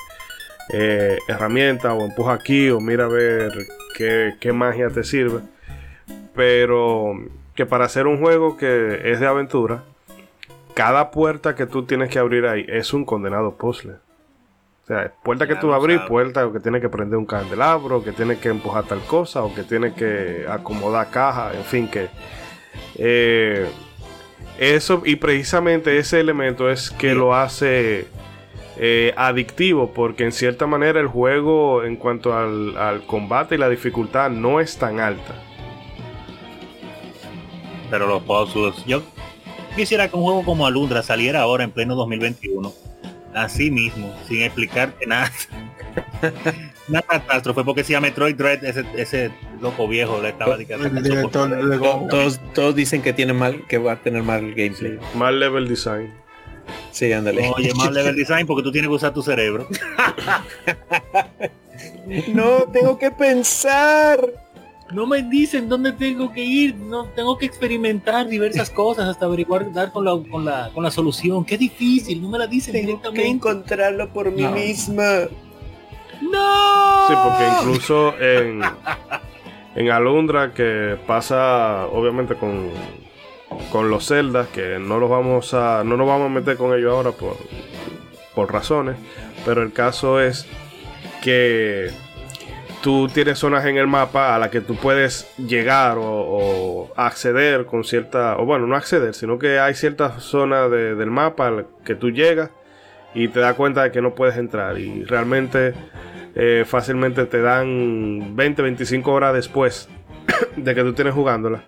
eh, 0.71 1.17
herramientas, 1.27 1.91
o 1.97 2.05
empuja 2.05 2.33
aquí, 2.33 2.69
o 2.69 2.79
mira 2.79 3.05
a 3.05 3.07
ver 3.07 3.51
qué, 3.95 4.35
qué 4.39 4.53
magia 4.53 4.89
te 4.89 5.03
sirve. 5.03 5.39
Pero 6.39 7.15
que 7.53 7.65
para 7.65 7.83
hacer 7.83 8.07
un 8.07 8.17
juego 8.17 8.55
que 8.55 9.11
es 9.11 9.19
de 9.19 9.27
aventura, 9.27 9.83
cada 10.73 11.11
puerta 11.11 11.53
que 11.53 11.65
tú 11.65 11.83
tienes 11.83 12.09
que 12.09 12.17
abrir 12.17 12.45
ahí 12.45 12.65
es 12.69 12.93
un 12.93 13.03
condenado 13.03 13.55
puzzle. 13.55 13.95
O 14.83 14.87
sea, 14.87 15.11
puerta 15.21 15.45
que 15.49 15.57
tú 15.57 15.73
abrir, 15.73 15.99
puerta 16.07 16.47
o 16.47 16.53
que 16.53 16.61
tiene 16.61 16.79
que 16.79 16.87
prender 16.87 17.17
un 17.17 17.25
candelabro, 17.25 17.97
o 17.97 18.03
que 18.05 18.13
tiene 18.13 18.37
que 18.37 18.47
empujar 18.47 18.85
tal 18.85 19.01
cosa, 19.01 19.43
o 19.43 19.53
que 19.53 19.63
tiene 19.63 19.93
que 19.93 20.45
acomodar 20.47 21.09
caja, 21.09 21.51
en 21.53 21.65
fin, 21.65 21.89
que 21.89 22.07
eh, 22.95 23.69
eso 24.59 25.01
y 25.03 25.17
precisamente 25.17 25.97
ese 25.97 26.21
elemento 26.21 26.69
es 26.69 26.89
que 26.89 27.15
lo 27.15 27.35
hace 27.35 28.07
eh, 28.77 29.13
adictivo, 29.17 29.91
porque 29.93 30.23
en 30.23 30.31
cierta 30.31 30.67
manera 30.67 31.01
el 31.01 31.07
juego 31.07 31.83
en 31.83 31.97
cuanto 31.97 32.33
al, 32.33 32.77
al 32.77 33.05
combate 33.05 33.55
y 33.55 33.57
la 33.57 33.67
dificultad 33.67 34.29
no 34.29 34.61
es 34.61 34.77
tan 34.77 35.01
alta. 35.01 35.48
Pero 37.89 38.07
los 38.07 38.23
puzzles. 38.23 38.85
Yo 38.85 39.01
quisiera 39.75 40.07
que 40.07 40.15
un 40.15 40.23
juego 40.23 40.43
como 40.43 40.65
Alundra 40.65 41.03
saliera 41.03 41.41
ahora 41.41 41.63
en 41.63 41.71
pleno 41.71 41.95
2021. 41.95 42.73
Así 43.33 43.69
mismo, 43.69 44.13
sin 44.27 44.41
explicarte 44.41 45.05
nada. 45.05 45.31
Una 46.89 47.03
catástrofe, 47.03 47.63
porque 47.63 47.83
si 47.83 47.93
a 47.93 48.01
Metroid 48.01 48.35
Dread, 48.35 48.63
ese, 48.63 48.83
ese 48.95 49.31
loco 49.61 49.87
viejo 49.87 50.19
le 50.21 50.29
estaba 50.29 50.57
diciendo 50.57 50.87
El 50.87 51.79
Todos, 52.09 52.39
todos 52.53 52.75
dicen 52.75 53.03
que 53.03 53.13
tiene 53.13 53.33
mal, 53.33 53.67
que 53.67 53.77
va 53.77 53.93
a 53.93 53.95
tener 53.97 54.23
mal 54.23 54.55
gameplay. 54.55 54.97
Mal 55.13 55.39
level 55.39 55.67
design. 55.67 56.11
Sí, 56.91 57.13
ándale. 57.13 57.47
Oye, 57.55 57.73
más 57.75 57.91
level 57.91 58.15
design 58.17 58.47
porque 58.47 58.63
tú 58.63 58.71
tienes 58.71 58.89
que 58.89 58.95
usar 58.95 59.13
tu 59.13 59.21
cerebro. 59.21 59.67
No, 62.33 62.63
tengo 62.73 62.97
que 62.97 63.11
pensar. 63.11 64.19
No 64.91 65.05
me 65.05 65.21
dicen 65.21 65.69
dónde 65.69 65.91
tengo 65.91 66.31
que 66.31 66.43
ir, 66.43 66.75
no 66.75 67.05
tengo 67.09 67.37
que 67.37 67.45
experimentar 67.45 68.27
diversas 68.27 68.69
cosas 68.71 69.07
hasta 69.07 69.25
averiguar, 69.25 69.71
dar 69.71 69.91
con 69.91 70.03
la, 70.03 70.11
con 70.31 70.43
la, 70.43 70.71
con 70.73 70.83
la 70.83 70.89
solución. 70.89 71.45
Qué 71.45 71.57
difícil, 71.57 72.21
no 72.21 72.29
me 72.29 72.39
la 72.39 72.47
dicen 72.47 72.73
Tengo 72.73 72.85
que 72.85 72.91
directamente. 73.11 73.27
encontrarlo 73.29 74.09
por 74.09 74.31
mí 74.31 74.41
No. 74.41 74.51
misma. 74.51 75.03
¡No! 76.21 77.07
Sí, 77.07 77.13
porque 77.23 77.43
incluso 77.61 78.19
en, 78.19 78.61
en 79.75 79.91
Alundra, 79.91 80.53
que 80.53 80.97
pasa 81.07 81.85
obviamente 81.87 82.35
con, 82.35 82.69
con 83.71 83.89
los 83.89 84.05
celdas, 84.07 84.47
que 84.49 84.79
no 84.79 84.99
los 84.99 85.09
vamos 85.09 85.53
a. 85.53 85.83
no 85.83 85.97
nos 85.97 86.07
vamos 86.07 86.25
a 86.25 86.29
meter 86.29 86.57
con 86.57 86.77
ellos 86.77 86.91
ahora 86.91 87.11
por, 87.11 87.37
por 88.35 88.51
razones. 88.51 88.97
Pero 89.45 89.61
el 89.63 89.71
caso 89.71 90.19
es 90.19 90.45
que 91.21 91.89
tú 92.81 93.07
tienes 93.07 93.39
zonas 93.39 93.65
en 93.65 93.77
el 93.77 93.87
mapa 93.87 94.35
a 94.35 94.39
las 94.39 94.49
que 94.49 94.61
tú 94.61 94.75
puedes 94.75 95.29
llegar 95.37 95.97
o, 95.99 96.91
acceder 96.95 97.65
con 97.65 97.83
cierta. 97.83 98.37
O 98.37 98.45
bueno, 98.45 98.67
no 98.67 98.75
acceder, 98.75 99.13
sino 99.13 99.37
que 99.39 99.59
hay 99.59 99.73
ciertas 99.73 100.23
zonas 100.23 100.69
de- 100.71 100.95
del 100.95 101.11
mapa 101.11 101.47
a 101.47 101.63
que 101.83 101.95
tú 101.95 102.11
llegas 102.11 102.51
y 103.13 103.27
te 103.27 103.39
das 103.39 103.55
cuenta 103.55 103.83
de 103.83 103.91
que 103.91 104.01
no 104.01 104.15
puedes 104.15 104.37
entrar. 104.37 104.77
Y 104.79 105.03
realmente 105.03 105.73
eh, 106.35 106.63
fácilmente 106.65 107.25
te 107.25 107.41
dan 107.41 108.35
20, 108.35 108.61
25 108.61 109.11
horas 109.11 109.33
después 109.33 109.89
de 110.55 110.75
que 110.75 110.83
tú 110.83 110.93
tienes 110.93 111.13
jugándola. 111.13 111.63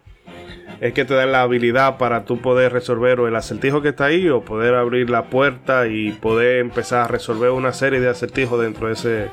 Es 0.79 0.93
que 0.93 1.05
te 1.05 1.13
dan 1.13 1.31
la 1.31 1.43
habilidad 1.43 1.97
para 1.97 2.25
tú 2.25 2.41
poder 2.41 2.73
resolver 2.73 3.19
el 3.19 3.35
acertijo 3.35 3.83
que 3.83 3.89
está 3.89 4.05
ahí 4.05 4.29
o 4.29 4.41
poder 4.41 4.73
abrir 4.73 5.11
la 5.11 5.25
puerta 5.25 5.85
y 5.87 6.11
poder 6.11 6.57
empezar 6.57 7.01
a 7.01 7.07
resolver 7.07 7.51
una 7.51 7.71
serie 7.71 7.99
de 7.99 8.09
acertijos 8.09 8.59
dentro 8.59 8.87
de 8.87 8.93
ese 8.93 9.27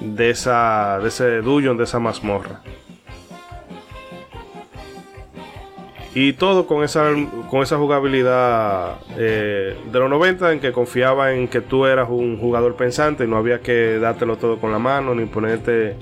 de 0.00 0.30
esa 0.30 0.98
de 1.00 1.08
ese 1.08 1.40
dungeon, 1.40 1.76
de 1.76 1.84
esa 1.84 1.98
mazmorra. 1.98 2.60
Y 6.14 6.32
todo 6.32 6.66
con 6.66 6.82
esa, 6.82 7.12
con 7.50 7.62
esa 7.62 7.76
jugabilidad 7.76 8.96
eh, 9.16 9.76
de 9.92 9.98
los 9.98 10.10
90 10.10 10.52
en 10.52 10.60
que 10.60 10.72
confiaba 10.72 11.32
en 11.32 11.48
que 11.48 11.60
tú 11.60 11.86
eras 11.86 12.08
un 12.10 12.38
jugador 12.38 12.74
pensante 12.76 13.24
y 13.24 13.28
no 13.28 13.36
había 13.36 13.60
que 13.60 13.98
dártelo 13.98 14.36
todo 14.36 14.58
con 14.58 14.72
la 14.72 14.78
mano 14.78 15.14
ni 15.14 15.26
ponerte 15.26 15.96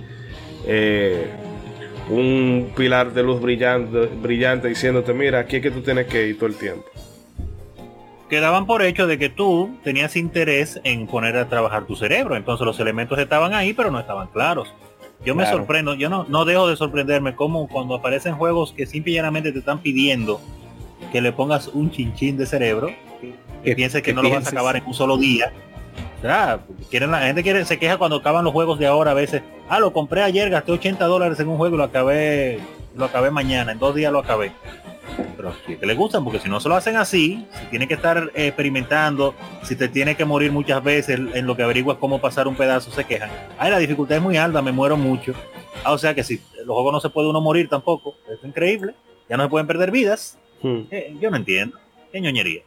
eh, 0.65 1.27
un 2.09 2.73
pilar 2.77 3.13
de 3.13 3.23
luz 3.23 3.41
brillante, 3.41 4.07
brillante 4.07 4.69
diciéndote, 4.69 5.13
mira, 5.13 5.41
aquí 5.41 5.57
es 5.57 5.63
que 5.63 5.71
tú 5.71 5.81
tienes 5.81 6.07
que 6.07 6.29
ir 6.29 6.37
todo 6.39 6.49
el 6.49 6.55
tiempo. 6.55 6.85
Quedaban 8.29 8.67
por 8.67 8.83
hecho 8.83 9.07
de 9.07 9.19
que 9.19 9.29
tú 9.29 9.77
tenías 9.85 10.17
interés 10.17 10.81
en 10.85 11.07
poner 11.07 11.37
a 11.37 11.49
trabajar 11.49 11.85
tu 11.85 11.97
cerebro. 11.97 12.37
Entonces 12.37 12.65
los 12.67 12.79
elementos 12.81 13.19
estaban 13.19 13.55
ahí, 13.55 13.73
pero 13.73 13.91
no 13.91 13.99
estaban 14.01 14.29
claros. 14.29 14.73
Yo 15.25 15.35
me 15.35 15.47
sorprendo, 15.47 15.95
yo 15.95 16.09
no, 16.11 16.27
no 16.29 16.45
dejo 16.45 16.69
de 16.69 16.77
sorprenderme 16.77 17.35
como 17.35 17.69
cuando 17.69 17.95
aparecen 17.95 18.35
juegos 18.37 18.73
que 18.73 18.87
simple 18.87 19.13
y 19.13 19.15
llanamente 19.15 19.51
te 19.51 19.59
están 19.61 19.79
pidiendo 19.79 20.41
que 21.11 21.21
le 21.21 21.33
pongas 21.33 21.69
un 21.69 21.91
chinchín 21.91 22.37
de 22.37 22.47
cerebro, 22.47 22.89
que, 23.21 23.35
Que- 23.65 23.75
pienses 23.77 24.03
que, 24.03 24.11
que 24.11 24.15
no 24.15 24.23
lo 24.23 24.31
vas 24.31 24.47
a 24.47 24.51
acabar 24.51 24.77
en 24.77 24.85
un 24.85 24.95
solo 24.95 25.17
día. 25.17 25.53
O 26.19 26.23
sea, 26.23 26.61
quieren, 26.91 27.11
la 27.11 27.21
gente 27.21 27.43
quiere, 27.43 27.65
se 27.65 27.79
queja 27.79 27.97
cuando 27.97 28.17
acaban 28.17 28.45
los 28.45 28.53
juegos 28.53 28.79
de 28.79 28.87
ahora 28.87 29.13
a 29.13 29.15
veces. 29.15 29.43
Ah, 29.69 29.79
lo 29.81 29.93
compré 29.93 30.23
ayer, 30.23 30.51
gasté 30.51 30.73
80 30.73 31.05
dólares 31.07 31.41
en 31.41 31.49
un 31.49 31.57
juego 31.57 31.75
y 31.77 31.79
lo 31.79 31.85
acabé, 31.85 32.59
lo 32.95 33.05
acabé 33.07 33.31
mañana, 33.31 33.73
en 33.73 33.79
dos 33.79 33.95
días 33.95 34.13
lo 34.13 34.19
acabé 34.19 34.53
pero 35.37 35.53
si 35.67 35.77
que 35.77 35.87
le 35.87 35.95
gustan, 35.95 36.25
porque 36.25 36.39
si 36.39 36.49
no 36.49 36.61
se 36.61 36.69
lo 36.69 36.75
hacen 36.75 36.97
así, 36.97 37.47
si 37.53 37.67
tiene 37.67 37.89
que 37.89 37.95
estar 37.95 38.31
eh, 38.35 38.49
experimentando, 38.49 39.35
si 39.63 39.77
te 39.77 39.89
tiene 39.89 40.17
que 40.17 40.25
morir 40.25 40.53
muchas 40.53 40.83
veces 40.83 41.21
en 41.35 41.47
lo 41.47 41.57
que 41.57 41.63
averiguas 41.63 41.99
cómo 41.99 42.21
pasar 42.21 42.49
un 42.49 42.57
pedazo, 42.57 42.91
se 42.91 43.05
quejan. 43.05 43.31
Ay, 43.59 43.71
la 43.71 43.79
dificultad 43.79 44.17
es 44.17 44.23
muy 44.23 44.37
alta, 44.37 44.63
me 44.63 44.73
muero 44.73 44.97
mucho. 44.97 45.35
Ah, 45.85 45.93
o 45.93 45.99
sea 45.99 46.15
que 46.15 46.25
si 46.25 46.41
los 46.65 46.75
juegos 46.75 46.93
no 46.93 47.01
se 47.01 47.11
puede 47.11 47.29
uno 47.29 47.41
morir 47.41 47.69
tampoco, 47.69 48.17
es 48.29 48.45
increíble, 48.45 48.95
ya 49.29 49.37
no 49.37 49.45
se 49.45 49.49
pueden 49.49 49.67
perder 49.67 49.91
vidas. 49.91 50.39
Hmm. 50.63 50.83
Eh, 50.91 51.17
yo 51.21 51.31
no 51.31 51.37
entiendo, 51.37 51.79
qué 52.13 52.21
ñoñería. 52.21 52.63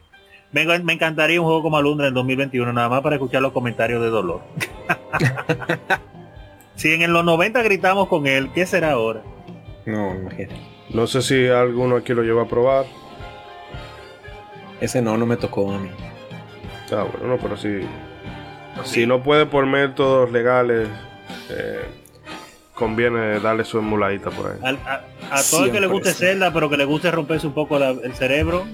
Me, 0.52 0.66
me 0.80 0.92
encantaría 0.94 1.40
un 1.40 1.46
juego 1.46 1.62
como 1.62 1.76
Alundra 1.76 2.08
en 2.08 2.14
2021, 2.14 2.72
nada 2.72 2.88
más 2.88 3.02
para 3.02 3.16
escuchar 3.16 3.42
los 3.42 3.52
comentarios 3.52 4.02
de 4.02 4.08
dolor. 4.08 4.40
si 6.74 6.92
en 6.92 7.12
los 7.12 7.24
90 7.24 7.62
gritamos 7.62 8.08
con 8.08 8.26
él, 8.26 8.50
¿qué 8.52 8.66
será 8.66 8.92
ahora? 8.92 9.22
No, 9.86 10.14
imagínate. 10.14 10.69
No 10.92 11.06
sé 11.06 11.22
si 11.22 11.48
alguno 11.48 11.96
aquí 11.96 12.12
lo 12.14 12.22
lleva 12.22 12.42
a 12.42 12.46
probar. 12.48 12.84
Ese 14.80 15.02
no, 15.02 15.16
no 15.16 15.26
me 15.26 15.36
tocó 15.36 15.72
a 15.72 15.78
mí. 15.78 15.90
Ah, 16.92 17.04
bueno, 17.04 17.28
no, 17.28 17.38
pero 17.38 17.56
si, 17.56 17.80
si 18.84 19.06
no 19.06 19.22
puede 19.22 19.46
por 19.46 19.66
métodos 19.66 20.32
legales, 20.32 20.88
eh, 21.50 21.82
conviene 22.74 23.38
darle 23.40 23.64
su 23.64 23.78
emuladita 23.78 24.30
por 24.30 24.50
ahí. 24.52 24.58
Al- 24.62 24.78
a, 24.86 25.02
a 25.30 25.42
todo 25.48 25.66
el 25.66 25.72
que 25.72 25.80
le 25.80 25.86
guste 25.86 26.10
100%. 26.10 26.14
Zelda, 26.14 26.52
pero 26.52 26.68
que 26.68 26.76
le 26.76 26.84
guste 26.84 27.10
romperse 27.10 27.46
un 27.46 27.52
poco 27.52 27.78
la- 27.78 27.90
el 27.90 28.14
cerebro, 28.14 28.64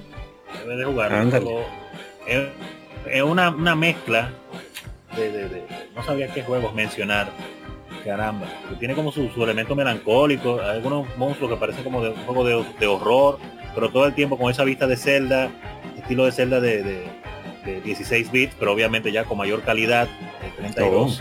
debe 0.63 0.77
de 0.77 0.85
jugar. 0.85 1.13
Ándale. 1.13 1.45
Pero 1.45 1.61
Es, 2.27 2.49
es 3.17 3.23
una, 3.23 3.51
una 3.51 3.75
mezcla 3.77 4.31
de, 5.17 5.31
de- 5.31 5.49
de- 5.49 5.65
no 5.95 6.03
sabía 6.03 6.29
qué 6.33 6.43
juegos 6.43 6.75
mencionar. 6.75 7.29
Caramba, 8.07 8.47
tiene 8.79 8.95
como 8.95 9.11
su, 9.11 9.29
su 9.31 9.43
elemento 9.43 9.75
melancólico, 9.75 10.61
hay 10.63 10.77
algunos 10.77 11.07
monstruos 11.19 11.51
que 11.51 11.57
parecen 11.59 11.83
como 11.83 12.01
de 12.03 12.11
un 12.11 12.17
juego 12.25 12.45
de, 12.45 12.65
de 12.79 12.87
horror, 12.87 13.39
pero 13.75 13.91
todo 13.91 14.07
el 14.07 14.15
tiempo 14.15 14.39
con 14.39 14.49
esa 14.51 14.63
vista 14.63 14.87
de 14.87 14.97
Zelda, 14.97 15.51
estilo 15.99 16.25
de 16.25 16.31
Zelda 16.33 16.61
de, 16.61 16.83
de- 16.85 17.09
de 17.65 17.81
16 17.81 18.31
bits, 18.31 18.55
pero 18.61 18.73
obviamente 18.73 19.11
ya 19.11 19.25
con 19.25 19.39
mayor 19.39 19.63
calidad, 19.63 20.07
de 20.41 20.51
32. 20.57 21.19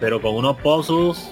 Pero 0.00 0.22
con 0.22 0.34
unos 0.34 0.56
puzzles 0.56 1.30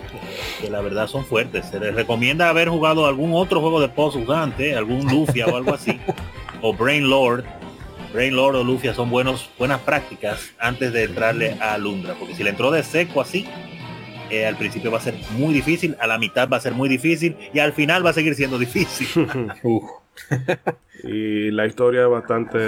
que 0.61 0.69
la 0.69 0.83
verdad 0.83 1.07
son 1.07 1.25
fuertes. 1.25 1.65
Se 1.71 1.81
les 1.81 1.95
recomienda 1.95 2.51
haber 2.51 2.69
jugado 2.69 3.07
algún 3.07 3.33
otro 3.33 3.63
juego 3.63 3.81
de 3.81 3.89
puzzles 3.89 4.29
antes, 4.29 4.77
algún 4.77 5.07
Lufia 5.11 5.47
o 5.47 5.57
algo 5.57 5.73
así, 5.73 5.99
o 6.61 6.75
Brain 6.75 7.09
Lord. 7.09 7.45
Brain 8.13 8.37
Lord 8.37 8.57
o 8.57 8.63
Lufia 8.65 8.93
son 8.93 9.09
buenos, 9.09 9.49
buenas 9.59 9.81
prácticas 9.81 10.53
antes 10.59 10.93
de 10.93 11.05
entrarle 11.05 11.57
a 11.59 11.79
Lundra, 11.79 12.13
porque 12.19 12.35
si 12.35 12.45
le 12.45 12.51
entró 12.51 12.71
de 12.71 12.83
seco 12.83 13.23
así, 13.23 13.49
eh, 14.31 14.47
al 14.47 14.57
principio 14.57 14.91
va 14.91 14.99
a 14.99 15.03
ser 15.03 15.15
muy 15.33 15.53
difícil, 15.55 15.97
a 16.01 16.07
la 16.07 16.19
mitad 16.19 16.49
va 16.49 16.57
a 16.57 16.61
ser 16.61 16.73
muy 16.73 16.89
difícil 16.89 17.37
y 17.53 17.59
al 17.59 17.73
final 17.73 18.05
va 18.05 18.11
a 18.11 18.13
seguir 18.13 18.35
siendo 18.35 18.59
difícil. 18.59 19.09
Y 21.03 21.51
la 21.51 21.67
historia 21.67 22.03
es 22.03 22.09
bastante. 22.11 22.59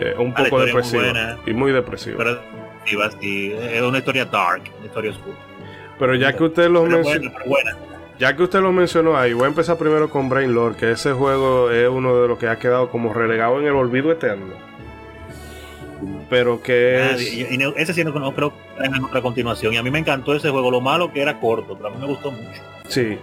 eh, 0.00 0.14
un 0.18 0.32
Ah, 0.36 0.44
poco 0.44 0.56
muy 0.58 0.66
depresiva. 0.66 1.02
buena. 1.04 1.38
y 1.46 1.52
muy 1.52 1.72
depresiva. 1.72 2.16
Pero, 2.18 2.40
pero 2.84 2.98
va 3.00 3.06
así, 3.06 3.52
es 3.52 3.82
una 3.82 3.98
historia 3.98 4.24
dark, 4.24 4.62
una 4.78 4.86
historia 4.86 5.10
oscura. 5.12 6.16
ya 6.18 6.32
que 6.36 6.42
usted 6.44 6.68
lo 6.68 6.82
Pero 6.84 6.96
mencionó. 6.96 7.32
pero. 7.36 7.88
Ya 8.18 8.34
que 8.36 8.42
usted 8.42 8.60
lo 8.60 8.72
mencionó 8.72 9.16
ahí, 9.16 9.32
voy 9.32 9.44
a 9.44 9.48
empezar 9.48 9.76
primero 9.78 10.10
con 10.10 10.28
Brain 10.28 10.52
Lord, 10.52 10.74
que 10.76 10.90
ese 10.90 11.12
juego 11.12 11.70
es 11.70 11.88
uno 11.88 12.20
de 12.20 12.26
los 12.26 12.36
que 12.38 12.48
ha 12.48 12.58
quedado 12.58 12.90
como 12.90 13.12
relegado 13.14 13.60
en 13.60 13.66
el 13.66 13.74
olvido 13.74 14.10
eterno. 14.10 14.54
Pero 16.30 16.62
que 16.62 17.10
es. 17.12 17.32
y- 17.32 17.42
y 17.42 17.72
ese 17.76 17.92
sí 17.94 18.04
no, 18.04 18.10
no 18.12 18.34
creo 18.34 18.52
que 18.52 18.82
tenga 18.82 19.04
otra 19.06 19.20
continuación. 19.22 19.74
Y 19.74 19.76
a 19.76 19.82
mí 19.82 19.90
me 19.90 19.98
encantó 19.98 20.34
ese 20.34 20.50
juego. 20.50 20.70
Lo 20.70 20.80
malo 20.80 21.12
que 21.12 21.20
era 21.22 21.40
corto, 21.40 21.76
pero 21.76 21.88
a 21.88 21.90
mí 21.92 21.98
me 22.00 22.06
gustó 22.06 22.30
mucho. 22.30 22.60
Sí. 22.88 23.18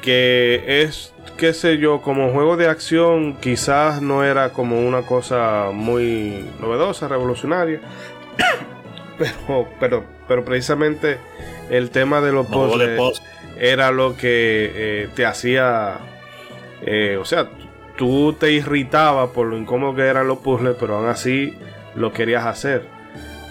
Que 0.00 0.82
es, 0.82 1.14
qué 1.38 1.54
sé 1.54 1.78
yo, 1.78 2.02
como 2.02 2.30
juego 2.30 2.56
de 2.56 2.68
acción, 2.68 3.34
quizás 3.40 4.02
no 4.02 4.22
era 4.24 4.50
como 4.52 4.86
una 4.86 5.02
cosa 5.02 5.70
muy 5.72 6.44
novedosa, 6.60 7.08
revolucionaria. 7.08 7.80
pero, 9.18 9.68
pero, 9.80 10.04
pero 10.28 10.44
precisamente 10.44 11.18
el 11.70 11.90
tema 11.90 12.20
de 12.20 12.32
los 12.32 12.48
No, 12.50 12.66
puzzles 12.68 12.98
post. 12.98 13.22
era 13.58 13.90
lo 13.90 14.16
que 14.16 14.72
eh, 14.74 15.08
te 15.14 15.24
hacía. 15.26 15.98
eh, 16.82 17.16
o 17.20 17.24
sea, 17.24 17.48
tú 17.96 18.32
te 18.34 18.52
irritaba 18.52 19.32
por 19.32 19.46
lo 19.46 19.56
incómodo 19.56 19.94
que 19.94 20.02
eran 20.02 20.26
los 20.28 20.38
puzzles, 20.38 20.76
pero 20.78 20.96
aún 20.96 21.06
así 21.08 21.56
lo 21.94 22.12
querías 22.12 22.44
hacer. 22.44 22.86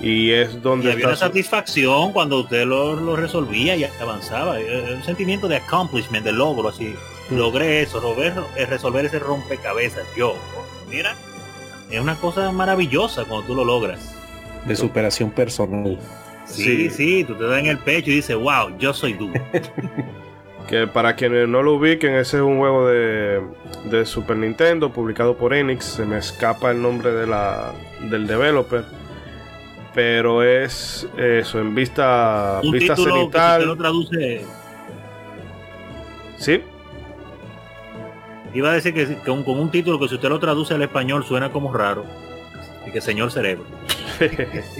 Y 0.02 0.32
es 0.32 0.54
Y 0.56 0.58
donde 0.60 0.92
había 0.92 1.06
una 1.08 1.16
su- 1.16 1.22
satisfacción 1.22 2.12
cuando 2.12 2.40
usted 2.42 2.66
lo, 2.66 2.94
lo 2.96 3.16
resolvía 3.16 3.76
y 3.76 3.86
avanzaba. 4.02 4.60
Eh, 4.60 4.96
Un 4.98 5.04
sentimiento 5.04 5.48
de 5.48 5.58
accomplishment, 5.58 6.26
de 6.26 6.32
logro, 6.34 6.68
así. 6.70 6.94
Mm. 7.30 7.36
Logré 7.38 7.82
eso, 7.82 8.02
logré 8.02 8.34
eh, 8.58 8.66
resolver 8.66 9.06
ese 9.06 9.20
rompecabezas. 9.20 10.04
Yo, 10.18 10.36
mira, 10.90 11.16
es 11.90 12.02
una 12.02 12.16
cosa 12.16 12.52
maravillosa 12.52 13.24
cuando 13.26 13.48
tú 13.48 13.56
lo 13.56 13.64
logras. 13.64 14.14
De 14.66 14.76
superación 14.76 15.32
personal. 15.32 15.98
Sí, 16.46 16.64
Sí. 16.64 16.90
sí, 16.90 17.24
tú 17.24 17.36
te 17.36 17.46
das 17.46 17.60
en 17.60 17.68
el 17.68 17.78
pecho 17.78 18.12
y 18.12 18.16
dices, 18.16 18.36
wow, 18.36 18.78
yo 18.78 18.94
soy 18.94 19.14
tú. 19.14 19.32
Que 20.74 20.88
para 20.88 21.16
quienes 21.16 21.48
no 21.48 21.62
lo 21.62 21.76
ubiquen, 21.76 22.16
ese 22.16 22.38
es 22.38 22.44
un 22.44 22.58
juego 22.58 22.88
de, 22.88 23.42
de 23.92 24.06
Super 24.08 24.38
Nintendo 24.38 24.92
publicado 24.92 25.38
por 25.38 25.54
Enix. 25.54 25.86
Se 25.86 26.04
me 26.04 26.18
escapa 26.18 26.72
el 26.72 26.82
nombre 26.82 27.12
de 27.12 27.28
la, 27.28 27.74
del 28.02 28.26
developer. 28.26 28.84
Pero 29.94 30.42
es 30.42 31.08
eso, 31.16 31.60
en 31.60 31.76
vista, 31.76 32.60
Un 32.64 32.72
vista 32.72 32.96
título 32.96 33.14
que 33.14 33.20
si 33.20 33.20
cenital. 33.20 33.66
lo 33.68 33.78
traduce, 33.78 34.46
Sí, 36.40 36.64
iba 38.56 38.72
a 38.72 38.74
decir 38.74 38.96
que, 38.96 39.16
con, 39.18 39.44
con 39.44 39.60
un 39.60 39.70
título 39.70 40.00
que 40.00 40.08
si 40.08 40.16
usted 40.16 40.30
lo 40.30 40.40
traduce 40.40 40.74
al 40.74 40.82
español 40.82 41.24
suena 41.24 41.52
como 41.52 41.72
raro. 41.72 42.04
Y 42.88 42.92
que 42.92 43.00
señor 43.00 43.32
cerebro. 43.32 43.66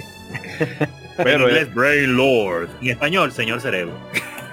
pero 1.18 1.50
en 1.50 1.58
es, 1.58 1.72
Brain 1.72 2.18
Lord. 2.18 2.70
En 2.82 2.90
español, 2.90 3.32
señor 3.32 3.62
cerebro. 3.62 3.94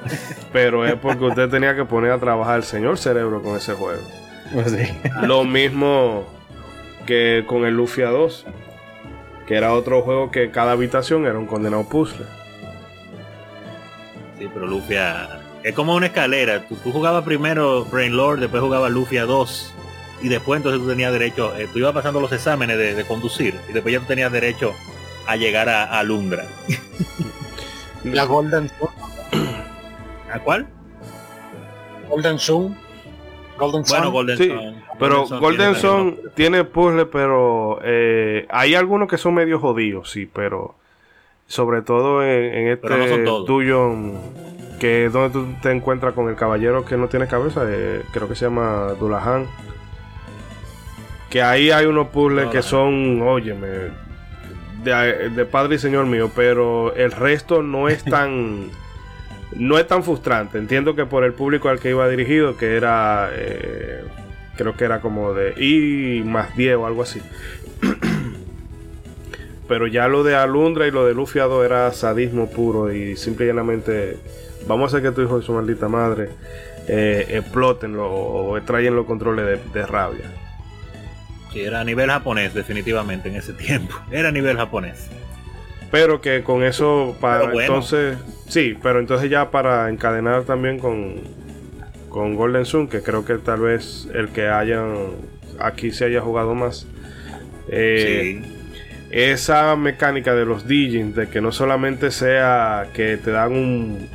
pero 0.52 0.86
es 0.86 0.94
porque 0.94 1.24
usted 1.24 1.48
tenía 1.48 1.74
que 1.74 1.84
poner 1.84 2.12
a 2.12 2.18
trabajar 2.18 2.56
el 2.56 2.64
señor 2.64 2.98
cerebro 2.98 3.42
con 3.42 3.56
ese 3.56 3.74
juego. 3.74 4.02
Pues 4.52 4.72
sí. 4.72 4.92
Lo 5.22 5.44
mismo 5.44 6.26
que 7.06 7.44
con 7.46 7.64
el 7.64 7.74
Lufia 7.74 8.08
2, 8.08 8.46
que 9.46 9.56
era 9.56 9.72
otro 9.72 10.02
juego 10.02 10.30
que 10.30 10.50
cada 10.50 10.72
habitación 10.72 11.26
era 11.26 11.38
un 11.38 11.46
condenado 11.46 11.88
puzzle. 11.88 12.26
Sí, 14.38 14.48
pero 14.52 14.66
Lufia 14.66 15.40
es 15.62 15.74
como 15.74 15.94
una 15.94 16.06
escalera. 16.06 16.66
Tú, 16.66 16.76
tú 16.76 16.92
jugabas 16.92 17.24
primero 17.24 17.84
Brain 17.84 18.16
Lord, 18.16 18.40
después 18.40 18.62
jugabas 18.62 18.90
Lufia 18.90 19.24
2 19.24 19.74
y 20.22 20.28
después 20.28 20.58
entonces 20.58 20.80
tú 20.80 20.88
tenías 20.88 21.12
derecho, 21.12 21.56
eh, 21.56 21.68
tú 21.72 21.78
ibas 21.78 21.92
pasando 21.92 22.20
los 22.20 22.32
exámenes 22.32 22.76
de, 22.76 22.94
de 22.94 23.04
conducir 23.04 23.54
y 23.68 23.72
después 23.72 23.92
ya 23.92 24.00
tú 24.00 24.06
tenías 24.06 24.30
derecho 24.32 24.74
a 25.26 25.36
llegar 25.36 25.68
a, 25.68 25.84
a 25.98 26.02
Lundra. 26.02 26.44
Y 28.04 28.16
a 28.16 28.24
Golden. 28.24 28.70
¿A 30.32 30.38
cuál? 30.38 30.66
Golden 32.08 32.38
Sun. 32.38 32.76
Golden 33.58 33.84
Sun. 33.84 33.96
Bueno, 33.98 34.10
Golden 34.12 34.36
Sí, 34.36 34.48
Sun. 34.48 34.82
Pero 34.98 35.26
Sun 35.26 35.40
Golden 35.40 35.72
tiene 35.74 35.80
Sun 35.80 36.14
también 36.14 36.34
tiene 36.34 36.64
puzzle, 36.64 37.06
pero 37.06 37.78
eh, 37.82 38.46
hay 38.50 38.74
algunos 38.74 39.08
que 39.08 39.18
son 39.18 39.34
medio 39.34 39.58
jodidos, 39.58 40.10
sí, 40.10 40.26
pero 40.32 40.74
sobre 41.46 41.82
todo 41.82 42.22
en, 42.22 42.54
en 42.54 42.68
este 42.68 43.18
no 43.18 43.40
dungeon 43.40 44.18
que 44.80 45.06
es 45.06 45.12
donde 45.12 45.30
tú 45.30 45.46
te 45.60 45.70
encuentras 45.70 46.14
con 46.14 46.28
el 46.28 46.36
caballero 46.36 46.84
que 46.84 46.96
no 46.96 47.08
tiene 47.08 47.28
cabeza, 47.28 47.62
eh, 47.68 48.02
creo 48.12 48.28
que 48.28 48.34
se 48.34 48.46
llama 48.46 48.94
Dulahan. 48.98 49.46
Que 51.28 51.42
ahí 51.42 51.70
hay 51.70 51.86
unos 51.86 52.08
puzzles 52.08 52.48
que 52.48 52.62
son, 52.62 53.20
óyeme, 53.22 53.68
de, 54.82 55.28
de 55.30 55.44
padre 55.44 55.76
y 55.76 55.78
señor 55.78 56.06
mío, 56.06 56.30
pero 56.34 56.94
el 56.94 57.12
resto 57.12 57.62
no 57.62 57.88
es 57.88 58.02
tan 58.02 58.70
no 59.56 59.78
es 59.78 59.86
tan 59.86 60.02
frustrante. 60.04 60.58
Entiendo 60.58 60.94
que 60.94 61.06
por 61.06 61.24
el 61.24 61.32
público 61.32 61.68
al 61.68 61.80
que 61.80 61.90
iba 61.90 62.08
dirigido, 62.08 62.56
que 62.56 62.76
era 62.76 63.30
eh, 63.32 64.02
creo 64.56 64.76
que 64.76 64.84
era 64.84 65.00
como 65.00 65.32
de 65.32 65.54
I 65.62 66.22
más 66.24 66.56
10 66.56 66.76
o 66.76 66.86
algo 66.86 67.02
así. 67.02 67.20
Pero 69.68 69.86
ya 69.86 70.08
lo 70.08 70.24
de 70.24 70.34
Alundra 70.34 70.86
y 70.86 70.90
lo 70.90 71.06
de 71.06 71.14
Lufiado 71.14 71.64
era 71.64 71.92
sadismo 71.92 72.50
puro 72.50 72.92
y 72.92 73.16
simple 73.16 73.44
y 73.46 73.48
llanamente 73.48 74.18
vamos 74.66 74.92
a 74.92 74.96
hacer 74.96 75.08
que 75.08 75.14
tu 75.14 75.22
hijo 75.22 75.38
y 75.38 75.42
su 75.42 75.52
maldita 75.52 75.88
madre 75.88 76.30
eh, 76.88 77.26
explotenlo 77.30 78.10
o 78.10 78.56
extrayen 78.56 78.96
los 78.96 79.06
controles 79.06 79.46
de, 79.46 79.80
de 79.80 79.86
rabia. 79.86 80.24
Sí, 81.52 81.60
era 81.60 81.80
a 81.80 81.84
nivel 81.84 82.10
japonés, 82.10 82.54
definitivamente, 82.54 83.28
en 83.28 83.36
ese 83.36 83.52
tiempo. 83.52 83.94
Era 84.10 84.28
a 84.28 84.32
nivel 84.32 84.56
japonés. 84.56 85.08
Pero 85.90 86.20
que 86.20 86.42
con 86.42 86.62
eso 86.62 87.16
para 87.20 87.44
bueno. 87.44 87.60
entonces 87.60 88.18
sí, 88.48 88.76
pero 88.82 89.00
entonces 89.00 89.28
ya 89.30 89.50
para 89.50 89.88
encadenar 89.88 90.44
también 90.44 90.78
con 90.78 91.20
con 92.10 92.34
Golden 92.34 92.66
Sun, 92.66 92.88
que 92.88 93.00
creo 93.02 93.24
que 93.24 93.38
tal 93.38 93.60
vez 93.60 94.08
el 94.12 94.28
que 94.28 94.48
hayan 94.48 95.12
aquí 95.58 95.92
se 95.92 96.04
haya 96.04 96.20
jugado 96.20 96.54
más. 96.54 96.86
eh, 97.68 98.42
sí. 98.42 98.56
esa 99.10 99.76
mecánica 99.76 100.34
de 100.34 100.44
los 100.44 100.66
Digins, 100.66 101.14
de 101.14 101.28
que 101.28 101.40
no 101.40 101.52
solamente 101.52 102.10
sea 102.10 102.88
que 102.92 103.16
te 103.16 103.30
dan 103.30 103.52
un, 103.52 104.08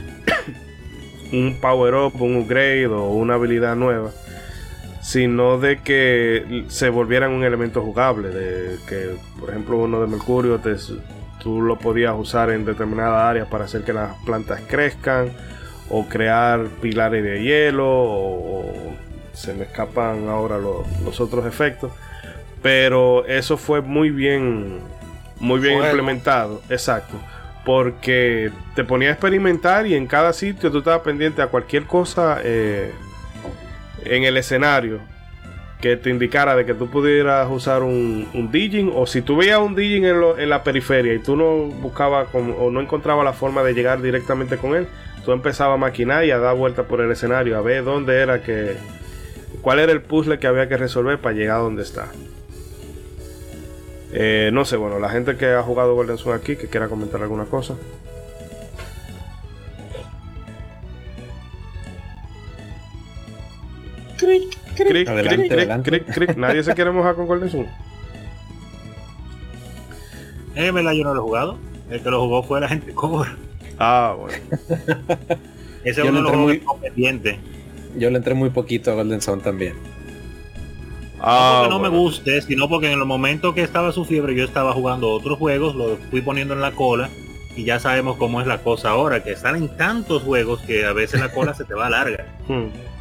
un 1.31 1.59
power 1.61 1.95
up, 1.95 2.21
un 2.21 2.37
upgrade 2.37 2.87
o 2.87 3.09
una 3.09 3.35
habilidad 3.35 3.75
nueva, 3.75 4.11
sino 5.01 5.57
de 5.57 5.81
que 5.81 6.65
se 6.67 6.89
volvieran 6.89 7.31
un 7.31 7.43
elemento 7.43 7.81
jugable, 7.81 8.29
de 8.29 8.77
que 8.87 9.15
por 9.39 9.49
ejemplo 9.51 9.77
uno 9.77 10.01
de 10.01 10.07
Mercurio 10.07 10.59
te, 10.59 10.75
tú 11.45 11.61
lo 11.61 11.77
podías 11.77 12.15
usar 12.17 12.49
en 12.49 12.65
determinadas 12.65 13.21
áreas 13.21 13.47
para 13.47 13.65
hacer 13.65 13.83
que 13.83 13.93
las 13.93 14.15
plantas 14.25 14.61
crezcan 14.67 15.29
o 15.91 16.07
crear 16.07 16.65
pilares 16.81 17.23
de 17.23 17.43
hielo 17.43 17.85
o, 17.87 18.65
se 19.33 19.53
me 19.53 19.65
escapan 19.65 20.27
ahora 20.27 20.57
los- 20.57 20.87
los 21.03 21.19
otros 21.21 21.45
efectos. 21.45 21.91
Pero 22.63 23.25
eso 23.27 23.57
fue 23.57 23.81
muy 23.81 24.09
bien 24.09 24.79
muy 25.39 25.59
bien 25.59 25.75
implementado 25.89 26.61
exacto. 26.69 27.15
Porque 27.63 28.51
te 28.75 28.83
ponía 28.83 29.09
a 29.09 29.11
experimentar 29.11 29.85
y 29.85 29.93
en 29.93 30.07
cada 30.07 30.33
sitio 30.33 30.71
tú 30.71 30.79
estabas 30.79 31.01
pendiente 31.01 31.41
a 31.43 31.47
cualquier 31.47 31.83
cosa 31.85 32.39
eh, 32.43 32.91
en 34.03 34.23
el 34.23 34.37
escenario 34.37 34.99
que 35.85 35.97
te 35.97 36.09
indicara 36.09 36.55
de 36.55 36.65
que 36.65 36.73
tú 36.73 36.87
pudieras 36.89 37.47
usar 37.51 37.83
un, 37.83 38.27
un 38.33 38.51
o 38.91 39.05
si 39.05 39.21
tú 39.21 39.35
un 39.59 39.75
Digin 39.75 40.03
en, 40.05 40.19
lo- 40.19 40.35
en 40.35 40.49
la 40.49 40.63
periferia 40.63 41.13
y 41.13 41.19
tú 41.19 41.35
no 41.35 41.57
buscabas 41.67 42.27
como- 42.29 42.55
o 42.55 42.71
no 42.71 42.81
encontrabas 42.81 43.23
la 43.23 43.33
forma 43.33 43.61
de 43.61 43.75
llegar 43.75 44.01
directamente 44.01 44.57
con 44.57 44.73
él, 44.75 44.87
tú 45.23 45.31
empezabas 45.31 45.75
a 45.75 45.77
maquinar 45.77 46.25
y 46.25 46.31
a 46.31 46.39
dar 46.39 46.55
vueltas 46.55 46.87
por 46.87 47.01
el 47.01 47.11
escenario 47.11 47.55
a 47.55 47.61
ver 47.61 47.83
dónde 47.83 48.19
era 48.19 48.41
que 48.41 48.77
cuál 49.61 49.77
era 49.77 49.91
el 49.91 50.01
puzzle 50.01 50.39
que 50.39 50.47
había 50.47 50.67
que 50.67 50.75
resolver 50.75 51.19
para 51.19 51.35
llegar 51.35 51.57
a 51.57 51.61
donde 51.61 51.83
está. 51.83 52.07
Eh, 54.11 54.49
no 54.51 54.65
sé, 54.65 54.77
bueno, 54.77 54.97
la 54.97 55.09
gente 55.09 55.37
que 55.37 55.45
ha 55.53 55.61
jugado 55.61 55.93
Golden 55.93 56.17
Sun 56.17 56.33
aquí, 56.33 56.55
que 56.55 56.65
quiera 56.67 56.87
comentar 56.87 57.21
alguna 57.21 57.45
cosa. 57.45 57.75
Cric, 64.83 65.07
Adelante, 65.07 65.37
cric, 65.37 65.51
adelante. 65.51 65.89
cric, 65.89 66.13
cric. 66.13 66.37
Nadie 66.37 66.63
se 66.63 66.73
quiere 66.73 66.91
mojar 66.91 67.15
con 67.15 67.25
Golden 67.27 67.49
Sun. 67.49 67.67
Eh, 70.55 70.71
verdad, 70.71 70.91
yo 70.93 71.03
no 71.03 71.13
lo 71.13 71.19
he 71.21 71.23
jugado. 71.23 71.57
El 71.89 72.01
que 72.01 72.09
lo 72.09 72.21
jugó 72.21 72.43
fue 72.43 72.59
la 72.61 72.67
gente 72.69 72.93
Cobra. 72.93 73.35
Ah, 73.77 74.15
bueno. 74.17 74.37
Ese 75.83 76.01
es 76.01 76.07
uno 76.09 76.17
de 76.17 76.21
los 76.23 76.35
muy- 76.35 76.59
juegos 76.59 76.81
pendientes. 76.81 77.37
Yo 77.97 78.09
le 78.09 78.17
entré 78.17 78.33
muy 78.33 78.49
poquito 78.49 78.91
a 78.91 78.95
Golden 78.95 79.21
Sun 79.21 79.41
también. 79.41 79.73
Ah, 81.21 81.61
no 81.63 81.69
porque 81.69 81.75
no 81.75 81.79
me 81.91 81.97
guste, 81.97 82.41
sino 82.41 82.67
porque 82.69 82.87
en 82.91 82.99
el 82.99 83.05
momento 83.05 83.53
que 83.53 83.61
estaba 83.63 83.91
su 83.91 84.03
fiebre 84.05 84.35
yo 84.35 84.43
estaba 84.43 84.73
jugando 84.73 85.09
otros 85.09 85.37
juegos, 85.37 85.75
lo 85.75 85.97
fui 86.09 86.21
poniendo 86.21 86.53
en 86.53 86.61
la 86.61 86.71
cola 86.71 87.09
y 87.55 87.63
ya 87.63 87.79
sabemos 87.79 88.17
cómo 88.17 88.41
es 88.41 88.47
la 88.47 88.57
cosa 88.61 88.89
ahora, 88.89 89.23
que 89.23 89.35
salen 89.37 89.69
tantos 89.77 90.23
juegos 90.23 90.59
que 90.61 90.85
a 90.85 90.91
veces 90.93 91.21
la 91.21 91.31
cola 91.31 91.53
se 91.55 91.63
te 91.63 91.73
va 91.73 91.89
larga. 91.89 92.25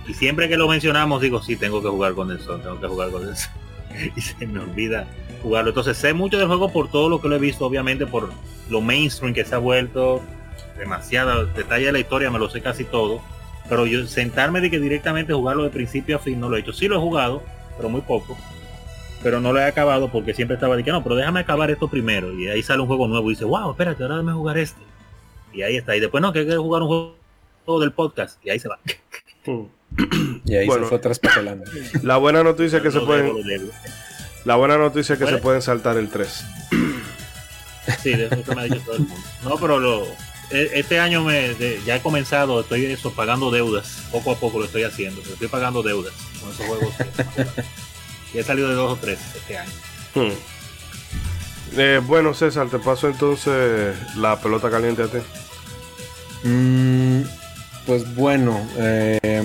Y 0.06 0.14
siempre 0.14 0.48
que 0.48 0.56
lo 0.56 0.68
mencionamos 0.68 1.20
digo, 1.20 1.42
sí, 1.42 1.56
tengo 1.56 1.82
que 1.82 1.88
jugar 1.88 2.14
con 2.14 2.30
el 2.30 2.40
son, 2.40 2.62
tengo 2.62 2.80
que 2.80 2.86
jugar 2.86 3.10
con 3.10 3.28
el 3.28 3.36
son. 3.36 3.52
Y 4.16 4.20
se 4.20 4.46
me 4.46 4.58
olvida 4.58 5.06
jugarlo. 5.42 5.70
Entonces 5.70 5.96
sé 5.96 6.12
mucho 6.12 6.38
del 6.38 6.48
juego 6.48 6.72
por 6.72 6.90
todo 6.90 7.08
lo 7.08 7.20
que 7.20 7.28
lo 7.28 7.36
he 7.36 7.38
visto, 7.38 7.64
obviamente 7.64 8.06
por 8.06 8.30
lo 8.68 8.80
mainstream 8.80 9.32
que 9.32 9.44
se 9.44 9.54
ha 9.54 9.58
vuelto, 9.58 10.20
demasiado 10.76 11.46
detalle 11.46 11.86
de 11.86 11.92
la 11.92 11.98
historia, 12.00 12.30
me 12.30 12.38
lo 12.38 12.50
sé 12.50 12.60
casi 12.60 12.84
todo. 12.84 13.20
Pero 13.68 13.86
yo 13.86 14.06
sentarme 14.06 14.60
de 14.60 14.70
que 14.70 14.78
directamente 14.78 15.32
jugarlo 15.32 15.62
de 15.62 15.70
principio 15.70 16.16
a 16.16 16.18
fin 16.18 16.40
no 16.40 16.48
lo 16.48 16.56
he 16.56 16.60
hecho. 16.60 16.72
Sí 16.72 16.88
lo 16.88 16.96
he 16.96 16.98
jugado, 16.98 17.42
pero 17.76 17.88
muy 17.88 18.02
poco. 18.02 18.36
Pero 19.22 19.40
no 19.40 19.52
lo 19.52 19.60
he 19.60 19.64
acabado 19.64 20.10
porque 20.10 20.34
siempre 20.34 20.56
estaba 20.56 20.76
que 20.82 20.92
no, 20.92 21.02
pero 21.02 21.14
déjame 21.14 21.40
acabar 21.40 21.70
esto 21.70 21.88
primero. 21.88 22.32
Y 22.32 22.48
ahí 22.48 22.62
sale 22.62 22.82
un 22.82 22.88
juego 22.88 23.08
nuevo 23.08 23.30
y 23.30 23.34
dice, 23.34 23.44
wow, 23.44 23.70
espérate, 23.70 24.02
ahora 24.02 24.16
déjame 24.16 24.32
jugar 24.32 24.58
este. 24.58 24.82
Y 25.52 25.62
ahí 25.62 25.76
está. 25.76 25.96
Y 25.96 26.00
después 26.00 26.20
no, 26.20 26.32
que 26.32 26.40
hay 26.40 26.46
que 26.46 26.56
jugar 26.56 26.82
un 26.82 26.88
juego 26.88 27.80
del 27.80 27.92
podcast. 27.92 28.44
Y 28.44 28.50
ahí 28.50 28.58
se 28.58 28.68
va. 28.68 28.78
Y 30.44 30.56
ahí 30.56 30.66
Bueno. 30.66 30.84
se 30.84 30.88
fue 30.90 30.98
traspapelando. 30.98 31.64
La 32.02 32.16
buena 32.16 32.42
noticia 32.42 32.78
es 32.78 32.82
que 32.82 32.90
se 32.90 33.00
pueden, 33.00 33.42
debo, 33.44 33.70
la 34.44 34.56
buena 34.56 34.76
noticia 34.76 35.14
es 35.14 35.18
que 35.18 35.24
Bueno. 35.24 35.38
se 35.38 35.42
pueden 35.42 35.62
saltar 35.62 35.96
el 35.96 36.08
3. 36.08 36.44
Sí, 38.02 38.14
de 38.14 38.26
eso 38.26 38.42
que 38.42 38.54
me 38.54 38.62
ha 38.62 38.64
dicho 38.64 38.80
todo 38.84 38.94
el 38.96 39.02
mundo. 39.02 39.16
No, 39.42 39.56
pero 39.58 39.78
lo, 39.78 40.04
e- 40.50 40.70
este 40.74 40.98
año 41.00 41.22
me, 41.22 41.52
de- 41.54 41.80
ya 41.84 41.96
he 41.96 42.00
comenzado, 42.00 42.60
estoy 42.60 42.86
eso, 42.86 43.12
pagando 43.12 43.50
deudas. 43.50 44.04
Poco 44.10 44.32
a 44.32 44.36
poco 44.40 44.58
lo 44.58 44.64
estoy 44.64 44.84
haciendo. 44.84 45.20
pero 45.20 45.34
Estoy 45.34 45.48
pagando 45.48 45.82
deudas 45.82 46.14
con 46.40 46.50
esos 46.50 46.66
juegos. 46.66 46.94
y 48.32 48.38
he 48.38 48.42
salido 48.42 48.70
de 48.70 48.74
dos 48.74 48.92
o 48.92 48.96
tres 48.96 49.18
este 49.36 49.58
año. 49.58 49.70
Hmm. 50.14 50.32
Eh, 51.76 52.00
bueno, 52.06 52.32
César, 52.32 52.68
te 52.70 52.78
paso 52.78 53.06
entonces 53.08 53.94
la 54.16 54.40
pelota 54.40 54.70
caliente 54.70 55.02
a 55.02 55.06
ti. 55.08 55.18
Mm, 56.44 57.22
pues 57.86 58.14
bueno, 58.14 58.66
eh, 58.78 59.42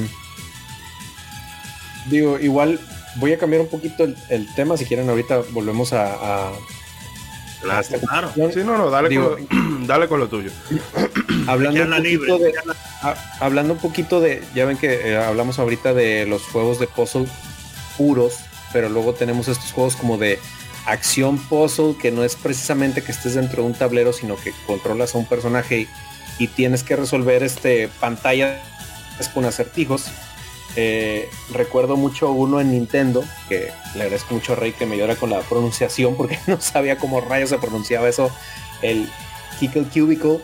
digo, 2.07 2.39
igual 2.39 2.79
voy 3.15 3.33
a 3.33 3.37
cambiar 3.37 3.61
un 3.61 3.67
poquito 3.69 4.03
el, 4.03 4.15
el 4.29 4.53
tema. 4.55 4.77
Si 4.77 4.85
quieren, 4.85 5.09
ahorita 5.09 5.41
volvemos 5.51 5.93
a, 5.93 6.13
a- 6.47 6.51
Claro. 7.61 8.31
Sí, 8.53 8.61
no, 8.63 8.77
no, 8.77 8.89
dale, 8.89 9.09
Digo- 9.09 9.31
con, 9.49 9.79
lo, 9.81 9.85
dale 9.87 10.07
con 10.07 10.19
lo 10.19 10.27
tuyo. 10.29 10.49
hablando, 11.47 11.81
un 11.81 11.87
Echarla 11.93 11.97
poquito 11.97 12.37
libre. 12.37 12.51
de, 12.53 12.59
a- 13.01 13.15
hablando 13.41 13.73
un 13.73 13.79
poquito 13.79 14.21
de, 14.21 14.41
ya 14.55 14.65
ven 14.65 14.77
que 14.77 15.09
eh, 15.11 15.17
hablamos 15.17 15.59
ahorita 15.59 15.93
de 15.93 16.25
los 16.25 16.43
juegos 16.43 16.79
de 16.79 16.87
puzzle 16.87 17.27
puros, 17.97 18.35
pero 18.71 18.87
luego 18.87 19.13
tenemos 19.13 19.47
estos 19.49 19.71
juegos 19.73 19.95
como 19.97 20.17
de 20.17 20.39
acción 20.85 21.37
puzzle, 21.37 21.95
que 22.01 22.11
no 22.11 22.23
es 22.23 22.35
precisamente 22.37 23.03
que 23.03 23.11
estés 23.11 23.35
dentro 23.35 23.63
de 23.63 23.67
un 23.69 23.73
tablero, 23.75 24.13
sino 24.13 24.37
que 24.37 24.53
controlas 24.65 25.13
a 25.13 25.17
un 25.17 25.25
personaje 25.27 25.79
y, 25.81 25.87
y 26.43 26.47
tienes 26.47 26.83
que 26.83 26.95
resolver 26.95 27.43
este 27.43 27.89
pantallas 27.99 28.57
con 29.33 29.43
acertijos. 29.43 30.05
Eh, 30.81 31.29
recuerdo 31.51 31.97
mucho 31.97 32.31
uno 32.31 32.61
en 32.61 32.71
Nintendo, 32.71 33.25
que 33.49 33.73
le 33.95 34.03
agradezco 34.03 34.33
mucho 34.33 34.53
a 34.53 34.55
Rey 34.55 34.71
que 34.71 34.85
me 34.85 34.95
ayudara 34.95 35.17
con 35.17 35.29
la 35.29 35.41
pronunciación, 35.41 36.15
porque 36.15 36.39
no 36.47 36.61
sabía 36.61 36.97
cómo 36.97 37.19
rayos 37.19 37.49
se 37.49 37.57
pronunciaba 37.57 38.07
eso, 38.07 38.31
el 38.81 39.09
Kickle 39.59 39.87
Cubicle, 39.93 40.39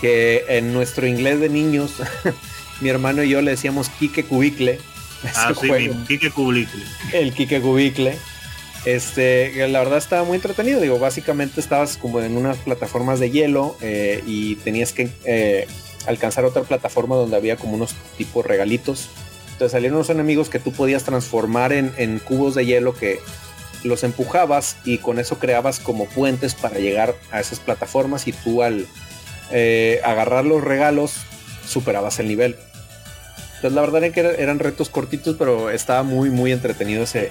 que 0.00 0.46
en 0.48 0.72
nuestro 0.72 1.06
inglés 1.06 1.40
de 1.40 1.50
niños, 1.50 1.96
mi 2.80 2.88
hermano 2.88 3.22
y 3.22 3.28
yo 3.28 3.42
le 3.42 3.50
decíamos 3.50 3.90
Kike 3.90 4.24
Cubicle. 4.24 4.80
Ah, 5.34 5.52
sí, 5.60 5.68
mi 5.68 5.88
Kike 6.06 6.30
Kublicle. 6.30 6.84
el 7.12 7.34
Kike 7.34 7.60
Cubicle. 7.60 8.16
Este, 8.84 9.66
la 9.66 9.80
verdad 9.80 9.98
estaba 9.98 10.22
muy 10.22 10.36
entretenido. 10.36 10.80
Digo, 10.80 11.00
básicamente 11.00 11.60
estabas 11.60 11.96
como 11.96 12.20
en 12.20 12.36
unas 12.36 12.56
plataformas 12.58 13.18
de 13.18 13.32
hielo 13.32 13.76
eh, 13.80 14.22
y 14.28 14.54
tenías 14.54 14.92
que 14.92 15.10
eh, 15.24 15.66
alcanzar 16.08 16.44
otra 16.44 16.62
plataforma 16.62 17.14
donde 17.16 17.36
había 17.36 17.56
como 17.56 17.74
unos 17.74 17.94
tipos 18.16 18.44
regalitos. 18.44 19.08
Entonces 19.52 19.72
salieron 19.72 19.96
unos 19.96 20.10
enemigos 20.10 20.48
que 20.48 20.58
tú 20.58 20.72
podías 20.72 21.04
transformar 21.04 21.72
en, 21.72 21.92
en 21.98 22.18
cubos 22.18 22.54
de 22.54 22.64
hielo 22.66 22.94
que 22.94 23.20
los 23.84 24.02
empujabas 24.04 24.76
y 24.84 24.98
con 24.98 25.18
eso 25.18 25.38
creabas 25.38 25.78
como 25.78 26.06
puentes 26.06 26.54
para 26.54 26.78
llegar 26.78 27.14
a 27.30 27.40
esas 27.40 27.60
plataformas 27.60 28.26
y 28.26 28.32
tú 28.32 28.62
al 28.62 28.86
eh, 29.52 30.00
agarrar 30.04 30.44
los 30.44 30.62
regalos 30.64 31.12
superabas 31.66 32.18
el 32.18 32.28
nivel. 32.28 32.56
Entonces 33.56 33.72
la 33.72 33.80
verdad 33.80 34.04
es 34.04 34.12
que 34.12 34.20
era- 34.20 34.32
eran 34.34 34.58
retos 34.60 34.88
cortitos, 34.88 35.36
pero 35.38 35.70
estaba 35.70 36.02
muy, 36.04 36.30
muy 36.30 36.52
entretenido 36.52 37.02
ese, 37.02 37.30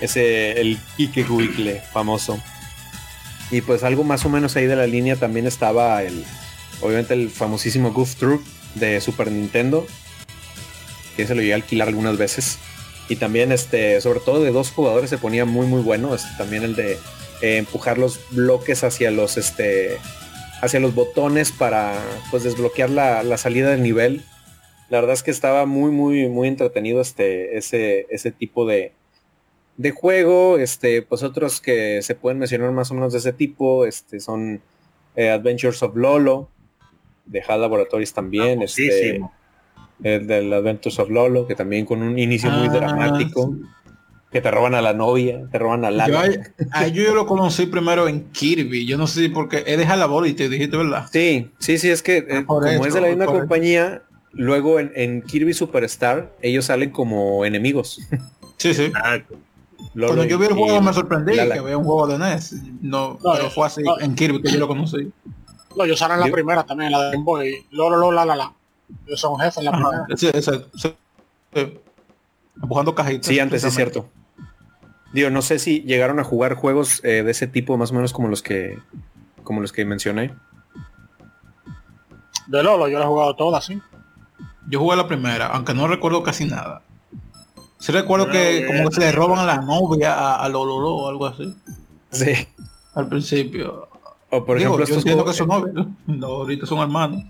ese, 0.00 0.60
el 0.60 0.78
Kike 0.96 1.82
famoso. 1.92 2.38
Y 3.50 3.60
pues 3.62 3.82
algo 3.84 4.02
más 4.04 4.24
o 4.26 4.28
menos 4.28 4.56
ahí 4.56 4.66
de 4.66 4.76
la 4.76 4.86
línea 4.86 5.16
también 5.16 5.46
estaba 5.46 6.02
el, 6.02 6.24
obviamente 6.80 7.14
el 7.14 7.30
famosísimo 7.30 7.92
Goof 7.92 8.16
Troop 8.16 8.42
de 8.74 9.00
Super 9.00 9.30
Nintendo, 9.30 9.86
que 11.16 11.26
se 11.26 11.34
lo 11.34 11.40
llegué 11.40 11.54
a 11.54 11.56
alquilar 11.56 11.88
algunas 11.88 12.18
veces. 12.18 12.58
Y 13.08 13.16
también 13.16 13.52
este, 13.52 14.00
sobre 14.00 14.20
todo 14.20 14.42
de 14.42 14.50
dos 14.50 14.70
jugadores 14.70 15.10
se 15.10 15.18
ponía 15.18 15.44
muy, 15.44 15.66
muy 15.66 15.80
bueno. 15.80 16.14
Este, 16.14 16.28
también 16.36 16.62
el 16.64 16.74
de 16.74 16.98
eh, 17.40 17.56
empujar 17.58 17.98
los 17.98 18.20
bloques 18.30 18.82
hacia 18.84 19.10
los, 19.10 19.36
este, 19.36 19.98
hacia 20.60 20.80
los 20.80 20.94
botones 20.94 21.52
para 21.52 22.02
pues 22.30 22.42
desbloquear 22.42 22.90
la, 22.90 23.22
la 23.22 23.36
salida 23.36 23.70
del 23.70 23.82
nivel. 23.82 24.24
La 24.88 25.00
verdad 25.00 25.14
es 25.14 25.22
que 25.22 25.30
estaba 25.30 25.66
muy, 25.66 25.90
muy, 25.90 26.28
muy 26.28 26.48
entretenido 26.48 27.00
este, 27.00 27.56
ese, 27.56 28.06
ese 28.10 28.30
tipo 28.30 28.66
de, 28.66 28.92
de 29.76 29.90
juego. 29.90 30.58
Este, 30.58 31.02
pues 31.02 31.22
otros 31.22 31.60
que 31.60 32.02
se 32.02 32.14
pueden 32.14 32.38
mencionar 32.38 32.72
más 32.72 32.90
o 32.90 32.94
menos 32.94 33.12
de 33.12 33.20
ese 33.20 33.32
tipo, 33.32 33.86
este, 33.86 34.20
son 34.20 34.60
eh, 35.16 35.30
Adventures 35.30 35.82
of 35.82 35.96
Lolo, 35.96 36.48
de 37.26 37.42
HAL 37.46 37.60
Laboratories 37.60 38.12
también, 38.12 38.62
este, 38.62 39.20
el 40.02 40.26
del 40.26 40.52
Adventures 40.52 40.98
of 40.98 41.10
Lolo, 41.10 41.46
que 41.46 41.54
también 41.54 41.84
con 41.86 42.02
un 42.02 42.18
inicio 42.18 42.50
muy 42.50 42.68
Ah, 42.68 42.72
dramático, 42.72 43.54
que 44.30 44.40
te 44.40 44.50
roban 44.50 44.74
a 44.74 44.82
la 44.82 44.92
novia, 44.92 45.46
te 45.50 45.58
roban 45.58 45.84
a 45.84 45.90
la 45.90 46.06
Yo, 46.08 46.18
a- 46.18 46.26
a- 46.72 46.88
yo, 46.88 47.02
yo 47.02 47.14
lo 47.14 47.26
conocí 47.26 47.66
primero 47.66 48.06
en 48.08 48.30
Kirby. 48.32 48.86
Yo 48.86 48.98
no 48.98 49.06
sé 49.06 49.20
si 49.22 49.28
porque 49.28 49.64
es 49.66 49.78
de 49.78 49.86
Jalabol 49.86 50.26
y 50.26 50.34
te 50.34 50.48
dijiste, 50.48 50.76
¿verdad? 50.76 51.06
Sí, 51.12 51.50
sí, 51.58 51.78
sí, 51.78 51.90
es 51.90 52.02
que 52.02 52.18
eh, 52.18 52.42
por 52.46 52.62
como 52.64 52.84
eso, 52.84 52.88
es 52.88 52.94
de 52.94 53.00
la 53.00 53.08
misma 53.08 53.26
compañía, 53.26 54.02
luego 54.32 54.78
en, 54.80 54.92
en 54.94 55.22
Kirby 55.22 55.54
Superstar, 55.54 56.34
ellos 56.42 56.66
salen 56.66 56.90
como 56.90 57.44
enemigos. 57.44 58.00
Sí, 58.58 58.72
sí. 58.72 58.84
Exacto. 58.84 59.36
Lolo 59.92 60.14
Cuando 60.14 60.24
yo 60.24 60.38
vi 60.38 60.46
el 60.46 60.54
juego 60.54 60.80
me 60.80 60.92
sorprendí 60.94 61.32
que 61.34 61.40
había 61.58 61.76
un 61.76 61.84
juego 61.84 62.06
de 62.06 62.14
NES. 62.18 62.54
No, 62.80 63.18
No, 63.22 63.32
pero 63.34 63.50
fue 63.50 63.66
así 63.66 63.82
no. 63.82 64.00
en 64.00 64.14
Kirby 64.14 64.40
que 64.40 64.50
yo 64.50 64.58
lo 64.58 64.66
conocí. 64.66 65.12
No, 65.76 65.84
yo 65.84 65.96
salí 65.96 66.14
en 66.14 66.20
la 66.20 66.26
primera 66.26 66.64
también, 66.64 66.90
la 66.90 67.02
de 67.02 67.12
Game 67.12 67.24
Boy. 67.24 67.66
Lolo, 67.70 67.96
lo, 67.96 68.10
la, 68.10 68.24
la, 68.24 68.36
la. 68.36 68.52
Yo 69.06 69.16
soy 69.16 69.32
un 69.32 69.40
jefe 69.40 69.60
en 69.60 69.66
la 69.66 69.72
primera. 69.72 70.06
Sí, 70.16 70.28
exacto, 70.28 70.68
sí. 70.76 70.94
Sí. 71.54 71.78
Empujando 72.62 72.94
cajitas. 72.94 73.26
Sí, 73.26 73.38
antes 73.38 73.62
sí 73.62 73.68
es 73.68 73.74
cierto. 73.74 74.08
Digo, 75.12 75.30
no 75.30 75.42
sé 75.42 75.58
si 75.58 75.82
llegaron 75.82 76.18
a 76.18 76.24
jugar 76.24 76.54
juegos 76.54 77.00
eh, 77.04 77.22
de 77.22 77.30
ese 77.30 77.46
tipo, 77.46 77.76
más 77.76 77.90
o 77.90 77.94
menos 77.94 78.12
como 78.12 78.28
los 78.28 78.42
que 78.42 78.78
como 79.44 79.60
los 79.60 79.72
que 79.72 79.84
mencioné. 79.84 80.34
De 82.48 82.62
Lolo, 82.62 82.88
yo 82.88 82.98
la 82.98 83.04
he 83.04 83.08
jugado 83.08 83.36
todas, 83.36 83.64
sí. 83.64 83.80
Yo 84.68 84.80
jugué 84.80 84.96
la 84.96 85.06
primera, 85.06 85.46
aunque 85.46 85.74
no 85.74 85.86
recuerdo 85.86 86.22
casi 86.22 86.46
nada. 86.46 86.82
Sí 87.78 87.92
recuerdo 87.92 88.28
que 88.28 88.66
como 88.66 88.88
que 88.88 88.94
se 88.94 89.00
le 89.00 89.08
eh. 89.08 89.12
roban 89.12 89.38
a 89.38 89.44
la 89.44 89.58
novia 89.58 90.14
a, 90.14 90.42
a 90.42 90.48
Lololo 90.48 90.94
o 90.94 91.08
algo 91.08 91.26
así. 91.26 91.54
Sí. 92.10 92.32
Al 92.94 93.08
principio. 93.08 93.88
O 94.36 94.44
por 94.44 94.58
Digo, 94.58 94.74
ejemplo, 94.74 94.78
yo 94.78 94.84
estos 94.84 94.98
entiendo 94.98 95.24
que 95.24 95.32
juegos, 95.32 95.36
son 95.36 95.48
novios. 95.48 95.86
No, 96.06 96.26
ahorita 96.26 96.66
son 96.66 96.78
hermanos. 96.78 97.24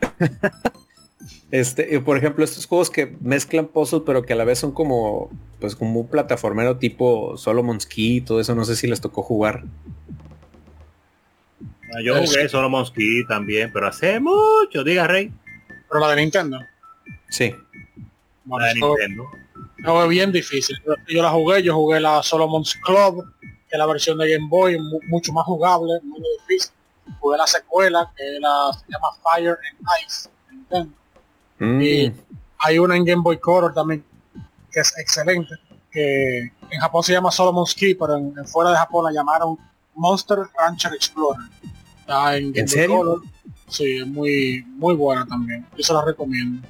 este, 1.50 2.00
por 2.00 2.16
ejemplo, 2.16 2.44
estos 2.44 2.66
juegos 2.66 2.90
que 2.90 3.16
mezclan 3.20 3.66
puzzles, 3.66 4.02
pero 4.06 4.22
que 4.22 4.32
a 4.32 4.36
la 4.36 4.44
vez 4.44 4.58
son 4.58 4.72
como, 4.72 5.30
pues 5.60 5.74
como 5.76 6.00
un 6.00 6.08
plataformero 6.08 6.76
tipo 6.76 7.36
Solomon's 7.36 7.86
Key, 7.86 8.20
todo 8.20 8.40
eso, 8.40 8.54
no 8.54 8.64
sé 8.64 8.76
si 8.76 8.86
les 8.86 9.00
tocó 9.00 9.22
jugar. 9.22 9.64
Ah, 11.94 12.00
Yo 12.02 12.14
jugué 12.24 12.48
solo 12.48 12.70
Mosquito 12.70 13.28
también, 13.28 13.70
pero 13.72 13.86
hace 13.88 14.18
mucho, 14.18 14.82
diga 14.84 15.06
Rey. 15.06 15.30
Pero 15.88 16.00
la 16.00 16.14
de 16.14 16.22
Nintendo. 16.22 16.58
Sí. 17.28 17.54
Bueno, 18.44 18.64
La 18.66 18.72
de 18.72 18.80
Nintendo. 18.80 19.30
no 19.78 20.02
es 20.02 20.08
bien 20.08 20.32
difícil. 20.32 20.76
Yo, 20.86 20.94
yo 21.08 21.22
la 21.22 21.30
jugué, 21.30 21.62
yo 21.62 21.74
jugué 21.74 22.00
la 22.00 22.22
Solomon's 22.22 22.76
Club, 22.76 23.26
que 23.72 23.78
la 23.78 23.86
versión 23.86 24.18
de 24.18 24.30
Game 24.30 24.48
Boy, 24.50 24.78
mucho 25.08 25.32
más 25.32 25.46
jugable, 25.46 25.94
muy 26.02 26.20
difícil. 26.40 26.72
Jugué 27.18 27.38
la 27.38 27.46
secuela, 27.46 28.12
que 28.14 28.38
la, 28.38 28.70
se 28.74 28.84
llama 28.92 29.08
Fire 29.22 29.56
and 29.70 29.88
Ice. 30.04 30.28
Mm. 31.58 31.80
Y 31.80 32.12
hay 32.58 32.78
una 32.78 32.96
en 32.96 33.04
Game 33.04 33.22
Boy 33.22 33.38
Color 33.38 33.72
también, 33.72 34.04
que 34.70 34.80
es 34.80 34.92
excelente, 34.98 35.54
que 35.90 36.40
en 36.40 36.80
Japón 36.80 37.02
se 37.02 37.12
llama 37.12 37.30
Solomon 37.30 37.66
Ski, 37.66 37.94
pero 37.94 38.18
en, 38.18 38.46
fuera 38.46 38.72
de 38.72 38.76
Japón 38.76 39.06
la 39.06 39.12
llamaron 39.12 39.56
Monster 39.94 40.38
Rancher 40.58 40.92
Explorer. 40.92 41.48
en, 42.06 42.68
serio? 42.68 43.22
Sí, 43.68 44.00
es 44.00 44.06
muy, 44.06 44.66
muy 44.68 44.94
buena 44.94 45.24
también. 45.24 45.66
Yo 45.78 45.82
se 45.82 45.94
la 45.94 46.04
recomiendo. 46.04 46.68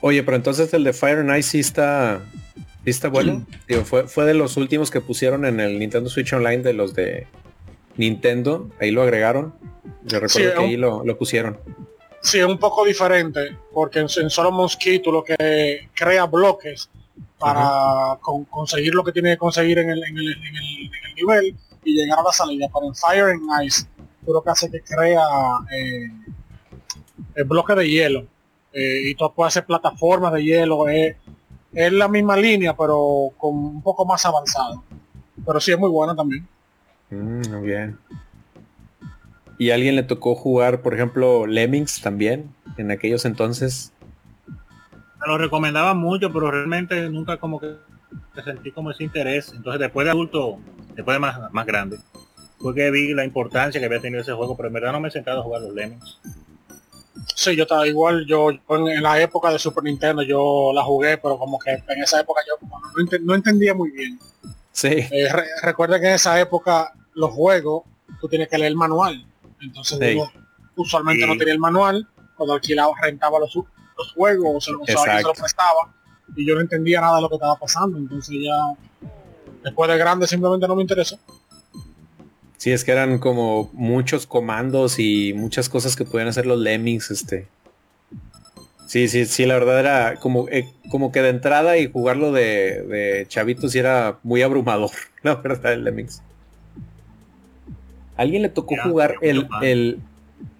Oye, 0.00 0.22
pero 0.22 0.36
entonces 0.36 0.72
el 0.74 0.84
de 0.84 0.92
Fire 0.92 1.18
and 1.18 1.36
Ice 1.36 1.50
sí 1.50 1.58
está, 1.58 2.20
está 2.90 3.08
bueno. 3.08 3.46
fue, 3.84 4.06
fue 4.06 4.24
de 4.24 4.34
los 4.34 4.56
últimos 4.56 4.90
que 4.90 5.00
pusieron 5.00 5.44
en 5.44 5.60
el 5.60 5.78
Nintendo 5.78 6.08
Switch 6.08 6.32
Online 6.32 6.62
de 6.62 6.72
los 6.72 6.94
de 6.94 7.26
Nintendo. 7.96 8.70
Ahí 8.80 8.90
lo 8.90 9.02
agregaron. 9.02 9.54
Yo 10.04 10.20
recuerdo 10.20 10.54
que 10.54 10.60
ahí 10.60 10.76
lo, 10.76 11.18
pusieron. 11.18 11.58
Sí, 12.22 12.38
es 12.38 12.44
un 12.44 12.58
poco 12.58 12.84
diferente, 12.84 13.56
porque 13.72 14.00
en, 14.00 14.08
solo 14.08 14.50
Mosquito 14.50 15.10
lo 15.10 15.22
que 15.22 15.88
crea 15.94 16.26
bloques 16.26 16.88
para 17.38 18.18
conseguir 18.50 18.94
lo 18.94 19.04
que 19.04 19.12
tiene 19.12 19.30
que 19.30 19.38
conseguir 19.38 19.78
en 19.78 19.90
el, 19.90 20.02
en, 20.02 20.18
el, 20.18 21.14
nivel 21.16 21.56
y 21.84 21.94
llegar 21.94 22.18
a 22.18 22.22
la 22.22 22.32
salida. 22.32 22.68
Pero 22.72 22.86
en 22.86 22.94
Fire 22.94 23.24
and 23.32 23.64
Ice, 23.64 23.86
tú 24.24 24.32
lo 24.32 24.42
que 24.42 24.50
hace 24.50 24.70
que 24.70 24.80
crea 24.80 25.22
eh, 25.72 26.10
el 27.34 27.44
bloque 27.44 27.74
de 27.74 27.88
hielo. 27.88 28.26
Eh, 28.72 29.10
y 29.10 29.14
tú 29.14 29.32
puedes 29.34 29.52
hacer 29.52 29.66
plataformas 29.66 30.32
de 30.32 30.44
hielo. 30.44 30.88
Es 31.76 31.92
la 31.92 32.08
misma 32.08 32.38
línea, 32.38 32.74
pero 32.74 33.32
con 33.36 33.54
un 33.54 33.82
poco 33.82 34.06
más 34.06 34.24
avanzado. 34.24 34.82
Pero 35.44 35.60
sí 35.60 35.72
es 35.72 35.78
muy 35.78 35.90
buena 35.90 36.16
también. 36.16 36.48
Mm, 37.10 37.50
muy 37.50 37.66
bien. 37.66 37.98
¿Y 39.58 39.70
a 39.70 39.74
alguien 39.74 39.94
le 39.94 40.02
tocó 40.02 40.34
jugar, 40.34 40.80
por 40.80 40.94
ejemplo, 40.94 41.46
Lemmings 41.46 42.00
también 42.00 42.48
en 42.78 42.90
aquellos 42.90 43.26
entonces? 43.26 43.92
Me 44.48 45.26
lo 45.26 45.36
recomendaba 45.36 45.92
mucho, 45.92 46.32
pero 46.32 46.50
realmente 46.50 47.10
nunca 47.10 47.36
como 47.36 47.60
que 47.60 47.74
sentí 48.42 48.72
como 48.72 48.90
ese 48.90 49.04
interés. 49.04 49.52
Entonces 49.54 49.78
después 49.78 50.06
de 50.06 50.12
adulto, 50.12 50.58
después 50.94 51.14
de 51.14 51.18
más, 51.18 51.52
más 51.52 51.66
grande, 51.66 51.98
fue 52.58 52.74
que 52.74 52.90
vi 52.90 53.12
la 53.12 53.24
importancia 53.26 53.78
que 53.78 53.84
había 53.86 54.00
tenido 54.00 54.22
ese 54.22 54.32
juego, 54.32 54.56
pero 54.56 54.68
en 54.68 54.74
verdad 54.74 54.92
no 54.92 55.00
me 55.00 55.08
he 55.08 55.10
sentado 55.10 55.40
a 55.40 55.42
jugar 55.42 55.60
los 55.60 55.74
Lemmings. 55.74 56.20
Sí, 57.34 57.56
yo 57.56 57.62
estaba 57.62 57.86
igual, 57.86 58.26
yo 58.26 58.50
en, 58.50 59.02
la 59.02 59.20
época 59.20 59.50
de 59.50 59.58
Super 59.58 59.84
Nintendo 59.84 60.22
yo 60.22 60.72
la 60.74 60.82
jugué, 60.82 61.18
pero 61.18 61.38
como 61.38 61.58
que 61.58 61.70
en 61.70 62.02
esa 62.02 62.20
época 62.20 62.42
yo 62.46 62.66
no, 63.22 63.34
entendía 63.34 63.74
muy 63.74 63.90
bien. 63.90 64.18
Sí. 64.72 64.88
Eh, 64.88 65.28
recuerda 65.62 65.98
que 66.00 66.08
en 66.08 66.14
esa 66.14 66.38
época 66.40 66.92
los 67.14 67.30
juegos, 67.30 67.84
tú 68.20 68.28
tienes 68.28 68.48
que 68.48 68.58
leer 68.58 68.72
el 68.72 68.76
manual. 68.76 69.26
Entonces 69.60 69.98
usualmente 70.76 71.26
no 71.26 71.36
tenía 71.36 71.54
el 71.54 71.60
manual, 71.60 72.06
cuando 72.36 72.54
alquilaba, 72.54 72.92
rentaba 73.00 73.38
los, 73.38 73.54
los 73.54 74.12
juegos, 74.12 74.56
o 74.56 74.60
se, 74.60 74.72
los 74.72 75.38
prestaba, 75.38 75.94
y 76.34 76.46
yo 76.46 76.54
no 76.54 76.60
entendía 76.60 77.00
nada 77.00 77.16
de 77.16 77.22
lo 77.22 77.28
que 77.28 77.36
estaba 77.36 77.56
pasando. 77.56 77.98
Entonces 77.98 78.36
ya 78.42 78.76
después 79.62 79.90
de 79.90 79.98
grande 79.98 80.26
simplemente 80.26 80.68
no 80.68 80.76
me 80.76 80.82
interesó. 80.82 81.18
Sí, 82.56 82.72
es 82.72 82.84
que 82.84 82.92
eran 82.92 83.18
como 83.18 83.70
muchos 83.74 84.26
comandos 84.26 84.98
y 84.98 85.34
muchas 85.34 85.68
cosas 85.68 85.94
que 85.94 86.04
podían 86.04 86.28
hacer 86.28 86.46
los 86.46 86.58
lemmings, 86.58 87.10
este. 87.10 87.46
Sí, 88.86 89.08
sí, 89.08 89.26
sí, 89.26 89.44
la 89.46 89.54
verdad 89.54 89.80
era 89.80 90.14
como, 90.16 90.48
eh, 90.48 90.64
como 90.90 91.12
que 91.12 91.20
de 91.20 91.30
entrada 91.30 91.76
y 91.76 91.90
jugarlo 91.90 92.32
de, 92.32 92.82
de 92.82 93.26
chavitos 93.28 93.72
sí 93.72 93.78
era 93.78 94.18
muy 94.22 94.42
abrumador, 94.42 94.90
la 95.22 95.34
verdad, 95.36 95.72
el 95.72 95.84
lemmings. 95.84 96.22
¿Alguien 98.16 98.42
le 98.42 98.48
tocó 98.48 98.76
jugar 98.82 99.16
el, 99.20 99.46
el 99.60 100.00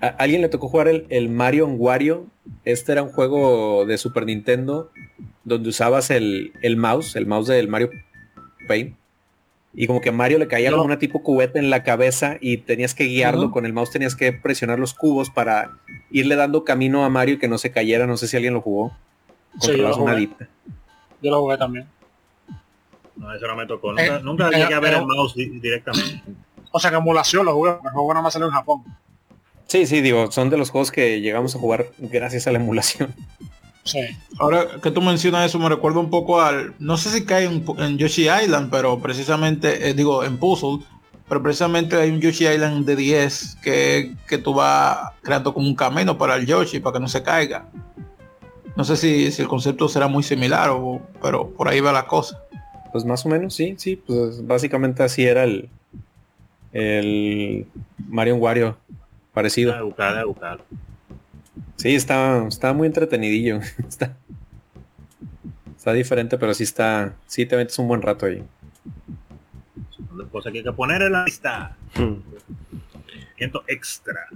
alguien 0.01 0.43
le 0.43 0.48
tocó 0.48 0.68
jugar 0.68 0.89
el, 0.89 1.06
el 1.09 1.31
Mario 1.31 1.66
Wario? 1.68 2.27
Este 2.64 2.93
era 2.93 3.02
un 3.02 3.10
juego 3.10 3.86
de 3.86 3.97
Super 3.97 4.27
Nintendo 4.27 4.90
donde 5.44 5.70
usabas 5.70 6.10
el, 6.10 6.52
el 6.60 6.77
mouse, 6.77 7.16
el 7.16 7.24
mouse 7.24 7.47
del 7.48 7.68
Mario 7.68 7.89
Paint 8.68 8.94
y 9.78 9.86
como 9.86 10.01
que 10.01 10.09
a 10.09 10.12
Mario 10.12 10.39
le 10.39 10.48
caía 10.48 10.70
como 10.70 10.85
una 10.85 10.98
tipo 10.98 11.23
cubeta 11.23 11.59
en 11.59 11.69
la 11.69 11.82
cabeza 11.82 12.39
y 12.40 12.57
tenías 12.57 12.94
que 12.94 13.05
guiarlo 13.05 13.51
con 13.51 13.66
el 13.66 13.74
mouse, 13.74 13.90
tenías 13.90 14.16
que 14.16 14.32
presionar 14.32 14.78
los 14.78 14.94
cubos 14.94 15.28
para 15.28 15.73
irle 16.11 16.35
dando 16.35 16.65
camino 16.65 17.05
a 17.05 17.11
Mario 17.11 17.35
y 17.35 17.39
que 17.39 17.47
no 17.47 17.59
se 17.59 17.70
cayera. 17.70 18.07
No 18.07 18.16
sé 18.16 18.27
si 18.27 18.36
alguien 18.36 18.55
lo 18.55 18.62
jugó. 18.62 18.97
Sí, 19.61 19.77
yo, 19.77 19.89
lo 19.89 19.94
jugué. 19.94 20.31
yo 21.20 21.31
lo 21.31 21.40
jugué 21.43 21.59
también. 21.59 21.86
No, 23.16 23.35
eso 23.35 23.47
no 23.47 23.55
me 23.55 23.66
tocó. 23.66 23.90
Nunca, 23.90 24.16
eh, 24.16 24.20
nunca 24.23 24.51
llegué 24.51 24.74
a 24.74 24.81
ver 24.81 24.94
el 24.94 25.07
mouse 25.07 25.35
directamente. 25.35 26.23
O 26.70 26.81
sea 26.81 26.90
que 26.90 26.97
emulación 26.97 27.44
lo 27.44 27.53
jugué, 27.53 27.73
el 27.73 27.90
juego 27.90 28.15
nada 28.15 28.23
más 28.23 28.32
salió 28.32 28.48
en 28.48 28.55
Japón. 28.55 28.82
Sí, 29.66 29.85
sí, 29.85 30.01
digo, 30.01 30.32
son 30.32 30.48
de 30.48 30.57
los 30.57 30.70
juegos 30.70 30.90
que 30.90 31.20
llegamos 31.20 31.55
a 31.55 31.59
jugar 31.59 31.86
gracias 31.98 32.47
a 32.47 32.53
la 32.53 32.59
emulación. 32.59 33.15
Ahora 34.39 34.67
que 34.83 34.91
tú 34.91 35.01
mencionas 35.01 35.47
eso, 35.47 35.59
me 35.59 35.69
recuerda 35.69 36.01
un 36.01 36.11
poco 36.11 36.41
al. 36.41 36.75
No 36.79 36.97
sé 36.97 37.11
si 37.11 37.25
cae 37.25 37.45
en, 37.45 37.99
Yoshi 37.99 38.29
Island, 38.29 38.71
pero 38.71 38.99
precisamente, 38.99 39.89
eh, 39.89 39.95
digo, 39.95 40.25
en 40.25 40.39
Puzzle, 40.39 40.85
pero 41.29 41.43
precisamente 41.43 41.97
hay 41.97 42.11
un 42.11 42.21
Yoshi 42.21 42.47
Island 42.47 42.85
de 42.85 42.97
10 42.97 43.59
que, 43.63 44.15
que 44.29 44.39
tú 44.39 44.55
vas 44.55 45.13
creando 45.23 45.53
como 45.53 45.67
un 45.67 45.75
camino 45.75 46.19
para 46.19 46.37
el 46.37 46.47
Yoshi, 46.47 46.81
para 46.81 46.95
que 46.95 47.01
no 47.01 47.09
se 47.09 47.23
caiga. 47.23 47.67
No 48.77 48.85
sé 48.85 48.97
si, 48.97 49.27
el 49.41 49.49
concepto 49.49 49.89
será 49.89 50.07
muy 50.07 50.23
similar, 50.23 50.71
o, 50.71 51.01
pero 51.23 51.49
por 51.49 51.69
ahí 51.69 51.81
va 51.81 51.93
la 51.93 52.07
cosa. 52.07 52.43
Pues 52.93 53.05
más 53.05 53.25
o 53.25 53.29
menos, 53.29 53.55
sí, 53.55 53.75
sí, 53.79 53.97
pues 53.97 54.47
básicamente 54.47 55.03
así 55.03 55.25
era 55.25 55.45
el, 55.45 55.69
el 56.73 57.67
Mario 58.09 58.37
Wario 58.37 58.77
parecido. 59.33 59.75
Sí, 61.77 61.95
está, 61.95 62.47
está 62.49 62.73
muy 62.73 62.87
entretenidillo. 62.87 63.61
está, 63.89 64.16
está 65.77 65.93
diferente, 65.93 66.39
pero 66.39 66.55
sí 66.55 66.65
está. 66.65 67.15
Sí 67.27 67.47
te 67.47 67.57
metes 67.57 67.78
un 67.78 67.89
buen 67.89 68.03
rato 68.03 68.27
ahí. 68.27 68.43
cosas 70.33 70.53
que 70.53 70.59
hay 70.59 70.65
que 70.65 70.73
poner 70.73 71.03
en 71.03 71.12
la 71.12 71.24
lista. 71.24 71.77
Hmm. 71.95 72.16
extra. 73.69 74.27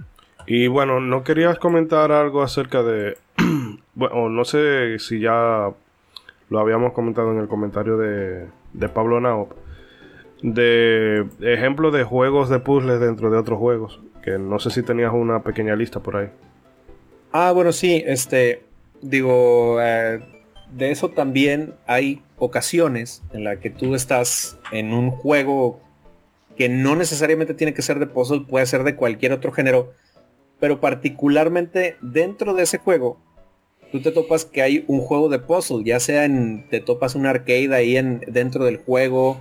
Y 0.47 0.67
bueno, 0.67 0.99
¿no 0.99 1.23
querías 1.23 1.59
comentar 1.59 2.11
algo 2.11 2.41
acerca 2.41 2.83
de... 2.83 3.17
bueno, 3.95 4.29
no 4.29 4.45
sé 4.45 4.97
si 4.99 5.19
ya 5.19 5.69
lo 6.49 6.59
habíamos 6.59 6.93
comentado 6.93 7.31
en 7.31 7.39
el 7.39 7.47
comentario 7.47 7.97
de, 7.97 8.47
de 8.73 8.89
Pablo 8.89 9.19
Nao. 9.19 9.49
De 10.41 11.27
ejemplos 11.41 11.93
de 11.93 12.03
juegos 12.03 12.49
de 12.49 12.59
puzzles 12.59 12.99
dentro 12.99 13.29
de 13.29 13.37
otros 13.37 13.59
juegos. 13.59 13.99
Que 14.23 14.37
no 14.37 14.59
sé 14.59 14.69
si 14.69 14.83
tenías 14.83 15.13
una 15.13 15.41
pequeña 15.43 15.75
lista 15.75 15.99
por 15.99 16.17
ahí. 16.17 16.29
Ah, 17.33 17.53
bueno, 17.53 17.71
sí, 17.71 18.03
este, 18.05 18.65
digo, 19.01 19.81
eh, 19.81 20.19
de 20.71 20.91
eso 20.91 21.09
también 21.09 21.75
hay 21.87 22.21
ocasiones 22.37 23.23
en 23.31 23.45
la 23.45 23.59
que 23.59 23.69
tú 23.69 23.95
estás 23.95 24.57
en 24.71 24.93
un 24.93 25.11
juego 25.11 25.79
que 26.57 26.67
no 26.67 26.95
necesariamente 26.97 27.53
tiene 27.53 27.73
que 27.73 27.81
ser 27.81 27.99
de 27.99 28.07
puzzle, 28.07 28.45
puede 28.47 28.65
ser 28.65 28.83
de 28.83 28.95
cualquier 28.95 29.31
otro 29.31 29.53
género, 29.53 29.93
pero 30.59 30.81
particularmente 30.81 31.95
dentro 32.01 32.53
de 32.53 32.63
ese 32.63 32.79
juego, 32.79 33.17
tú 33.93 34.01
te 34.01 34.11
topas 34.11 34.43
que 34.43 34.61
hay 34.61 34.83
un 34.87 34.99
juego 34.99 35.29
de 35.29 35.39
puzzle, 35.39 35.85
ya 35.85 36.01
sea 36.01 36.25
en, 36.25 36.67
te 36.69 36.81
topas 36.81 37.15
un 37.15 37.25
arcade 37.25 37.73
ahí 37.73 37.95
en, 37.95 38.21
dentro 38.27 38.65
del 38.65 38.77
juego, 38.77 39.39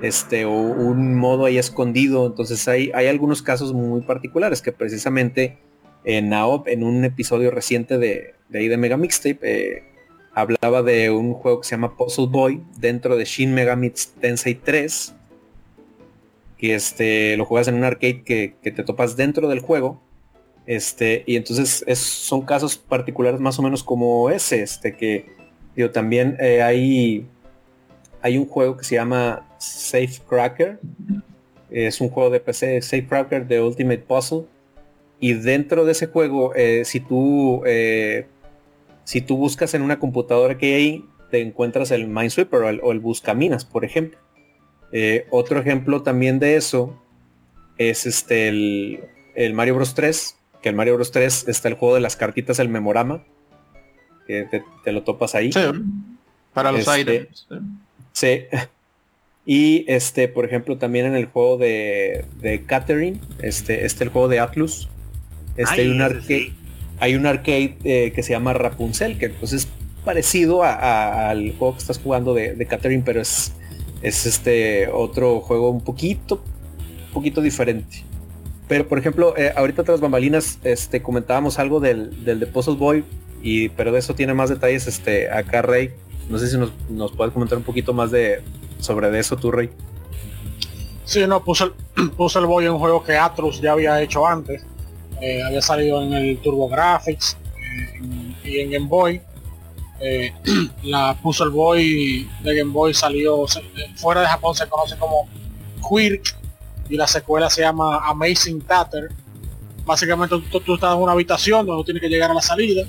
este, 0.00 0.44
o 0.44 0.52
un 0.52 1.16
modo 1.16 1.46
ahí 1.46 1.58
escondido, 1.58 2.26
entonces 2.26 2.68
hay, 2.68 2.92
hay 2.94 3.08
algunos 3.08 3.42
casos 3.42 3.72
muy 3.72 4.02
particulares 4.02 4.62
que 4.62 4.70
precisamente 4.70 5.58
en 6.04 6.32
en 6.32 6.82
un 6.82 7.04
episodio 7.04 7.50
reciente 7.50 7.98
de, 7.98 8.34
ahí 8.52 8.68
de 8.68 8.76
Mega 8.76 8.96
Mixtape, 8.96 9.38
eh, 9.42 9.84
hablaba 10.34 10.82
de 10.82 11.10
un 11.10 11.34
juego 11.34 11.60
que 11.60 11.68
se 11.68 11.74
llama 11.74 11.96
Puzzle 11.96 12.26
Boy 12.28 12.62
dentro 12.78 13.16
de 13.16 13.24
Shin 13.24 13.54
Megami 13.54 13.92
Tensei 14.20 14.54
3. 14.54 15.14
Que 16.58 16.74
este, 16.74 17.36
lo 17.36 17.44
juegas 17.44 17.68
en 17.68 17.74
un 17.74 17.84
arcade 17.84 18.22
que, 18.22 18.54
te 18.62 18.70
topas 18.70 19.16
dentro 19.16 19.48
del 19.48 19.60
juego. 19.60 20.00
Este, 20.66 21.24
y 21.26 21.36
entonces 21.36 21.84
son 21.98 22.42
casos 22.42 22.76
particulares 22.76 23.40
más 23.40 23.58
o 23.58 23.62
menos 23.62 23.82
como 23.82 24.30
ese. 24.30 24.62
Este, 24.62 24.96
que 24.96 25.26
digo, 25.76 25.90
también 25.90 26.36
eh, 26.40 26.62
hay, 26.62 27.26
hay 28.20 28.38
un 28.38 28.46
juego 28.46 28.76
que 28.76 28.84
se 28.84 28.94
llama 28.94 29.48
Safe 29.58 30.20
Cracker. 30.28 30.78
Es 31.70 32.00
un 32.00 32.10
juego 32.10 32.30
de 32.30 32.38
PC, 32.38 32.80
Safe 32.82 33.06
Cracker 33.06 33.46
de 33.46 33.60
Ultimate 33.60 33.98
Puzzle 33.98 34.44
y 35.22 35.34
dentro 35.34 35.84
de 35.84 35.92
ese 35.92 36.08
juego, 36.08 36.52
eh, 36.56 36.84
si 36.84 36.98
tú 36.98 37.62
eh, 37.64 38.26
si 39.04 39.20
tú 39.20 39.36
buscas 39.36 39.72
en 39.72 39.82
una 39.82 40.00
computadora 40.00 40.58
que 40.58 40.66
hay 40.66 40.72
ahí, 40.74 41.04
te 41.30 41.40
encuentras 41.40 41.92
el 41.92 42.08
Minesweeper 42.08 42.60
o 42.60 42.68
el, 42.68 42.80
o 42.82 42.90
el 42.90 42.98
Buscaminas, 42.98 43.64
por 43.64 43.84
ejemplo. 43.84 44.18
Eh, 44.90 45.28
otro 45.30 45.60
ejemplo 45.60 46.02
también 46.02 46.40
de 46.40 46.56
eso 46.56 47.00
es 47.78 48.04
este 48.04 48.48
el, 48.48 49.54
Mario 49.54 49.76
Bros 49.76 49.94
3, 49.94 50.36
que 50.60 50.68
el 50.70 50.74
Mario 50.74 50.96
Bros 50.96 51.12
3 51.12 51.46
está 51.46 51.68
el 51.68 51.74
juego 51.74 51.94
de 51.94 52.00
las 52.00 52.16
cartitas, 52.16 52.58
el 52.58 52.68
memorama, 52.68 53.22
que 54.26 54.48
te, 54.82 54.90
lo 54.90 55.04
topas 55.04 55.36
ahí. 55.36 55.50
para 56.52 56.72
los 56.72 56.80
este, 56.80 56.90
aires. 56.90 57.46
Sí. 58.12 58.40
Y 59.44 59.84
este, 59.88 60.28
por 60.28 60.44
ejemplo, 60.44 60.78
también 60.78 61.04
en 61.04 61.16
el 61.16 61.26
juego 61.26 61.56
de, 61.56 62.26
de 62.40 62.64
Catherine, 62.64 63.20
este, 63.40 63.84
este 63.84 64.04
el 64.04 64.10
juego 64.10 64.28
de 64.28 64.38
Atlus. 64.38 64.88
Este 65.56 65.74
Ay, 65.74 65.80
hay 65.80 65.88
un 65.90 66.00
arcade, 66.02 66.26
sí. 66.26 66.54
hay 67.00 67.14
un 67.14 67.26
arcade 67.26 67.76
eh, 67.84 68.12
que 68.14 68.22
se 68.22 68.32
llama 68.32 68.52
Rapunzel, 68.54 69.18
que 69.18 69.28
pues 69.30 69.52
es 69.52 69.68
parecido 70.04 70.62
a- 70.64 70.72
a- 70.74 71.30
al 71.30 71.52
juego 71.58 71.74
que 71.74 71.80
estás 71.80 71.98
jugando 71.98 72.34
de, 72.34 72.54
de 72.54 72.66
Catherine, 72.66 73.02
pero 73.04 73.20
es, 73.20 73.52
es 74.02 74.26
este 74.26 74.88
otro 74.88 75.40
juego 75.40 75.70
un 75.70 75.82
poquito, 75.82 76.42
un 77.08 77.12
poquito 77.12 77.40
diferente. 77.40 78.02
Pero 78.68 78.88
por 78.88 78.98
ejemplo, 78.98 79.34
eh, 79.36 79.52
ahorita 79.54 79.84
tras 79.84 80.00
bambalinas, 80.00 80.58
este, 80.64 81.02
comentábamos 81.02 81.58
algo 81.58 81.78
del, 81.80 82.24
del 82.24 82.40
de 82.40 82.46
Puzzle 82.46 82.76
Boy, 82.76 83.04
y, 83.42 83.68
pero 83.70 83.92
de 83.92 83.98
eso 83.98 84.14
tiene 84.14 84.34
más 84.34 84.48
detalles 84.50 84.86
este, 84.86 85.30
acá 85.30 85.62
Rey. 85.62 85.90
No 86.30 86.38
sé 86.38 86.48
si 86.48 86.56
nos, 86.56 86.70
nos 86.88 87.12
puedes 87.12 87.34
comentar 87.34 87.58
un 87.58 87.64
poquito 87.64 87.92
más 87.92 88.10
de 88.10 88.40
sobre 88.78 89.10
de 89.10 89.18
eso 89.18 89.36
tú, 89.36 89.50
Rey. 89.50 89.68
Sí, 91.04 91.26
no, 91.26 91.44
puse 91.44 91.64
el, 91.64 92.10
puse 92.16 92.38
el 92.38 92.46
Boy 92.46 92.64
en 92.66 92.72
un 92.72 92.78
juego 92.78 93.02
que 93.04 93.16
Atlus 93.16 93.60
ya 93.60 93.72
había 93.72 94.00
hecho 94.00 94.26
antes. 94.26 94.64
Eh, 95.22 95.40
había 95.40 95.62
salido 95.62 96.02
en 96.02 96.12
el 96.14 96.38
Turbo 96.38 96.68
Graphics 96.68 97.36
eh, 97.56 98.00
y 98.42 98.58
en 98.58 98.70
Game 98.72 98.86
Boy. 98.86 99.22
Eh, 100.00 100.32
la 100.82 101.16
Puzzle 101.22 101.50
Boy 101.50 102.28
de 102.42 102.56
Game 102.56 102.72
Boy 102.72 102.92
salió 102.92 103.44
eh, 103.44 103.88
fuera 103.94 104.22
de 104.22 104.26
Japón 104.26 104.56
se 104.56 104.68
conoce 104.68 104.96
como 104.98 105.28
Quirk 105.88 106.36
y 106.88 106.96
la 106.96 107.06
secuela 107.06 107.48
se 107.48 107.60
llama 107.60 108.00
Amazing 108.04 108.62
Tatter. 108.62 109.12
Básicamente 109.84 110.36
tú, 110.50 110.60
tú 110.60 110.74
estás 110.74 110.96
en 110.96 111.02
una 111.02 111.12
habitación 111.12 111.66
donde 111.66 111.80
tú 111.80 111.84
tienes 111.84 112.00
que 112.00 112.08
llegar 112.08 112.32
a 112.32 112.34
la 112.34 112.42
salida. 112.42 112.82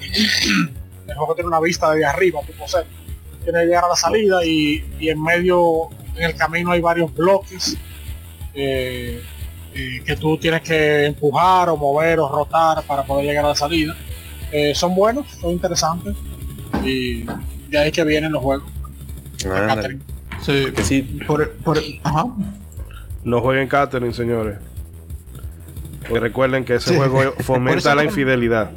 El 1.06 1.14
juego 1.14 1.36
tiene 1.36 1.46
una 1.46 1.60
vista 1.60 1.92
desde 1.92 2.04
arriba, 2.04 2.40
tipo 2.44 2.66
ser. 2.66 2.84
Tienes 3.44 3.62
que 3.62 3.66
llegar 3.66 3.84
a 3.84 3.88
la 3.90 3.96
salida 3.96 4.44
y, 4.44 4.84
y 4.98 5.08
en 5.08 5.22
medio, 5.22 5.90
en 6.16 6.24
el 6.24 6.34
camino 6.34 6.72
hay 6.72 6.80
varios 6.80 7.14
bloques 7.14 7.78
eh, 9.76 10.02
que 10.04 10.16
tú 10.16 10.36
tienes 10.38 10.62
que 10.62 11.06
empujar 11.06 11.68
o 11.68 11.76
mover 11.76 12.18
o 12.20 12.28
rotar 12.28 12.82
para 12.84 13.04
poder 13.04 13.26
llegar 13.26 13.44
a 13.44 13.48
la 13.48 13.54
salida. 13.54 13.94
Eh, 14.52 14.74
son 14.74 14.94
buenos, 14.94 15.26
son 15.40 15.50
interesantes 15.52 16.14
y 16.84 17.24
de 17.68 17.78
ahí 17.78 17.90
que 17.92 18.04
vienen 18.04 18.32
los 18.32 18.42
juegos. 18.42 18.70
Catherine. 19.42 20.00
Sí. 20.42 21.02
Por, 21.26 21.50
por- 21.56 21.78
ajá. 22.04 22.26
No 23.24 23.40
jueguen 23.40 23.68
Catherine, 23.68 24.12
señores. 24.14 24.58
Porque 26.02 26.20
recuerden 26.20 26.64
que 26.64 26.74
ese 26.76 26.90
Sí. 26.90 26.96
juego 26.96 27.32
fomenta 27.40 27.94
la 27.94 28.04
infidelidad. 28.04 28.70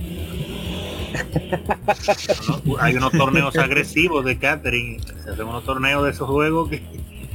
¿no? 2.65 2.77
Hay 2.79 2.95
unos 2.95 3.11
torneos 3.11 3.55
agresivos 3.57 4.25
de 4.25 4.37
Catherine. 4.37 4.99
Se 5.23 5.29
hacen 5.31 5.45
unos 5.47 5.63
torneos 5.65 6.03
de 6.03 6.11
esos 6.11 6.27
juegos 6.29 6.69
que 6.69 6.81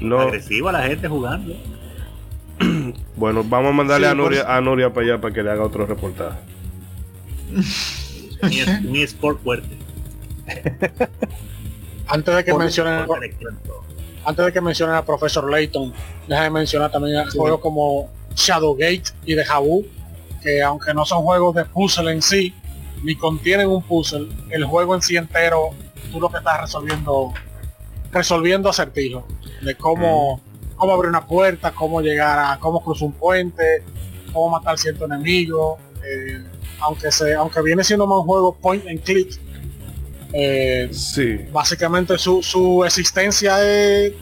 No, 0.01 0.21
agresivo 0.21 0.69
a 0.69 0.73
la 0.73 0.83
gente 0.83 1.09
jugando. 1.09 1.55
bueno, 3.17 3.43
vamos 3.45 3.71
a 3.71 3.73
mandarle 3.73 4.07
Sí, 4.07 4.13
a, 4.13 4.15
Nuria, 4.15 4.57
a 4.57 4.61
Nuria 4.61 4.93
para 4.93 5.07
allá 5.07 5.21
para 5.21 5.35
que 5.35 5.43
le 5.43 5.51
haga 5.51 5.63
otro 5.65 5.87
reportaje. 5.87 6.39
Mi, 8.43 8.61
es- 8.61 8.83
mi 8.83 9.07
fuerte. 9.07 9.77
Antes 12.07 12.37
de 12.37 12.45
que 12.45 12.55
mencionen 12.55 13.07
antes 14.27 14.45
de 14.45 14.53
que 14.53 14.61
mencionen 14.61 14.97
a 14.97 15.05
Profesor 15.05 15.51
Layton, 15.51 15.93
déjame 16.27 16.51
mencionar 16.51 16.91
también 16.91 17.25
juegos 17.31 17.61
como 17.61 18.11
Shadowgate 18.35 19.03
y 19.25 19.37
The 19.37 19.45
Jabu, 19.45 19.85
que 20.43 20.63
aunque 20.63 20.95
no 20.95 21.05
son 21.05 21.23
juegos 21.23 21.55
de 21.55 21.65
puzzle 21.67 22.11
en 22.11 22.23
sí, 22.23 22.55
ni 23.03 23.17
contienen 23.17 23.69
un 23.69 23.83
puzzle, 23.83 24.29
el 24.51 24.65
juego 24.65 24.95
en 24.95 25.03
sí 25.03 25.17
entero, 25.17 25.71
tú 26.11 26.21
lo 26.21 26.31
que 26.31 26.39
estás 26.39 26.63
resolviendo, 26.63 27.33
resolviendo 28.13 28.71
acertijos, 28.71 29.25
de 29.61 29.75
cómo, 29.75 30.41
cómo 30.77 30.93
abrir 30.93 31.09
una 31.11 31.27
puerta, 31.27 31.73
cómo 31.73 32.01
llegar 32.01 32.39
a, 32.39 32.59
cómo 32.59 32.83
cruzar 32.83 33.07
un 33.09 33.13
puente, 33.15 33.83
cómo 34.33 34.51
matar 34.51 34.79
cierto 34.79 35.05
enemigo, 35.07 35.79
eh, 36.05 36.43
aunque 36.81 37.11
se, 37.13 37.35
aunque 37.35 37.63
viene 37.63 37.83
siendo 37.85 38.07
más 38.07 38.19
un 38.21 38.25
juego 38.25 38.55
point 38.57 38.87
and 38.89 39.03
click, 39.03 39.39
eh, 40.33 40.89
Sí. 40.93 41.39
básicamente 41.53 42.19
su, 42.19 42.43
su 42.43 42.85
existencia 42.85 43.57
es 43.65 44.13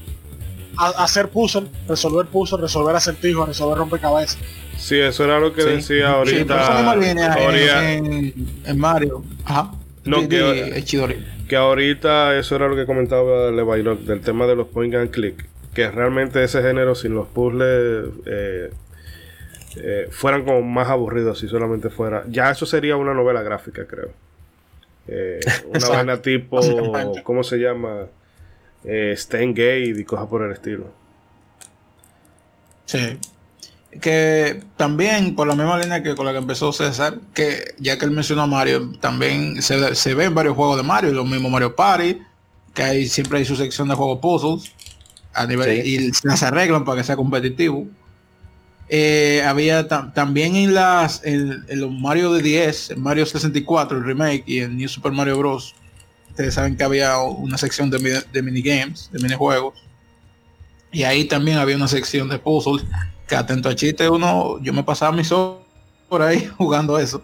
a- 0.76 1.04
hacer 1.04 1.28
puzzle, 1.28 1.68
resolver 1.88 2.26
puzzle, 2.26 2.58
resolver 2.60 2.94
acertijos, 2.96 3.48
resolver 3.48 3.78
rompecabezas. 3.78 4.38
Sí, 4.78 4.98
eso 4.98 5.24
era 5.24 5.38
lo 5.38 5.52
que 5.52 5.62
Sí. 5.62 5.68
decía 5.68 6.06
Sí, 6.08 6.12
ahorita. 6.36 6.94
línea 6.96 7.92
en- 7.94 8.06
en, 8.06 8.34
en 8.64 8.78
Mario. 8.78 9.22
Ajá. 9.44 9.72
No, 10.04 10.28
que- 10.28 10.84
que 11.48 11.56
ahorita 11.56 12.36
eso 12.38 12.56
era 12.56 12.66
lo 12.68 12.74
que 12.76 12.86
comentaba 12.86 13.50
Levailok 13.50 14.00
del 14.00 14.20
tema 14.20 14.46
de 14.46 14.56
los 14.56 14.66
point 14.68 14.94
and 14.94 15.10
click. 15.10 15.46
Que 15.74 15.90
realmente 15.90 16.42
ese 16.44 16.62
género 16.62 16.94
sin 16.94 17.14
los 17.14 17.28
puzzles 17.28 18.08
eh, 18.26 18.70
eh, 19.76 20.08
fueran 20.10 20.44
como 20.44 20.62
más 20.62 20.88
aburridos 20.88 21.38
si 21.38 21.48
solamente 21.48 21.90
fuera. 21.90 22.24
Ya 22.28 22.50
eso 22.50 22.66
sería 22.66 22.96
una 22.96 23.14
novela 23.14 23.42
gráfica, 23.42 23.86
creo. 23.86 24.10
Eh, 25.08 25.40
una 25.66 25.88
vaina 25.88 26.22
tipo. 26.22 26.60
¿cómo 27.22 27.42
se 27.42 27.58
llama? 27.58 28.06
Eh, 28.84 29.14
Stain 29.16 29.50
Gate 29.50 29.94
y 29.98 30.04
cosas 30.04 30.26
por 30.26 30.42
el 30.42 30.52
estilo. 30.52 30.86
Sí. 32.84 33.18
Que 34.00 34.62
también, 34.76 35.34
por 35.34 35.46
la 35.46 35.54
misma 35.54 35.78
línea 35.78 36.02
que 36.02 36.14
con 36.14 36.24
la 36.24 36.32
que 36.32 36.38
empezó 36.38 36.72
César, 36.72 37.18
que 37.34 37.74
ya 37.78 37.98
que 37.98 38.06
él 38.06 38.10
mencionó 38.10 38.42
a 38.42 38.46
Mario, 38.46 38.90
también 39.00 39.60
se, 39.60 39.94
se 39.94 40.14
ve 40.14 40.24
en 40.24 40.34
varios 40.34 40.56
juegos 40.56 40.78
de 40.78 40.82
Mario, 40.82 41.12
lo 41.12 41.24
mismo 41.24 41.50
Mario 41.50 41.76
Party, 41.76 42.22
que 42.72 42.82
hay, 42.82 43.06
siempre 43.06 43.38
hay 43.38 43.44
su 43.44 43.54
sección 43.54 43.88
de 43.88 43.94
juegos 43.94 44.18
puzzles, 44.20 44.72
a 45.34 45.46
nivel, 45.46 45.82
Sí. 45.82 45.96
y 45.96 46.26
las 46.26 46.42
arreglan 46.42 46.84
para 46.84 46.98
que 47.00 47.04
sea 47.04 47.16
competitivo. 47.16 47.86
Eh, 48.88 49.42
había 49.46 49.88
tam- 49.88 50.12
también 50.12 50.54
en 50.56 50.74
las 50.74 51.24
en, 51.24 51.64
en 51.68 51.80
los 51.80 51.90
Mario 51.90 52.32
de 52.34 52.42
10, 52.42 52.90
en 52.90 53.02
Mario 53.02 53.24
64, 53.24 53.96
el 53.98 54.04
remake 54.04 54.44
y 54.46 54.58
en 54.60 54.76
New 54.76 54.88
Super 54.88 55.12
Mario 55.12 55.38
Bros. 55.38 55.74
Ustedes 56.30 56.54
saben 56.54 56.76
que 56.76 56.84
había 56.84 57.18
una 57.18 57.56
sección 57.58 57.90
de, 57.90 57.98
mini- 57.98 58.24
de 58.32 58.42
minigames, 58.42 59.08
de 59.12 59.18
minijuegos. 59.18 59.74
Y 60.90 61.04
ahí 61.04 61.24
también 61.24 61.56
había 61.58 61.76
una 61.76 61.88
sección 61.88 62.28
de 62.28 62.38
puzzles 62.38 62.84
que 63.26 63.34
atento 63.36 63.68
a 63.70 63.74
chiste 63.74 64.08
uno, 64.10 64.58
yo 64.62 64.72
me 64.74 64.82
pasaba 64.82 65.12
mis 65.16 65.32
horas 65.32 65.62
por 66.08 66.20
ahí 66.20 66.46
jugando 66.58 66.98
eso. 66.98 67.22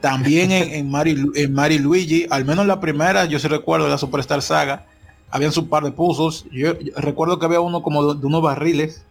También 0.00 0.52
en, 0.52 0.70
en, 0.74 0.90
Mario, 0.90 1.32
en 1.34 1.52
Mario 1.54 1.80
Luigi, 1.80 2.26
al 2.30 2.44
menos 2.44 2.66
la 2.66 2.78
primera, 2.78 3.24
yo 3.24 3.38
sí 3.40 3.48
recuerdo 3.48 3.86
de 3.86 3.90
la 3.90 3.98
Superstar 3.98 4.42
Saga, 4.42 4.86
habían 5.34 5.50
su 5.52 5.68
par 5.68 5.82
de 5.82 5.90
puzzles. 5.90 6.44
Yo, 6.52 6.78
yo 6.78 6.92
recuerdo 6.96 7.38
que 7.38 7.46
había 7.46 7.60
uno 7.60 7.82
como 7.82 8.14
de, 8.14 8.20
de 8.20 8.26
unos 8.26 8.40
barriles 8.40 9.02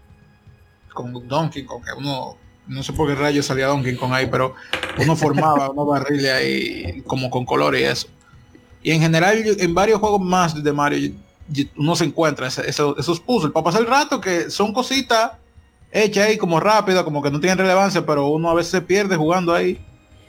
con 0.94 1.28
Donkey 1.28 1.66
Kong, 1.66 1.84
que 1.84 1.92
uno, 1.98 2.38
no 2.68 2.82
sé 2.84 2.94
por 2.94 3.10
qué 3.10 3.16
rayos 3.16 3.46
salía 3.46 3.68
Donkey 3.68 3.96
Kong 3.96 4.14
ahí, 4.14 4.28
pero 4.32 4.56
uno 5.00 5.16
formaba 5.16 5.70
unos 5.72 5.88
barriles 5.88 6.32
ahí 6.32 7.02
como 7.06 7.30
con 7.30 7.46
colores 7.46 7.82
y 7.82 7.84
eso. 7.84 8.08
Y 8.82 8.92
en 8.92 9.02
general, 9.02 9.44
en 9.46 9.74
varios 9.74 10.00
juegos 10.00 10.22
más 10.22 10.62
de 10.64 10.72
Mario, 10.74 11.14
uno 11.78 11.96
se 11.96 12.06
encuentra 12.06 12.48
ese- 12.48 12.70
esos, 12.70 12.98
esos 12.98 13.20
puzzles 13.20 13.52
para 13.52 13.64
pasar 13.66 13.82
el 13.82 13.88
rato 13.88 14.22
que 14.22 14.50
son 14.50 14.72
cositas 14.74 15.32
hechas 15.92 16.28
ahí 16.28 16.38
como 16.38 16.60
rápido, 16.60 17.04
como 17.04 17.22
que 17.22 17.32
no 17.32 17.40
tienen 17.40 17.58
relevancia, 17.58 18.06
pero 18.06 18.28
uno 18.28 18.50
a 18.50 18.54
veces 18.54 18.72
se 18.72 18.82
pierde 18.82 19.16
jugando 19.18 19.54
ahí 19.54 19.80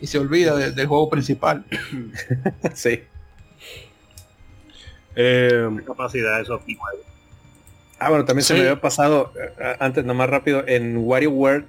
y 0.01 0.07
se 0.09 0.19
olvida 0.19 0.57
de- 0.57 0.73
del 0.73 0.87
juego 0.89 1.09
principal. 1.09 1.65
sí. 2.75 3.01
Eh, 5.16 5.69
Capacidad 5.86 6.45
juegos. 6.45 7.07
Ah, 7.99 8.09
bueno, 8.11 8.24
también 8.24 8.45
se 8.45 8.55
me 8.55 8.61
había 8.61 8.81
pasado 8.81 9.32
eh, 9.36 9.77
antes, 9.78 10.05
nomás 10.05 10.28
rápido, 10.28 10.66
en 10.66 10.97
WarioWare 10.97 11.65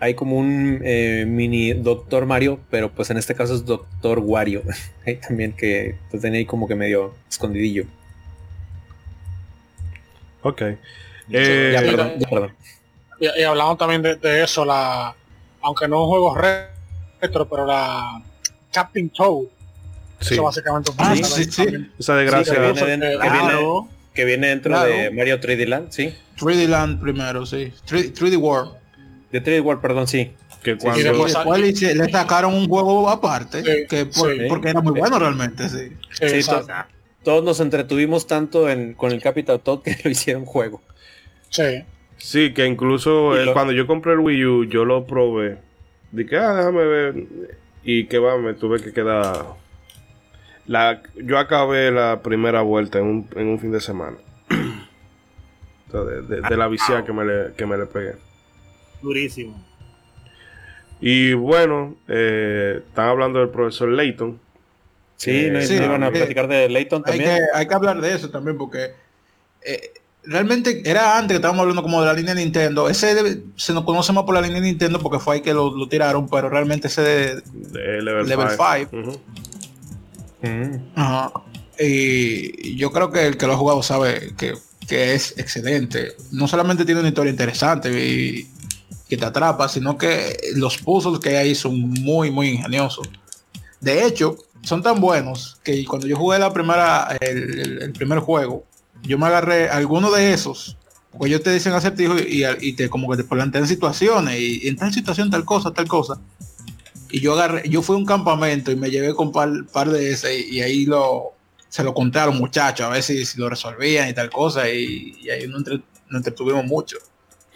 hay 0.00 0.14
como 0.14 0.36
un 0.36 0.80
eh, 0.82 1.24
mini 1.28 1.74
Doctor 1.74 2.24
Mario, 2.24 2.58
pero 2.70 2.90
pues 2.90 3.10
en 3.10 3.18
este 3.18 3.34
caso 3.34 3.54
es 3.54 3.66
Doctor 3.66 4.18
Wario. 4.18 4.62
Ahí 5.06 5.16
también 5.16 5.52
que 5.52 5.96
lo 6.10 6.18
tenía 6.18 6.38
ahí 6.38 6.46
como 6.46 6.66
que 6.66 6.74
medio 6.74 7.14
escondidillo. 7.28 7.84
ok. 10.42 10.62
Eh, 11.32 11.70
ya, 11.74 11.80
perdón, 11.82 12.12
ya, 12.18 12.28
perdón. 12.28 12.54
Y, 13.20 13.40
y 13.40 13.44
hablamos 13.44 13.76
también 13.78 14.02
de, 14.02 14.16
de 14.16 14.42
eso, 14.42 14.64
la 14.64 15.14
aunque 15.62 15.86
no 15.86 15.96
es 15.96 16.02
un 16.02 16.08
juego 16.08 16.34
retro, 16.34 17.48
pero 17.48 17.66
la 17.66 18.22
Captain 18.72 19.10
Toad, 19.10 19.46
sí, 20.20 20.34
eso 20.34 20.42
básicamente 20.44 20.92
Ah, 20.98 21.14
sí, 21.16 21.44
sí. 21.44 21.66
esa 21.98 22.16
desgracia. 22.16 22.54
Sí, 22.54 22.60
que 22.60 22.60
viene, 22.60 22.74
que- 22.74 22.80
que 22.80 22.86
viene- 22.86 23.16
claro, 23.18 23.88
que 24.14 24.24
viene 24.24 24.46
dentro 24.48 24.72
Claro. 24.72 24.90
de 24.92 25.10
Mario 25.10 25.40
3D 25.40 25.66
Land, 25.66 25.90
sí. 25.90 26.14
3D 26.38 26.68
Land 26.68 27.00
primero, 27.00 27.46
sí. 27.46 27.72
3D, 27.86 28.12
3D 28.12 28.36
World. 28.36 28.72
De 29.32 29.40
3D 29.40 29.60
World, 29.60 29.80
perdón, 29.80 30.06
sí. 30.08 30.32
que 30.62 30.76
cuando, 30.76 31.00
Y 31.00 31.04
después- 31.04 31.34
le, 31.58 31.68
hice- 31.68 31.94
le 31.94 32.10
sacaron 32.10 32.52
un 32.52 32.68
juego 32.68 33.08
aparte, 33.08 33.62
Sí, 33.64 33.86
que 33.88 34.04
por- 34.04 34.30
sí. 34.32 34.40
porque 34.46 34.68
era 34.68 34.82
muy 34.82 34.98
bueno 34.98 35.18
realmente, 35.18 35.66
sí. 35.70 35.88
sí, 36.10 36.28
Sí, 36.28 36.34
exacto. 36.36 36.66
to- 36.66 37.24
todos 37.24 37.44
nos 37.44 37.60
entretuvimos 37.60 38.26
tanto 38.26 38.68
en, 38.68 38.92
con 38.92 39.10
el 39.12 39.22
Capital 39.22 39.60
Todd 39.60 39.80
que 39.82 39.96
lo 40.04 40.10
hicieron 40.10 40.44
juego. 40.44 40.82
Sí. 41.48 41.82
Sí, 42.18 42.52
que 42.52 42.66
incluso 42.66 43.34
eh, 43.38 43.46
lo- 43.46 43.52
cuando 43.54 43.72
yo 43.72 43.86
compré 43.86 44.12
el 44.12 44.18
Wii 44.18 44.44
U, 44.44 44.64
yo 44.64 44.84
lo 44.84 45.06
probé. 45.06 45.56
Dije, 46.12 46.36
ah, 46.36 46.54
déjame 46.54 46.84
ver. 46.84 47.14
Y 47.82 48.04
que 48.06 48.18
va, 48.18 48.36
me 48.36 48.52
tuve 48.52 48.82
que 48.82 48.92
quedar. 48.92 49.46
La, 50.70 51.02
yo 51.16 51.36
acabé 51.36 51.90
la 51.90 52.20
primera 52.22 52.62
vuelta 52.62 53.00
en 53.00 53.04
un, 53.06 53.28
en 53.34 53.48
un 53.48 53.58
fin 53.58 53.72
de 53.72 53.80
semana. 53.80 54.16
O 55.88 55.90
sea, 55.92 56.00
de, 56.02 56.22
de- 56.22 56.40
de 56.48 56.56
la 56.56 56.68
viciada 56.68 57.04
que 57.04 57.12
me 57.12 57.24
le, 57.24 57.52
que 57.54 57.66
me 57.66 57.76
le 57.76 57.84
pegué. 57.86 58.14
Durísimo. 59.02 59.60
Y 61.00 61.32
bueno, 61.32 61.96
eh, 62.06 62.82
están 62.86 63.08
hablando 63.08 63.40
del 63.40 63.48
profesor 63.48 63.88
Layton. 63.88 64.38
Sí, 65.16 65.48
no, 65.50 65.60
Sí, 65.62 65.74
iban 65.74 66.04
a 66.04 66.08
eh, 66.08 66.12
platicar 66.12 66.46
de 66.46 66.68
Layton 66.68 67.02
Hay 67.06 67.18
también. 67.18 67.36
que, 67.36 67.58
hay 67.58 67.66
que 67.66 67.74
hablar 67.74 68.00
de 68.00 68.14
eso 68.14 68.30
también 68.30 68.56
porque 68.56 68.92
eh, 69.66 69.90
realmente 70.22 70.80
era 70.88 71.18
antes 71.18 71.30
que 71.30 71.36
estábamos 71.36 71.62
hablando 71.62 71.82
como 71.82 72.00
de 72.02 72.06
la 72.06 72.12
línea 72.14 72.34
de 72.36 72.42
Nintendo. 72.44 72.88
Ese 72.88 73.12
debe- 73.16 73.42
se 73.56 73.72
nos 73.72 73.82
conoce 73.84 74.12
más 74.12 74.22
por 74.22 74.36
la 74.36 74.42
línea 74.42 74.60
de 74.60 74.68
Nintendo 74.68 75.00
porque 75.00 75.18
fue 75.18 75.34
ahí 75.34 75.40
que 75.40 75.52
lo, 75.52 75.76
lo 75.76 75.88
tiraron, 75.88 76.28
pero 76.28 76.48
realmente 76.48 76.86
ese 76.86 77.02
de, 77.02 77.34
De 77.40 78.00
Level 78.00 78.28
Level 78.28 78.48
5. 78.48 79.20
Y 81.78 82.76
yo 82.76 82.90
creo 82.92 83.10
que 83.10 83.26
el 83.26 83.36
que 83.36 83.46
lo 83.46 83.54
ha 83.54 83.56
jugado 83.56 83.82
sabe 83.82 84.34
que, 84.36 84.54
que 84.86 85.14
es 85.14 85.38
excelente. 85.38 86.12
No 86.30 86.46
solamente 86.46 86.84
tiene 86.84 87.00
una 87.00 87.08
historia 87.08 87.30
interesante 87.30 87.90
y 87.90 88.50
que 89.08 89.16
te 89.16 89.24
atrapa, 89.24 89.68
sino 89.68 89.98
que 89.98 90.36
los 90.54 90.78
puzzles 90.78 91.20
que 91.20 91.30
hay 91.30 91.36
ahí 91.36 91.54
son 91.54 91.80
muy, 91.80 92.30
muy 92.30 92.48
ingeniosos. 92.48 93.08
De 93.80 94.06
hecho, 94.06 94.36
son 94.62 94.82
tan 94.82 95.00
buenos 95.00 95.58
que 95.64 95.84
cuando 95.84 96.06
yo 96.06 96.16
jugué 96.16 96.38
la 96.38 96.52
primera, 96.52 97.16
el, 97.20 97.92
primer 97.92 98.20
juego, 98.20 98.64
yo 99.02 99.18
me 99.18 99.26
agarré 99.26 99.68
alguno 99.68 100.10
de 100.10 100.32
esos. 100.32 100.76
Pues 101.18 101.30
ellos 101.30 101.42
te 101.42 101.52
dicen 101.52 101.72
acertijos 101.72 102.22
y, 102.22 102.44
y 102.60 102.74
te 102.74 102.88
como 102.88 103.10
que 103.10 103.16
te 103.16 103.24
plantean 103.24 103.66
situaciones 103.66 104.38
y, 104.38 104.68
en 104.68 104.76
tal 104.76 104.92
situación 104.92 105.28
tal 105.28 105.44
cosa, 105.44 105.72
tal 105.72 105.88
cosa. 105.88 106.20
Y 107.12 107.20
yo 107.20 107.32
agarré, 107.34 107.68
yo 107.68 107.82
fui 107.82 107.96
a 107.96 107.98
un 107.98 108.06
campamento 108.06 108.70
y 108.70 108.76
me 108.76 108.90
llevé 108.90 109.14
con 109.14 109.32
par, 109.32 109.50
par 109.72 109.90
de 109.90 110.10
ese 110.12 110.38
y, 110.40 110.56
y 110.58 110.60
ahí 110.62 110.84
lo 110.86 111.32
se 111.68 111.84
lo 111.84 111.94
conté 111.94 112.18
a 112.18 112.26
los 112.26 112.34
muchachos 112.34 112.84
a 112.84 112.88
ver 112.88 113.00
si, 113.02 113.24
si 113.24 113.38
lo 113.38 113.48
resolvían 113.48 114.08
y 114.08 114.12
tal 114.12 114.28
cosa 114.28 114.68
y, 114.68 115.16
y 115.20 115.30
ahí 115.30 115.46
nos, 115.46 115.58
entre- 115.58 115.76
nos 116.08 116.18
entretuvimos 116.18 116.64
mucho. 116.64 116.96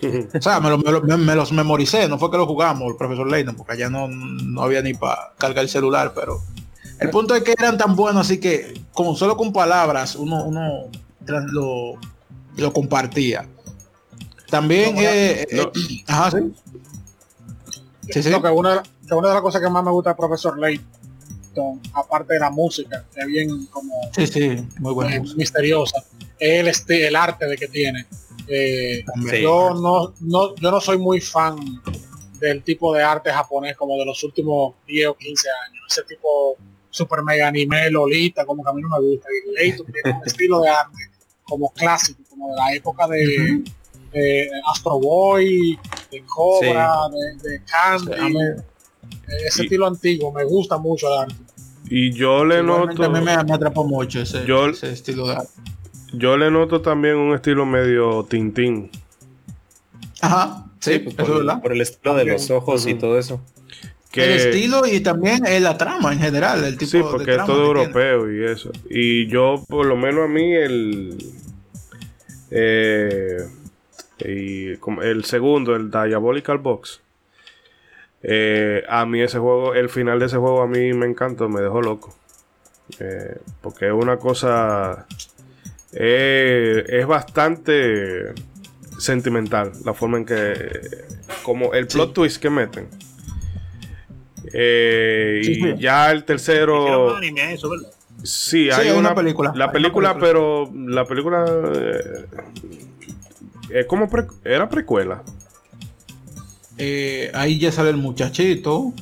O 0.35 0.43
sea, 0.43 0.61
me, 0.61 0.69
lo- 0.71 0.79
me 0.79 0.91
lo- 0.93 1.03
me- 1.03 1.17
me 1.17 1.35
los 1.35 1.51
memoricé, 1.53 2.09
no 2.09 2.19
fue 2.19 2.31
que 2.31 2.37
lo 2.37 2.47
jugamos 2.47 2.89
el 2.91 2.97
profesor 2.97 3.29
Layton, 3.31 3.55
porque 3.57 3.73
allá 3.75 3.89
no, 3.91 4.07
no 4.09 4.63
había 4.63 4.83
ni 4.83 4.95
para 4.95 5.33
cargar 5.39 5.65
el 5.65 5.69
celular, 5.71 6.13
pero 6.15 6.43
el 7.01 7.11
punto 7.11 7.35
es 7.35 7.43
que 7.43 7.53
eran 7.59 7.77
tan 7.79 7.97
buenos, 7.97 8.27
así 8.27 8.39
que 8.39 8.81
con 8.93 9.17
solo 9.17 9.37
con 9.37 9.53
palabras 9.53 10.15
uno, 10.17 10.45
uno 10.45 10.91
lo, 11.27 11.95
lo 12.57 12.73
compartía. 12.73 13.49
También, 14.51 14.95
No, 14.95 15.01
eh, 15.03 15.47
no. 15.53 15.63
eh, 15.63 16.05
ajá, 16.07 16.31
sí. 16.33 16.53
Sí, 18.11 18.23
sí. 18.23 18.31
Lo 18.31 18.43
que 18.43 18.49
una, 18.49 18.83
que 19.09 19.15
una 19.15 19.29
de 19.29 19.35
las 19.35 19.43
cosas 19.43 19.61
que 19.63 19.69
más 19.71 19.85
me 19.85 19.91
gusta 19.91 20.11
del 20.11 20.17
profesor 20.17 20.59
Layton, 20.59 21.81
aparte 21.93 22.35
de 22.35 22.41
la 22.41 22.51
música, 22.51 23.05
que 23.15 23.21
es 23.21 23.27
bien 23.27 23.67
como 23.67 23.93
Sí, 24.15 24.27
sí, 24.27 24.49
muy 24.81 24.93
eh, 24.93 24.95
buena 24.95 25.19
música. 25.21 25.39
misteriosa, 25.39 26.05
es 26.39 26.61
el, 26.61 26.69
este, 26.69 27.07
el 27.07 27.17
arte 27.17 27.47
de 27.47 27.57
que 27.57 27.69
tiene. 27.69 28.07
Eh, 28.49 29.05
Sí. 29.31 29.41
yo 29.43 29.73
no, 29.75 30.13
no, 30.21 30.55
yo 30.57 30.71
no 30.71 30.81
soy 30.81 30.99
muy 30.99 31.21
fan 31.21 31.57
del 32.39 32.63
tipo 32.63 32.93
de 32.95 33.03
arte 33.03 33.31
japonés 33.31 33.77
como 33.77 33.97
de 33.97 34.05
los 34.05 34.23
últimos 34.25 34.75
10 34.87 35.09
o 35.09 35.15
15 35.15 35.49
años. 35.67 35.85
Ese 35.89 36.03
tipo 36.03 36.57
super 36.91 37.23
mega 37.23 37.49
anime, 37.49 37.91
lolita, 37.91 38.45
como 38.45 38.63
que 38.63 38.71
a 38.71 38.73
mí 38.73 38.83
no 38.83 38.89
me 38.89 39.01
gusta. 39.01 39.29
Y 39.31 39.55
Layton 39.55 39.87
tiene 39.87 40.19
un 40.19 40.27
estilo 40.27 40.61
de 40.61 40.69
arte 40.69 40.99
como 41.45 41.71
clásico, 41.73 42.21
como 42.29 42.51
de 42.51 42.57
la 42.57 42.75
época 42.75 43.07
de, 43.09 43.63
de 44.13 44.51
Astro 44.71 44.99
Boy, 44.99 45.79
de 46.11 46.25
Cobra, 46.27 46.91
de, 47.43 47.49
de 47.51 47.63
Candy. 47.65 48.63
Ese 49.47 49.63
Y- 49.63 49.65
estilo 49.67 49.87
antiguo, 49.87 50.33
me 50.33 50.45
gusta 50.45 50.79
mucho 50.79 51.07
el 51.13 51.21
arte. 51.23 51.35
Y 51.91 52.13
yo 52.13 52.45
le 52.45 52.61
Igualmente 52.61 52.95
noto. 53.03 53.05
a 53.05 53.09
mí 53.21 53.25
me, 53.25 53.45
me 53.45 53.53
atrapó 53.53 53.85
mucho 53.85 54.21
ese, 54.21 54.45
Yo- 54.47 54.69
ese 54.69 54.91
estilo 54.93 55.27
de 55.27 55.35
arte. 55.37 55.49
Yo 56.13 56.37
le 56.37 56.51
noto 56.51 56.81
también 56.81 57.17
un 57.17 57.35
estilo 57.35 57.67
medio 57.67 58.25
Tintín. 58.25 58.91
Ajá, 60.21 60.65
sí, 60.81 60.93
Sí, 60.95 60.99
pues 61.01 61.15
por, 61.17 61.73
el 61.73 61.81
estilo 61.81 62.15
de 62.15 62.25
los 62.25 62.51
ojos 62.51 62.87
y 62.87 62.95
todo 62.95 63.19
eso. 63.19 63.41
Que, 64.11 64.25
El 64.27 64.31
estilo 64.41 64.87
y 64.87 65.01
también 65.01 65.45
eh, 65.45 65.59
la 65.59 65.77
trama 65.77 66.13
en 66.13 66.21
general, 66.21 66.63
el 66.63 66.79
tipo 66.79 66.91
sí, 66.93 66.99
de 66.99 67.03
porque 67.05 67.33
es 67.33 67.45
todo 67.45 67.47
tiene. 67.75 67.81
europeo 67.83 68.33
y 68.33 68.45
eso. 68.45 68.71
Y 68.89 69.27
yo, 69.27 69.65
por 69.69 69.87
lo 69.87 69.97
menos 69.97 70.27
a 70.27 70.29
mí, 70.29 70.55
el. 70.55 71.19
eh, 72.53 73.39
y 74.21 74.77
como 74.77 75.03
el 75.03 75.25
segundo, 75.25 75.75
el 75.75 75.91
Diabolical 75.91 76.59
Box. 76.59 77.01
Eh, 78.27 78.83
a 78.89 79.05
mí 79.07 79.21
ese 79.21 79.39
juego, 79.39 79.75
el 79.75 79.89
final 79.91 80.19
de 80.19 80.27
ese 80.27 80.39
juego 80.39 80.63
a 80.63 80.67
mí 80.67 80.93
me 80.95 81.07
encantó, 81.07 81.49
me 81.49 81.61
dejó 81.61 81.83
loco. 81.83 82.15
Eh, 82.99 83.37
porque 83.61 83.87
es 83.87 83.93
una 83.93 84.17
cosa. 84.17 85.07
eh, 85.93 86.85
es 86.89 87.07
bastante 87.07 88.33
sentimental 88.99 89.73
la 89.85 89.93
forma 89.95 90.19
en 90.19 90.25
que. 90.25 90.71
Como 91.43 91.73
el 91.75 91.87
plot 91.87 92.13
twist 92.15 92.41
que 92.41 92.49
meten. 92.51 92.89
Eh, 94.53 95.41
Sí, 95.43 95.53
y 95.53 95.55
sí. 95.55 95.75
ya 95.79 96.11
el 96.11 96.25
tercero. 96.25 97.19
eso, 97.21 97.71
¿verdad? 97.71 97.89
Sí, 98.23 98.65
Sí, 98.65 98.71
hay, 98.71 98.87
hay 98.89 98.91
una, 98.93 99.01
una 99.11 99.15
película. 99.15 99.53
La 99.55 99.71
película, 99.73 100.13
una 100.13 100.21
película. 100.21 100.71
pero 100.71 100.71
la 100.91 101.05
película 101.05 101.45
eh, 101.75 102.27
es 103.71 103.87
como 103.87 104.09
pre- 104.09 104.27
era 104.45 104.69
precuela. 104.69 105.23
Eh, 106.79 107.31
ahí 107.35 107.59
ya 107.59 107.71
sale 107.73 107.91
el 107.91 107.97
muchachito. 107.97 108.93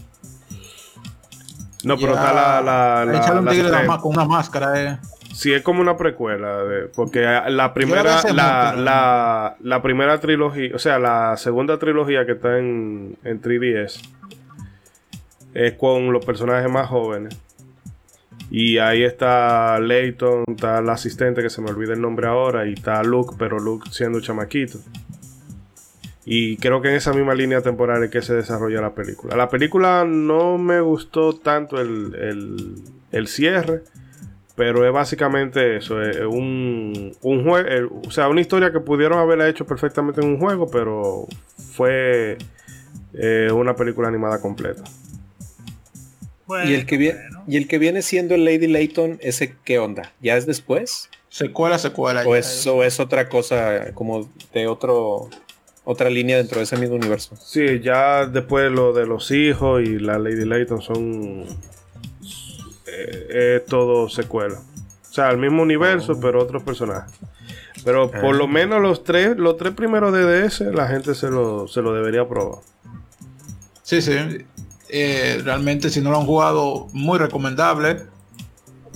No, 1.85 1.97
pero 1.97 2.15
Ya- 2.15 2.21
está 2.21 2.33
la, 2.33 2.61
la, 2.61 3.05
la- 3.05 3.33
un 3.39 3.45
la 3.45 3.51
tigre 3.51 3.69
la 3.71 3.99
con 3.99 4.13
una 4.13 4.25
máscara. 4.25 4.83
eh. 4.93 4.99
Sí, 5.35 5.53
es 5.53 5.63
como 5.63 5.81
una 5.81 5.97
precuela, 5.97 6.59
de- 6.65 6.87
porque 6.89 7.21
la 7.23 7.73
primera, 7.73 8.23
la, 8.35 8.75
la, 8.77 9.57
la 9.61 9.83
primera 9.83 10.21
trilogía, 10.21 10.71
o 10.75 10.79
sea, 10.79 10.99
la 10.99 11.37
segunda 11.39 11.79
trilogía 11.79 12.27
que 12.27 12.33
está 12.33 12.59
en, 12.59 13.17
en 13.25 13.41
3DS 13.41 14.01
es 15.55 15.73
con 15.75 16.13
los 16.13 16.25
personajes 16.25 16.71
más 16.71 16.87
jóvenes. 16.89 17.37
Y 18.51 18.77
ahí 18.77 19.03
está 19.03 19.79
Layton, 19.81 20.45
está 20.49 20.81
el 20.81 20.91
asistente 20.91 21.43
que 21.43 21.49
se 21.49 21.63
me 21.63 21.71
olvida 21.71 21.95
el 21.95 22.03
nombre 22.03 22.27
ahora, 22.29 22.67
y 22.67 22.75
está 22.75 23.03
Luke, 23.03 23.35
pero 23.39 23.59
Luke 23.59 23.89
siendo 23.91 24.21
chamaquito. 24.21 24.79
Y 26.25 26.57
creo 26.59 26.81
que 26.81 26.89
en 26.89 26.95
esa 26.95 27.13
misma 27.13 27.35
línea 27.35 27.63
temporal 27.63 28.05
es 28.05 28.11
que 28.11 28.23
se 28.23 28.35
desarrolla 28.35 28.81
la 28.81 28.95
película. 28.95 29.37
La 29.37 29.49
película 29.49 30.05
no 30.05 30.57
me 30.57 30.81
gustó 30.81 31.35
tanto 31.35 31.81
el, 31.81 32.15
el, 32.15 32.75
el 33.11 33.27
cierre, 33.27 33.83
pero 34.55 34.87
es 34.87 34.93
básicamente 34.93 35.77
eso, 35.77 36.03
es 36.03 36.19
un, 36.21 37.17
un 37.23 37.45
juego, 37.45 38.01
o 38.07 38.11
sea, 38.11 38.29
una 38.29 38.41
historia 38.41 38.71
que 38.71 38.81
pudieron 38.81 39.19
haberla 39.19 39.49
hecho 39.49 39.67
perfectamente 39.67 40.21
en 40.21 40.29
un 40.29 40.39
juego, 40.39 40.71
pero 40.71 41.27
fue 41.75 42.37
eh, 43.15 43.49
una 43.53 43.75
película 43.75 44.09
animada 44.09 44.41
completa. 44.41 44.85
Bueno, 46.47 46.71
y 46.71 46.75
el 46.75 46.87
que 46.87 46.99
viene 46.99 47.19
bueno. 47.19 47.45
y 47.49 47.57
el 47.57 47.67
que 47.67 47.79
viene 47.79 48.03
siendo 48.03 48.35
el 48.35 48.45
Lady 48.45 48.67
Layton, 48.67 49.19
ese 49.23 49.55
qué 49.65 49.79
onda? 49.79 50.13
¿Ya 50.21 50.37
es 50.37 50.45
después? 50.45 51.09
Secuela, 51.31 51.79
secuela. 51.79 52.23
¿O 52.27 52.35
ya. 52.35 52.41
es, 52.41 52.67
o 52.67 52.85
es 52.85 53.01
otra 53.01 53.31
cosa 53.31 53.93
como 53.95 54.29
de 54.53 54.67
otro 54.67 55.31
otra 55.85 56.09
línea 56.11 56.37
dentro 56.37 56.59
de 56.59 56.65
ese 56.65 56.77
mismo 56.77 56.95
universo? 56.97 57.37
Sí, 57.37 57.81
ya 57.81 58.27
después 58.27 58.71
lo 58.71 58.93
de 58.93 59.07
los 59.07 59.31
hijos 59.31 59.83
y 59.83 59.99
la 59.99 60.19
Lady 60.19 60.45
Layton 60.45 60.81
son 60.83 61.45
eh, 62.87 63.57
es 63.63 63.67
todo 63.67 64.09
secuela. 64.09 64.59
O 65.11 65.13
sea, 65.15 65.31
el 65.31 65.39
mismo 65.39 65.63
universo, 65.63 66.19
pero 66.21 66.43
otros 66.43 66.63
personajes. 66.63 67.13
Pero 67.85 68.11
por 68.11 68.35
Ah. 68.35 68.39
lo 68.39 68.47
menos 68.49 68.81
los 68.81 69.03
tres, 69.05 69.37
los 69.37 69.57
tres 69.57 69.75
primeros 69.75 70.13
de 70.13 70.25
DS, 70.25 70.61
la 70.73 70.87
gente 70.89 71.15
se 71.15 71.29
lo, 71.29 71.67
se 71.69 71.83
lo 71.83 71.93
debería 71.93 72.27
probar. 72.29 72.61
Sí, 73.83 74.01
sí. 74.01 74.13
Eh, 74.89 75.41
realmente, 75.45 75.91
si 75.91 76.01
no 76.01 76.11
lo 76.11 76.19
han 76.21 76.27
jugado, 76.27 76.87
muy 76.93 77.19
recomendable. 77.19 78.05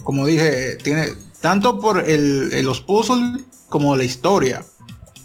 Como 0.04 0.24
dije, 0.26 0.76
tiene 0.76 1.08
tanto 1.40 1.80
por 1.80 1.98
el- 2.08 2.64
los 2.64 2.80
puzzles 2.80 3.42
como 3.68 3.96
la 3.96 4.04
historia, 4.04 4.62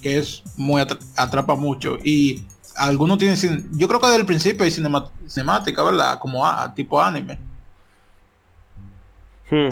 que 0.02 0.18
es 0.18 0.44
muy 0.58 0.82
atra- 0.82 1.00
atrapa 1.16 1.56
mucho. 1.56 1.98
Y 2.04 2.44
algunos 2.76 3.18
tienen, 3.18 3.38
yo 3.74 3.88
creo 3.88 4.00
que 4.00 4.08
desde 4.08 4.20
el 4.22 4.26
principio 4.26 4.64
hay 4.66 4.72
cinema- 4.72 5.10
cinemática, 5.28 5.84
¿verdad? 5.84 6.20
Como 6.20 6.46
a, 6.46 6.74
tipo 6.74 7.02
anime. 7.02 7.38
Hmm. 9.50 9.70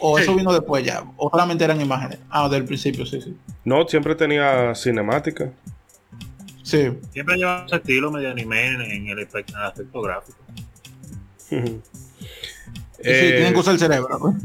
O 0.00 0.16
Sí. 0.16 0.22
eso 0.22 0.36
vino 0.36 0.52
después 0.52 0.84
ya. 0.84 1.02
O 1.16 1.28
solamente 1.30 1.64
eran 1.64 1.80
imágenes. 1.80 2.18
Ah, 2.30 2.48
del 2.48 2.64
principio, 2.64 3.04
sí, 3.04 3.20
sí. 3.20 3.36
No, 3.64 3.86
siempre 3.88 4.14
tenía 4.14 4.74
cinemática. 4.74 5.50
Sí. 6.62 6.90
Siempre 7.12 7.36
lleva 7.36 7.64
ese 7.66 7.76
estilo 7.76 8.10
medio 8.10 8.30
anime 8.30 8.66
en, 8.68 8.80
en 8.82 9.08
el, 9.08 9.18
aspecto, 9.24 9.52
en 9.54 9.58
el 9.60 9.64
aspecto 9.66 10.00
gráfico. 10.02 10.38
Y 11.50 11.54
sí, 11.56 11.80
Eh, 13.00 13.32
tienen 13.36 13.54
que 13.54 13.60
usar 13.60 13.74
el 13.74 13.80
cerebro. 13.80 14.18
¿no? 14.18 14.38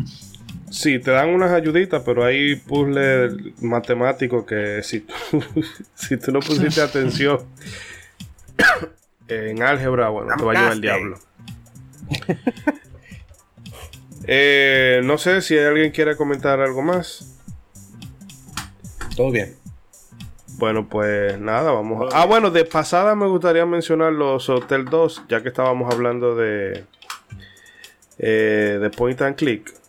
Sí, 0.73 0.97
te 0.97 1.11
dan 1.11 1.29
unas 1.29 1.51
ayuditas, 1.51 2.01
pero 2.03 2.25
hay 2.25 2.55
puzzles 2.55 3.61
matemáticos 3.61 4.43
que 4.43 4.81
si 4.81 5.01
tú, 5.01 5.13
si 5.93 6.17
tú 6.17 6.31
no 6.31 6.39
pusiste 6.39 6.81
atención 6.81 7.41
en 9.27 9.61
álgebra, 9.61 10.09
bueno, 10.09 10.33
te 10.35 10.43
va 10.43 10.51
a 10.51 10.55
llevar 10.55 10.71
el 10.73 10.81
diablo. 10.81 11.19
Eh, 14.25 15.01
no 15.03 15.17
sé 15.19 15.41
si 15.41 15.59
alguien 15.59 15.91
quiere 15.91 16.15
comentar 16.15 16.59
algo 16.59 16.81
más. 16.81 17.37
Todo 19.15 19.29
bien. 19.29 19.55
Bueno, 20.57 20.87
pues 20.89 21.37
nada, 21.39 21.71
vamos 21.71 22.11
a... 22.11 22.21
Ah, 22.21 22.25
bueno, 22.25 22.49
de 22.49 22.65
pasada 22.65 23.13
me 23.15 23.27
gustaría 23.27 23.65
mencionar 23.67 24.13
los 24.13 24.49
Hotel 24.49 24.85
2, 24.85 25.25
ya 25.29 25.43
que 25.43 25.49
estábamos 25.49 25.93
hablando 25.93 26.35
de... 26.35 26.85
Eh, 28.17 28.79
de 28.81 28.89
Point 28.89 29.21
and 29.21 29.35
Click. 29.35 29.82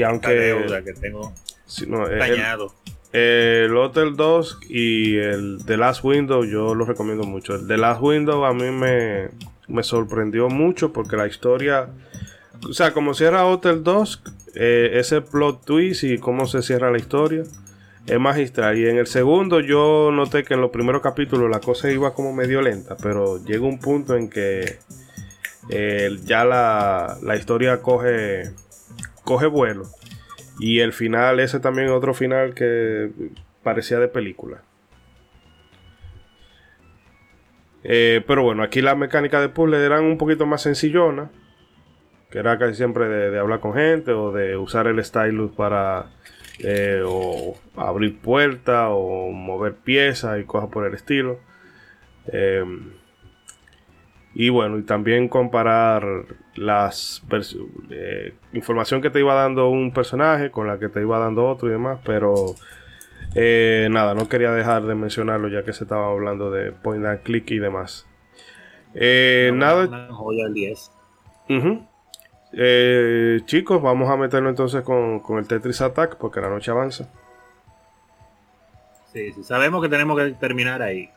Que 0.00 0.12
aunque... 0.12 0.32
deuda 0.32 0.82
que 0.82 0.92
tengo 0.92 1.32
sí, 1.66 1.86
no, 1.88 2.06
el- 2.06 2.18
dañado. 2.18 2.74
El 3.12 3.76
Hotel 3.76 4.14
2 4.16 4.58
y 4.68 5.16
el 5.16 5.58
The 5.66 5.76
Last 5.76 6.04
Window 6.04 6.44
yo 6.44 6.74
lo 6.76 6.84
recomiendo 6.84 7.24
mucho. 7.24 7.56
El 7.56 7.66
The 7.66 7.76
Last 7.76 8.00
Window 8.00 8.44
a 8.44 8.54
mí 8.54 8.70
me, 8.70 9.30
me 9.66 9.82
sorprendió 9.82 10.48
mucho 10.48 10.92
porque 10.92 11.16
la 11.16 11.26
historia... 11.26 11.88
O 12.68 12.72
sea, 12.72 12.92
como 12.92 13.14
cierra 13.14 13.46
Hotel 13.46 13.82
2, 13.82 14.22
eh, 14.54 14.90
ese 14.94 15.22
plot 15.22 15.64
twist 15.64 16.04
y 16.04 16.18
cómo 16.18 16.46
se 16.46 16.62
cierra 16.62 16.90
la 16.92 16.98
historia 16.98 17.42
es 18.06 18.20
magistral. 18.20 18.78
Y 18.78 18.88
en 18.88 18.98
el 18.98 19.06
segundo 19.08 19.58
yo 19.60 20.10
noté 20.12 20.44
que 20.44 20.54
en 20.54 20.60
los 20.60 20.70
primeros 20.70 21.02
capítulos 21.02 21.50
la 21.50 21.60
cosa 21.60 21.90
iba 21.90 22.14
como 22.14 22.32
medio 22.32 22.60
lenta, 22.62 22.96
pero 22.96 23.42
llega 23.44 23.64
un 23.66 23.78
punto 23.80 24.14
en 24.16 24.28
que 24.30 24.78
eh, 25.68 26.16
ya 26.24 26.44
la, 26.44 27.16
la 27.22 27.36
historia 27.36 27.80
coge, 27.82 28.50
coge 29.30 29.46
vuelo. 29.46 29.84
Y 30.58 30.80
el 30.80 30.92
final, 30.92 31.38
ese 31.38 31.60
también 31.60 31.90
otro 31.90 32.14
final 32.14 32.52
que 32.52 33.12
parecía 33.62 34.00
de 34.00 34.08
película. 34.08 34.62
Eh, 37.84 38.24
pero 38.26 38.42
bueno, 38.42 38.64
aquí 38.64 38.82
las 38.82 38.96
mecánicas 38.96 39.40
de 39.40 39.48
puzzle 39.48 39.86
eran 39.86 40.02
un 40.02 40.18
poquito 40.18 40.46
más 40.46 40.62
sencillonas. 40.62 41.30
Que 42.28 42.40
era 42.40 42.58
casi 42.58 42.74
siempre 42.74 43.08
de, 43.08 43.38
hablar 43.38 43.60
con 43.60 43.74
gente 43.74 44.10
o 44.10 44.32
de 44.32 44.56
usar 44.56 44.88
el 44.88 45.04
stylus 45.04 45.52
para 45.52 46.06
eh, 46.58 47.02
o 47.06 47.56
abrir 47.76 48.18
puertas 48.18 48.88
o 48.90 49.30
mover 49.30 49.74
piezas 49.76 50.40
y 50.40 50.44
cosas 50.44 50.70
por 50.70 50.86
el 50.86 50.94
estilo. 50.94 51.38
Eh, 52.32 52.64
y 54.34 54.48
bueno, 54.48 54.76
y 54.76 54.82
también 54.82 55.28
comparar 55.28 56.26
las 56.54 57.22
eh, 57.90 58.34
información 58.52 59.00
que 59.00 59.10
te 59.10 59.20
iba 59.20 59.34
dando 59.34 59.68
un 59.68 59.92
personaje 59.92 60.50
con 60.50 60.66
la 60.66 60.78
que 60.78 60.88
te 60.88 61.00
iba 61.00 61.18
dando 61.18 61.48
otro 61.48 61.68
y 61.68 61.72
demás, 61.72 62.00
pero 62.04 62.54
eh, 63.34 63.88
nada, 63.90 64.14
no 64.14 64.28
quería 64.28 64.50
dejar 64.50 64.82
de 64.82 64.94
mencionarlo 64.94 65.48
ya 65.48 65.64
que 65.64 65.72
se 65.72 65.84
estaba 65.84 66.10
hablando 66.10 66.50
de 66.50 66.72
point 66.72 67.04
and 67.04 67.22
click 67.22 67.50
y 67.50 67.58
demás. 67.58 68.06
Eh, 68.94 69.52
nada, 69.54 69.86
Una 69.86 70.12
joya 70.12 70.44
del 70.44 70.54
10. 70.54 70.90
Ujú. 71.50 71.86
Eh, 72.52 73.40
chicos, 73.44 73.80
vamos 73.80 74.10
a 74.10 74.16
meternos 74.16 74.50
entonces 74.50 74.82
con, 74.82 75.20
con 75.20 75.38
el 75.38 75.46
Tetris 75.46 75.80
Attack 75.80 76.16
porque 76.16 76.40
la 76.40 76.48
noche 76.48 76.72
avanza. 76.72 77.08
Sí, 79.12 79.32
sí, 79.32 79.42
sabemos 79.44 79.82
que 79.82 79.88
tenemos 79.88 80.18
que 80.18 80.30
terminar 80.32 80.82
ahí. 80.82 81.10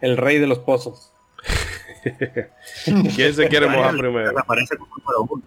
El 0.00 0.16
rey 0.16 0.38
de 0.38 0.46
los 0.46 0.58
pozos. 0.58 1.12
¿Quién 3.16 3.34
se 3.34 3.48
quiere 3.48 3.68
mojar 3.68 3.96
primero? 3.96 4.38
Aparece 4.38 4.76
como 4.76 4.94
número 4.96 5.22
uno. 5.30 5.42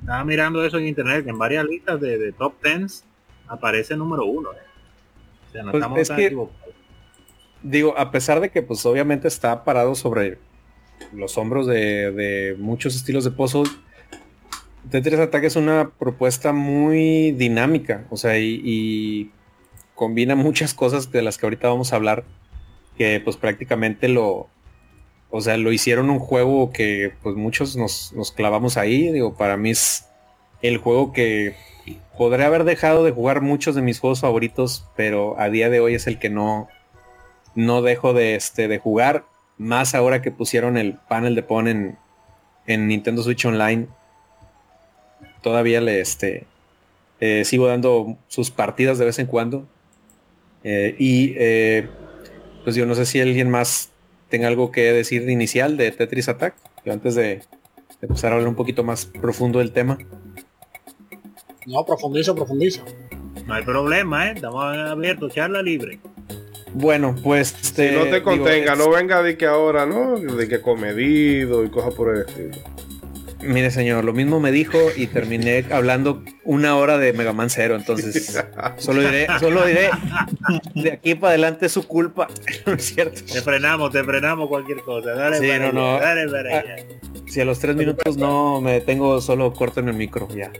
Estaba 0.00 0.24
mirando 0.24 0.64
eso 0.64 0.78
en 0.78 0.88
internet, 0.88 1.24
que 1.24 1.30
en 1.30 1.38
varias 1.38 1.64
listas 1.64 2.00
de, 2.00 2.18
de 2.18 2.32
top 2.32 2.54
10 2.62 3.04
aparece 3.48 3.96
número 3.96 4.24
uno. 4.24 4.52
eh. 4.52 4.56
O 5.48 5.52
sea, 5.52 5.62
no 5.62 5.70
Pues 5.70 5.80
estamos 5.82 5.98
es 6.00 6.08
tan 6.08 6.16
que- 6.16 6.26
equivocados. 6.26 6.62
Digo, 7.62 7.96
a 7.96 8.10
pesar 8.10 8.40
de 8.40 8.50
que 8.50 8.60
pues 8.62 8.84
obviamente 8.86 9.28
está 9.28 9.62
parado 9.62 9.94
sobre 9.94 10.38
los 11.12 11.38
hombros 11.38 11.68
de, 11.68 12.10
de 12.10 12.56
muchos 12.58 12.96
estilos 12.96 13.22
de 13.22 13.30
puzzle, 13.30 13.70
Tetris 14.90 15.20
Attack 15.20 15.44
es 15.44 15.54
una 15.54 15.90
propuesta 15.90 16.52
muy 16.52 17.30
dinámica, 17.30 18.04
o 18.10 18.16
sea, 18.16 18.36
y, 18.36 18.60
y 18.64 19.30
combina 19.94 20.34
muchas 20.34 20.74
cosas 20.74 21.12
de 21.12 21.22
las 21.22 21.38
que 21.38 21.46
ahorita 21.46 21.68
vamos 21.68 21.92
a 21.92 21.96
hablar, 21.96 22.24
que 22.96 23.20
pues 23.20 23.36
prácticamente 23.36 24.08
lo, 24.08 24.48
o 25.30 25.40
sea, 25.40 25.56
lo 25.56 25.72
hicieron 25.72 26.10
un 26.10 26.18
juego 26.18 26.72
que 26.72 27.12
pues 27.22 27.36
muchos 27.36 27.76
nos, 27.76 28.12
nos 28.12 28.32
clavamos 28.32 28.76
ahí, 28.76 29.10
digo, 29.10 29.34
para 29.34 29.56
mí 29.56 29.70
es 29.70 30.06
el 30.62 30.78
juego 30.78 31.12
que 31.12 31.56
podré 32.16 32.44
haber 32.44 32.64
dejado 32.64 33.04
de 33.04 33.10
jugar 33.10 33.40
muchos 33.40 33.74
de 33.74 33.82
mis 33.82 33.98
juegos 33.98 34.20
favoritos, 34.20 34.86
pero 34.96 35.38
a 35.40 35.48
día 35.50 35.70
de 35.70 35.80
hoy 35.80 35.94
es 35.94 36.06
el 36.06 36.18
que 36.18 36.30
no, 36.30 36.68
no 37.54 37.82
dejo 37.82 38.12
de, 38.12 38.34
este, 38.34 38.68
de 38.68 38.78
jugar, 38.78 39.24
más 39.58 39.94
ahora 39.94 40.22
que 40.22 40.30
pusieron 40.30 40.76
el 40.76 40.94
panel 41.08 41.34
de 41.34 41.42
Pon 41.42 41.68
en, 41.68 41.98
en 42.66 42.86
Nintendo 42.88 43.22
Switch 43.22 43.44
Online. 43.44 43.88
Todavía 45.42 45.80
le 45.80 46.00
este, 46.00 46.46
eh, 47.20 47.44
sigo 47.44 47.66
dando 47.66 48.16
sus 48.28 48.50
partidas 48.50 48.98
de 48.98 49.04
vez 49.04 49.18
en 49.18 49.26
cuando. 49.26 49.66
Eh, 50.64 50.94
y 50.98 51.34
eh, 51.36 51.88
pues 52.64 52.76
yo 52.76 52.86
no 52.86 52.94
sé 52.94 53.06
si 53.06 53.20
alguien 53.20 53.50
más 53.50 53.90
tenga 54.28 54.48
algo 54.48 54.70
que 54.70 54.92
decir 54.92 55.24
de 55.26 55.32
inicial 55.32 55.76
de 55.76 55.90
Tetris 55.92 56.28
Attack, 56.28 56.54
yo 56.84 56.92
antes 56.92 57.14
de, 57.14 57.22
de 57.22 57.42
empezar 58.02 58.32
a 58.32 58.34
hablar 58.36 58.48
un 58.48 58.54
poquito 58.54 58.82
más 58.84 59.06
profundo 59.06 59.58
del 59.58 59.72
tema. 59.72 59.98
No, 61.66 61.84
profundizo, 61.84 62.34
profundizo. 62.34 62.82
No 63.46 63.54
hay 63.54 63.64
problema, 63.64 64.28
¿eh? 64.28 64.32
Estamos 64.34 64.64
abiertos, 64.76 65.32
charla 65.34 65.62
libre. 65.62 65.98
Bueno, 66.74 67.14
pues 67.22 67.54
este, 67.62 67.90
Si 67.90 67.94
no 67.94 68.04
te 68.04 68.14
digo, 68.14 68.24
contenga, 68.24 68.72
es- 68.72 68.78
no 68.78 68.90
venga 68.90 69.22
de 69.22 69.36
que 69.36 69.46
ahora, 69.46 69.84
¿no? 69.86 70.18
De 70.18 70.48
que 70.48 70.60
comedido 70.60 71.64
y 71.64 71.70
cosas 71.70 71.94
por 71.94 72.16
el 72.16 72.22
estilo. 72.26 72.56
Mire 73.42 73.70
señor, 73.72 74.04
lo 74.04 74.12
mismo 74.12 74.38
me 74.38 74.52
dijo 74.52 74.78
y 74.96 75.08
terminé 75.08 75.64
hablando 75.72 76.22
una 76.44 76.76
hora 76.76 76.96
de 76.98 77.12
Mega 77.12 77.32
Man 77.32 77.50
Zero, 77.50 77.74
entonces 77.74 78.40
solo 78.76 79.00
diré, 79.02 79.26
solo 79.40 79.64
diré, 79.66 79.90
de 80.74 80.92
aquí 80.92 81.14
para 81.16 81.30
adelante 81.30 81.66
es 81.66 81.72
su 81.72 81.86
culpa, 81.86 82.28
no 82.66 82.74
es 82.74 82.84
cierto. 82.84 83.20
Te 83.24 83.42
frenamos, 83.42 83.90
te 83.90 84.04
frenamos 84.04 84.48
cualquier 84.48 84.78
cosa. 84.80 85.12
Dale, 85.14 85.38
Sí, 85.38 85.48
para 85.48 85.58
no, 85.58 85.72
no. 85.72 85.98
dale 86.00 86.28
para 86.28 86.58
Ah. 86.58 86.62
Si 87.26 87.40
a 87.40 87.44
los 87.44 87.58
tres 87.58 87.74
minutos 87.74 88.16
no 88.16 88.60
me 88.60 88.72
detengo, 88.74 89.20
solo 89.20 89.52
corto 89.54 89.80
en 89.80 89.88
el 89.88 89.94
micro, 89.94 90.28
ya. 90.36 90.50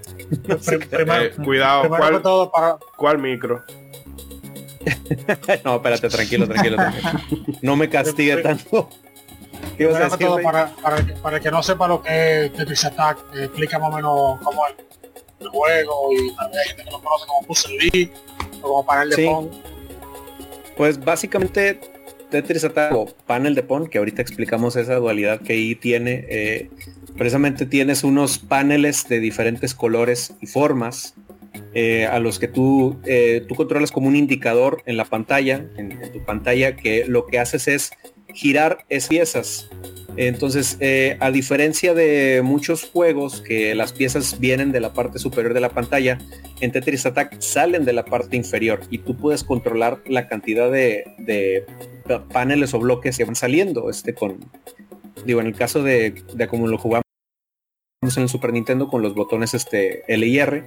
Prim- 0.65 0.81
primero- 0.91 1.23
Eh, 1.25 1.33
cuidado, 1.45 1.89
¿cuál, 1.89 2.21
todo, 2.23 2.51
para, 2.51 2.77
¿cuál 2.97 3.19
micro? 3.19 3.63
No, 5.65 5.77
espérate, 5.77 6.09
tranquilo, 6.09 6.49
tranquilo, 6.49 6.77
tranquilo. 6.77 7.11
No 7.63 7.77
me 7.77 7.89
castigue 7.89 8.39
tanto. 8.39 8.89
¿Qué 9.77 9.85
ibas 9.85 9.95
a 9.97 9.99
primero 9.99 10.11
que 10.11 10.11
decir, 10.11 10.27
todo, 10.27 10.37
Rey? 10.37 10.45
para, 10.45 10.75
para, 10.83 10.97
el 10.99 11.13
para 11.15 11.37
el 11.37 11.43
que 11.43 11.51
no 11.51 11.63
sepa 11.63 11.89
lo 11.89 12.03
que 12.03 12.45
es 12.47 12.53
Tetris 12.53 12.85
Attack, 12.85 13.19
explica 13.37 13.79
más 13.79 13.93
o 13.93 13.97
menos 13.97 14.41
cómo 14.43 14.67
es 14.67 14.75
el 15.41 15.49
juego 15.49 16.13
y 16.13 16.35
también 16.37 16.61
hay 16.61 16.69
gente 16.69 16.85
que 16.85 16.91
lo 16.91 17.01
conoce 17.01 17.27
como 17.27 17.47
Puzzle 17.47 17.77
League 17.79 18.13
o 18.59 18.69
como 18.69 18.87
panel 18.87 19.11
de 19.11 19.17
Sí. 19.17 19.25
Pong. 19.27 19.49
Pues 20.77 21.05
básicamente 21.05 21.81
Tetris 22.31 22.65
Attack 22.65 22.93
o 22.95 23.07
panel 23.27 23.55
de 23.55 23.63
Pon, 23.63 23.87
que 23.89 23.99
ahorita 23.99 24.23
explicamos 24.23 24.77
esa 24.77 24.95
dualidad 24.97 25.41
que 25.43 25.53
ahí 25.53 25.75
tiene, 25.75 26.25
eh, 26.29 26.71
precisamente 27.17 27.67
tienes 27.67 28.05
unos 28.05 28.39
paneles 28.39 29.07
de 29.09 29.21
diferentes 29.21 29.75
colores 29.75 30.35
y 30.41 30.47
formas 30.47 31.15
eh, 31.75 32.07
a 32.07 32.19
los 32.21 32.39
que 32.39 32.49
tú, 32.49 32.99
eh, 33.05 33.45
tú 33.47 33.55
controlas 33.55 33.93
como 33.93 34.09
un 34.09 34.17
indicador 34.17 34.83
en 34.87 34.97
la 34.97 35.05
pantalla, 35.05 35.67
en, 35.77 35.93
en 35.93 36.13
tu 36.13 36.25
pantalla, 36.25 36.75
que 36.77 37.05
lo 37.07 37.27
que 37.27 37.39
haces 37.39 37.69
es 37.69 37.93
girar 38.35 38.85
esas 38.89 39.09
piezas. 39.09 39.69
Entonces, 40.17 40.77
eh, 40.81 41.17
a 41.21 41.31
diferencia 41.31 41.95
de 41.95 42.43
muchos 42.45 42.85
juegos 42.85 43.41
que 43.41 43.75
las 43.75 43.95
piezas 43.95 44.39
vienen 44.39 44.71
de 44.71 44.81
la 44.81 44.93
parte 44.93 45.19
superior 45.19 45.55
de 45.55 45.61
la 45.61 45.71
pantalla, 45.71 46.19
en 46.61 46.71
Tetris 46.71 47.07
Attack 47.07 47.41
salen 47.41 47.87
de 47.87 47.95
la 47.95 48.05
parte 48.05 48.37
inferior 48.37 48.81
y 48.91 48.99
tú 48.99 49.17
puedes 49.17 49.43
controlar 49.43 50.01
la 50.07 50.29
cantidad 50.29 50.71
de, 50.71 51.05
de 51.19 51.65
pa- 52.07 52.29
paneles 52.29 52.75
o 52.75 52.79
bloques 52.79 53.17
que 53.17 53.25
van 53.25 53.37
saliendo. 53.37 53.89
Este 53.89 54.13
con, 54.13 54.39
digo, 55.25 55.41
en 55.41 55.47
el 55.47 55.55
caso 55.55 55.83
de, 55.83 56.23
de 56.35 56.47
como 56.47 56.67
lo 56.69 56.77
jugamos 56.77 57.05
en 58.03 58.23
el 58.23 58.29
Super 58.29 58.53
Nintendo 58.53 58.89
con 58.89 59.01
los 59.01 59.15
botones 59.15 59.55
este 59.55 60.03
L 60.13 60.27
y 60.27 60.39
R. 60.39 60.65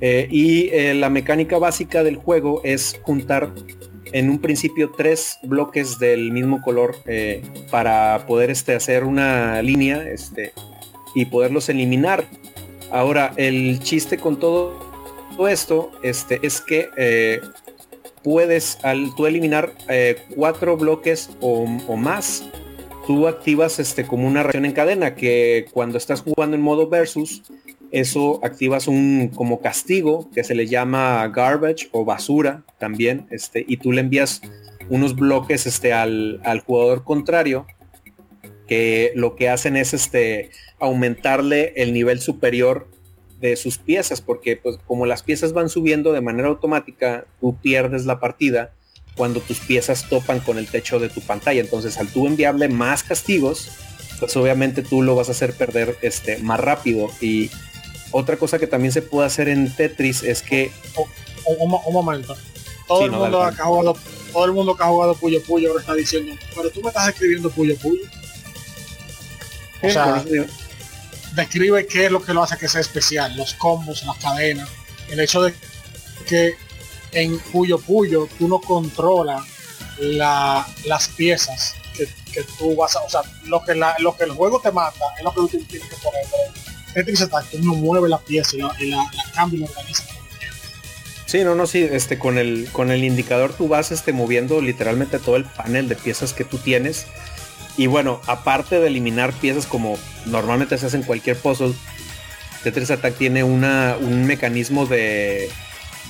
Eh, 0.00 0.26
y 0.30 0.70
eh, 0.70 0.94
la 0.94 1.10
mecánica 1.10 1.58
básica 1.58 2.02
del 2.02 2.16
juego 2.16 2.62
es 2.64 2.98
juntar 3.02 3.52
en 4.14 4.30
un 4.30 4.38
principio 4.38 4.92
tres 4.96 5.40
bloques 5.42 5.98
del 5.98 6.30
mismo 6.30 6.62
color 6.62 6.94
eh, 7.04 7.42
para 7.72 8.24
poder 8.28 8.48
este, 8.48 8.72
hacer 8.76 9.02
una 9.02 9.60
línea 9.60 10.08
este, 10.08 10.52
y 11.16 11.24
poderlos 11.24 11.68
eliminar. 11.68 12.24
Ahora, 12.92 13.32
el 13.36 13.80
chiste 13.80 14.16
con 14.16 14.38
todo, 14.38 14.78
todo 15.36 15.48
esto 15.48 15.90
este, 16.04 16.38
es 16.46 16.60
que 16.60 16.90
eh, 16.96 17.40
puedes, 18.22 18.78
al 18.84 19.12
tú 19.16 19.26
eliminar 19.26 19.72
eh, 19.88 20.16
cuatro 20.36 20.76
bloques 20.76 21.30
o, 21.40 21.64
o 21.88 21.96
más, 21.96 22.44
tú 23.08 23.26
activas 23.26 23.80
este, 23.80 24.06
como 24.06 24.28
una 24.28 24.44
reacción 24.44 24.64
en 24.64 24.72
cadena 24.74 25.16
que 25.16 25.66
cuando 25.72 25.98
estás 25.98 26.20
jugando 26.20 26.54
en 26.54 26.62
modo 26.62 26.88
versus, 26.88 27.42
eso 27.94 28.40
activas 28.42 28.88
un 28.88 29.30
como 29.34 29.60
castigo 29.60 30.28
que 30.34 30.44
se 30.44 30.54
le 30.54 30.66
llama 30.66 31.26
garbage 31.28 31.88
o 31.92 32.04
basura 32.04 32.64
también, 32.78 33.26
este, 33.30 33.64
y 33.66 33.76
tú 33.76 33.92
le 33.92 34.00
envías 34.00 34.42
unos 34.88 35.14
bloques 35.14 35.66
este, 35.66 35.92
al, 35.92 36.40
al 36.44 36.60
jugador 36.60 37.04
contrario 37.04 37.66
que 38.66 39.12
lo 39.14 39.36
que 39.36 39.48
hacen 39.48 39.76
es 39.76 39.94
este, 39.94 40.50
aumentarle 40.80 41.72
el 41.76 41.92
nivel 41.92 42.20
superior 42.20 42.88
de 43.40 43.56
sus 43.56 43.78
piezas, 43.78 44.20
porque 44.20 44.56
pues 44.56 44.78
como 44.86 45.06
las 45.06 45.22
piezas 45.22 45.52
van 45.52 45.68
subiendo 45.68 46.12
de 46.12 46.20
manera 46.20 46.48
automática, 46.48 47.26
tú 47.40 47.56
pierdes 47.60 48.06
la 48.06 48.18
partida 48.18 48.72
cuando 49.16 49.40
tus 49.40 49.60
piezas 49.60 50.08
topan 50.08 50.40
con 50.40 50.58
el 50.58 50.66
techo 50.66 50.98
de 50.98 51.08
tu 51.08 51.20
pantalla. 51.20 51.60
Entonces, 51.60 51.98
al 51.98 52.08
tú 52.08 52.26
enviarle 52.26 52.68
más 52.68 53.04
castigos, 53.04 53.70
pues 54.18 54.36
obviamente 54.36 54.82
tú 54.82 55.02
lo 55.02 55.14
vas 55.14 55.28
a 55.28 55.32
hacer 55.32 55.52
perder 55.52 55.96
este 56.02 56.38
más 56.38 56.58
rápido. 56.58 57.10
Y 57.20 57.50
otra 58.14 58.36
cosa 58.36 58.60
que 58.60 58.68
también 58.68 58.92
se 58.92 59.02
puede 59.02 59.26
hacer 59.26 59.48
en 59.48 59.74
Tetris 59.74 60.22
es 60.22 60.40
que. 60.40 60.70
Un, 61.58 61.68
momento. 61.92 62.36
Todo 62.86 63.06
el 63.06 63.10
mundo 63.10 63.42
ha 63.42 63.52
jugado, 63.52 63.98
todo 64.32 64.44
el 64.44 64.52
mundo 64.52 64.76
que 64.76 64.84
ha 64.84 64.86
jugado 64.86 65.16
Puyo 65.16 65.42
Puyo 65.42 65.70
ahora 65.70 65.80
está 65.80 65.94
diciendo, 65.94 66.32
pero 66.54 66.70
tú 66.70 66.80
me 66.80 66.88
estás 66.88 67.08
escribiendo 67.08 67.50
Puyo 67.50 67.76
Puyo. 67.76 68.02
O 69.82 69.90
sea, 69.90 70.24
describe 71.34 71.86
qué 71.86 72.06
es 72.06 72.12
lo 72.12 72.22
que 72.22 72.32
lo 72.32 72.44
hace 72.44 72.56
que 72.56 72.68
sea 72.68 72.80
especial, 72.80 73.36
los 73.36 73.54
combos, 73.54 74.04
las 74.04 74.16
cadenas, 74.18 74.68
el 75.10 75.18
hecho 75.18 75.42
de 75.42 75.52
que 76.26 76.54
en 77.12 77.38
Puyo 77.40 77.78
Puyo 77.78 78.28
tú 78.38 78.46
no 78.46 78.60
controlas 78.60 79.42
las 79.98 81.08
piezas 81.16 81.74
que, 81.96 82.42
tú 82.58 82.76
vas 82.76 82.94
a, 82.94 83.00
o 83.00 83.10
sea, 83.10 83.22
lo 83.44 83.62
que, 83.64 83.74
lo 83.74 84.16
que 84.16 84.24
el 84.24 84.30
juego 84.30 84.60
te 84.60 84.70
manda 84.70 85.04
es 85.18 85.24
lo 85.24 85.30
que 85.30 85.40
tú 85.40 85.64
tienes 85.68 85.88
que 85.88 85.96
poner. 85.96 86.73
Tetris 86.94 87.22
Attack, 87.22 87.46
uno 87.60 87.74
mueve 87.74 88.08
la 88.08 88.18
pieza 88.18 88.56
y 88.56 88.86
la, 88.86 89.10
cambia 89.34 89.58
y 89.58 89.60
la 89.62 89.66
organiza. 89.68 90.04
Sí, 91.26 91.42
no, 91.42 91.54
no, 91.54 91.66
sí, 91.66 91.86
este, 91.90 92.18
con 92.18 92.38
el, 92.38 92.68
con 92.70 92.92
el 92.92 93.02
indicador 93.02 93.52
tú 93.52 93.66
vas 93.66 93.90
este, 93.90 94.12
moviendo 94.12 94.60
literalmente 94.60 95.18
todo 95.18 95.36
el 95.36 95.44
panel 95.44 95.88
de 95.88 95.96
piezas 95.96 96.32
que 96.32 96.44
tú 96.44 96.58
tienes. 96.58 97.06
Y 97.76 97.88
bueno, 97.88 98.20
aparte 98.26 98.78
de 98.78 98.86
eliminar 98.86 99.32
piezas 99.32 99.66
como 99.66 99.98
normalmente 100.26 100.78
se 100.78 100.86
hace 100.86 100.96
en 100.96 101.02
cualquier 101.02 101.36
puzzle, 101.36 101.74
Tetris 102.62 102.92
Attack 102.92 103.16
tiene 103.16 103.42
una, 103.42 103.96
un 104.00 104.26
mecanismo 104.26 104.86
de, 104.86 105.50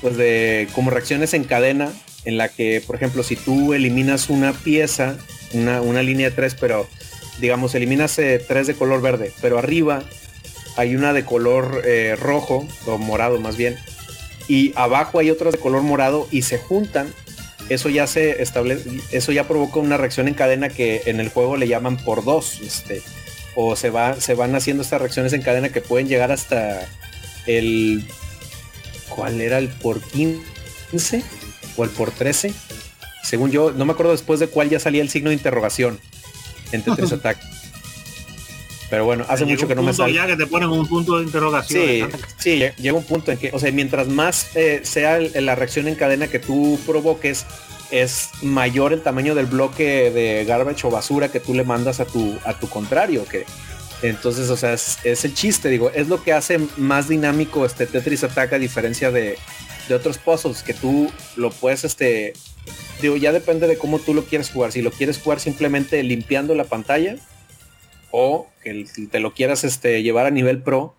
pues 0.03 0.17
de 0.17 0.69
como 0.75 0.91
reacciones 0.91 1.33
en 1.33 1.45
cadena 1.45 1.91
en 2.27 2.37
la 2.37 2.49
que, 2.49 2.83
por 2.87 2.97
ejemplo, 2.97 3.23
si 3.23 3.37
tú 3.37 3.73
eliminas 3.73 4.29
una 4.29 4.53
pieza, 4.53 5.17
una, 5.53 5.81
una 5.81 6.03
línea 6.03 6.29
de 6.29 6.37
tres, 6.37 6.55
pero 6.55 6.87
digamos, 7.41 7.75
eliminas 7.75 8.19
eh, 8.19 8.45
tres 8.47 8.67
de 8.67 8.75
color 8.75 9.01
verde, 9.01 9.33
pero 9.41 9.59
arriba 9.59 10.03
hay 10.77 10.97
una 10.97 11.13
de 11.13 11.25
color 11.25 11.83
eh, 11.85 12.17
rojo, 12.17 12.67
o 12.87 12.99
morado 12.99 13.41
más 13.41 13.57
bien, 13.57 13.77
y 14.49 14.73
abajo 14.77 15.19
hay 15.19 15.31
otras 15.31 15.53
de 15.53 15.59
color 15.59 15.83
morado 15.83 16.29
y 16.31 16.43
se 16.43 16.59
juntan, 16.59 17.13
eso 17.69 17.89
ya 17.89 18.07
se 18.07 18.43
establece, 18.43 18.91
eso 19.11 19.33
ya 19.33 19.49
provoca 19.49 19.81
una 19.81 19.97
reacción 19.97 20.29
en 20.29 20.35
cadena 20.35 20.69
que 20.69 21.03
en 21.07 21.21
el 21.21 21.29
juego 21.31 21.57
le 21.57 21.69
llaman 21.69 21.97
por 21.97 22.25
dos, 22.25 22.61
este, 22.61 23.03
o 23.55 23.77
se, 23.77 23.91
va, 23.91 24.21
se 24.21 24.35
van 24.35 24.55
haciendo 24.55 24.83
estas 24.83 25.01
reacciones 25.01 25.33
en 25.33 25.43
cadena 25.43 25.71
que 25.71 25.81
pueden 25.81 26.09
llegar 26.09 26.33
hasta 26.33 26.87
el, 27.47 28.07
¿cuál 29.09 29.41
era 29.41 29.59
el 29.59 29.69
por 29.69 30.01
15? 30.01 31.23
o 31.77 31.85
el 31.85 31.91
por 31.91 32.11
13? 32.11 32.53
Según 33.23 33.51
yo, 33.51 33.73
no 33.73 33.85
me 33.85 33.93
acuerdo 33.93 34.13
después 34.13 34.39
de 34.39 34.49
cuál 34.49 34.69
ya 34.69 34.79
salía 34.79 35.03
el 35.03 35.09
signo 35.09 35.31
de 35.31 35.37
interrogación 35.37 35.99
en 36.73 36.83
Tetris 36.83 37.13
Attack. 37.13 37.39
Pero 38.91 39.05
bueno, 39.05 39.25
hace 39.29 39.45
mucho 39.45 39.67
que 39.67 39.75
no 39.75 39.83
me 39.83 39.93
sale. 39.93 40.13
ya 40.13 40.27
que 40.27 40.37
te 40.37 40.47
ponen 40.47 40.69
un 40.69 40.87
punto 40.87 41.19
de 41.19 41.25
interrogación. 41.25 41.83
Sí, 41.83 42.05
sí, 42.39 42.65
llega 42.77 42.97
un 42.97 43.05
punto 43.05 43.33
en 43.33 43.39
que, 43.39 43.51
o 43.53 43.59
sea, 43.59 43.73
mientras 43.73 44.09
más 44.09 44.55
eh, 44.55 44.81
sea 44.83 45.19
la 45.19 45.55
reacción 45.55 45.89
en 45.89 45.95
cadena 45.95 46.29
que 46.29 46.39
tú 46.39 46.79
provoques, 46.87 47.47
es 47.91 48.31
mayor 48.43 48.93
el 48.93 49.03
tamaño 49.03 49.35
del 49.35 49.47
bloque 49.47 50.11
de 50.11 50.45
garbage 50.45 50.87
o 50.87 50.91
basura 50.91 51.31
que 51.31 51.41
tú 51.41 51.55
le 51.55 51.65
mandas 51.65 52.01
a 52.01 52.05
tu, 52.05 52.37
a 52.45 52.59
tu 52.59 52.69
contrario. 52.69 53.25
Que, 53.25 53.47
entonces, 54.03 54.51
o 54.51 54.57
sea, 54.57 54.75
es, 54.75 55.25
el 55.25 55.35
chiste, 55.35 55.69
digo, 55.69 55.91
es 55.91 56.09
lo 56.09 56.23
que 56.23 56.33
hace 56.33 56.61
más 56.77 57.09
dinámico 57.09 57.65
este 57.65 57.87
Tetris 57.87 58.25
Attack 58.25 58.53
a 58.55 58.59
diferencia 58.59 59.11
de, 59.11 59.39
de 59.89 59.95
otros 59.95 60.19
puzzles, 60.19 60.63
que 60.63 60.75
tú 60.75 61.11
lo 61.37 61.51
puedes, 61.51 61.85
este, 61.85 62.35
digo, 63.01 63.17
ya 63.17 63.33
depende 63.33 63.67
de 63.67 63.79
cómo 63.79 63.99
tú 63.99 64.13
lo 64.13 64.25
quieres 64.25 64.51
jugar. 64.51 64.73
Si 64.73 64.83
lo 64.83 64.91
quieres 64.91 65.19
jugar 65.19 65.41
simplemente 65.41 66.03
limpiando 66.03 66.55
la 66.55 66.65
pantalla, 66.65 67.17
o 68.17 68.47
que 68.63 68.87
te 69.11 69.19
lo 69.19 69.35
quieras 69.35 69.65
este, 69.65 70.05
llevar 70.05 70.27
a 70.27 70.31
nivel 70.31 70.63
pro 70.63 70.95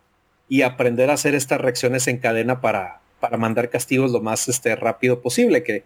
y 0.49 0.63
aprender 0.63 1.09
a 1.09 1.13
hacer 1.13 1.33
estas 1.33 1.61
reacciones 1.61 2.07
en 2.07 2.17
cadena 2.17 2.59
para, 2.59 2.99
para 3.21 3.37
mandar 3.37 3.69
castigos 3.69 4.11
lo 4.11 4.19
más 4.19 4.49
este, 4.49 4.75
rápido 4.75 5.21
posible, 5.21 5.63
que 5.63 5.85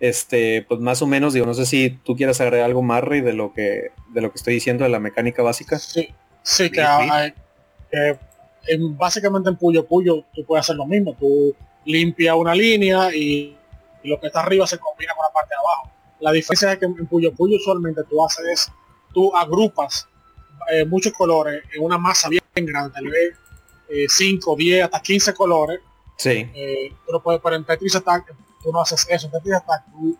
este, 0.00 0.66
pues 0.68 0.80
más 0.80 1.00
o 1.00 1.06
menos, 1.06 1.32
digo, 1.32 1.46
no 1.46 1.54
sé 1.54 1.64
si 1.64 1.90
tú 1.90 2.16
quieras 2.16 2.40
agregar 2.40 2.66
algo 2.66 2.82
más, 2.82 3.04
Rey, 3.04 3.20
de 3.20 3.34
lo 3.34 3.54
que, 3.54 3.92
de 4.08 4.20
lo 4.20 4.32
que 4.32 4.34
estoy 4.34 4.54
diciendo 4.54 4.82
de 4.82 4.90
la 4.90 4.98
mecánica 4.98 5.44
básica. 5.44 5.78
Sí, 5.78 6.08
sí, 6.42 6.68
que, 6.72 6.82
básicamente 8.98 9.50
en 9.50 9.56
Puyo 9.56 9.86
Puyo 9.86 10.24
tú 10.34 10.44
puedes 10.44 10.64
hacer 10.64 10.74
lo 10.74 10.86
mismo, 10.86 11.14
tú 11.14 11.54
limpias 11.84 12.34
una 12.34 12.52
línea 12.52 13.14
y, 13.14 13.56
lo 14.02 14.18
que 14.18 14.26
está 14.26 14.40
arriba 14.40 14.66
se 14.66 14.78
combina 14.78 15.14
con 15.14 15.24
la 15.24 15.32
parte 15.32 15.50
de 15.50 15.56
abajo. 15.56 15.90
La 16.18 16.32
diferencia 16.32 16.72
es 16.72 16.78
que 16.80 16.86
en 16.86 17.06
Puyo 17.06 17.32
Puyo 17.32 17.58
usualmente 17.58 18.02
tú 18.10 18.22
haces, 18.26 18.72
tú 19.14 19.34
agrupas 19.36 20.08
eh, 20.70 20.84
muchos 20.84 21.12
colores 21.12 21.62
en 21.72 21.82
una 21.82 21.98
masa 21.98 22.28
bien 22.28 22.42
grande, 22.54 22.92
tal 22.92 23.08
vez 23.08 23.36
5, 24.08 24.56
10, 24.56 24.84
hasta 24.84 25.00
15 25.00 25.34
colores. 25.34 25.80
Sí. 26.16 26.50
Eh, 26.54 26.92
pero, 27.06 27.22
puedes, 27.22 27.40
pero 27.42 27.56
en 27.56 27.64
Tetris 27.64 27.94
Attack 27.96 28.34
tú 28.62 28.72
no 28.72 28.80
haces 28.80 29.06
eso. 29.08 29.26
En 29.26 29.32
Tetris 29.32 29.54
Attack 29.54 29.84
tú 29.92 30.18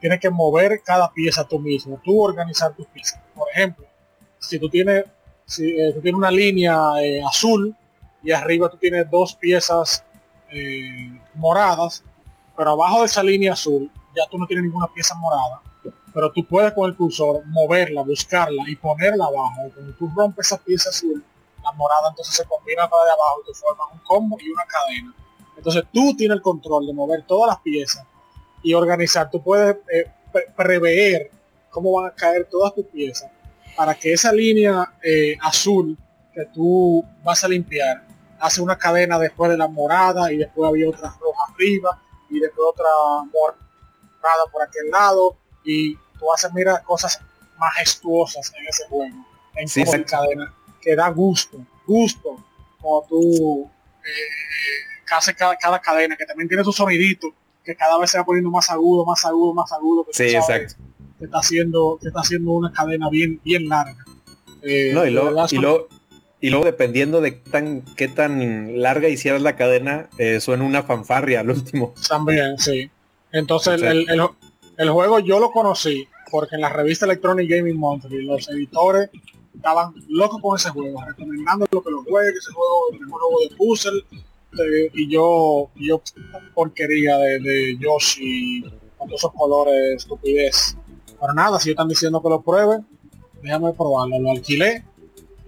tienes 0.00 0.20
que 0.20 0.30
mover 0.30 0.82
cada 0.82 1.12
pieza 1.12 1.46
tú 1.46 1.58
mismo, 1.58 2.00
tú 2.04 2.20
organizar 2.20 2.74
tus 2.74 2.86
piezas. 2.86 3.20
Por 3.34 3.48
ejemplo, 3.50 3.86
si 4.38 4.58
tú 4.58 4.68
tienes, 4.68 5.04
si, 5.44 5.70
eh, 5.70 5.92
tú 5.94 6.00
tienes 6.00 6.18
una 6.18 6.30
línea 6.30 6.76
azul 7.28 7.74
y 8.22 8.32
arriba 8.32 8.68
tú 8.68 8.76
tienes 8.76 9.10
dos 9.10 9.34
piezas 9.34 10.04
moradas, 11.34 12.04
pero 12.56 12.70
abajo 12.70 13.00
de 13.00 13.06
esa 13.06 13.22
línea 13.22 13.52
azul 13.52 13.90
ya 14.14 14.24
tú 14.30 14.38
no 14.38 14.46
tienes 14.46 14.64
ninguna 14.64 14.86
pieza 14.86 15.14
morada 15.16 15.60
pero 16.16 16.32
tú 16.32 16.46
puedes 16.46 16.72
con 16.72 16.88
el 16.88 16.96
cursor 16.96 17.44
moverla, 17.44 18.00
buscarla 18.00 18.64
y 18.68 18.76
ponerla 18.76 19.26
abajo. 19.26 19.70
Cuando 19.74 19.92
tú 19.98 20.10
rompes 20.16 20.46
esa 20.46 20.56
pieza 20.56 20.88
azul, 20.88 21.22
la 21.62 21.72
morada 21.72 22.08
entonces 22.08 22.34
se 22.34 22.46
combina 22.46 22.88
para 22.88 23.04
de 23.04 23.10
abajo 23.10 23.42
y 23.42 23.52
te 23.52 23.58
formas 23.58 23.88
un 23.92 23.98
combo 23.98 24.38
y 24.40 24.48
una 24.48 24.64
cadena. 24.64 25.14
Entonces 25.58 25.84
tú 25.92 26.16
tienes 26.16 26.36
el 26.36 26.40
control 26.40 26.86
de 26.86 26.94
mover 26.94 27.26
todas 27.26 27.48
las 27.48 27.60
piezas 27.60 28.06
y 28.62 28.72
organizar. 28.72 29.30
Tú 29.30 29.42
puedes 29.42 29.76
eh, 29.92 30.10
prever 30.56 31.30
cómo 31.68 32.00
van 32.00 32.10
a 32.10 32.14
caer 32.14 32.46
todas 32.46 32.74
tus 32.74 32.86
piezas 32.86 33.30
para 33.76 33.94
que 33.94 34.14
esa 34.14 34.32
línea 34.32 34.94
eh, 35.02 35.36
azul 35.42 35.98
que 36.32 36.46
tú 36.46 37.04
vas 37.24 37.44
a 37.44 37.48
limpiar 37.48 38.06
hace 38.40 38.62
una 38.62 38.78
cadena 38.78 39.18
después 39.18 39.50
de 39.50 39.58
la 39.58 39.68
morada 39.68 40.32
y 40.32 40.38
después 40.38 40.66
había 40.66 40.88
otra 40.88 41.14
roja 41.20 41.52
arriba 41.52 42.00
y 42.30 42.40
después 42.40 42.68
otra 42.70 42.88
morada 43.30 44.50
por 44.50 44.62
aquel 44.62 44.90
lado 44.90 45.36
y 45.62 45.94
tú 46.18 46.32
haces, 46.32 46.52
mira, 46.52 46.82
cosas 46.82 47.20
majestuosas 47.58 48.52
en 48.58 48.66
ese 48.66 48.86
juego, 48.88 49.26
en 49.54 49.68
sí, 49.68 49.84
cadena, 50.06 50.52
que 50.80 50.94
da 50.94 51.08
gusto, 51.08 51.58
gusto, 51.86 52.44
como 52.80 53.06
tú 53.08 53.70
eh, 54.04 55.14
haces 55.14 55.34
cada, 55.34 55.80
cadena, 55.80 56.16
que 56.16 56.26
también 56.26 56.48
tiene 56.48 56.64
su 56.64 56.72
sonidito, 56.72 57.28
que 57.64 57.74
cada 57.74 57.98
vez 57.98 58.10
se 58.10 58.18
va 58.18 58.24
poniendo 58.24 58.50
más 58.50 58.70
agudo, 58.70 59.04
más 59.04 59.24
agudo, 59.24 59.54
más 59.54 59.72
agudo, 59.72 60.04
que 60.04 60.12
sí, 60.12 60.34
exacto. 60.34 60.74
Que 61.18 61.24
está 61.24 61.38
haciendo, 61.38 61.98
que 62.00 62.08
está 62.08 62.20
haciendo 62.20 62.52
una 62.52 62.72
cadena 62.72 63.08
bien, 63.08 63.40
bien 63.42 63.68
larga. 63.68 64.04
Eh, 64.62 64.90
no, 64.92 65.04
y, 65.04 65.08
y, 65.10 66.50
luego, 66.50 66.64
dependiendo 66.64 67.20
de 67.20 67.32
tan, 67.32 67.82
qué 67.96 68.08
tan 68.08 68.82
larga 68.82 69.08
hicieras 69.08 69.40
la 69.40 69.56
cadena, 69.56 70.10
eh, 70.18 70.40
suena 70.40 70.64
una 70.64 70.82
fanfarria 70.82 71.40
al 71.40 71.50
último. 71.50 71.94
También, 72.08 72.58
sí. 72.58 72.90
Entonces, 73.32 73.80
el, 73.80 74.08
el, 74.08 74.20
el 74.76 74.90
juego 74.90 75.18
yo 75.20 75.40
lo 75.40 75.50
conocí 75.50 76.06
porque 76.30 76.56
en 76.56 76.60
la 76.62 76.68
revista 76.68 77.06
Electronic 77.06 77.48
Gaming 77.48 77.76
Monthly 77.76 78.22
los 78.24 78.48
editores 78.48 79.10
estaban 79.54 79.94
locos 80.08 80.40
con 80.40 80.56
ese 80.56 80.70
juego, 80.70 81.02
recomendando 81.04 81.66
lo 81.70 81.82
que 81.82 81.90
lo 81.90 82.02
juegue, 82.02 82.32
que 82.32 82.38
ese 82.38 82.52
juego 82.52 82.92
es 82.92 83.00
el 83.00 83.06
juego 83.06 83.40
de 83.40 83.56
puzzle, 83.56 84.04
eh, 84.58 84.90
y 84.94 85.08
yo, 85.10 85.70
yo 85.76 86.02
porquería 86.54 87.16
de, 87.18 87.38
de 87.40 87.78
Yoshi 87.78 88.62
con 88.96 89.08
todos 89.08 89.20
esos 89.20 89.32
colores 89.32 89.96
estupidez. 89.96 90.76
Pero 91.20 91.32
nada, 91.34 91.58
si 91.58 91.70
están 91.70 91.88
diciendo 91.88 92.22
que 92.22 92.28
lo 92.28 92.42
pruebe, 92.42 92.80
déjame 93.42 93.72
probarlo, 93.72 94.18
lo 94.18 94.30
alquilé. 94.30 94.84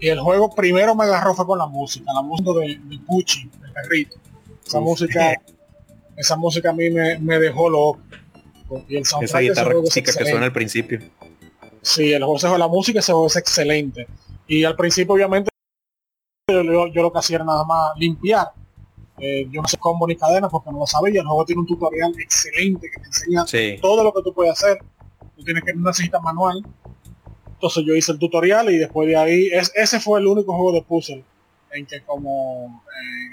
Y 0.01 0.09
el 0.09 0.21
juego 0.21 0.55
primero 0.55 0.95
me 0.95 1.05
agarró 1.05 1.35
fue 1.35 1.47
con 1.47 1.59
la 1.59 1.67
música, 1.67 2.13
la 2.15 2.23
música 2.23 2.51
de, 2.61 2.81
de 2.83 2.99
Pucci, 3.07 3.45
de 3.45 3.69
perrito. 3.73 4.17
Esa 4.65 4.81
música, 4.81 5.43
esa 6.17 6.37
música 6.37 6.71
a 6.71 6.73
mí 6.73 6.91
me, 6.91 7.19
me 7.19 7.39
dejó 7.39 7.69
loco. 7.69 8.01
Esa 8.89 9.41
guitarra 9.41 9.73
acústica 9.73 10.13
que 10.13 10.25
suena 10.25 10.47
al 10.47 10.53
principio. 10.53 11.01
Sí, 11.83 12.13
el 12.13 12.25
juego, 12.25 12.59
la 12.59 12.69
música 12.69 12.99
ese 13.01 13.13
juego 13.13 13.27
es 13.29 13.37
excelente. 13.37 14.07
Y 14.47 14.65
al 14.65 14.77
principio 14.77 15.15
obviamente 15.15 15.51
yo, 16.49 16.63
lo 16.63 17.13
que 17.13 17.19
hacía 17.19 17.37
era 17.37 17.45
nada 17.45 17.65
más 17.65 17.93
limpiar. 17.97 18.49
Eh, 19.19 19.49
yo 19.51 19.61
no 19.61 19.69
sé 19.69 19.79
combo 19.79 20.07
ni 20.07 20.17
cadena 20.17 20.49
porque 20.49 20.71
no 20.71 20.79
lo 20.81 20.87
sabía. 20.87 21.21
El 21.21 21.27
juego 21.27 21.45
tiene 21.45 21.61
un 21.61 21.67
tutorial 21.67 22.13
excelente 22.19 22.89
que 22.91 23.01
te 23.01 23.07
enseña 23.07 23.81
todo 23.81 24.05
lo 24.05 24.13
que 24.13 24.23
tú 24.23 24.33
puedes 24.33 24.53
hacer. 24.53 24.79
Tú 25.37 25.45
tienes 25.45 25.63
que 25.65 25.75
necesitar 25.75 26.23
manual. 26.23 26.63
Entonces 27.47 27.85
yo 27.87 27.95
hice 27.95 28.13
el 28.13 28.19
tutorial 28.19 28.71
y 28.71 28.79
después 28.79 29.09
de 29.09 29.17
ahí, 29.17 29.49
es, 29.53 29.73
ese 29.75 29.99
fue 30.01 30.21
el 30.21 30.27
único 30.27 30.55
juego 30.55 30.73
de 30.73 30.83
puzzle 30.83 31.25
en 31.73 31.87
que 31.87 32.01
como 32.03 32.83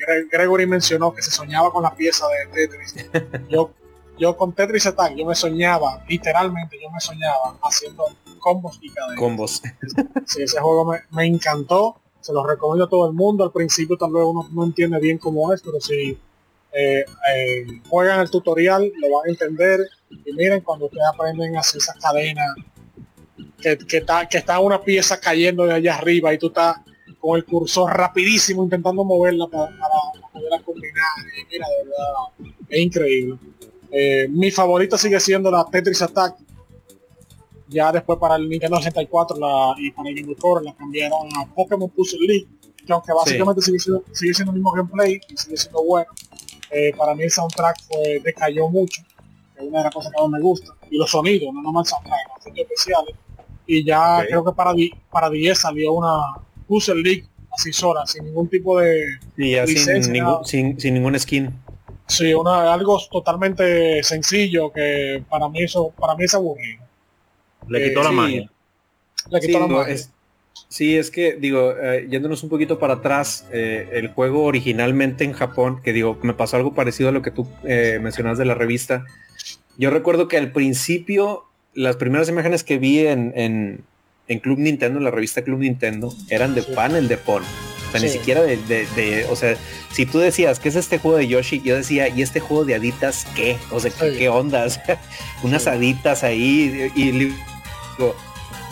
eh, 0.10 0.26
Gregory 0.32 0.66
mencionó 0.66 1.14
que 1.14 1.22
se 1.22 1.32
soñaba 1.32 1.72
con 1.72 1.84
la 1.84 1.95
pieza 1.95 2.26
de 2.28 2.68
Tetris, 2.68 2.95
yo, 3.49 3.72
yo 4.18 4.36
con 4.36 4.54
Tetris 4.54 4.86
Attack 4.88 5.16
yo 5.16 5.26
me 5.26 5.36
soñaba, 5.36 6.04
literalmente 6.08 6.78
yo 6.82 6.90
me 6.90 7.00
soñaba 7.00 7.58
haciendo 7.64 8.06
combos 8.40 8.80
y 8.82 8.90
cadenas. 8.90 9.20
Combos. 9.20 9.62
Sí, 10.26 10.44
ese 10.44 10.60
juego 10.60 10.86
me, 10.86 11.00
me, 11.12 11.26
encantó, 11.26 12.00
se 12.20 12.34
lo 12.34 12.46
recomiendo 12.46 12.86
a 12.86 12.90
todo 12.90 13.08
el 13.08 13.14
mundo, 13.14 13.44
al 13.44 13.52
principio 13.52 13.98
tal 13.98 14.12
vez 14.12 14.24
uno 14.26 14.48
no 14.52 14.64
entiende 14.64 15.00
bien 15.00 15.18
cómo 15.18 15.54
es, 15.54 15.62
pero 15.62 15.80
si 15.80 16.18
eh, 16.78 17.06
eh, 17.34 17.66
juegan 17.88 18.20
el 18.20 18.30
tutorial 18.30 18.92
lo 18.98 19.16
van 19.16 19.28
a 19.28 19.32
entender 19.32 19.80
y 20.10 20.34
miren 20.34 20.62
cuando 20.62 20.86
ustedes 20.86 21.06
aprenden 21.14 21.56
a 21.56 21.62
hacer 21.62 21.78
esas 21.78 21.96
cadenas 21.98 22.56
que, 23.62 23.78
que, 23.78 23.98
está, 23.98 24.28
que 24.28 24.40
está 24.40 24.60
una 24.60 24.82
pieza 24.82 25.20
cayendo 25.20 25.66
de 25.66 25.74
allá 25.74 25.96
arriba 25.96 26.34
y 26.34 26.38
tú 26.38 26.48
estás 26.48 26.78
con 27.20 27.38
el 27.38 27.46
cursor 27.46 27.92
rapidísimo 27.96 28.64
intentando 28.64 29.04
moverla 29.04 29.48
para, 29.48 29.68
para 29.68 30.28
poderla 30.32 30.62
combinar. 30.64 31.06
Y 31.36 31.46
mira, 31.52 31.66
de 31.68 31.84
verdad, 31.84 32.54
es 32.70 32.80
increíble. 32.80 33.38
Eh, 33.97 34.27
mi 34.27 34.51
favorita 34.51 34.97
sigue 34.97 35.17
siendo 35.22 35.49
la 35.49 35.65
Tetris 35.72 36.01
Attack. 36.01 36.35
Ya 37.69 37.93
después 37.93 38.19
para 38.19 38.35
el 38.35 38.49
Nintendo 38.49 38.77
64 38.77 39.38
la, 39.38 39.73
y 39.77 39.89
para 39.91 40.09
el 40.09 40.15
Game 40.15 40.35
Boy 40.38 40.65
la 40.65 40.76
cambiaron 40.76 41.30
a 41.38 41.45
Pokémon 41.45 41.89
Puzzle 41.89 42.27
League, 42.27 42.47
que 42.85 42.91
aunque 42.91 43.13
básicamente 43.13 43.61
sigue, 43.61 43.80
siendo, 43.80 44.03
sigue 44.11 44.34
siendo 44.34 44.51
el 44.51 44.57
mismo 44.57 44.72
gameplay 44.73 45.19
y 45.30 45.38
sigue 45.38 45.55
siendo 45.55 45.81
bueno, 45.84 46.11
eh, 46.72 46.91
para 46.97 47.15
mí 47.15 47.23
el 47.23 47.31
soundtrack 47.31 47.77
fue, 47.88 48.19
decayó 48.22 48.67
mucho, 48.67 49.01
que 49.55 49.63
es 49.63 49.69
una 49.69 49.80
de 49.80 49.84
las 49.85 49.93
cosas 49.93 50.11
que 50.11 50.22
más 50.22 50.30
me 50.30 50.41
gusta. 50.41 50.73
Y 50.91 50.97
los 50.97 51.09
sonidos, 51.09 51.53
no 51.53 51.61
nomás 51.61 51.88
el 51.88 51.91
soundtrack, 51.91 52.19
los 52.35 52.43
sonidos 52.43 52.67
especiales. 52.69 53.15
Y 53.65 53.85
ya 53.85 54.17
okay. 54.17 54.27
creo 54.27 54.43
que 54.43 54.51
para, 54.51 54.73
para 55.09 55.30
10 55.30 55.57
salió 55.57 55.93
una 55.93 56.35
Puzzle 56.67 57.01
League 57.01 57.30
así 57.49 57.72
sola, 57.72 58.05
sin 58.05 58.26
ningún 58.26 58.49
tipo 58.49 58.77
de 58.80 59.05
y 59.38 59.51
ya 59.51 59.65
sin, 59.65 60.11
ningún, 60.11 60.45
sin, 60.45 60.80
sin, 60.80 60.93
ningún 60.93 61.17
skin. 61.17 61.53
Sí, 62.07 62.34
una, 62.34 62.72
algo 62.73 62.99
totalmente 63.11 64.03
sencillo 64.03 64.72
que 64.72 65.23
para 65.30 65.49
mí 65.49 65.64
eso, 65.64 65.90
para 65.99 66.15
mí 66.15 66.26
es 66.26 66.34
aburrido. 66.36 66.84
Le 67.68 67.84
quitó 67.84 68.02
eh, 68.02 68.03
la 68.03 68.11
sí, 68.11 68.15
magia. 68.15 68.52
Le 69.32 69.40
quitó 69.41 69.57
sí, 69.57 69.60
la 69.60 69.68
no, 69.68 69.77
magia. 69.80 69.94
es, 69.95 70.11
sí, 70.68 70.95
es 70.98 71.10
que, 71.10 71.34
digo, 71.36 71.73
eh, 71.82 72.07
yéndonos 72.10 72.44
un 72.44 72.49
poquito 72.49 72.77
para 72.80 72.95
atrás, 72.95 73.48
eh, 73.52 73.90
el 73.94 74.10
juego 74.10 74.44
originalmente 74.44 75.23
en 75.23 75.34
Japón, 75.34 75.82
que 75.84 75.94
digo, 75.94 76.19
me 76.22 76.34
pasó 76.36 76.57
algo 76.57 76.73
parecido 76.76 77.10
a 77.10 77.11
lo 77.11 77.22
que 77.23 77.32
tú 77.32 77.48
eh, 77.64 77.99
mencionas 78.02 78.38
de 78.38 78.45
la 78.45 78.53
revista. 78.53 79.06
Yo 79.77 79.90
recuerdo 79.90 80.27
que 80.27 80.38
al 80.38 80.52
principio, 80.52 81.45
las 81.73 81.98
primeras 81.98 82.30
imágenes 82.30 82.64
que 82.64 82.77
vi 82.77 82.99
en, 83.07 83.34
en, 83.36 83.84
en 84.27 84.40
Club 84.40 84.60
Nintendo, 84.60 84.99
en 84.99 85.03
la 85.06 85.11
revista 85.11 85.44
Club 85.44 85.60
Nintendo, 85.60 86.14
eran 86.30 86.53
de 86.56 86.61
Sí. 86.61 86.72
panel 86.73 87.07
de 87.07 87.18
Pon. 87.18 87.44
O 87.95 87.99
sea, 87.99 88.07
ni 88.09 88.13
siquiera 88.13 88.41
de, 88.41 88.57
de- 88.57 88.85
de- 88.95 89.26
o 89.30 89.35
sea, 89.35 89.55
si 89.91 90.05
tú 90.05 90.19
decías, 90.19 90.59
¿qué 90.59 90.69
es 90.69 90.76
este 90.76 90.97
juego 90.99 91.17
de 91.17 91.27
Yoshi? 91.27 91.61
Yo 91.61 91.76
decía, 91.76 92.07
¿y 92.09 92.22
este 92.22 92.39
juego 92.39 92.65
de 92.65 92.76
haditas 92.76 93.26
qué? 93.35 93.57
O 93.72 93.80
sea, 93.80 93.91
¿qué, 93.91 94.11
Sí. 94.11 94.17
qué 94.17 94.30
onda? 94.30 94.65
O 94.65 94.69
sea, 94.69 94.99
unas 95.43 95.63
Sí. 95.63 95.69
haditas 95.69 96.23
ahí 96.23 96.91
y, 96.95 97.01
y 97.01 97.11
digo, 97.97 98.15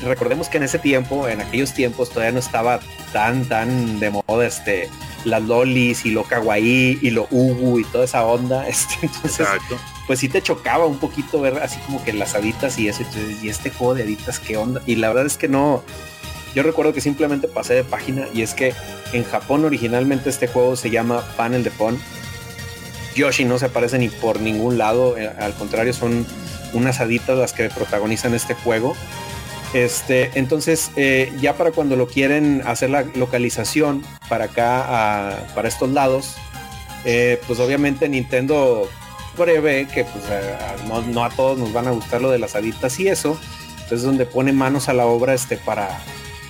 recordemos 0.04 0.50
que 0.50 0.58
en 0.58 0.64
ese 0.64 0.80
tiempo, 0.80 1.28
en 1.28 1.42
aquellos 1.42 1.74
tiempos, 1.74 2.10
todavía 2.10 2.32
no 2.34 2.40
estaba 2.40 2.80
tan, 3.14 3.46
tan 3.46 4.00
de 4.00 4.10
moda 4.10 4.46
este 4.46 4.90
las 5.26 5.42
lolis 5.42 6.06
y 6.06 6.12
lo 6.12 6.26
kawaii 6.26 7.00
y 7.02 7.10
lo 7.12 7.28
ugu 7.32 7.80
y 7.80 7.86
toda 7.86 8.04
esa 8.04 8.26
onda. 8.26 8.68
Este, 8.68 8.96
entonces, 9.06 9.40
Exacto. 9.40 9.78
pues 10.06 10.20
sí 10.20 10.28
te 10.28 10.42
chocaba 10.42 10.86
un 10.86 10.98
poquito 10.98 11.40
ver 11.40 11.60
así 11.60 11.80
como 11.86 12.04
que 12.04 12.12
las 12.12 12.36
haditas 12.36 12.78
y 12.78 12.90
eso. 12.90 13.04
Entonces, 13.04 13.42
y 13.42 13.48
este 13.48 13.70
juego 13.70 13.94
de 13.96 14.04
haditas, 14.04 14.40
¿qué 14.40 14.58
onda? 14.58 14.82
Y 14.86 14.96
la 14.98 15.08
verdad 15.10 15.28
es 15.28 15.38
que 15.38 15.48
no. 15.48 15.82
Yo 16.56 16.62
recuerdo 16.64 16.94
que 16.94 17.02
simplemente 17.02 17.48
pasé 17.48 17.74
de 17.74 17.84
página 17.84 18.28
y 18.34 18.44
es 18.44 18.54
que 18.54 18.74
en 19.12 19.24
Japón 19.24 19.66
originalmente 19.66 20.30
este 20.30 20.48
juego 20.48 20.76
se 20.76 20.90
llama 20.90 21.24
Panel 21.36 21.64
de 21.64 21.72
Pon. 21.72 22.00
Yoshi 23.16 23.46
no 23.46 23.58
se 23.60 23.66
aparece 23.66 23.98
ni 23.98 24.10
por 24.10 24.40
ningún 24.40 24.78
lado, 24.78 25.18
eh, 25.18 25.32
al 25.40 25.54
contrario 25.54 25.94
son 25.94 26.26
unas 26.74 27.00
haditas 27.00 27.38
las 27.38 27.54
que 27.54 27.70
protagonizan 27.70 28.34
este 28.34 28.54
juego. 28.54 28.96
Este, 29.74 30.32
entonces, 30.36 30.92
eh, 30.96 31.34
ya 31.42 31.56
para 31.56 31.72
cuando 31.72 31.96
lo 31.96 32.08
quieren 32.08 32.62
hacer 32.66 32.92
la 32.92 33.04
localización 33.16 34.04
para 34.30 34.46
acá, 34.46 35.48
para 35.56 35.68
estos 35.68 35.90
lados, 35.90 36.36
eh, 37.06 37.42
pues 37.48 37.60
obviamente 37.60 38.08
Nintendo 38.08 38.88
prevé 39.36 39.88
que 39.88 40.06
pues, 40.06 40.24
no 41.08 41.24
a 41.24 41.30
todos 41.32 41.58
nos 41.58 41.74
van 41.74 41.88
a 41.88 41.92
gustar 41.92 42.22
lo 42.22 42.30
de 42.30 42.38
las 42.38 42.56
haditas 42.56 43.00
y 43.00 43.08
eso. 43.08 43.40
Entonces 43.82 44.04
donde 44.04 44.26
pone 44.26 44.54
manos 44.54 44.90
a 44.90 44.94
la 44.94 45.06
obra 45.06 45.34
este, 45.34 45.58
para 45.58 46.00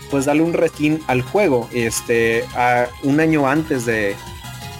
pues 0.09 0.25
darle 0.25 0.43
un 0.43 0.53
reskin 0.53 1.01
al 1.07 1.21
juego. 1.21 1.69
Este, 1.73 2.45
a- 2.55 2.87
un 3.03 3.19
año 3.19 3.47
antes 3.47 3.85
de, 3.85 4.15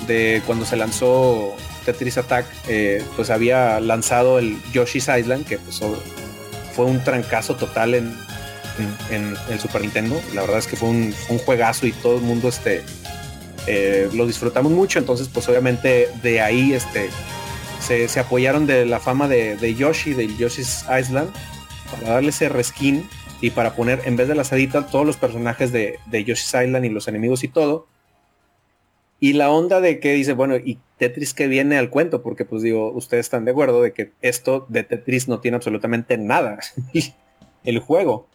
de 0.08 0.42
cuando 0.46 0.66
se 0.66 0.76
lanzó 0.76 1.56
Tetris 1.86 2.18
Attack, 2.18 2.46
eh, 2.68 3.04
pues 3.16 3.30
había 3.30 3.80
lanzado 3.80 4.40
el 4.40 4.58
Yoshi's 4.72 5.08
Island, 5.10 5.46
que 5.46 5.58
pues 5.58 5.82
fue 6.76 6.86
un 6.86 7.04
trancazo 7.04 7.56
total 7.56 7.94
en, 7.96 8.16
en, 9.12 9.36
el 9.50 9.60
Super 9.60 9.82
Nintendo. 9.82 10.20
La 10.34 10.42
verdad 10.42 10.60
es 10.60 10.68
que 10.68 10.76
fue 10.76 10.90
un, 10.90 11.14
un 11.30 11.38
juegazo 11.40 11.86
y 11.88 11.92
todo 11.92 12.16
el 12.18 12.22
mundo 12.24 12.48
este, 12.50 12.84
eh, 13.68 14.10
lo 14.14 14.26
disfrutamos 14.26 14.72
mucho. 14.72 15.00
Entonces, 15.00 15.30
pues 15.32 15.48
obviamente 15.50 16.10
de 16.22 16.42
ahí 16.42 16.74
este, 16.74 17.10
se, 17.80 18.08
se 18.08 18.20
apoyaron 18.20 18.66
de 18.66 18.86
la 18.86 19.00
fama 19.00 19.28
de, 19.28 19.58
de 19.58 19.76
Yoshi, 19.76 20.14
del 20.14 20.38
Yoshi's 20.38 20.86
Island, 21.00 21.30
para 21.92 22.14
darle 22.16 22.30
ese 22.30 22.50
reskin 22.50 23.08
y 23.44 23.50
para 23.50 23.76
poner 23.76 24.00
en 24.06 24.16
vez 24.16 24.30
de 24.30 24.36
las 24.36 24.54
haditas 24.54 24.90
todos 24.90 25.06
los 25.06 25.18
personajes 25.18 25.74
de, 25.74 26.00
de 26.06 26.24
Yoshi's 26.24 26.56
Island 26.64 26.86
y 26.86 26.90
los 26.90 27.10
enemigos 27.10 27.44
y 27.44 27.50
todo. 27.50 27.88
Y 29.20 29.34
la 29.34 29.52
onda 29.52 29.82
de 29.82 30.00
que 30.00 30.14
dice, 30.14 30.32
bueno, 30.32 30.56
y 30.56 30.80
Tetris 30.98 31.34
que 31.34 31.50
viene 31.50 31.78
al 31.78 31.90
cuento, 31.90 32.24
porque 32.24 32.46
pues 32.46 32.62
digo, 32.62 32.94
ustedes 32.94 33.26
están 33.26 33.44
de 33.44 33.52
acuerdo 33.52 33.82
de 33.82 33.92
que 33.92 34.12
esto 34.22 34.66
de 34.70 34.84
Tetris 34.84 35.28
no 35.28 35.42
tiene 35.42 35.58
absolutamente 35.58 36.18
nada, 36.18 36.60
el 37.66 37.80
juego. 37.80 38.30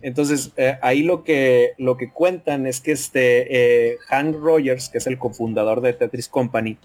Entonces, 0.00 0.52
eh, 0.56 0.78
ahí 0.80 1.02
lo 1.02 1.24
que, 1.24 1.72
lo 1.76 1.98
que 1.98 2.10
cuentan 2.10 2.66
es 2.66 2.80
que 2.80 2.92
este 2.92 3.90
eh, 3.90 3.98
Hank 4.06 4.34
Rogers, 4.34 4.88
que 4.88 4.96
es 4.96 5.06
el 5.06 5.18
cofundador 5.18 5.82
de 5.82 5.92
Tetris 5.92 6.28
Company, 6.28 6.78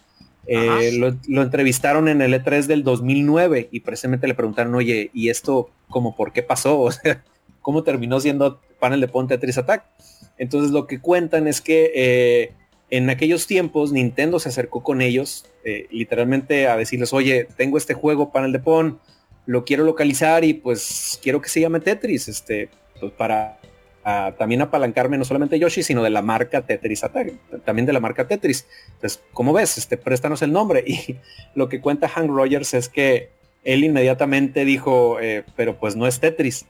eh, 0.47 0.91
lo 1.29 1.41
entrevistaron 1.41 2.09
en 2.09 2.21
el 2.21 2.33
E3 2.33 2.65
del 2.65 2.83
2009 2.83 3.69
y 3.71 3.79
precisamente 3.79 4.27
le 4.27 4.35
preguntaron, 4.35 4.75
oye, 4.75 5.11
¿y 5.13 5.29
esto 5.29 5.69
como 5.87 6.13
por 6.17 6.33
qué 6.33 6.43
pasó? 6.43 6.77
O 6.81 6.91
sea, 6.91 7.23
¿cómo 7.69 7.83
terminó 7.83 8.19
siendo 8.19 8.59
panel 8.79 8.99
de 8.99 9.07
Pon 9.07 9.27
Tetris 9.27 9.59
Attack? 9.59 9.83
Entonces 10.39 10.71
lo 10.71 10.87
que 10.87 10.99
cuentan 10.99 11.47
es 11.47 11.61
que 11.61 11.91
eh, 11.93 12.53
en 12.89 13.11
aquellos 13.11 13.45
tiempos 13.45 13.91
Nintendo 13.91 14.39
se 14.39 14.49
acercó 14.49 14.81
con 14.81 15.03
ellos 15.03 15.45
eh, 15.63 15.85
literalmente 15.91 16.67
a 16.67 16.77
decirles, 16.77 17.13
oye, 17.13 17.47
tengo 17.57 17.77
este 17.77 17.93
juego 17.93 18.31
panel 18.31 18.53
de 18.53 18.57
Pon, 18.57 18.99
lo 19.45 19.65
quiero 19.65 19.83
localizar 19.83 20.43
y 20.43 20.55
pues 20.55 21.19
quiero 21.21 21.41
que 21.41 21.49
se 21.49 21.61
llame 21.61 21.79
Tetris, 21.79 22.27
este, 22.27 22.69
pues 22.99 23.11
para 23.11 23.59
también 24.39 24.63
apalancarme 24.63 25.19
no 25.19 25.23
solamente 25.23 25.59
Yoshi, 25.59 25.83
sino 25.83 26.01
de 26.01 26.09
la 26.09 26.23
marca 26.23 26.63
Tetris 26.63 27.03
Attack, 27.03 27.33
también 27.65 27.85
de 27.85 27.93
la 27.93 27.99
marca 27.99 28.27
Tetris. 28.27 28.65
Entonces, 28.95 29.21
como 29.31 29.53
ves, 29.53 29.77
este, 29.77 29.95
préstanos 29.95 30.41
el 30.41 30.51
nombre. 30.51 30.83
Y 30.87 31.17
lo 31.53 31.69
que 31.69 31.81
cuenta 31.81 32.09
Hank 32.09 32.31
Rogers 32.31 32.73
es 32.73 32.89
que 32.89 33.29
él 33.63 33.83
inmediatamente 33.83 34.65
dijo, 34.65 35.19
eh, 35.19 35.43
pero 35.55 35.77
pues 35.77 35.95
no 35.95 36.07
es 36.07 36.19
Tetris. 36.19 36.65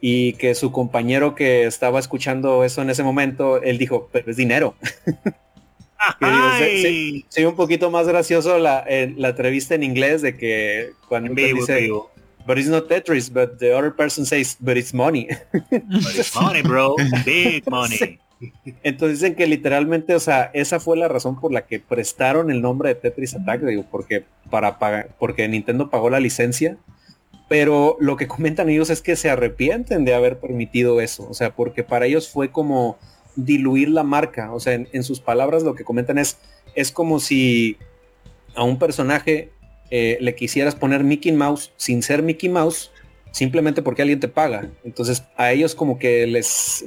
Y 0.00 0.32
que 0.34 0.54
su 0.54 0.72
compañero 0.72 1.34
que 1.34 1.64
estaba 1.66 1.98
escuchando 1.98 2.64
eso 2.64 2.80
en 2.82 2.90
ese 2.90 3.02
momento, 3.02 3.62
él 3.62 3.76
dijo, 3.78 4.08
pero 4.12 4.30
es 4.30 4.36
dinero. 4.36 4.74
Sí, 7.28 7.44
un 7.44 7.56
poquito 7.56 7.90
más 7.90 8.08
gracioso 8.08 8.58
la, 8.58 8.84
eh, 8.88 9.12
la 9.16 9.30
entrevista 9.30 9.74
en 9.74 9.82
inglés 9.82 10.22
de 10.22 10.36
que 10.36 10.92
cuando 11.08 11.34
vivo, 11.34 11.60
dice, 11.60 11.80
vivo. 11.80 12.10
but 12.46 12.58
it's 12.58 12.68
not 12.68 12.88
Tetris, 12.88 13.32
but 13.32 13.58
the 13.58 13.76
other 13.76 13.90
person 13.90 14.24
says, 14.24 14.56
but 14.60 14.76
it's 14.76 14.94
money. 14.94 15.28
But 15.52 16.16
it's 16.16 16.34
money, 16.40 16.62
bro. 16.62 16.96
Big 17.24 17.64
money. 17.70 17.96
Sí. 17.96 18.18
Entonces 18.82 19.20
dicen 19.20 19.34
que 19.34 19.46
literalmente, 19.46 20.14
o 20.14 20.20
sea, 20.20 20.50
esa 20.54 20.80
fue 20.80 20.96
la 20.96 21.08
razón 21.08 21.38
por 21.38 21.52
la 21.52 21.66
que 21.66 21.78
prestaron 21.78 22.50
el 22.50 22.62
nombre 22.62 22.88
de 22.88 22.94
Tetris 22.94 23.34
Attack, 23.34 23.60
digo, 23.62 23.84
porque 23.90 24.24
para 24.48 24.78
pagar, 24.78 25.10
porque 25.18 25.46
Nintendo 25.46 25.90
pagó 25.90 26.08
la 26.08 26.20
licencia, 26.20 26.78
pero 27.50 27.96
lo 27.98 28.16
que 28.16 28.28
comentan 28.28 28.68
ellos 28.68 28.90
es 28.90 29.02
que 29.02 29.16
se 29.16 29.28
arrepienten 29.28 30.04
de 30.04 30.14
haber 30.14 30.38
permitido 30.38 31.00
eso, 31.00 31.26
o 31.28 31.34
sea, 31.34 31.56
porque 31.56 31.82
para 31.82 32.06
ellos 32.06 32.28
fue 32.28 32.52
como 32.52 32.96
diluir 33.34 33.88
la 33.88 34.04
marca, 34.04 34.54
o 34.54 34.60
sea, 34.60 34.74
en, 34.74 35.02
sus 35.02 35.18
palabras 35.18 35.64
lo 35.64 35.74
que 35.74 35.82
comentan 35.82 36.18
es, 36.18 36.38
es 36.76 36.92
como 36.92 37.18
si 37.18 37.76
a 38.54 38.62
un 38.62 38.78
personaje 38.78 39.50
eh, 39.90 40.16
le 40.20 40.36
quisieras 40.36 40.76
poner 40.76 41.02
Mickey 41.02 41.32
Mouse 41.32 41.72
sin 41.76 42.04
ser 42.04 42.22
Mickey 42.22 42.48
Mouse, 42.48 42.92
simplemente 43.32 43.82
porque 43.82 44.02
alguien 44.02 44.20
te 44.20 44.28
paga. 44.28 44.70
Entonces 44.84 45.24
a 45.36 45.50
ellos 45.50 45.74
como 45.74 45.98
que 45.98 46.28
les, 46.28 46.84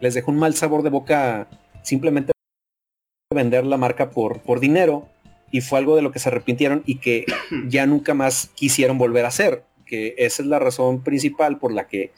les 0.00 0.14
dejó 0.14 0.30
un 0.30 0.38
mal 0.38 0.54
sabor 0.54 0.82
de 0.82 0.88
boca 0.88 1.46
simplemente 1.82 2.32
vender 3.34 3.66
la 3.66 3.76
marca 3.76 4.08
por, 4.08 4.40
por 4.40 4.60
dinero 4.60 5.10
y 5.50 5.60
fue 5.60 5.78
algo 5.78 5.94
de 5.94 6.00
lo 6.00 6.10
que 6.10 6.20
se 6.20 6.30
arrepintieron 6.30 6.82
y 6.86 7.00
que 7.00 7.26
ya 7.68 7.84
nunca 7.84 8.14
más 8.14 8.50
quisieron 8.54 8.96
volver 8.96 9.26
a 9.26 9.28
hacer, 9.28 9.62
que 9.84 10.14
esa 10.18 10.42
es 10.42 10.48
la 10.48 10.58
razón 10.58 11.02
principal 11.02 11.58
por 11.58 11.72
la 11.72 11.86
que 11.86 12.12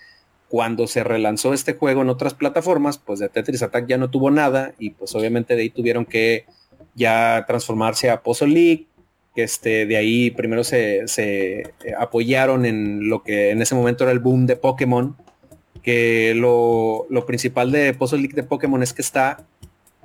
cuando 0.49 0.87
se 0.87 1.03
relanzó 1.03 1.53
este 1.53 1.75
juego 1.75 2.03
en 2.03 2.09
otras 2.09 2.35
plataformas, 2.35 2.99
pues 2.99 3.19
de 3.19 3.29
Tetris 3.29 3.63
Attack 3.63 3.87
ya 3.87 3.99
no 3.99 4.11
tuvo 4.11 4.31
nada 4.31 4.75
y 4.79 4.91
pues 4.91 5.15
obviamente 5.15 5.57
de 5.57 5.63
ahí 5.63 5.71
tuvieron 5.71 6.05
que 6.07 6.47
ya 6.95 7.45
transformarse 7.47 8.11
a 8.11 8.23
Puzzle 8.23 8.49
League, 8.49 8.87
que 9.35 9.43
este, 9.43 9.87
de 9.87 9.97
ahí 9.97 10.31
primero 10.31 10.65
se, 10.65 11.09
se 11.09 11.61
eh, 11.61 11.95
apoyaron 11.99 12.65
en 12.65 13.09
lo 13.09 13.23
que 13.23 13.51
en 13.51 13.61
ese 13.61 13.75
momento 13.75 14.05
era 14.05 14.13
el 14.13 14.21
boom 14.21 14.47
de 14.47 14.57
Pokémon, 14.57 15.17
que 15.83 16.35
lo, 16.35 17.07
lo 17.11 17.27
principal 17.27 17.71
de 17.71 17.93
Puzzle 17.93 18.21
League 18.21 18.35
de 18.35 18.43
Pokémon 18.43 18.83
es 18.83 18.93
que 18.93 19.03
está 19.03 19.45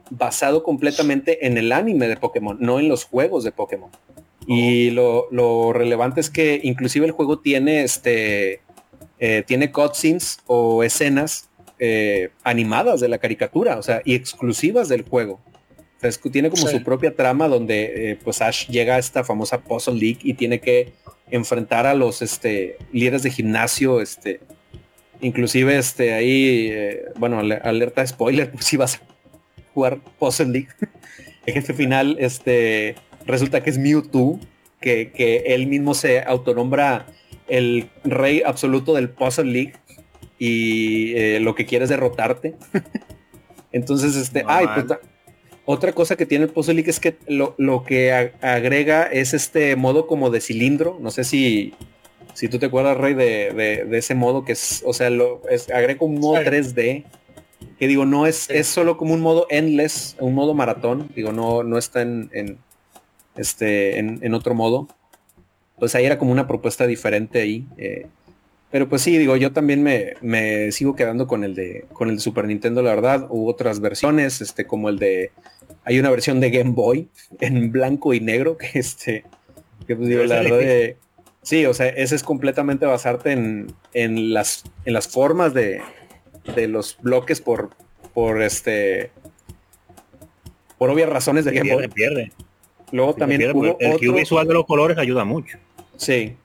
basado 0.09 0.63
completamente 0.63 1.47
en 1.47 1.57
el 1.57 1.71
anime 1.71 2.07
de 2.07 2.17
Pokémon, 2.17 2.57
no 2.59 2.79
en 2.79 2.89
los 2.89 3.05
juegos 3.05 3.43
de 3.43 3.51
Pokémon. 3.51 3.89
Y 4.47 4.89
lo, 4.91 5.27
lo 5.31 5.71
relevante 5.71 6.19
es 6.19 6.29
que 6.29 6.59
inclusive 6.63 7.05
el 7.05 7.11
juego 7.11 7.39
tiene 7.39 7.83
este 7.83 8.61
eh, 9.23 9.43
tiene 9.45 9.71
cutscenes 9.71 10.39
o 10.47 10.83
escenas 10.83 11.47
eh, 11.77 12.31
animadas 12.43 13.01
de 13.01 13.07
la 13.07 13.19
caricatura, 13.19 13.77
o 13.77 13.83
sea, 13.83 14.01
y 14.03 14.15
exclusivas 14.15 14.89
del 14.89 15.03
juego. 15.03 15.39
O 15.97 15.99
sea, 16.01 16.09
tiene 16.31 16.49
como 16.49 16.65
su 16.65 16.83
propia 16.83 17.15
trama 17.15 17.47
donde 17.47 18.13
eh, 18.13 18.19
pues 18.23 18.41
Ash 18.41 18.67
llega 18.67 18.95
a 18.95 18.97
esta 18.97 19.23
famosa 19.23 19.59
Puzzle 19.59 19.93
League 19.93 20.21
y 20.23 20.33
tiene 20.33 20.59
que 20.59 20.93
enfrentar 21.29 21.85
a 21.85 21.93
los 21.93 22.23
este, 22.23 22.77
líderes 22.91 23.21
de 23.21 23.29
gimnasio, 23.29 24.01
este, 24.01 24.39
inclusive 25.21 25.77
este, 25.77 26.13
ahí, 26.13 26.73
bueno, 27.19 27.37
alerta 27.37 28.05
spoiler, 28.07 28.51
pues 28.53 28.65
si 28.65 28.75
vas 28.75 28.95
a 28.95 29.01
jugar 29.75 29.99
Puzzle 30.17 30.47
League. 30.47 30.69
el 31.45 31.53
jefe 31.53 31.75
final, 31.75 32.17
este, 32.19 32.95
resulta 33.25 33.63
que 33.63 33.69
es 33.69 33.77
Mewtwo, 33.77 34.39
que, 34.79 35.11
que 35.11 35.37
él 35.47 35.67
mismo 35.67 35.93
se 35.93 36.21
autonombra 36.21 37.05
el 37.47 37.89
rey 38.03 38.41
absoluto 38.45 38.93
del 38.93 39.09
Puzzle 39.09 39.51
League 39.51 39.73
y 40.39 41.13
eh, 41.15 41.39
lo 41.39 41.53
que 41.53 41.65
quiere 41.65 41.83
es 41.83 41.89
derrotarte. 41.89 42.55
Entonces, 43.71 44.15
este, 44.15 44.43
ay, 44.47 44.65
pues, 44.73 44.99
otra 45.65 45.93
cosa 45.93 46.15
que 46.15 46.25
tiene 46.25 46.45
el 46.45 46.51
Puzzle 46.51 46.73
League 46.73 46.89
es 46.89 46.99
que 46.99 47.17
lo, 47.27 47.83
que 47.83 48.11
agrega 48.41 49.03
es 49.03 49.33
este 49.33 49.75
modo 49.75 50.07
como 50.07 50.29
de 50.31 50.41
cilindro. 50.41 50.97
No 50.99 51.11
sé 51.11 51.25
si, 51.25 51.73
si 52.33 52.47
tú 52.47 52.57
te 52.57 52.65
acuerdas, 52.65 52.97
Rey, 52.97 53.13
de, 53.13 53.87
ese 53.91 54.15
modo 54.15 54.43
que 54.43 54.53
es, 54.53 54.81
o 54.85 54.93
sea, 54.93 55.09
lo, 55.09 55.41
es, 55.49 55.69
agrega 55.69 56.03
un 56.05 56.19
modo 56.19 56.41
3D. 56.41 57.05
Que 57.77 57.87
digo, 57.87 58.05
no 58.05 58.25
es, 58.25 58.49
es 58.49 58.67
solo 58.67 58.97
como 58.97 59.13
un 59.13 59.21
modo 59.21 59.45
endless, 59.49 60.15
un 60.19 60.33
modo 60.33 60.53
maratón. 60.53 61.09
Digo, 61.15 61.31
no, 61.31 61.63
no 61.63 61.77
está 61.77 62.01
en, 62.01 62.57
este, 63.35 63.99
en 63.99 64.33
otro 64.33 64.53
modo 64.55 64.87
pues 65.81 65.95
ahí 65.95 66.05
era 66.05 66.19
como 66.19 66.31
una 66.31 66.45
propuesta 66.45 66.85
diferente 66.85 67.41
ahí. 67.41 67.65
Eh, 67.75 68.05
pero 68.69 68.87
pues 68.87 69.01
sí, 69.01 69.17
digo, 69.17 69.35
yo 69.35 69.51
también 69.51 69.81
me, 69.81 70.71
sigo 70.71 70.95
quedando 70.95 71.25
con 71.25 71.43
el 71.43 71.55
de 71.55 71.85
con 71.91 72.11
el 72.11 72.19
Super 72.19 72.45
Nintendo, 72.45 72.83
la 72.83 72.93
verdad. 72.93 73.25
Hubo 73.31 73.49
otras 73.49 73.79
versiones, 73.79 74.41
este, 74.41 74.67
como 74.67 74.89
el 74.89 74.99
de. 74.99 75.31
Hay 75.83 75.97
una 75.97 76.11
versión 76.11 76.39
de 76.39 76.51
Game 76.51 76.73
Boy 76.73 77.09
en 77.39 77.71
blanco 77.71 78.13
y 78.13 78.19
negro, 78.19 78.57
que 78.59 78.69
este. 78.75 79.23
Que 79.87 79.95
pues 79.95 80.07
digo, 80.07 80.23
la 80.23 80.43
verdad 80.43 80.59
de, 80.59 80.97
Sí, 81.41 81.65
o 81.65 81.73
sea, 81.73 81.87
ese 81.87 82.13
es 82.13 82.21
completamente 82.21 82.85
basarte 82.85 83.31
en, 83.31 83.73
en 83.93 84.35
las, 84.35 84.63
en 84.85 84.93
las 84.93 85.07
formas 85.07 85.55
de, 85.55 85.81
de 86.55 86.67
los 86.67 86.99
bloques 87.01 87.41
por, 87.41 87.71
por 88.13 88.43
este. 88.43 89.09
Por 90.77 90.91
obvias 90.91 91.09
razones 91.09 91.43
de 91.43 91.53
Game 91.53 91.73
Boy. 91.73 91.87
Pierde. 91.87 92.31
Luego 92.91 93.13
también 93.13 93.55
hubo 93.55 93.77
el, 93.79 93.97
el 94.01 94.13
visual 94.13 94.47
de 94.47 94.53
los 94.53 94.65
colores 94.65 94.97
ayuda 94.97 95.23
mucho. 95.23 95.57
Sí. 95.97 96.35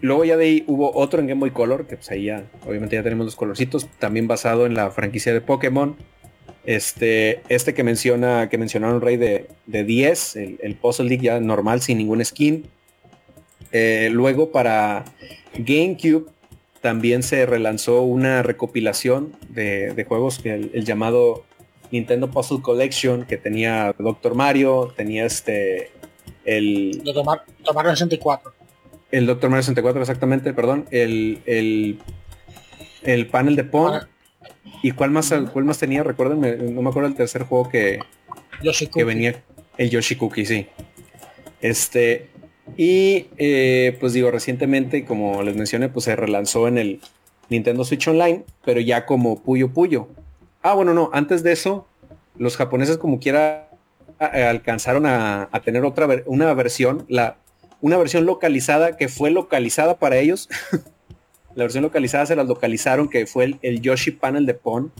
Luego 0.00 0.24
ya 0.24 0.36
de 0.36 0.44
ahí 0.44 0.64
hubo 0.66 0.94
otro 0.94 1.20
en 1.20 1.26
Game 1.26 1.40
Boy 1.40 1.50
Color, 1.50 1.86
que 1.86 1.96
pues 1.96 2.10
ahí 2.10 2.24
ya, 2.24 2.44
obviamente 2.66 2.96
ya 2.96 3.02
tenemos 3.02 3.24
los 3.24 3.36
colorcitos, 3.36 3.88
también 3.98 4.28
basado 4.28 4.66
en 4.66 4.74
la 4.74 4.90
franquicia 4.90 5.32
de 5.32 5.40
Pokémon. 5.40 5.96
Este, 6.64 7.40
este 7.48 7.72
que 7.72 7.82
menciona, 7.82 8.48
que 8.48 8.58
mencionaron 8.58 9.00
Rey 9.00 9.16
de, 9.16 9.48
de 9.66 9.84
10, 9.84 10.36
el, 10.36 10.76
Puzzle 10.80 11.08
League 11.08 11.24
ya 11.24 11.40
normal, 11.40 11.80
sin 11.80 11.98
ningún 11.98 12.24
skin. 12.24 12.66
Eh, 13.72 14.10
luego 14.12 14.50
para 14.50 15.04
GameCube 15.56 16.26
también 16.80 17.22
se 17.22 17.46
relanzó 17.46 18.02
una 18.02 18.42
recopilación 18.42 19.34
de, 19.48 20.04
juegos 20.06 20.38
que 20.38 20.54
el, 20.54 20.84
llamado 20.84 21.44
Nintendo 21.90 22.30
Puzzle 22.30 22.60
Collection, 22.62 23.24
que 23.24 23.36
tenía 23.36 23.94
Doctor 23.98 24.34
Mario, 24.34 24.92
tenía 24.96 25.24
este 25.26 25.90
el 26.44 27.02
Doctor, 27.04 27.24
Mario 27.74 27.90
64 27.90 28.58
el 29.10 29.26
Doctor 29.26 29.50
Mario 29.50 29.62
64, 29.62 30.00
exactamente, 30.00 30.52
perdón. 30.52 30.86
El, 30.90 31.40
el, 31.46 31.98
el 33.02 33.26
panel 33.26 33.56
de 33.56 33.64
Pong. 33.64 33.94
Ah. 33.94 34.08
¿Y 34.82 34.92
cuál 34.92 35.10
más, 35.10 35.32
cuál 35.52 35.64
más 35.64 35.78
tenía? 35.78 36.02
Recuérdenme, 36.02 36.56
no 36.56 36.82
me 36.82 36.90
acuerdo 36.90 37.08
el 37.08 37.14
tercer 37.14 37.42
juego 37.44 37.68
que, 37.68 38.00
que 38.94 39.04
venía. 39.04 39.42
El 39.76 39.90
Yoshi 39.90 40.16
Cookie, 40.16 40.44
sí. 40.44 40.66
Este. 41.60 42.28
Y 42.76 43.28
eh, 43.38 43.96
pues 43.98 44.12
digo, 44.12 44.30
recientemente, 44.30 45.04
como 45.04 45.42
les 45.42 45.56
mencioné, 45.56 45.88
pues 45.88 46.04
se 46.04 46.14
relanzó 46.14 46.68
en 46.68 46.76
el 46.76 47.00
Nintendo 47.48 47.84
Switch 47.84 48.06
Online, 48.06 48.44
pero 48.64 48.80
ya 48.80 49.06
como 49.06 49.42
Puyo 49.42 49.72
Puyo. 49.72 50.08
Ah, 50.68 50.74
bueno, 50.74 50.92
no, 50.92 51.08
antes 51.14 51.42
de 51.42 51.52
eso, 51.52 51.86
los 52.36 52.58
japoneses 52.58 52.98
como 52.98 53.20
quiera 53.20 53.70
alcanzaron 54.18 55.06
a, 55.06 55.48
tener 55.64 55.82
otra 55.82 56.06
una 56.26 56.52
versión, 56.52 57.06
una 57.80 57.96
versión 57.96 58.26
localizada 58.26 58.98
que 58.98 59.08
fue 59.08 59.30
localizada 59.30 59.98
para 59.98 60.18
ellos. 60.18 60.50
la 61.54 61.64
versión 61.64 61.84
localizada 61.84 62.26
se 62.26 62.36
las 62.36 62.46
localizaron, 62.46 63.08
que 63.08 63.24
fue 63.24 63.56
el, 63.62 63.80
Yoshi 63.80 64.10
Panel 64.10 64.44
de 64.44 64.52
Pon, 64.52 64.92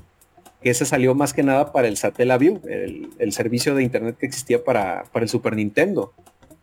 que 0.63 0.71
ese 0.71 0.87
salió 0.87 1.15
más 1.15 1.35
que 1.35 1.43
nada 1.43 1.71
para 1.71 1.87
el 1.87 1.99
Satellaview, 1.99 2.63
el, 2.67 3.11
el 3.19 3.33
servicio 3.35 3.75
de 3.75 3.83
internet 3.83 4.17
que 4.19 4.25
existía 4.25 4.65
para, 4.65 5.05
para, 5.13 5.25
el 5.25 5.29
Super 5.29 5.55
Nintendo. 5.55 6.15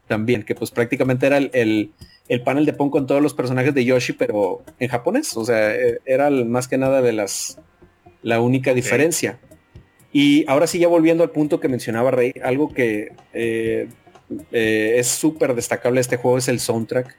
También, 0.08 0.42
que 0.42 0.56
pues 0.56 0.72
prácticamente 0.72 1.28
era 1.28 1.38
el, 1.38 1.92
panel 2.44 2.66
de 2.66 2.74
Pon 2.74 2.90
con 2.90 3.06
todos 3.06 3.22
los 3.22 3.36
personajes 3.36 3.76
de 3.76 3.86
Yoshi, 3.86 4.14
pero 4.14 4.64
en 4.80 4.90
japonés. 4.90 5.38
O 5.38 5.46
sea, 5.46 5.76
e, 5.76 6.00
era 6.06 6.32
más 6.32 6.68
que 6.68 6.80
nada 6.80 7.04
de 7.04 7.14
las 7.14 7.60
la 8.26 8.42
única 8.42 8.74
diferencia. 8.74 9.38
Y 10.12 10.46
ahora 10.48 10.66
sí, 10.66 10.80
ya 10.80 10.88
volviendo 10.88 11.24
al 11.24 11.30
punto 11.30 11.60
que 11.60 11.68
mencionaba 11.68 12.10
Rey, 12.10 12.34
algo 12.44 12.74
que 12.74 13.12
eh, 13.34 13.88
eh, 14.52 14.96
es 14.98 15.08
súper 15.08 15.54
destacable 15.54 16.02
este 16.02 16.18
juego, 16.18 16.40
es 16.40 16.48
el 16.48 16.60
soundtrack. 16.60 17.16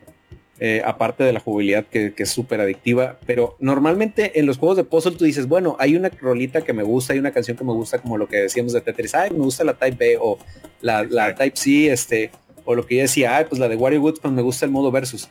Eh, 0.59 0.83
aparte 0.85 1.23
de 1.23 1.33
la 1.33 1.39
jugabilidad 1.39 1.85
que, 1.87 2.13
es 2.17 2.31
súper 2.31 2.61
adictiva, 2.61 3.21
pero 3.25 3.57
normalmente 3.61 4.41
en 4.41 4.47
los 4.47 4.59
juegos 4.59 4.79
de 4.79 4.85
puzzle 4.85 5.13
tú 5.13 5.25
dices, 5.25 5.47
bueno, 5.47 5.77
hay 5.79 5.95
una 5.95 6.09
rolita 6.09 6.63
que 6.63 6.73
me 6.73 6.83
gusta, 6.83 7.13
hay 7.13 7.21
una 7.21 7.31
canción 7.31 7.57
que 7.57 7.63
me 7.63 7.73
gusta, 7.73 7.99
como 7.99 8.19
lo 8.19 8.27
que 8.27 8.39
decíamos 8.39 8.73
de 8.73 8.81
Tetris, 8.81 9.15
ay, 9.15 9.31
me 9.31 9.41
gusta 9.41 9.63
la 9.63 9.75
Type 9.75 9.97
B 9.97 10.19
o 10.21 10.39
la, 10.81 11.35
Type 11.37 11.57
C, 11.57 11.93
este, 11.93 12.31
o 12.65 12.75
lo 12.75 12.85
que 12.85 12.97
yo 12.97 13.03
decía, 13.03 13.37
ay, 13.37 13.45
pues 13.49 13.61
la 13.61 13.69
de 13.69 13.77
Wario 13.77 14.01
Woods, 14.01 14.19
pues 14.19 14.35
me 14.35 14.43
gusta 14.43 14.65
el 14.65 14.73
modo 14.73 14.91
versus. 14.91 15.29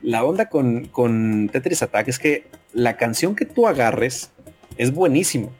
La 0.00 0.24
onda 0.24 0.48
con, 0.48 0.86
con 0.86 1.48
Tetris 1.52 1.82
Attack 1.82 2.08
es 2.08 2.18
que 2.18 2.46
la 2.72 2.96
canción 2.96 3.36
que 3.36 3.44
tú 3.44 3.68
agarres 3.68 4.31
es 4.76 4.92
buenísimo. 4.92 5.52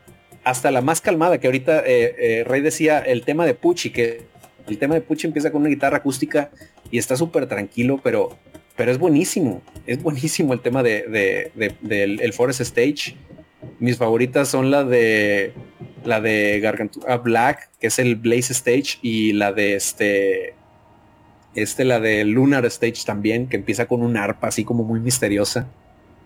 Hasta 0.45 0.71
la 0.71 0.81
más 0.81 1.01
calmada, 1.01 1.39
que 1.39 1.47
ahorita 1.47 1.83
eh, 1.87 2.45
Rey 2.47 2.61
decía 2.61 2.99
el 2.99 3.25
tema 3.25 3.47
de 3.47 3.55
Pucci, 3.55 3.91
que 3.91 4.23
el 4.67 4.79
tema 4.79 4.95
de 4.95 5.01
Pucci 5.01 5.27
empieza 5.27 5.51
con 5.51 5.61
una 5.63 5.71
guitarra 5.71 5.99
acústica 5.99 6.51
y 6.91 6.99
está 6.99 7.17
súper 7.17 7.47
tranquilo, 7.47 8.01
pero, 8.03 8.37
pero 8.77 8.91
es 8.91 8.99
buenísimo. 8.99 9.63
Es 9.87 10.03
buenísimo 10.03 10.53
el 10.53 10.61
tema 10.61 10.83
de, 10.83 11.53
del 11.81 12.33
Forest 12.33 12.61
Stage. 12.61 13.17
Mis 13.79 13.97
favoritas 13.97 14.49
son 14.49 14.71
la 14.71 14.85
de 14.85 15.53
la 16.05 16.21
de 16.21 16.59
Gargantua 16.61 17.17
Black, 17.19 17.71
que 17.81 17.87
es 17.87 17.99
el 17.99 18.17
Blaze 18.17 18.53
Stage, 18.53 18.99
y 19.03 19.33
la 19.33 19.53
de 19.53 19.75
este 19.75 20.55
este, 21.55 21.85
la 21.85 22.01
de 22.01 22.25
Lunar 22.25 22.65
Stage 22.67 23.05
también, 23.05 23.49
que 23.49 23.57
empieza 23.57 23.87
con 23.87 24.03
un 24.03 24.17
arpa 24.17 24.49
así 24.49 24.65
como 24.65 24.85
muy 24.85 25.01
misteriosa. 25.01 25.69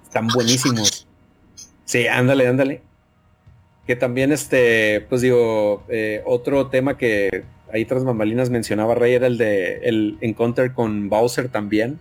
Están 0.04 0.28
buenísimos. 0.28 1.06
Sí, 1.86 2.06
ándale, 2.08 2.46
ándale. 2.46 2.82
Que 3.86 3.96
también, 3.96 4.32
este, 4.32 5.06
pues 5.08 5.22
digo, 5.22 5.84
eh, 5.88 6.22
otro 6.26 6.66
tema 6.66 6.98
que 6.98 7.44
ahí 7.72 7.84
tras 7.84 8.04
bambalinas 8.04 8.50
mencionaba 8.50 8.94
Rey 8.94 9.14
era 9.14 9.26
el 9.26 9.38
de 9.38 9.78
el 9.84 10.18
encounter 10.20 10.72
con 10.72 11.08
Bowser 11.08 11.48
también. 11.48 11.98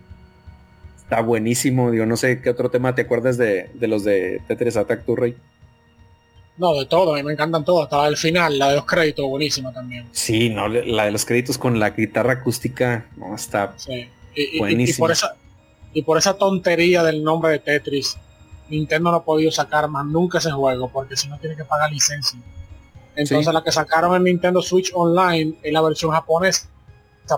Está 0.96 1.20
buenísimo, 1.20 1.92
digo, 1.92 2.04
no 2.04 2.16
sé 2.16 2.42
qué 2.42 2.50
otro 2.50 2.68
tema 2.68 2.94
te 2.96 3.02
acuerdas 3.02 3.38
de, 3.38 3.70
los 3.80 4.02
de 4.02 4.42
Tetris 4.48 4.76
Attack 4.76 5.04
tu 5.04 5.14
Rey. 5.14 5.36
No, 6.58 6.74
de 6.74 6.86
todo, 6.86 7.14
a 7.14 7.16
mí 7.16 7.22
me 7.22 7.32
encantan 7.32 7.64
todos, 7.64 7.84
hasta 7.84 8.08
el 8.08 8.16
final, 8.16 8.58
la 8.58 8.70
de 8.70 8.76
los 8.76 8.86
créditos, 8.86 9.24
buenísima 9.26 9.72
también. 9.72 10.08
Sí, 10.10 10.48
no, 10.48 10.66
la 10.66 11.04
de 11.04 11.12
los 11.12 11.24
créditos 11.24 11.58
con 11.58 11.78
la 11.78 11.90
guitarra 11.90 12.32
acústica, 12.32 13.06
no, 13.16 13.36
está 13.36 13.74
buenísimo. 14.58 14.96
Y, 14.96 14.98
por 14.98 15.12
esa, 15.12 15.36
y 15.92 16.02
por 16.02 16.18
esa 16.18 16.36
tontería 16.36 17.04
del 17.04 17.22
nombre 17.22 17.52
de 17.52 17.58
Tetris, 17.60 18.16
Nintendo 18.68 19.10
no 19.10 19.16
ha 19.18 19.24
podido 19.24 19.50
sacar 19.50 19.88
más 19.88 20.04
nunca 20.06 20.38
ese 20.38 20.50
juego, 20.50 20.88
porque 20.88 21.16
si 21.16 21.28
no 21.28 21.38
tiene 21.38 21.56
que 21.56 21.64
pagar 21.64 21.90
licencia. 21.92 22.38
Entonces 23.14 23.52
la 23.52 23.62
que 23.62 23.72
sacaron 23.72 24.14
en 24.16 24.24
Nintendo 24.24 24.60
Switch 24.60 24.90
Online 24.94 25.54
es 25.62 25.72
la 25.72 25.80
versión 25.80 26.10
japonesa 26.10 26.68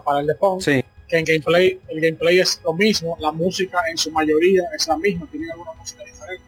para 0.05 0.21
el 0.21 0.27
de 0.27 0.35
Pong. 0.35 0.61
Que 0.63 1.17
en 1.19 1.25
gameplay, 1.25 1.81
el 1.89 2.01
gameplay 2.01 2.39
es 2.41 2.61
lo 2.65 2.75
mismo, 2.75 3.17
la 3.21 3.33
música 3.33 3.79
en 3.91 3.97
su 3.97 4.11
mayoría 4.11 4.65
es 4.77 4.87
la 4.89 4.97
misma, 4.99 5.27
tiene 5.31 5.51
alguna 5.51 5.73
música 5.73 6.03
diferente. 6.05 6.45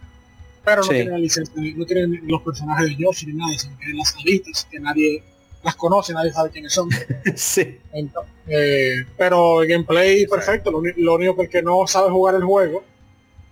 Pero 0.62 0.77
no 0.82 0.82
Sí. 0.89 0.90
tienen 0.90 1.12
la 1.12 1.19
licencia, 1.19 1.55
no 1.77 1.86
tienen 1.86 2.20
los 2.27 2.43
personajes 2.43 2.86
de 2.89 2.97
Yoshi 2.97 3.27
ni 3.27 3.32
nada, 3.35 3.57
sino 3.57 3.73
que 3.74 3.78
tienen 3.85 3.97
las 3.98 4.15
alitas 4.16 4.66
que 4.70 4.78
nadie 4.81 5.23
las 5.62 5.77
conoce, 5.77 6.12
nadie 6.12 6.32
sabe 6.32 6.51
quiénes 6.51 6.74
son. 6.74 6.90
sí. 7.36 7.78
Ento- 7.94 8.24
eh, 8.48 8.97
pero 9.16 9.62
el 9.62 9.69
gameplay 9.69 10.27
perfecto, 10.27 10.70
lo, 10.70 10.82
lo 10.97 11.15
único 11.15 11.36
que 11.48 11.62
no 11.62 11.86
sabe 11.86 12.11
jugar 12.11 12.35
el 12.35 12.44
juego 12.44 12.82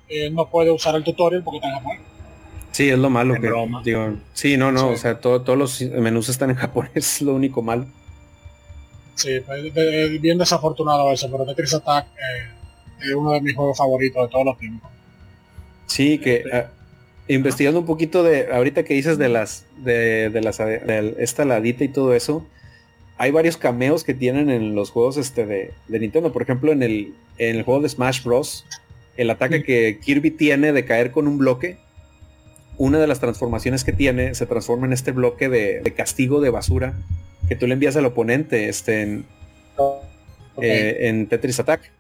eh, 0.08 0.30
no 0.30 0.48
puede 0.48 0.70
usar 0.70 0.94
el 0.94 1.04
tutorial 1.04 1.42
porque 1.42 1.58
está 1.58 1.68
en 1.68 1.74
japonés. 1.74 2.00
Sí, 2.72 2.88
es 2.90 2.98
lo 2.98 3.10
malo 3.10 3.34
Es 3.34 3.40
que 3.40 3.46
broma. 3.48 3.82
digo. 3.84 4.14
Sí, 4.34 4.56
no, 4.56 4.70
no, 4.70 4.88
Sí. 4.88 4.94
o 4.94 4.96
sea, 4.96 5.20
todo- 5.20 5.42
todos 5.42 5.58
los 5.58 5.80
menús 5.82 6.28
están 6.28 6.50
en 6.50 6.56
japonés, 6.64 6.92
es 6.94 7.22
lo 7.22 7.34
único 7.34 7.62
malo. 7.62 7.86
Sí, 9.14 9.40
pues, 9.44 9.74
de- 9.74 9.84
de- 9.84 10.18
bien 10.18 10.38
desafortunado 10.38 11.10
eso, 11.12 11.28
pero 11.30 11.44
Tetris 11.44 11.74
Attack 11.74 12.06
eh, 12.06 13.08
es 13.08 13.14
uno 13.14 13.32
de 13.32 13.40
mis 13.40 13.54
juegos 13.56 13.76
favoritos 13.76 14.22
de 14.22 14.28
todos 14.30 14.44
los 14.44 14.58
tiempos. 14.58 14.90
Sí, 15.86 16.18
que 16.18 16.44
ah, 16.52 16.66
investigando 17.26 17.80
un 17.80 17.86
poquito 17.86 18.22
de 18.22 18.52
ahorita 18.52 18.84
que 18.84 18.94
dices 18.94 19.18
de 19.18 19.28
las 19.28 19.64
de, 19.78 20.30
de 20.30 20.40
las 20.40 20.58
de 20.58 21.14
esta 21.18 21.44
ladita 21.44 21.82
y 21.84 21.88
todo 21.88 22.14
eso, 22.14 22.46
hay 23.16 23.32
varios 23.32 23.56
cameos 23.56 24.04
que 24.04 24.14
tienen 24.14 24.50
en 24.50 24.74
los 24.76 24.90
juegos 24.90 25.16
este 25.16 25.44
de, 25.46 25.72
de 25.88 25.98
Nintendo. 25.98 26.32
Por 26.32 26.42
ejemplo, 26.42 26.70
en 26.70 26.82
el, 26.84 27.14
en 27.38 27.56
el 27.56 27.62
juego 27.64 27.80
de 27.80 27.88
Smash 27.88 28.22
Bros. 28.22 28.64
El 29.18 29.28
ataque 29.28 29.62
que 29.62 29.98
Kirby 30.02 30.30
tiene 30.30 30.72
de 30.72 30.86
caer 30.86 31.10
con 31.10 31.26
un 31.26 31.36
bloque, 31.36 31.76
una 32.78 32.98
de 32.98 33.06
las 33.06 33.18
transformaciones 33.18 33.84
que 33.84 33.92
tiene 33.92 34.34
se 34.34 34.46
transforma 34.46 34.86
en 34.86 34.92
este 34.92 35.10
bloque 35.12 35.48
de, 35.48 35.80
de 35.80 35.92
castigo 35.92 36.40
de 36.40 36.50
basura 36.50 36.94
que 37.48 37.56
tú 37.56 37.66
le 37.66 37.74
envías 37.74 37.96
al 37.96 38.06
oponente 38.06 38.68
este, 38.68 39.02
en, 39.02 39.24
eh, 40.62 40.96
en 41.08 41.26
Tetris 41.26 41.58
Attack. 41.58 41.90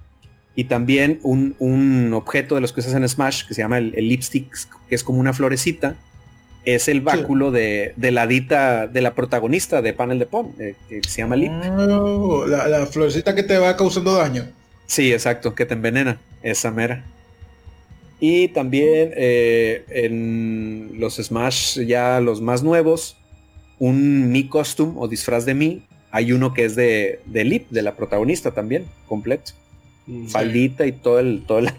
Y 0.54 0.64
también 0.64 1.20
un, 1.22 1.54
un 1.58 2.12
objeto 2.14 2.54
de 2.54 2.60
los 2.60 2.72
que 2.72 2.80
usas 2.80 2.94
en 2.94 3.08
Smash, 3.08 3.46
que 3.46 3.54
se 3.54 3.62
llama 3.62 3.78
el, 3.78 3.94
el 3.96 4.08
lipstick, 4.08 4.68
que 4.88 4.94
es 4.94 5.04
como 5.04 5.18
una 5.18 5.32
florecita, 5.32 5.96
es 6.64 6.88
el 6.88 7.00
báculo 7.00 7.50
de, 7.50 7.94
de 7.96 8.10
la 8.10 8.26
dita 8.26 8.86
de 8.86 9.00
la 9.00 9.14
protagonista 9.14 9.82
de 9.82 9.92
Panel 9.92 10.18
de 10.18 10.26
Pon, 10.26 10.52
eh, 10.58 10.74
que 10.88 11.00
se 11.08 11.22
llama 11.22 11.36
Lip. 11.36 11.50
Oh, 11.50 12.44
la, 12.46 12.68
la 12.68 12.86
florecita 12.86 13.34
que 13.34 13.42
te 13.42 13.56
va 13.58 13.76
causando 13.76 14.14
daño. 14.14 14.46
Sí, 14.88 15.12
exacto, 15.12 15.54
que 15.54 15.66
te 15.66 15.74
envenena, 15.74 16.18
esa 16.42 16.70
mera. 16.70 17.04
Y 18.20 18.48
también 18.48 19.12
eh, 19.16 19.84
en 19.90 20.92
los 20.94 21.16
Smash 21.16 21.78
ya 21.80 22.20
los 22.20 22.40
más 22.40 22.62
nuevos, 22.62 23.16
un 23.78 24.32
Mi 24.32 24.48
Costume 24.48 24.94
o 24.96 25.06
disfraz 25.06 25.44
de 25.44 25.54
Mi, 25.54 25.86
hay 26.10 26.32
uno 26.32 26.54
que 26.54 26.64
es 26.64 26.74
de, 26.74 27.20
de 27.26 27.44
Lip, 27.44 27.68
de 27.68 27.82
la 27.82 27.96
protagonista 27.96 28.52
también, 28.52 28.86
completo. 29.06 29.52
Faldita 30.28 30.86
y 30.86 30.92
todo 30.92 31.20
el, 31.20 31.44
todo 31.46 31.58
el. 31.58 31.70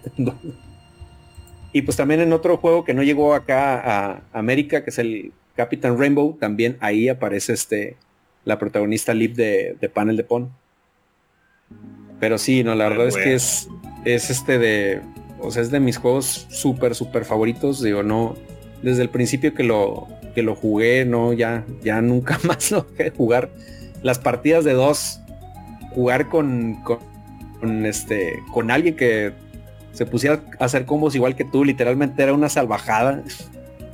Y 1.74 1.82
pues 1.82 1.98
también 1.98 2.20
en 2.22 2.32
otro 2.32 2.58
juego 2.58 2.84
que 2.84 2.94
no 2.94 3.02
llegó 3.02 3.34
acá 3.34 3.80
a 3.80 4.22
América, 4.34 4.84
que 4.84 4.92
es 4.92 5.00
el 5.00 5.34
Captain 5.56 5.98
Rainbow, 5.98 6.38
también 6.40 6.78
ahí 6.80 7.10
aparece 7.10 7.54
este 7.54 7.98
la 8.46 8.60
protagonista 8.60 9.14
Lip 9.14 9.36
de, 9.36 9.76
de 9.82 9.90
Panel 9.90 10.16
de 10.16 10.24
Pon. 10.24 10.52
Pero 12.20 12.38
sí, 12.38 12.64
no, 12.64 12.76
la 12.76 12.90
verdad 12.90 13.08
es 13.08 13.16
que 13.16 13.34
es, 13.34 13.68
es 14.06 14.30
este 14.30 14.58
de. 14.60 15.02
O 15.40 15.52
sea, 15.52 15.62
es 15.62 15.72
de 15.72 15.80
mis 15.80 15.98
juegos 15.98 16.48
súper, 16.50 16.96
súper 16.96 17.26
favoritos. 17.26 17.82
Digo, 17.82 18.04
no. 18.04 18.36
Desde 18.82 19.02
el 19.02 19.10
principio 19.10 19.54
que 19.54 19.64
lo, 19.64 20.08
que 20.36 20.42
lo 20.42 20.56
jugué, 20.56 21.06
no, 21.06 21.34
ya, 21.34 21.66
ya 21.84 22.02
nunca 22.02 22.40
más 22.44 22.72
lo 22.72 22.82
dejé 22.84 23.06
de 23.06 23.12
jugar. 23.12 23.50
Las 24.04 24.20
partidas 24.20 24.64
de 24.64 24.74
dos, 24.74 25.20
jugar 25.94 26.30
con, 26.30 26.76
con, 26.84 27.00
con, 27.60 27.86
este, 27.86 28.34
con 28.54 28.72
alguien 28.72 28.96
que 28.96 29.34
se 29.92 30.06
pusiera 30.06 30.42
a 30.60 30.66
hacer 30.66 30.86
combos 30.86 31.16
igual 31.16 31.36
que 31.36 31.44
tú, 31.44 31.66
literalmente 31.66 32.24
era 32.24 32.34
una 32.34 32.48
salvajada. 32.50 33.24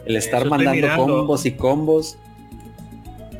El 0.06 0.16
estar 0.16 0.42
Eso 0.42 0.50
mandando 0.50 0.88
combos 0.98 1.46
y 1.48 1.52
combos. 1.52 2.18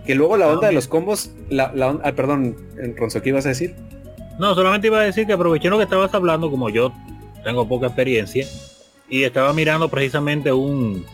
Que 0.06 0.16
luego 0.16 0.38
la 0.38 0.48
onda 0.48 0.68
de 0.68 0.74
los 0.74 0.88
combos, 0.88 1.32
la, 1.50 1.72
la 1.74 1.90
on- 1.90 2.02
ah, 2.04 2.12
perdón, 2.14 2.56
Ronzo, 2.96 3.22
¿qué 3.24 3.30
ibas 3.30 3.46
a 3.46 3.50
decir? 3.50 3.76
No, 4.40 4.54
solamente 4.56 4.88
iba 4.88 5.00
a 5.00 5.04
decir 5.04 5.26
que 5.26 5.34
aproveché 5.34 5.70
lo 5.70 5.78
que 5.78 5.84
estabas 5.84 6.14
hablando, 6.14 6.50
como 6.52 6.70
yo 6.70 6.92
tengo 7.44 7.68
poca 7.68 7.88
experiencia, 7.88 8.46
y 9.10 9.24
estaba 9.24 9.54
mirando 9.54 9.88
precisamente 9.90 10.52
un 10.52 11.06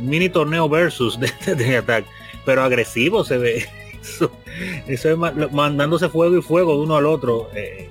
mini 0.00 0.28
torneo 0.28 0.68
versus 0.68 1.18
de, 1.20 1.54
de 1.54 1.76
Attack, 1.78 2.04
pero 2.44 2.62
agresivo 2.62 3.24
se 3.24 3.38
ve. 3.38 3.66
Eso, 4.00 4.30
eso 4.86 5.10
es 5.10 5.52
mandándose 5.52 6.08
fuego 6.08 6.36
y 6.38 6.42
fuego 6.42 6.74
de 6.76 6.82
uno 6.82 6.96
al 6.96 7.04
otro 7.06 7.50
eh, 7.54 7.90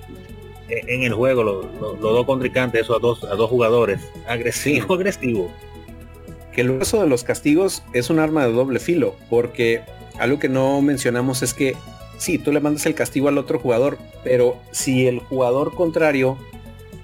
eh, 0.68 0.82
en 0.88 1.02
el 1.02 1.12
juego, 1.12 1.42
lo- 1.44 1.62
lo- 1.80 1.92
los 1.92 2.00
dos 2.00 2.24
contrincantes, 2.26 2.80
esos 2.82 2.96
a 2.96 2.98
dos, 2.98 3.24
a 3.24 3.34
dos 3.36 3.48
jugadores. 3.50 4.00
Agresivo, 4.26 4.94
agresivo. 4.94 5.50
que 6.52 6.62
el 6.62 6.70
uso 6.70 7.00
de 7.02 7.06
los 7.08 7.24
castigos 7.24 7.82
es 7.92 8.10
un 8.10 8.18
arma 8.18 8.46
de 8.46 8.52
doble 8.52 8.80
filo, 8.80 9.14
porque 9.30 9.82
algo 10.18 10.38
que 10.38 10.48
no 10.48 10.80
mencionamos 10.82 11.42
es 11.42 11.52
que 11.54 11.76
sí, 12.18 12.38
tú 12.38 12.52
le 12.52 12.60
mandas 12.60 12.84
el 12.86 12.94
castigo 12.94 13.28
al 13.28 13.38
otro 13.38 13.58
jugador, 13.58 13.98
pero 14.22 14.58
si 14.70 15.06
el 15.06 15.20
jugador 15.20 15.74
contrario 15.74 16.36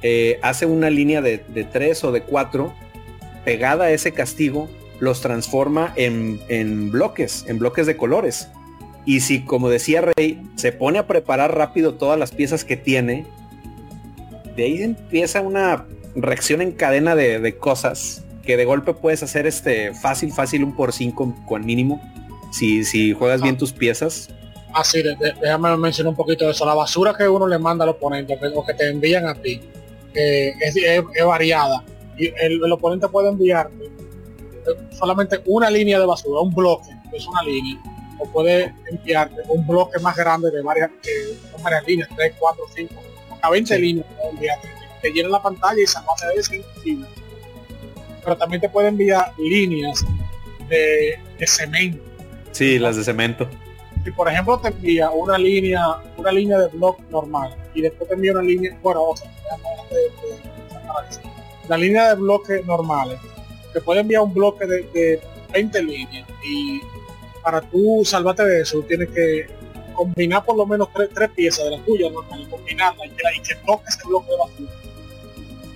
eh, 0.03 0.39
hace 0.43 0.67
una 0.67 0.91
línea 0.91 1.23
de, 1.23 1.39
de 1.39 1.65
tres 1.65 2.05
o 2.05 2.13
de 2.13 2.23
cuatro, 2.23 2.75
pegada 3.45 3.87
a 3.87 3.91
ese 3.91 4.13
castigo, 4.13 4.69
los 5.01 5.21
transforma 5.21 5.93
en, 5.97 6.41
en 6.49 6.91
bloques, 6.91 7.45
en 7.49 7.59
bloques 7.59 7.87
de 7.87 7.97
colores. 7.97 8.49
Y 9.07 9.21
si, 9.21 9.41
como 9.45 9.69
decía 9.69 10.01
Rey, 10.01 10.43
se 10.57 10.73
pone 10.73 10.99
a 10.99 11.07
preparar 11.07 11.57
rápido 11.57 11.95
todas 11.95 12.19
las 12.19 12.31
piezas 12.31 12.65
que 12.65 12.77
tiene, 12.77 13.27
de 14.57 14.65
ahí 14.65 14.83
empieza 14.83 15.41
una 15.41 15.87
reacción 16.15 16.63
en 16.63 16.73
cadena 16.73 17.17
de, 17.17 17.41
de 17.41 17.57
cosas 17.57 18.25
que 18.45 18.57
de 18.57 18.65
golpe 18.65 18.95
puedes 18.95 19.23
hacer 19.23 19.47
este 19.47 19.95
fácil, 19.95 20.33
fácil 20.33 20.65
un 20.65 20.77
por 20.77 20.93
cinco 20.93 21.35
con 21.47 21.67
mínimo. 21.67 22.01
Si, 22.53 22.85
si 22.85 23.13
juegas 23.13 23.43
bien 23.43 23.59
tus 23.59 23.73
piezas. 23.73 24.29
Ah, 24.77 24.83
sí, 24.85 25.03
de- 25.03 25.15
de- 25.17 25.35
déjame 25.41 25.77
mencionar 25.77 26.11
un 26.11 26.17
poquito 26.17 26.45
de 26.47 26.51
eso. 26.51 26.67
La 26.67 26.75
basura 26.75 27.15
que 27.17 27.29
uno 27.29 27.47
le 27.47 27.59
manda 27.59 27.85
al 27.85 27.91
oponente 27.91 28.37
o 28.55 28.65
que 28.67 28.75
te 28.75 28.89
envían 28.91 29.27
a 29.27 29.35
ti 29.35 29.61
eh, 30.15 30.53
es, 30.61 30.77
es- 30.77 31.03
es 31.15 31.25
variada. 31.25 31.85
Y 32.19 32.27
el, 32.27 32.63
el 32.65 32.73
oponente 32.73 33.09
puede 33.09 33.29
enviar 33.29 33.71
eh, 33.81 33.91
solamente 34.99 35.41
una 35.47 35.71
línea 35.71 35.99
de 35.99 36.07
basura, 36.07 36.41
un 36.41 36.53
bloque, 36.55 36.91
que 37.11 37.17
es 37.17 37.27
una 37.27 37.43
línea, 37.43 37.81
o 38.19 38.27
puede 38.29 38.75
enviarte 38.91 39.37
un 39.49 39.67
bloque 39.67 39.99
más 40.01 40.17
grande 40.17 40.51
de 40.51 40.61
varias, 40.63 40.91
eh, 41.05 41.37
varias 41.63 41.87
líneas, 41.87 42.09
3, 42.17 42.33
4, 42.39 42.65
5, 42.75 42.95
hasta 43.33 43.51
20 43.51 43.79
líneas 43.79 44.07
puede 44.17 44.31
enviarte. 44.31 44.69
Te 45.03 45.11
llena 45.11 45.29
la 45.29 45.43
pantalla 45.43 45.81
y 45.83 45.87
salvarse 45.87 46.27
de 46.29 46.35
eso. 46.41 46.53
Pero 48.25 48.37
también 48.39 48.61
te 48.61 48.69
puede 48.69 48.89
enviar 48.89 49.33
líneas 49.39 50.05
de, 50.69 51.19
de 51.39 51.47
cemento 51.47 52.03
Sí, 52.53 52.79
las 52.79 52.97
de 52.97 53.05
cemento. 53.05 53.49
Si 54.05 54.11
por 54.13 54.29
ejemplo 54.31 54.59
te 54.59 54.69
envía 54.69 55.11
una 55.11 55.39
línea 55.39 55.83
una 56.17 56.31
línea 56.33 56.59
de 56.59 56.69
blog 56.69 56.97
normal 57.11 57.55
y 57.75 57.81
después 57.83 58.09
te 58.09 58.15
envía 58.15 58.33
una 58.33 58.43
línea 58.43 58.77
bueno 58.83 59.01
de- 59.91 61.69
la 61.69 61.77
línea 61.79 62.09
de 62.11 62.15
bloques 62.17 62.65
normales 62.67 63.19
te 63.73 63.81
puede 63.81 64.01
enviar 64.01 64.23
un 64.23 64.33
bloque 64.35 64.67
de, 64.67 64.83
de 64.93 65.21
20 65.53 65.83
líneas 65.83 66.29
y 66.45 66.81
para 67.43 67.61
tú 67.63 68.03
salvarte 68.05 68.45
de 68.45 68.61
eso 68.63 68.81
tienes 68.83 69.09
que 69.11 69.47
combinar 69.95 70.45
por 70.45 70.57
lo 70.57 70.67
menos 70.67 70.89
tres, 70.95 71.09
tres 71.15 71.31
piezas 71.31 71.65
de 71.65 71.71
la 71.79 71.85
tuya 71.85 72.11
normal 72.11 72.49
combinarla 72.51 73.07
y 73.07 73.11
que, 73.11 73.23
la- 73.23 73.35
y 73.35 73.41
que 73.41 73.55
toque 73.67 73.85
ese 73.89 74.07
bloque 74.07 74.31
de 74.31 74.37
basura. 74.37 74.73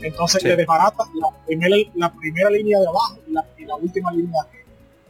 Entonces 0.03 0.43
Sí. 0.43 0.49
le 0.49 0.57
desbaratas 0.57 1.09
la 1.15 1.29
primera 1.47 1.77
la 1.95 2.13
primera 2.13 2.51
línea 2.51 2.79
de 2.81 2.87
abajo 2.87 3.19
y 3.27 3.33
la, 3.33 3.45
y 3.59 3.65
la 3.65 3.77
última 3.77 4.13
línea 4.13 4.43
de 4.43 4.49
arriba 4.49 4.58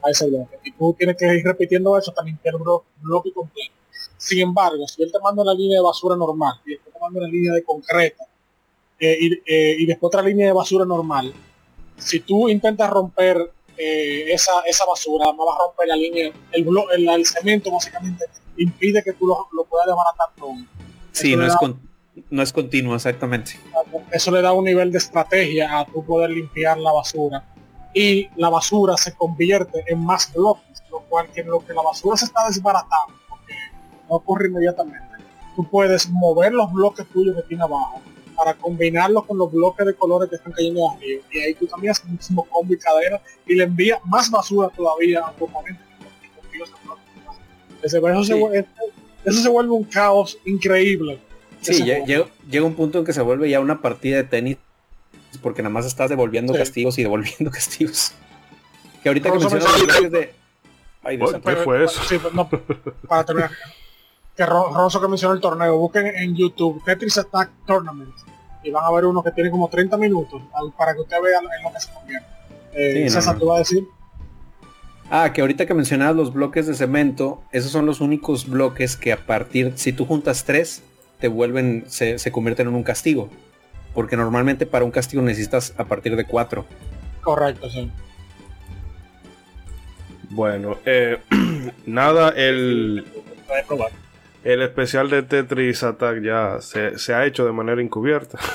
a 0.02 0.10
ese 0.10 0.26
bloque. 0.28 0.58
Y 0.64 0.72
tú 0.72 0.94
tienes 0.98 1.16
que 1.16 1.26
ir 1.36 1.44
repitiendo 1.44 1.96
eso 1.98 2.10
hasta 2.10 2.22
limpiar 2.24 2.54
el 2.54 2.60
blo- 2.60 2.84
bloque 3.00 3.32
completo. 3.32 3.72
Sin 4.16 4.40
embargo, 4.40 4.86
si 4.88 5.02
él 5.02 5.10
te 5.12 5.18
manda 5.20 5.42
una 5.42 5.54
línea 5.54 5.78
de 5.78 5.82
basura 5.84 6.16
normal 6.16 6.60
y 6.66 6.70
después 6.70 6.92
te 6.94 7.00
manda 7.00 7.20
una 7.20 7.28
línea 7.28 7.52
de 7.52 7.62
concreta 7.62 8.24
eh, 9.00 9.16
y, 9.20 9.34
eh, 9.46 9.76
y 9.78 9.86
después 9.86 10.08
otra 10.08 10.22
línea 10.22 10.46
de 10.46 10.52
basura 10.52 10.84
normal, 10.84 11.32
si 11.96 12.20
tú 12.20 12.48
intentas 12.48 12.90
romper 12.90 13.52
eh, 13.76 14.32
esa, 14.32 14.52
esa 14.66 14.84
basura, 14.86 15.26
no 15.36 15.46
vas 15.46 15.56
a 15.56 15.64
romper 15.66 15.88
la 15.88 15.96
línea, 15.96 16.32
el, 16.52 16.66
blo- 16.66 16.86
el, 16.92 17.08
el 17.08 17.26
cemento 17.26 17.70
básicamente 17.70 18.24
impide 18.56 19.02
que 19.04 19.12
tú 19.12 19.26
lo, 19.26 19.46
lo 19.52 19.64
puedas 19.64 19.86
desbaratar 19.86 20.28
todo. 20.36 20.54
Sí, 21.12 21.36
no 21.36 21.44
es, 21.46 21.52
da- 21.52 21.58
con- 21.58 21.80
no 22.30 22.42
es 22.42 22.52
continuo, 22.52 22.94
exactamente. 22.96 23.52
eso 24.12 24.30
le 24.32 24.42
da 24.42 24.52
un 24.52 24.64
nivel 24.64 24.90
de 24.90 24.98
estrategia 24.98 25.78
a 25.78 25.86
tu 25.86 26.04
poder 26.04 26.30
limpiar 26.30 26.76
la 26.78 26.90
basura 26.92 27.44
y 27.94 28.28
la 28.36 28.48
basura 28.50 28.96
se 28.96 29.14
convierte 29.14 29.84
en 29.86 30.04
más 30.04 30.32
bloques 30.32 30.82
lo 30.90 31.00
cual 31.00 31.28
que 31.30 31.42
lo 31.42 31.64
que 31.64 31.72
la 31.72 31.82
basura 31.82 32.16
se 32.16 32.24
está 32.26 32.46
desbaratando 32.48 33.14
porque 33.28 33.54
no 34.08 34.16
ocurre 34.16 34.48
inmediatamente 34.48 35.06
tú 35.56 35.68
puedes 35.68 36.08
mover 36.10 36.52
los 36.52 36.72
bloques 36.72 37.06
tuyos 37.08 37.34
que 37.36 37.42
tiene 37.42 37.62
abajo 37.64 38.00
para 38.36 38.54
combinarlos 38.54 39.24
con 39.24 39.36
los 39.38 39.50
bloques 39.50 39.84
de 39.86 39.94
colores 39.94 40.30
que 40.30 40.36
están 40.36 40.52
cayendo 40.52 40.90
arriba 40.90 41.22
y 41.32 41.38
ahí 41.38 41.54
tú 41.54 41.66
también 41.66 41.90
haces 41.90 42.04
muchísimo 42.06 42.44
combo 42.44 42.72
y 42.72 42.78
cadena 42.78 43.20
y 43.46 43.54
le 43.54 43.64
envías 43.64 43.98
más 44.04 44.30
basura 44.30 44.68
todavía 44.68 45.20
a 45.26 45.32
tu 45.32 45.44
oponente 45.44 45.82
se. 47.82 47.86
Ese- 47.86 47.98
eso, 47.98 48.24
se, 48.24 48.34
Sí. 48.34 48.38
vuelve- 48.40 48.66
eso 49.24 49.40
se 49.42 49.48
vuelve 49.48 49.72
un 49.72 49.84
caos 49.84 50.38
increíble 50.44 51.20
Sí, 51.60 51.82
llega 51.82 52.64
un 52.66 52.74
punto 52.74 52.98
en 53.00 53.04
que 53.04 53.12
se 53.12 53.20
vuelve 53.22 53.50
ya 53.50 53.58
una 53.60 53.80
partida 53.82 54.16
de 54.18 54.24
tenis 54.24 54.56
porque 55.42 55.62
nada 55.62 55.72
más 55.72 55.86
estás 55.86 56.08
devolviendo 56.10 56.52
Sí. 56.52 56.58
castigos 56.58 56.98
y 56.98 57.02
devolviendo 57.02 57.50
castigos. 57.52 58.12
Que 59.02 59.08
ahorita 59.08 59.30
que 59.30 59.38
mencionas 59.38 59.64
los 59.64 59.72
mencionó- 59.80 60.00
bloques 60.00 60.12
de... 60.12 60.34
Ay, 61.04 61.18
santo. 61.18 61.48
¿Qué 61.48 61.56
fue 61.56 61.84
eso? 61.84 62.00
Sí, 62.08 62.18
pues, 62.18 62.34
no, 62.34 62.48
para 63.08 63.24
terminar. 63.24 63.50
Que 64.36 64.44
Ro- 64.46 64.72
Rosso 64.74 65.00
que 65.00 65.08
mencionó 65.08 65.34
el 65.34 65.40
torneo, 65.40 65.76
busquen 65.78 66.06
en 66.06 66.34
YouTube 66.36 66.82
Tetris 66.84 67.18
Attack 67.18 67.50
Tournament 67.66 68.14
y 68.62 68.70
van 68.70 68.84
a 68.84 68.90
ver 68.90 69.04
uno 69.04 69.22
que 69.22 69.30
tiene 69.30 69.50
como 69.50 69.68
30 69.68 69.96
minutos 69.96 70.42
para 70.76 70.94
que 70.94 71.00
usted 71.00 71.16
vea 71.22 71.38
en 71.38 71.62
lo 71.64 71.72
que 71.72 71.80
se 71.80 71.92
convierte. 71.92 72.26
Eh, 72.72 73.08
Sí, 73.08 73.16
no, 73.26 73.34
no. 73.34 73.52
a 73.54 73.58
decir, 73.58 73.84
Ah, 75.10 75.32
que 75.32 75.40
ahorita 75.40 75.64
que 75.64 75.72
mencionabas 75.72 76.14
los 76.16 76.32
bloques 76.34 76.66
de 76.66 76.74
cemento, 76.74 77.42
esos 77.50 77.70
son 77.70 77.86
los 77.86 78.00
únicos 78.02 78.46
bloques 78.48 78.96
que 78.96 79.12
a 79.12 79.24
partir, 79.24 79.72
si 79.76 79.92
tú 79.92 80.04
juntas 80.04 80.44
tres, 80.44 80.82
te 81.18 81.28
vuelven, 81.28 81.84
se, 81.88 82.18
se 82.18 82.30
convierten 82.30 82.68
en 82.68 82.74
un 82.74 82.82
castigo. 82.82 83.30
Porque 83.94 84.16
normalmente 84.16 84.66
para 84.66 84.84
un 84.84 84.90
castigo 84.90 85.22
necesitas 85.22 85.74
a 85.76 85.84
partir 85.84 86.14
de 86.16 86.24
cuatro. 86.24 86.66
correcto, 87.22 87.68
sí. 87.70 87.90
Bueno, 90.30 90.78
eh, 90.84 91.18
nada, 91.86 92.30
el, 92.36 93.06
el 94.44 94.62
especial 94.62 95.08
de 95.10 95.22
Tetris 95.22 95.82
Attack 95.82 96.22
ya 96.22 96.58
se, 96.60 96.98
se 96.98 97.14
ha 97.14 97.24
hecho 97.24 97.44
de 97.44 97.52
manera 97.52 97.80
encubierta. 97.82 98.38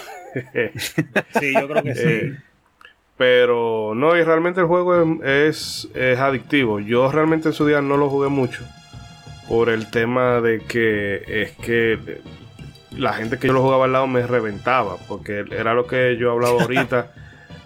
Sí, 1.39 1.53
yo 1.53 1.67
creo 1.67 1.83
que 1.83 1.93
sí. 1.93 2.03
Eh, 2.07 2.37
pero 3.17 3.93
no, 3.95 4.17
y 4.17 4.23
realmente 4.23 4.61
el 4.61 4.65
juego 4.65 5.19
es, 5.21 5.85
es, 5.85 5.89
es 5.93 6.17
adictivo. 6.17 6.79
Yo 6.79 7.11
realmente 7.11 7.49
en 7.49 7.53
su 7.53 7.67
día 7.67 7.83
no 7.83 7.97
lo 7.97 8.09
jugué 8.09 8.29
mucho. 8.29 8.63
Por 9.47 9.69
el 9.69 9.91
tema 9.91 10.41
de 10.41 10.61
que 10.61 11.21
es 11.27 11.51
que 11.57 11.99
la 12.97 13.13
gente 13.13 13.37
que 13.37 13.47
yo 13.47 13.53
lo 13.53 13.61
jugaba 13.61 13.85
al 13.85 13.93
lado 13.93 14.07
me 14.07 14.25
reventaba. 14.25 14.97
Porque 15.07 15.45
era 15.51 15.73
lo 15.73 15.87
que 15.87 16.17
yo 16.17 16.31
hablaba 16.31 16.61
ahorita. 16.61 17.11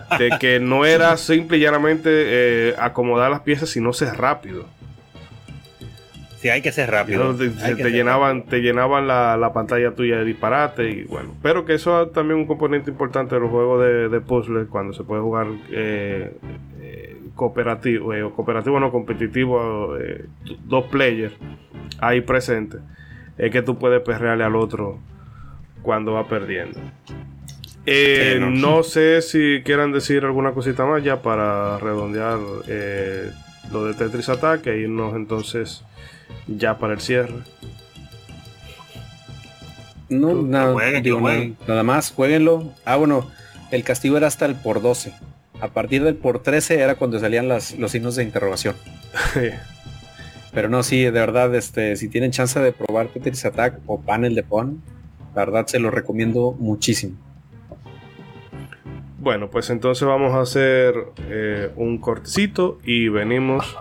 de 0.19 0.31
que 0.39 0.59
no 0.59 0.85
era 0.85 1.17
simple 1.17 1.57
y 1.57 1.61
llanamente 1.61 2.09
eh, 2.11 2.75
acomodar 2.79 3.29
las 3.29 3.41
piezas, 3.41 3.69
sino 3.69 3.93
ser 3.93 4.15
rápido. 4.15 4.65
Sí, 6.37 6.49
hay 6.49 6.61
que 6.61 6.71
ser 6.71 6.91
rápido. 6.91 7.35
Te, 7.35 7.49
te 7.49 7.75
ser 7.75 7.91
llenaban, 7.91 8.43
te 8.43 8.59
llenaban 8.59 9.07
la, 9.07 9.37
la 9.37 9.53
pantalla 9.53 9.95
tuya 9.95 10.17
de 10.17 10.25
disparate 10.25 10.89
y 10.89 11.03
bueno. 11.05 11.33
Pero 11.41 11.65
que 11.65 11.73
eso 11.73 12.03
es 12.03 12.13
también 12.13 12.39
un 12.39 12.45
componente 12.45 12.91
importante 12.91 13.35
de 13.35 13.41
los 13.41 13.49
juegos 13.49 13.83
de, 13.83 14.09
de 14.09 14.21
puzzle 14.21 14.67
cuando 14.67 14.93
se 14.93 15.03
puede 15.03 15.21
jugar 15.21 15.47
eh, 15.71 16.37
eh, 16.79 17.17
cooperativo, 17.35 18.13
o 18.13 18.33
cooperativo 18.33 18.79
no 18.79 18.91
competitivo, 18.91 19.95
dos 20.65 20.85
players 20.85 21.33
ahí 21.99 22.21
presentes. 22.21 22.81
Es 23.37 23.51
que 23.51 23.63
tú 23.63 23.77
puedes 23.77 24.01
perrearle 24.01 24.43
al 24.43 24.55
otro 24.55 24.99
cuando 25.87 26.11
va 26.11 26.27
perdiendo. 26.27 26.81
Eh, 27.85 28.35
no. 28.41 28.49
no 28.49 28.83
sé 28.83 29.21
si 29.21 29.61
quieran 29.63 29.93
decir 29.93 30.25
alguna 30.25 30.51
cosita 30.51 30.85
más 30.85 31.01
ya 31.01 31.21
para 31.21 31.77
redondear 31.77 32.39
eh, 32.67 33.31
lo 33.71 33.85
de 33.85 33.93
Tetris 33.93 34.27
Attack 34.27 34.67
e 34.67 34.79
irnos 34.79 35.15
entonces 35.15 35.85
ya 36.45 36.77
para 36.77 36.91
el 36.91 36.99
cierre. 36.99 37.35
No, 40.09 40.27
Que 40.27 40.43
nada, 40.43 40.73
jueguen, 40.73 41.03
digo, 41.03 41.21
nada 41.65 41.83
más, 41.83 42.11
jueguenlo. 42.11 42.73
Ah, 42.83 42.97
bueno, 42.97 43.31
el 43.71 43.85
castigo 43.85 44.17
era 44.17 44.27
hasta 44.27 44.45
el 44.45 44.55
por 44.55 44.81
12. 44.81 45.13
A 45.61 45.69
partir 45.69 46.03
del 46.03 46.15
por 46.15 46.43
13 46.43 46.81
era 46.81 46.95
cuando 46.95 47.17
salían 47.17 47.47
las, 47.47 47.79
los 47.79 47.91
signos 47.91 48.17
de 48.17 48.23
interrogación. 48.23 48.75
Pero 50.53 50.67
no, 50.67 50.83
sí, 50.83 51.01
de 51.01 51.11
verdad, 51.11 51.55
este, 51.55 51.95
si 51.95 52.09
tienen 52.09 52.31
chance 52.31 52.59
de 52.59 52.73
probar 52.73 53.07
Tetris 53.07 53.45
Attack 53.45 53.79
o 53.85 54.01
Panel 54.01 54.35
de 54.35 54.43
Pon, 54.43 54.81
la 55.37 55.45
verdad 55.45 55.67
se 55.67 55.77
lo 55.77 55.91
recomiendo 55.91 56.55
muchísimo. 56.57 57.15
Bueno, 59.19 59.51
pues 59.51 59.69
entonces 59.69 60.07
vamos 60.07 60.33
a 60.33 60.41
hacer 60.41 60.95
eh, 61.29 61.71
un 61.75 61.99
cortecito 61.99 62.79
y 62.83 63.09
venimos 63.09 63.77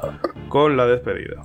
con 0.51 0.77
la 0.77 0.87
despedida. 0.87 1.45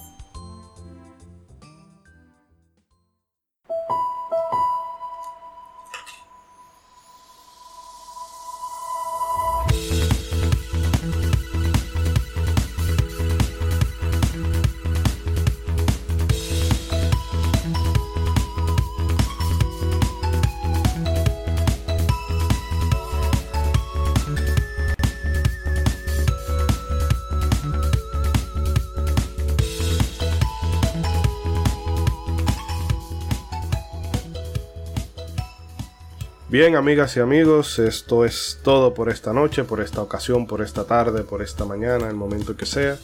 Bien, 36.51 36.75
amigas 36.75 37.15
y 37.15 37.21
amigos, 37.21 37.79
esto 37.79 38.25
es 38.25 38.59
todo 38.61 38.93
por 38.93 39.07
esta 39.07 39.31
noche, 39.31 39.63
por 39.63 39.79
esta 39.79 40.01
ocasión, 40.01 40.47
por 40.47 40.61
esta 40.61 40.83
tarde, 40.83 41.23
por 41.23 41.41
esta 41.41 41.63
mañana, 41.63 42.09
el 42.09 42.15
momento 42.15 42.57
que 42.57 42.65
sea. 42.65 42.97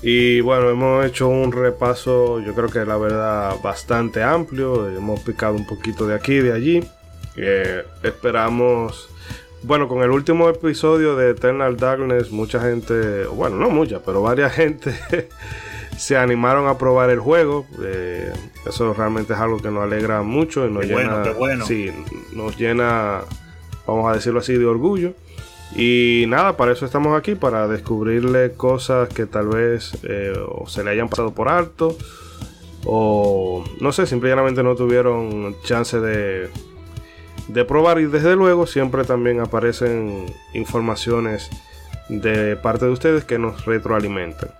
Y 0.00 0.40
bueno, 0.40 0.70
hemos 0.70 1.04
hecho 1.04 1.28
un 1.28 1.52
repaso, 1.52 2.40
yo 2.40 2.54
creo 2.54 2.70
que 2.70 2.86
la 2.86 2.96
verdad 2.96 3.56
bastante 3.62 4.22
amplio, 4.22 4.88
hemos 4.88 5.20
picado 5.20 5.56
un 5.56 5.66
poquito 5.66 6.06
de 6.06 6.14
aquí 6.14 6.36
y 6.36 6.40
de 6.40 6.52
allí. 6.54 6.84
Eh, 7.36 7.84
esperamos, 8.02 9.10
bueno, 9.62 9.86
con 9.86 10.02
el 10.02 10.10
último 10.10 10.48
episodio 10.48 11.16
de 11.16 11.32
Eternal 11.32 11.76
Darkness, 11.76 12.30
mucha 12.30 12.62
gente, 12.62 13.26
bueno, 13.26 13.56
no 13.56 13.68
mucha, 13.68 14.00
pero 14.00 14.22
varias 14.22 14.52
gente 14.54 15.28
se 15.96 16.16
animaron 16.16 16.68
a 16.68 16.78
probar 16.78 17.10
el 17.10 17.20
juego. 17.20 17.66
Eh, 17.82 18.32
eso 18.66 18.94
realmente 18.94 19.32
es 19.32 19.38
algo 19.38 19.58
que 19.58 19.70
nos 19.70 19.82
alegra 19.84 20.22
mucho 20.22 20.66
y 20.66 20.70
nos 20.70 20.82
Qué 20.82 20.88
llena, 20.88 21.08
bueno, 21.08 21.22
qué 21.22 21.30
bueno. 21.32 21.66
sí, 21.66 21.90
nos 22.32 22.56
llena, 22.56 23.20
vamos 23.86 24.10
a 24.10 24.14
decirlo 24.14 24.40
así, 24.40 24.54
de 24.54 24.66
orgullo. 24.66 25.14
Y 25.76 26.26
nada, 26.28 26.56
para 26.56 26.72
eso 26.72 26.86
estamos 26.86 27.18
aquí, 27.18 27.34
para 27.34 27.66
descubrirle 27.66 28.52
cosas 28.52 29.08
que 29.08 29.26
tal 29.26 29.48
vez 29.48 29.98
eh, 30.04 30.32
o 30.46 30.68
se 30.68 30.84
le 30.84 30.90
hayan 30.90 31.08
pasado 31.08 31.32
por 31.32 31.48
alto, 31.48 31.96
o 32.84 33.64
no 33.80 33.92
sé, 33.92 34.06
simplemente 34.06 34.62
no 34.62 34.76
tuvieron 34.76 35.56
chance 35.64 35.98
de, 35.98 36.48
de 37.48 37.64
probar. 37.64 37.98
Y 37.98 38.06
desde 38.06 38.36
luego 38.36 38.66
siempre 38.66 39.04
también 39.04 39.40
aparecen 39.40 40.26
informaciones 40.52 41.50
de 42.08 42.56
parte 42.56 42.84
de 42.84 42.92
ustedes 42.92 43.24
que 43.24 43.38
nos 43.38 43.64
retroalimentan. 43.64 44.50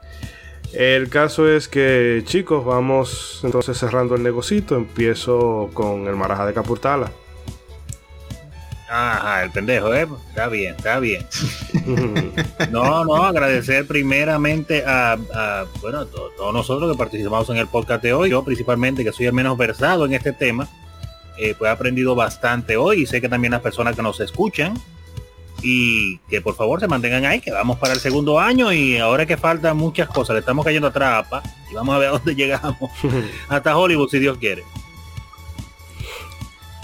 El 0.77 1.09
caso 1.09 1.49
es 1.49 1.69
que, 1.69 2.23
chicos, 2.27 2.65
vamos 2.65 3.41
entonces 3.45 3.79
cerrando 3.79 4.17
el 4.17 4.23
negocito. 4.23 4.77
Empiezo 4.77 5.71
con 5.73 6.07
el 6.09 6.17
Maraja 6.17 6.47
de 6.47 6.53
Capurtala. 6.53 7.11
Ajá, 8.91 9.43
el 9.45 9.51
pendejo, 9.51 9.93
¿eh? 9.95 10.07
Está 10.29 10.49
bien, 10.49 10.75
está 10.77 10.99
bien. 11.01 11.27
No, 12.71 13.05
no, 13.05 13.17
agradecer 13.25 13.87
primeramente 13.87 14.85
a, 14.85 15.13
a, 15.13 15.65
bueno, 15.81 16.01
a 16.01 16.07
to- 16.07 16.31
todos 16.37 16.53
nosotros 16.53 16.91
que 16.91 16.99
participamos 16.99 17.49
en 17.51 17.57
el 17.59 17.67
podcast 17.69 18.03
de 18.03 18.13
hoy. 18.13 18.31
Yo 18.31 18.45
principalmente, 18.45 19.05
que 19.05 19.13
soy 19.13 19.27
el 19.27 19.33
menos 19.33 19.57
versado 19.57 20.05
en 20.07 20.13
este 20.15 20.33
tema, 20.33 20.69
eh, 21.39 21.55
pues 21.57 21.69
he 21.69 21.73
aprendido 21.73 22.15
bastante 22.15 22.77
hoy 22.77 23.03
y 23.03 23.07
sé 23.07 23.21
que 23.21 23.29
también 23.29 23.53
las 23.53 23.61
personas 23.61 23.95
que 23.95 24.03
nos 24.03 24.19
escuchan 24.21 24.75
y 25.67 26.19
que 26.29 26.43
por 26.43 26.55
favor 26.55 26.79
se 26.79 26.87
mantengan 26.87 27.25
ahí, 27.25 27.41
que 27.41 27.51
vamos 27.51 27.79
para 27.79 27.95
el 27.95 28.01
segundo 28.01 28.39
año 28.39 28.71
y 28.73 28.99
ahora 28.99 29.25
que 29.25 29.39
faltan 29.39 29.77
muchas 29.79 30.09
cosas, 30.09 30.35
le 30.35 30.41
estamos 30.41 30.63
cayendo 30.65 30.89
atrás 30.89 31.25
apa, 31.27 31.43
y 31.71 31.75
vamos 31.75 31.95
a 31.95 31.99
ver 31.99 32.09
a 32.09 32.13
dónde 32.13 32.35
llegamos. 32.37 32.91
Hasta 33.49 33.77
Hollywood, 33.77 34.09
si 34.11 34.19
Dios 34.19 34.37
quiere. 34.39 34.63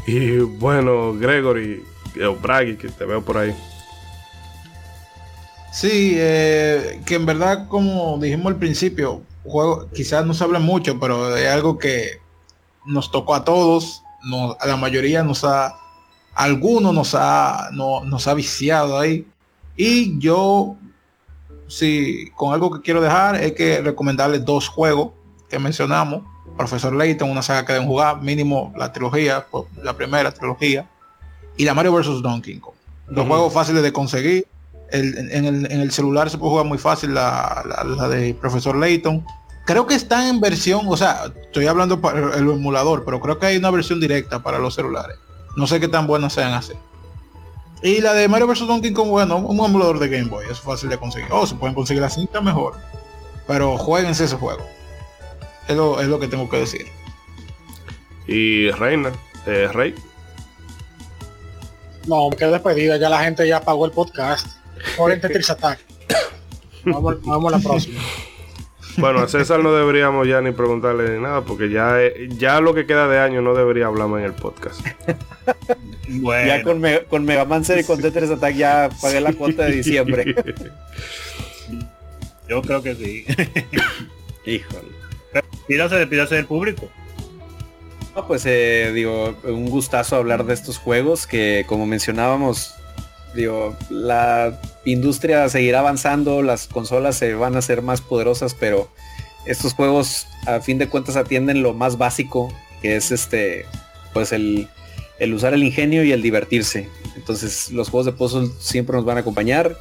y 0.07 0.39
bueno, 0.39 1.13
Gregory, 1.15 1.85
o 2.27 2.35
Bragi, 2.37 2.77
que 2.77 2.89
te 2.89 3.05
veo 3.05 3.23
por 3.23 3.37
ahí. 3.39 3.55
Sí, 5.73 6.15
eh, 6.17 7.01
que 7.07 7.15
en 7.17 7.27
verdad, 7.27 7.69
como 7.69 8.19
dijimos 8.19 8.47
al 8.47 8.57
principio, 8.59 9.23
juego, 9.45 9.89
quizás 9.95 10.27
no 10.27 10.35
se 10.35 10.43
habla 10.43 10.59
mucho, 10.59 10.99
pero 10.99 11.37
es 11.37 11.49
algo 11.49 11.79
que 11.79 12.19
nos 12.87 13.11
tocó 13.13 13.35
a 13.37 13.45
todos, 13.45 14.03
nos- 14.25 14.57
a 14.61 14.67
la 14.67 14.77
mayoría 14.77 15.23
nos 15.23 15.45
ha 15.45 15.77
alguno 16.35 16.93
nos 16.93 17.15
ha, 17.15 17.71
no, 17.73 18.05
nos 18.05 18.27
ha 18.27 18.35
viciado 18.35 18.99
ahí. 18.99 19.27
Y 19.77 20.19
yo, 20.19 20.77
sí, 21.69 22.31
con 22.37 22.53
algo 22.53 22.71
que 22.71 22.81
quiero 22.81 23.01
dejar 23.01 23.37
es 23.37 23.53
que 23.53 23.81
recomendarles 23.81 24.45
dos 24.45 24.69
juegos 24.69 25.13
que 25.49 25.59
mencionamos. 25.59 26.23
Profesor 26.57 26.95
Layton, 26.95 27.31
una 27.31 27.43
saga 27.43 27.65
que 27.65 27.73
deben 27.73 27.89
jugar, 27.89 28.21
mínimo 28.21 28.73
la 28.77 28.93
trilogía, 28.93 29.47
la 29.83 29.95
primera 29.95 30.33
trilogía. 30.33 30.89
Y 31.57 31.65
la 31.65 31.75
Mario 31.75 31.93
vs. 31.93 32.23
Donkey 32.23 32.59
Kong. 32.59 32.75
Dos 33.09 33.27
juegos 33.27 33.53
fáciles 33.53 33.83
de 33.83 33.93
conseguir. 33.93 34.47
en, 34.93 35.45
el, 35.45 35.91
celular 35.93 36.31
se 36.31 36.39
puede 36.39 36.51
jugar 36.51 36.67
muy 36.67 36.79
fácil 36.79 37.15
la, 37.15 37.65
la 37.85 38.09
de 38.09 38.35
Profesor 38.35 38.77
Layton 38.77 39.25
creo 39.71 39.87
que 39.87 39.95
está 39.95 40.29
en 40.29 40.41
versión, 40.41 40.83
o 40.89 40.97
sea, 40.97 41.33
estoy 41.43 41.67
hablando 41.67 42.01
para 42.01 42.37
el 42.37 42.49
emulador, 42.49 43.05
pero 43.05 43.21
creo 43.21 43.39
que 43.39 43.47
hay 43.47 43.57
una 43.57 43.71
versión 43.71 44.01
directa 44.01 44.43
para 44.43 44.59
los 44.59 44.75
celulares. 44.75 45.17
No 45.61 45.67
sé 45.67 45.79
qué 45.79 45.89
tan 45.89 46.07
buenas 46.07 46.33
sean 46.33 46.55
así. 46.55 46.73
Y 47.83 48.01
la 48.01 48.15
de 48.15 48.29
Mario 48.29 48.47
vs. 48.47 48.67
Donkey 48.67 48.95
Kong, 48.95 49.11
bueno, 49.11 49.37
un 49.37 49.63
emulador 49.63 49.99
de 49.99 50.09
Game 50.09 50.31
Boy, 50.31 50.47
es 50.51 50.59
fácil 50.59 50.89
de 50.89 50.97
conseguir. 50.97 51.29
Oh, 51.31 51.47
se 51.47 51.55
pueden 51.55 51.75
conseguir 51.75 52.01
la 52.01 52.09
cinta 52.09 52.41
mejor. 52.41 52.79
Pero 53.47 53.77
jueguense 53.77 54.25
ese 54.25 54.37
juego. 54.37 54.67
Es 55.69 55.77
lo, 55.77 56.01
es 56.01 56.09
lo 56.09 56.19
que 56.19 56.29
tengo 56.29 56.49
que 56.49 56.57
decir. 56.57 56.87
Y 58.27 58.71
Reina, 58.71 59.13
eh, 59.47 59.69
Rey. 59.71 59.95
No, 62.07 62.31
qué 62.31 62.47
despedida, 62.47 62.97
ya 62.97 63.11
la 63.11 63.23
gente 63.23 63.47
ya 63.47 63.61
pagó 63.61 63.85
el 63.85 63.93
podcast. 63.93 64.47
Por 64.97 65.13
el 65.13 65.21
Tetris 65.21 65.51
Attack. 65.51 65.79
Vamos, 66.87 67.17
vamos 67.23 67.53
a 67.53 67.59
la 67.59 67.63
próxima. 67.63 68.01
Bueno, 68.97 69.21
a 69.21 69.29
César 69.29 69.61
no 69.61 69.73
deberíamos 69.73 70.27
ya 70.27 70.41
ni 70.41 70.53
preguntarle 70.53 71.17
ni 71.17 71.23
nada, 71.23 71.43
porque 71.43 71.71
ya, 71.71 71.97
ya 72.29 72.61
lo 72.61 72.75
que 72.75 72.87
queda 72.87 73.09
de 73.09 73.19
año 73.19 73.43
no 73.43 73.55
debería 73.55 73.87
hablarme 73.87 74.21
en 74.21 74.27
el 74.27 74.33
podcast. 74.33 74.81
Ya 76.45 76.65
con, 76.65 76.83
con 77.09 77.25
Mega 77.25 77.45
Man 77.45 77.63
y 77.79 77.85
con 77.85 78.01
Tetris 78.01 78.31
Attack 78.31 78.57
ya 78.57 78.91
pagué 79.01 79.21
la 79.21 79.33
cuota 79.33 79.67
de 79.67 79.77
diciembre. 79.77 80.35
Yo 82.49 82.63
creo 82.63 82.83
que 82.83 82.97
sí. 82.97 83.25
Híjole. 84.45 84.89
Pídase, 85.69 86.05
pídase 86.09 86.35
del 86.35 86.47
público. 86.47 86.91
No, 88.17 88.27
pues 88.27 88.45
eh, 88.45 88.91
digo, 88.93 89.37
un 89.45 89.71
gustazo 89.71 90.17
hablar 90.17 90.45
de 90.45 90.55
estos 90.55 90.79
juegos 90.79 91.29
que 91.29 91.65
como 91.69 91.87
mencionábamos, 91.87 92.75
digo, 93.35 93.77
la 93.89 94.61
industria 94.85 95.49
seguirá 95.49 95.81
avanzando, 95.81 96.43
las 96.43 96.67
consolas 96.67 97.17
se 97.17 97.35
van 97.35 97.57
a 97.57 97.63
ser 97.63 97.83
más 97.83 98.01
poderosas, 98.01 98.55
pero 98.55 98.89
estos 99.47 99.75
juegos 99.75 100.27
a 100.47 100.61
fin 100.61 100.79
de 100.79 100.89
cuentas 100.89 101.17
atienden 101.17 101.63
lo 101.63 101.75
más 101.75 101.99
básico, 101.99 102.53
que 102.83 102.97
es 102.97 103.11
este, 103.11 103.67
pues 104.13 104.33
el, 104.33 104.69
usar 105.35 105.55
el 105.55 105.63
ingenio 105.63 106.05
y 106.05 106.13
el 106.13 106.23
divertirse. 106.23 106.89
Entonces 107.17 107.71
los 107.71 107.91
juegos 107.91 108.07
de 108.07 108.13
puzzle 108.13 108.49
siempre 108.59 108.97
nos 108.97 109.05
van 109.05 109.19
a 109.19 109.21
acompañar. 109.21 109.77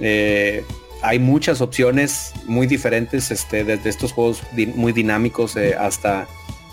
Eh, 0.00 0.64
hay 1.02 1.18
muchas 1.18 1.60
opciones 1.60 2.32
muy 2.46 2.66
diferentes, 2.66 3.30
este, 3.30 3.64
desde 3.64 3.88
estos 3.88 4.12
juegos 4.12 4.42
muy 4.74 4.92
dinámicos 4.92 5.56
eh, 5.56 5.74
hasta 5.74 6.26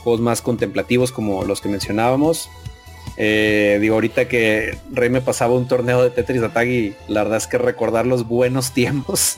juegos 0.03 0.21
más 0.21 0.41
contemplativos 0.41 1.11
como 1.11 1.43
los 1.43 1.61
que 1.61 1.69
mencionábamos. 1.69 2.49
Eh, 3.17 3.77
digo, 3.79 3.95
ahorita 3.95 4.27
que 4.27 4.77
Rey 4.91 5.09
me 5.09 5.21
pasaba 5.21 5.53
un 5.53 5.67
torneo 5.67 6.01
de 6.01 6.09
Tetris 6.09 6.41
Attack 6.41 6.67
y 6.67 6.95
la 7.07 7.23
verdad 7.23 7.37
es 7.37 7.47
que 7.47 7.57
recordar 7.57 8.05
los 8.05 8.27
buenos 8.27 8.71
tiempos. 8.73 9.37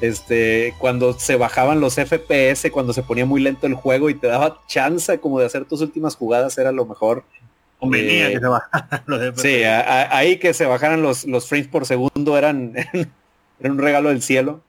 Este, 0.00 0.74
cuando 0.78 1.12
se 1.12 1.36
bajaban 1.36 1.80
los 1.80 1.94
FPS, 1.94 2.70
cuando 2.72 2.92
se 2.92 3.04
ponía 3.04 3.24
muy 3.24 3.40
lento 3.40 3.68
el 3.68 3.74
juego 3.74 4.10
y 4.10 4.14
te 4.14 4.26
daba 4.26 4.60
chance 4.66 5.20
como 5.20 5.38
de 5.38 5.46
hacer 5.46 5.64
tus 5.64 5.80
últimas 5.80 6.16
jugadas, 6.16 6.58
era 6.58 6.72
lo 6.72 6.84
mejor. 6.84 7.22
Convenía 7.78 8.28
eh, 8.28 8.32
que 8.32 8.40
se 8.40 8.46
bajaran 8.46 9.02
los 9.06 9.20
FPS. 9.20 9.42
Sí, 9.42 9.62
ahí 9.64 10.38
que 10.38 10.54
se 10.54 10.66
bajaran 10.66 11.02
los, 11.02 11.24
los 11.24 11.48
frames 11.48 11.68
por 11.68 11.86
segundo 11.86 12.36
eran, 12.36 12.74
un 13.60 13.78
regalo 13.78 14.08
del 14.08 14.22
cielo. 14.22 14.60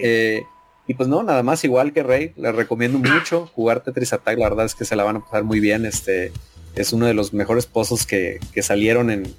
Eh, 0.00 0.42
y 0.86 0.94
pues 0.94 1.08
no, 1.08 1.24
nada 1.24 1.42
más 1.42 1.64
igual 1.64 1.92
que 1.92 2.04
Rey, 2.04 2.32
les 2.36 2.54
recomiendo 2.54 2.98
mucho 2.98 3.46
jugar 3.46 3.80
Tetris 3.80 4.12
Attack, 4.12 4.38
la 4.38 4.48
verdad 4.48 4.66
es 4.66 4.74
que 4.76 4.84
se 4.84 4.94
la 4.94 5.02
van 5.02 5.16
a 5.16 5.20
pasar 5.20 5.42
muy 5.42 5.58
bien. 5.58 5.84
Este, 5.86 6.32
es 6.76 6.92
uno 6.92 7.06
de 7.06 7.14
los 7.14 7.32
mejores 7.32 7.66
pozos 7.66 8.06
que, 8.06 8.38
salieron 8.62 9.10
en, 9.10 9.34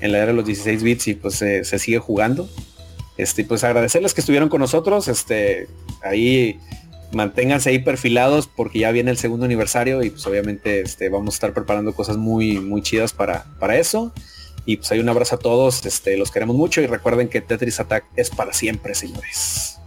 la 0.00 0.18
era 0.18 0.26
de 0.28 0.32
los 0.32 0.46
16 0.46 0.82
bits 0.82 1.08
y 1.08 1.14
pues 1.14 1.34
se 1.34 1.78
sigue 1.78 1.98
jugando. 1.98 2.48
Este, 3.18 3.44
pues 3.44 3.64
agradecerles 3.64 4.14
que 4.14 4.20
estuvieron 4.20 4.48
con 4.48 4.60
nosotros. 4.60 5.08
Este, 5.08 5.68
ahí 6.02 6.58
manténganse 7.12 7.70
ahí 7.70 7.80
perfilados 7.80 8.46
porque 8.46 8.78
ya 8.78 8.92
viene 8.92 9.10
el 9.10 9.18
segundo 9.18 9.44
aniversario 9.44 10.02
y 10.02 10.10
pues 10.10 10.24
obviamente 10.26 10.80
este, 10.80 11.08
vamos 11.08 11.34
a 11.34 11.36
estar 11.36 11.52
preparando 11.52 11.94
cosas 11.94 12.16
muy, 12.16 12.60
muy 12.60 12.80
chidas 12.80 13.12
para, 13.12 13.44
para 13.58 13.76
eso. 13.76 14.12
Y 14.64 14.76
pues 14.76 14.92
hay 14.92 15.00
un 15.00 15.08
abrazo 15.08 15.36
a 15.36 15.38
todos, 15.38 15.84
este, 15.84 16.16
los 16.16 16.30
queremos 16.30 16.54
mucho 16.54 16.80
y 16.80 16.86
recuerden 16.86 17.28
que 17.28 17.40
Tetris 17.40 17.80
Attack 17.80 18.04
es 18.16 18.30
para 18.30 18.52
siempre, 18.52 18.94
señores. 18.94 19.78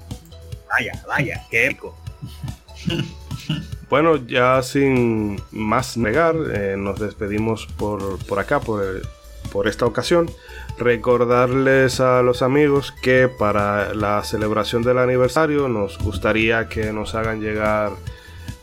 Vaya, 0.69 1.03
vaya, 1.07 1.45
qué 1.49 1.67
eco. 1.67 1.95
Bueno, 3.91 4.15
ya 4.15 4.63
sin 4.63 5.39
más 5.51 5.97
negar, 5.97 6.33
eh, 6.53 6.75
nos 6.77 6.97
despedimos 6.97 7.67
por, 7.77 8.39
acá, 8.39 8.61
por, 8.61 9.01
por 9.51 9.67
esta 9.67 9.85
ocasión. 9.85 10.31
Recordarles 10.77 11.99
a 11.99 12.21
los 12.21 12.41
amigos 12.41 12.93
que 13.01 13.27
para 13.27 13.93
la 13.93 14.23
celebración 14.23 14.81
del 14.83 14.97
aniversario 14.97 15.67
nos 15.67 15.97
gustaría 15.99 16.69
que 16.69 16.93
nos 16.93 17.15
hagan 17.15 17.41
llegar, 17.41 17.91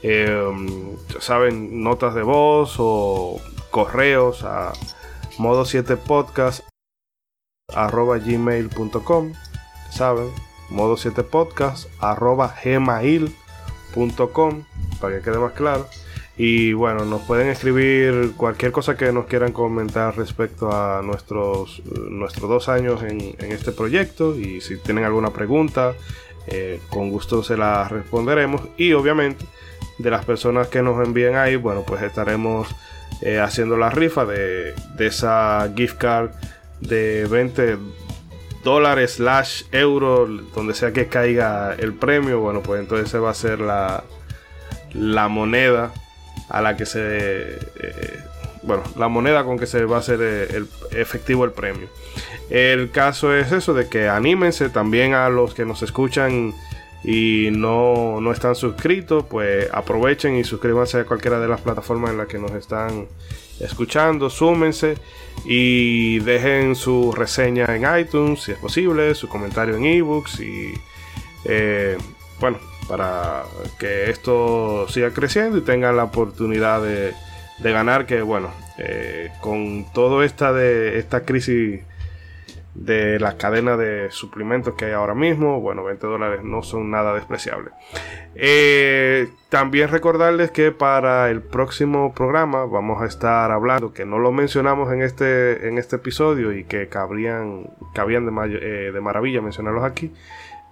em, 0.03 0.97
saben, 1.21 1.83
notas 1.85 2.15
de 2.15 2.23
voz 2.23 2.77
o 2.79 3.39
correos 3.71 4.45
a 4.45 4.73
modo 5.37 5.67
7 5.67 5.99
podcast 5.99 6.67
arroba 7.75 8.17
gmail.com 8.17 9.35
saben 9.91 10.31
modo 10.71 10.97
7 10.97 11.23
podcast 11.23 11.87
arroba 12.01 12.55
gmail.com 12.65 13.35
para 15.01 15.17
que 15.17 15.23
quede 15.23 15.39
más 15.39 15.53
claro. 15.53 15.89
Y 16.39 16.73
bueno, 16.73 17.05
nos 17.05 17.23
pueden 17.23 17.49
escribir 17.49 18.33
cualquier 18.37 18.71
cosa 18.71 18.97
que 18.97 19.11
nos 19.11 19.27
quieran 19.27 19.51
comentar 19.51 20.17
respecto 20.17 20.73
a 20.73 21.03
nuestros, 21.03 21.83
nuestros 22.11 22.49
dos 22.49 22.69
años 22.69 23.03
en, 23.03 23.35
este 23.53 23.73
proyecto. 23.73 24.39
Y 24.39 24.61
si 24.61 24.77
tienen 24.77 25.03
alguna 25.03 25.31
pregunta, 25.31 25.95
eh, 26.47 26.81
con 26.91 27.11
gusto 27.11 27.43
se 27.43 27.57
la 27.57 27.89
responderemos. 27.89 28.63
Y 28.77 28.93
obviamente, 28.93 29.45
de 29.99 30.11
las 30.11 30.25
personas 30.25 30.69
que 30.69 30.81
nos 30.81 31.05
envíen 31.05 31.35
ahí, 31.35 31.57
bueno, 31.57 31.83
pues 31.85 32.03
estaremos 32.03 32.69
eh, 33.21 33.41
haciendo 33.41 33.77
la 33.77 33.91
rifa 33.91 34.25
de, 34.25 34.75
de 34.97 35.07
esa 35.09 35.69
gift 35.77 35.99
card 35.99 36.31
de 36.81 37.27
20 37.27 37.79
dólares 38.63 39.15
slash 39.15 39.65
euro, 39.73 40.29
donde 40.55 40.75
sea 40.75 40.93
que 40.93 41.09
caiga 41.09 41.75
el 41.75 41.95
premio. 41.95 42.39
Bueno, 42.39 42.63
pues 42.63 42.81
entonces 42.81 43.11
se 43.11 43.19
va 43.19 43.31
a 43.31 43.35
ser 43.35 43.59
la 43.59 44.05
la 44.99 45.29
moneda 45.29 45.93
a 46.49 46.63
la 46.63 46.77
que 46.77 46.87
se... 46.87 47.01
Eh, 47.01 48.19
bueno, 48.63 48.83
la 48.97 49.09
moneda 49.09 49.45
con 49.45 49.59
que 49.59 49.67
se 49.67 49.85
va 49.85 49.97
a 49.97 50.01
hacer 50.01 50.19
eh, 50.21 50.57
el, 50.57 50.69
efectivo 50.91 51.45
el 51.45 51.53
premio. 51.53 51.89
El 52.51 52.91
caso 52.91 53.35
es 53.35 53.53
eso, 53.53 53.75
de 53.75 53.89
que 53.89 54.09
anímense 54.09 54.69
también 54.69 55.15
a 55.15 55.29
los 55.29 55.55
que 55.55 55.65
nos 55.65 55.83
escuchan 55.83 56.55
y 57.05 57.49
no, 57.53 58.21
no 58.21 58.33
están 58.33 58.55
suscritos, 58.55 59.25
pues 59.31 59.69
aprovechen 59.73 60.37
y 60.37 60.45
suscríbanse 60.45 60.99
a 60.99 61.05
cualquiera 61.05 61.39
de 61.39 61.49
las 61.49 61.61
plataformas 61.61 62.11
en 62.11 62.19
las 62.19 62.27
que 62.27 62.39
nos 62.39 62.53
están 62.53 63.07
escuchando, 63.61 64.31
súmense 64.31 64.97
y 65.45 66.19
dejen 66.21 66.75
su 66.75 67.13
reseña 67.13 67.67
en 67.75 68.01
iTunes 68.01 68.43
si 68.43 68.53
es 68.53 68.59
posible, 68.59 69.15
su 69.15 69.29
comentario 69.29 69.77
en 69.77 69.85
ebooks 69.85 70.41
y 70.41 70.75
eh, 71.45 71.97
bueno, 72.41 72.59
para 72.89 73.45
que 73.79 74.11
esto 74.11 74.89
siga 74.89 75.11
creciendo 75.11 75.59
y 75.59 75.61
tengan 75.61 75.97
la 75.97 76.05
oportunidad 76.05 76.83
de, 76.83 77.15
ganar 77.61 78.07
que 78.07 78.23
bueno 78.23 78.51
eh, 78.79 79.31
con 79.41 79.85
toda 79.93 80.25
esta 80.25 80.53
de 80.53 80.99
esta 80.99 81.25
crisis 81.25 81.83
de 82.75 83.19
la 83.19 83.37
cadena 83.37 83.77
de 83.77 84.11
suplimentos 84.13 84.75
que 84.75 84.87
hay 84.87 84.93
ahora 84.93 85.15
mismo 85.15 85.61
bueno 85.61 85.83
20 85.85 86.07
dólares 86.07 86.45
no 86.45 86.63
son 86.63 86.91
nada 86.91 87.13
despreciables 87.15 87.73
eh, 88.37 89.29
también 89.49 89.89
recordarles 89.89 90.53
que 90.53 90.71
para 90.71 91.29
el 91.31 91.43
próximo 91.43 92.15
programa 92.15 92.65
vamos 92.67 93.03
a 93.03 93.07
estar 93.07 93.51
hablando 93.51 93.93
que 93.93 94.07
no 94.07 94.19
lo 94.19 94.31
mencionamos 94.31 94.93
en 94.93 95.03
este 95.03 95.67
en 95.67 95.77
este 95.77 95.97
episodio 95.97 96.53
y 96.53 96.65
que 96.65 96.89
cabrían 96.89 97.71
cabían 97.95 98.25
de, 98.25 98.59
eh, 98.63 98.93
de 98.93 99.01
maravilla 99.01 99.43
mencionarlos 99.43 99.83
aquí 99.83 100.13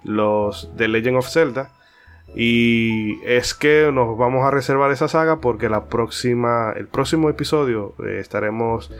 los 0.03 0.75
de 0.77 0.87
Legend 0.87 1.17
of 1.17 1.29
Zelda 1.29 1.71
y 2.35 3.19
es 3.25 3.53
que 3.53 3.89
nos 3.93 4.17
vamos 4.17 4.45
a 4.45 4.51
reservar 4.51 4.91
esa 4.91 5.07
saga 5.07 5.39
porque 5.39 5.69
la 5.69 5.85
próxima, 5.85 6.73
el 6.75 6.87
próximo 6.87 7.29
episodio 7.29 7.93
eh, 8.05 8.19
estaremos 8.19 8.91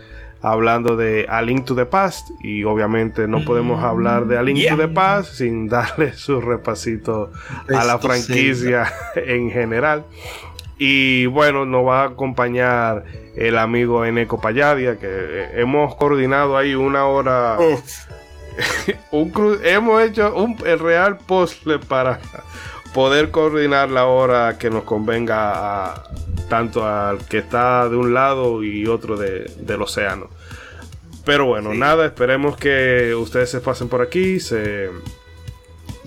hablando 0.41 0.95
de 0.95 1.25
A 1.29 1.41
Link 1.41 1.65
to 1.65 1.75
the 1.75 1.85
Past 1.85 2.29
y 2.41 2.63
obviamente 2.63 3.27
no 3.27 3.43
podemos 3.43 3.83
hablar 3.83 4.27
de 4.27 4.37
A 4.37 4.43
Link 4.43 4.67
to 4.69 4.77
the 4.77 4.87
Past 4.87 5.33
sin 5.33 5.67
darle 5.69 6.13
su 6.13 6.41
repasito 6.41 7.31
a 7.73 7.83
la 7.83 7.99
franquicia 7.99 8.91
en 9.15 9.51
general. 9.51 10.05
Y 10.79 11.25
bueno, 11.25 11.65
nos 11.65 11.85
va 11.87 12.03
a 12.03 12.05
acompañar 12.05 13.03
el 13.35 13.57
amigo 13.57 14.05
Eneco 14.05 14.39
Payadia, 14.39 14.97
que 14.97 15.07
eh, 15.09 15.49
hemos 15.55 15.95
coordinado 15.95 16.55
ahí 16.55 16.75
una 16.75 17.05
hora. 17.05 17.57
un 19.11 19.59
hemos 19.63 20.03
hecho 20.03 20.35
un, 20.35 20.55
el 20.65 20.79
real 20.79 21.17
puzzle 21.17 21.79
para 21.79 22.19
poder 22.97 23.29
coordinar 23.29 23.91
la 23.91 24.07
hora 24.07 24.57
que 24.57 24.71
nos 24.71 24.83
convenga 24.83 25.91
a, 25.91 26.03
tanto 26.49 26.83
al 26.83 27.19
que 27.27 27.37
está 27.37 27.87
de 27.89 27.95
un 27.95 28.11
lado 28.15 28.63
y 28.63 28.87
otro 28.87 29.17
de- 29.17 29.51
del 29.59 29.83
océano. 29.83 30.31
Pero 31.23 31.45
bueno, 31.45 31.75
nada, 31.75 32.07
esperemos 32.07 32.57
que 32.57 33.13
ustedes 33.13 33.51
se 33.51 33.59
pasen 33.59 33.87
por 33.87 34.01
aquí, 34.01 34.39
se, 34.39 34.89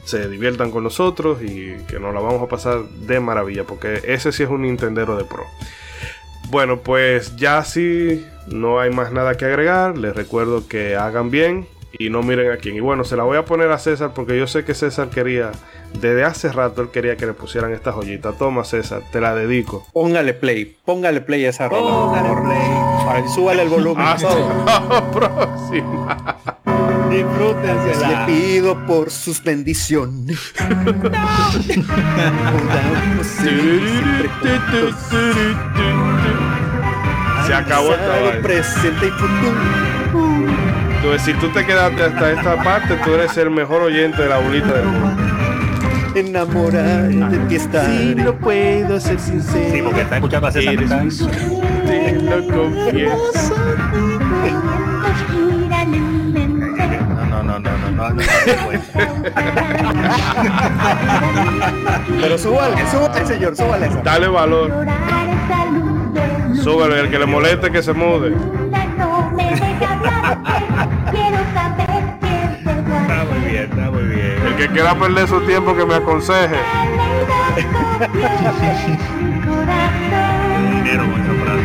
se 0.05 0.29
diviertan 0.29 0.73
con 0.73 0.83
nosotros 0.83 1.41
y 1.43 1.77
que 1.87 2.01
nos 2.01 2.13
la 2.13 2.19
vamos 2.19 2.43
a 2.43 2.49
pasar 2.49 2.83
de 2.83 3.21
maravilla, 3.21 3.63
porque 3.63 4.01
ese 4.03 4.33
sí 4.33 4.43
es 4.43 4.49
un 4.51 4.63
Nintendero 4.63 5.17
de 5.17 5.23
Pro. 5.25 5.45
Bueno, 6.49 6.81
pues 6.81 7.37
ya 7.37 7.63
sí, 7.63 8.27
no 8.49 8.81
hay 8.81 8.91
más 8.91 9.13
nada 9.13 9.37
que 9.37 9.45
agregar. 9.45 9.97
Les 9.97 10.13
recuerdo 10.17 10.67
que 10.67 10.97
hagan 10.97 11.31
bien 11.31 11.69
y 11.97 12.11
no 12.11 12.25
miren 12.25 12.51
a 12.51 12.57
quién. 12.57 12.75
Y 12.75 12.81
bueno, 12.81 13.05
se 13.05 13.17
la 13.17 13.23
voy 13.23 13.37
a 13.37 13.45
poner 13.45 13.71
a 13.71 13.79
César 13.79 14.11
porque 14.13 14.37
yo 14.37 14.49
sé 14.49 14.65
que 14.65 14.75
César 14.75 15.11
quería, 15.11 15.53
desde 15.95 16.25
hace 16.25 16.51
rato 16.53 16.83
él 16.83 16.91
quería 16.91 17.17
que 17.17 17.27
le 17.27 17.33
pusieran 17.33 17.73
esta 17.73 17.93
joyita. 17.93 18.33
Toma 18.33 18.65
César, 18.65 19.03
te 19.13 19.21
la 19.21 19.35
dedico. 19.35 19.87
Póngale 19.93 20.35
play, 20.35 20.77
póngale 20.85 21.21
play 21.21 21.47
a 21.47 21.51
esa 21.51 21.69
rola. 21.69 21.91
Póngale 21.91 22.43
play. 22.43 22.61
Ay, 23.09 23.23
súbale 23.35 23.63
el 23.63 23.69
volumen. 23.69 24.05
Hasta 24.07 25.11
próxima. 25.11 26.37
Le 27.11 27.17
Disfrútensela. 27.25 28.27
pido 28.27 28.87
por 28.87 29.11
sus 29.11 29.43
bendiciones. 29.43 30.39
Se 37.47 37.55
acabó 37.55 37.93
esta 37.95 38.09
vaina. 38.09 38.43
presente 38.43 39.07
y 39.07 39.11
futuro. 39.11 40.41
Entonces, 40.97 41.23
si 41.23 41.33
tú 41.35 41.49
te 41.49 41.65
quedaste 41.65 42.03
hasta 42.05 42.33
esta 42.33 42.63
parte, 42.63 42.97
tú 43.05 43.15
eres 43.15 43.37
el 43.39 43.51
mejor 43.51 43.83
oyente 43.83 44.23
de 44.23 44.29
la 44.29 44.39
bolita 44.39 44.73
del 44.75 44.87
mundo. 44.87 45.23
Enamorar 46.15 47.09
de 47.09 47.39
ti 47.49 47.55
estaré. 47.55 48.15
no 48.17 48.35
puedo 48.35 48.99
ser 49.01 49.19
sincero. 49.21 49.71
Sí, 49.73 49.81
porque 49.83 50.01
está 50.03 50.17
escuchando 50.17 50.47
a 50.49 50.53
César. 50.53 50.75
Eres 50.75 50.91
mi 50.91 51.11
suerte, 51.11 52.13
lo 52.23 52.47
confieso. 52.47 53.55
No, 57.31 57.43
no, 57.43 57.59
no, 57.59 57.59
no, 57.61 57.91
no, 57.91 58.11
no, 58.11 58.17
pues. 58.67 58.81
Pero 62.21 62.39
súbale, 62.39 62.87
súbale, 62.91 63.27
señor, 63.27 63.57
súbale 63.57 63.87
esa. 63.87 64.03
Dale 64.03 64.29
valor. 64.29 64.87
Súbele, 66.63 67.01
el 67.01 67.11
que 67.11 67.19
le 67.19 67.27
moleste 67.27 67.71
que 67.71 67.83
se 67.83 67.93
mude. 67.93 68.35
Está 73.03 73.25
muy 73.25 73.51
bien, 73.51 73.65
está 73.65 73.91
muy 73.91 74.03
bien. 74.05 74.20
Que 74.61 74.69
quiera 74.69 74.95
perder 74.95 75.27
su 75.27 75.41
tiempo 75.47 75.75
que 75.75 75.87
me 75.87 75.95
aconseje. 75.95 76.57
Dinero 80.75 81.07
voy 81.07 81.21
a 81.23 81.25
poner 81.25 81.57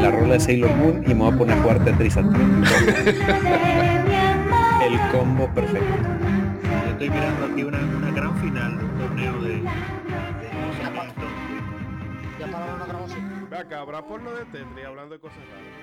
la 0.00 0.10
rola 0.10 0.32
de 0.32 0.40
Sailor 0.40 0.74
Moon 0.76 1.04
y 1.04 1.08
me 1.08 1.14
voy 1.14 1.28
a 1.28 1.36
poner 1.36 1.58
a 1.58 1.60
jugar 1.60 1.84
Tetris. 1.84 2.16
El 2.16 2.24
combo 5.12 5.46
perfecto. 5.54 5.94
Yo 6.86 6.90
estoy 6.90 7.10
mirando 7.10 7.44
aquí 7.52 7.64
una, 7.64 7.80
una 7.80 8.10
gran 8.12 8.34
final 8.38 8.78
de 8.78 8.84
un 8.84 8.98
torneo 8.98 9.42
de, 9.42 9.62
acá, 13.58 13.80
habrá 13.80 14.02
porno 14.02 14.30
de 14.32 14.44
Tetris 14.46 14.86
hablando 14.86 15.14
de 15.14 15.20
cosas 15.20 15.38
raras. 15.38 15.79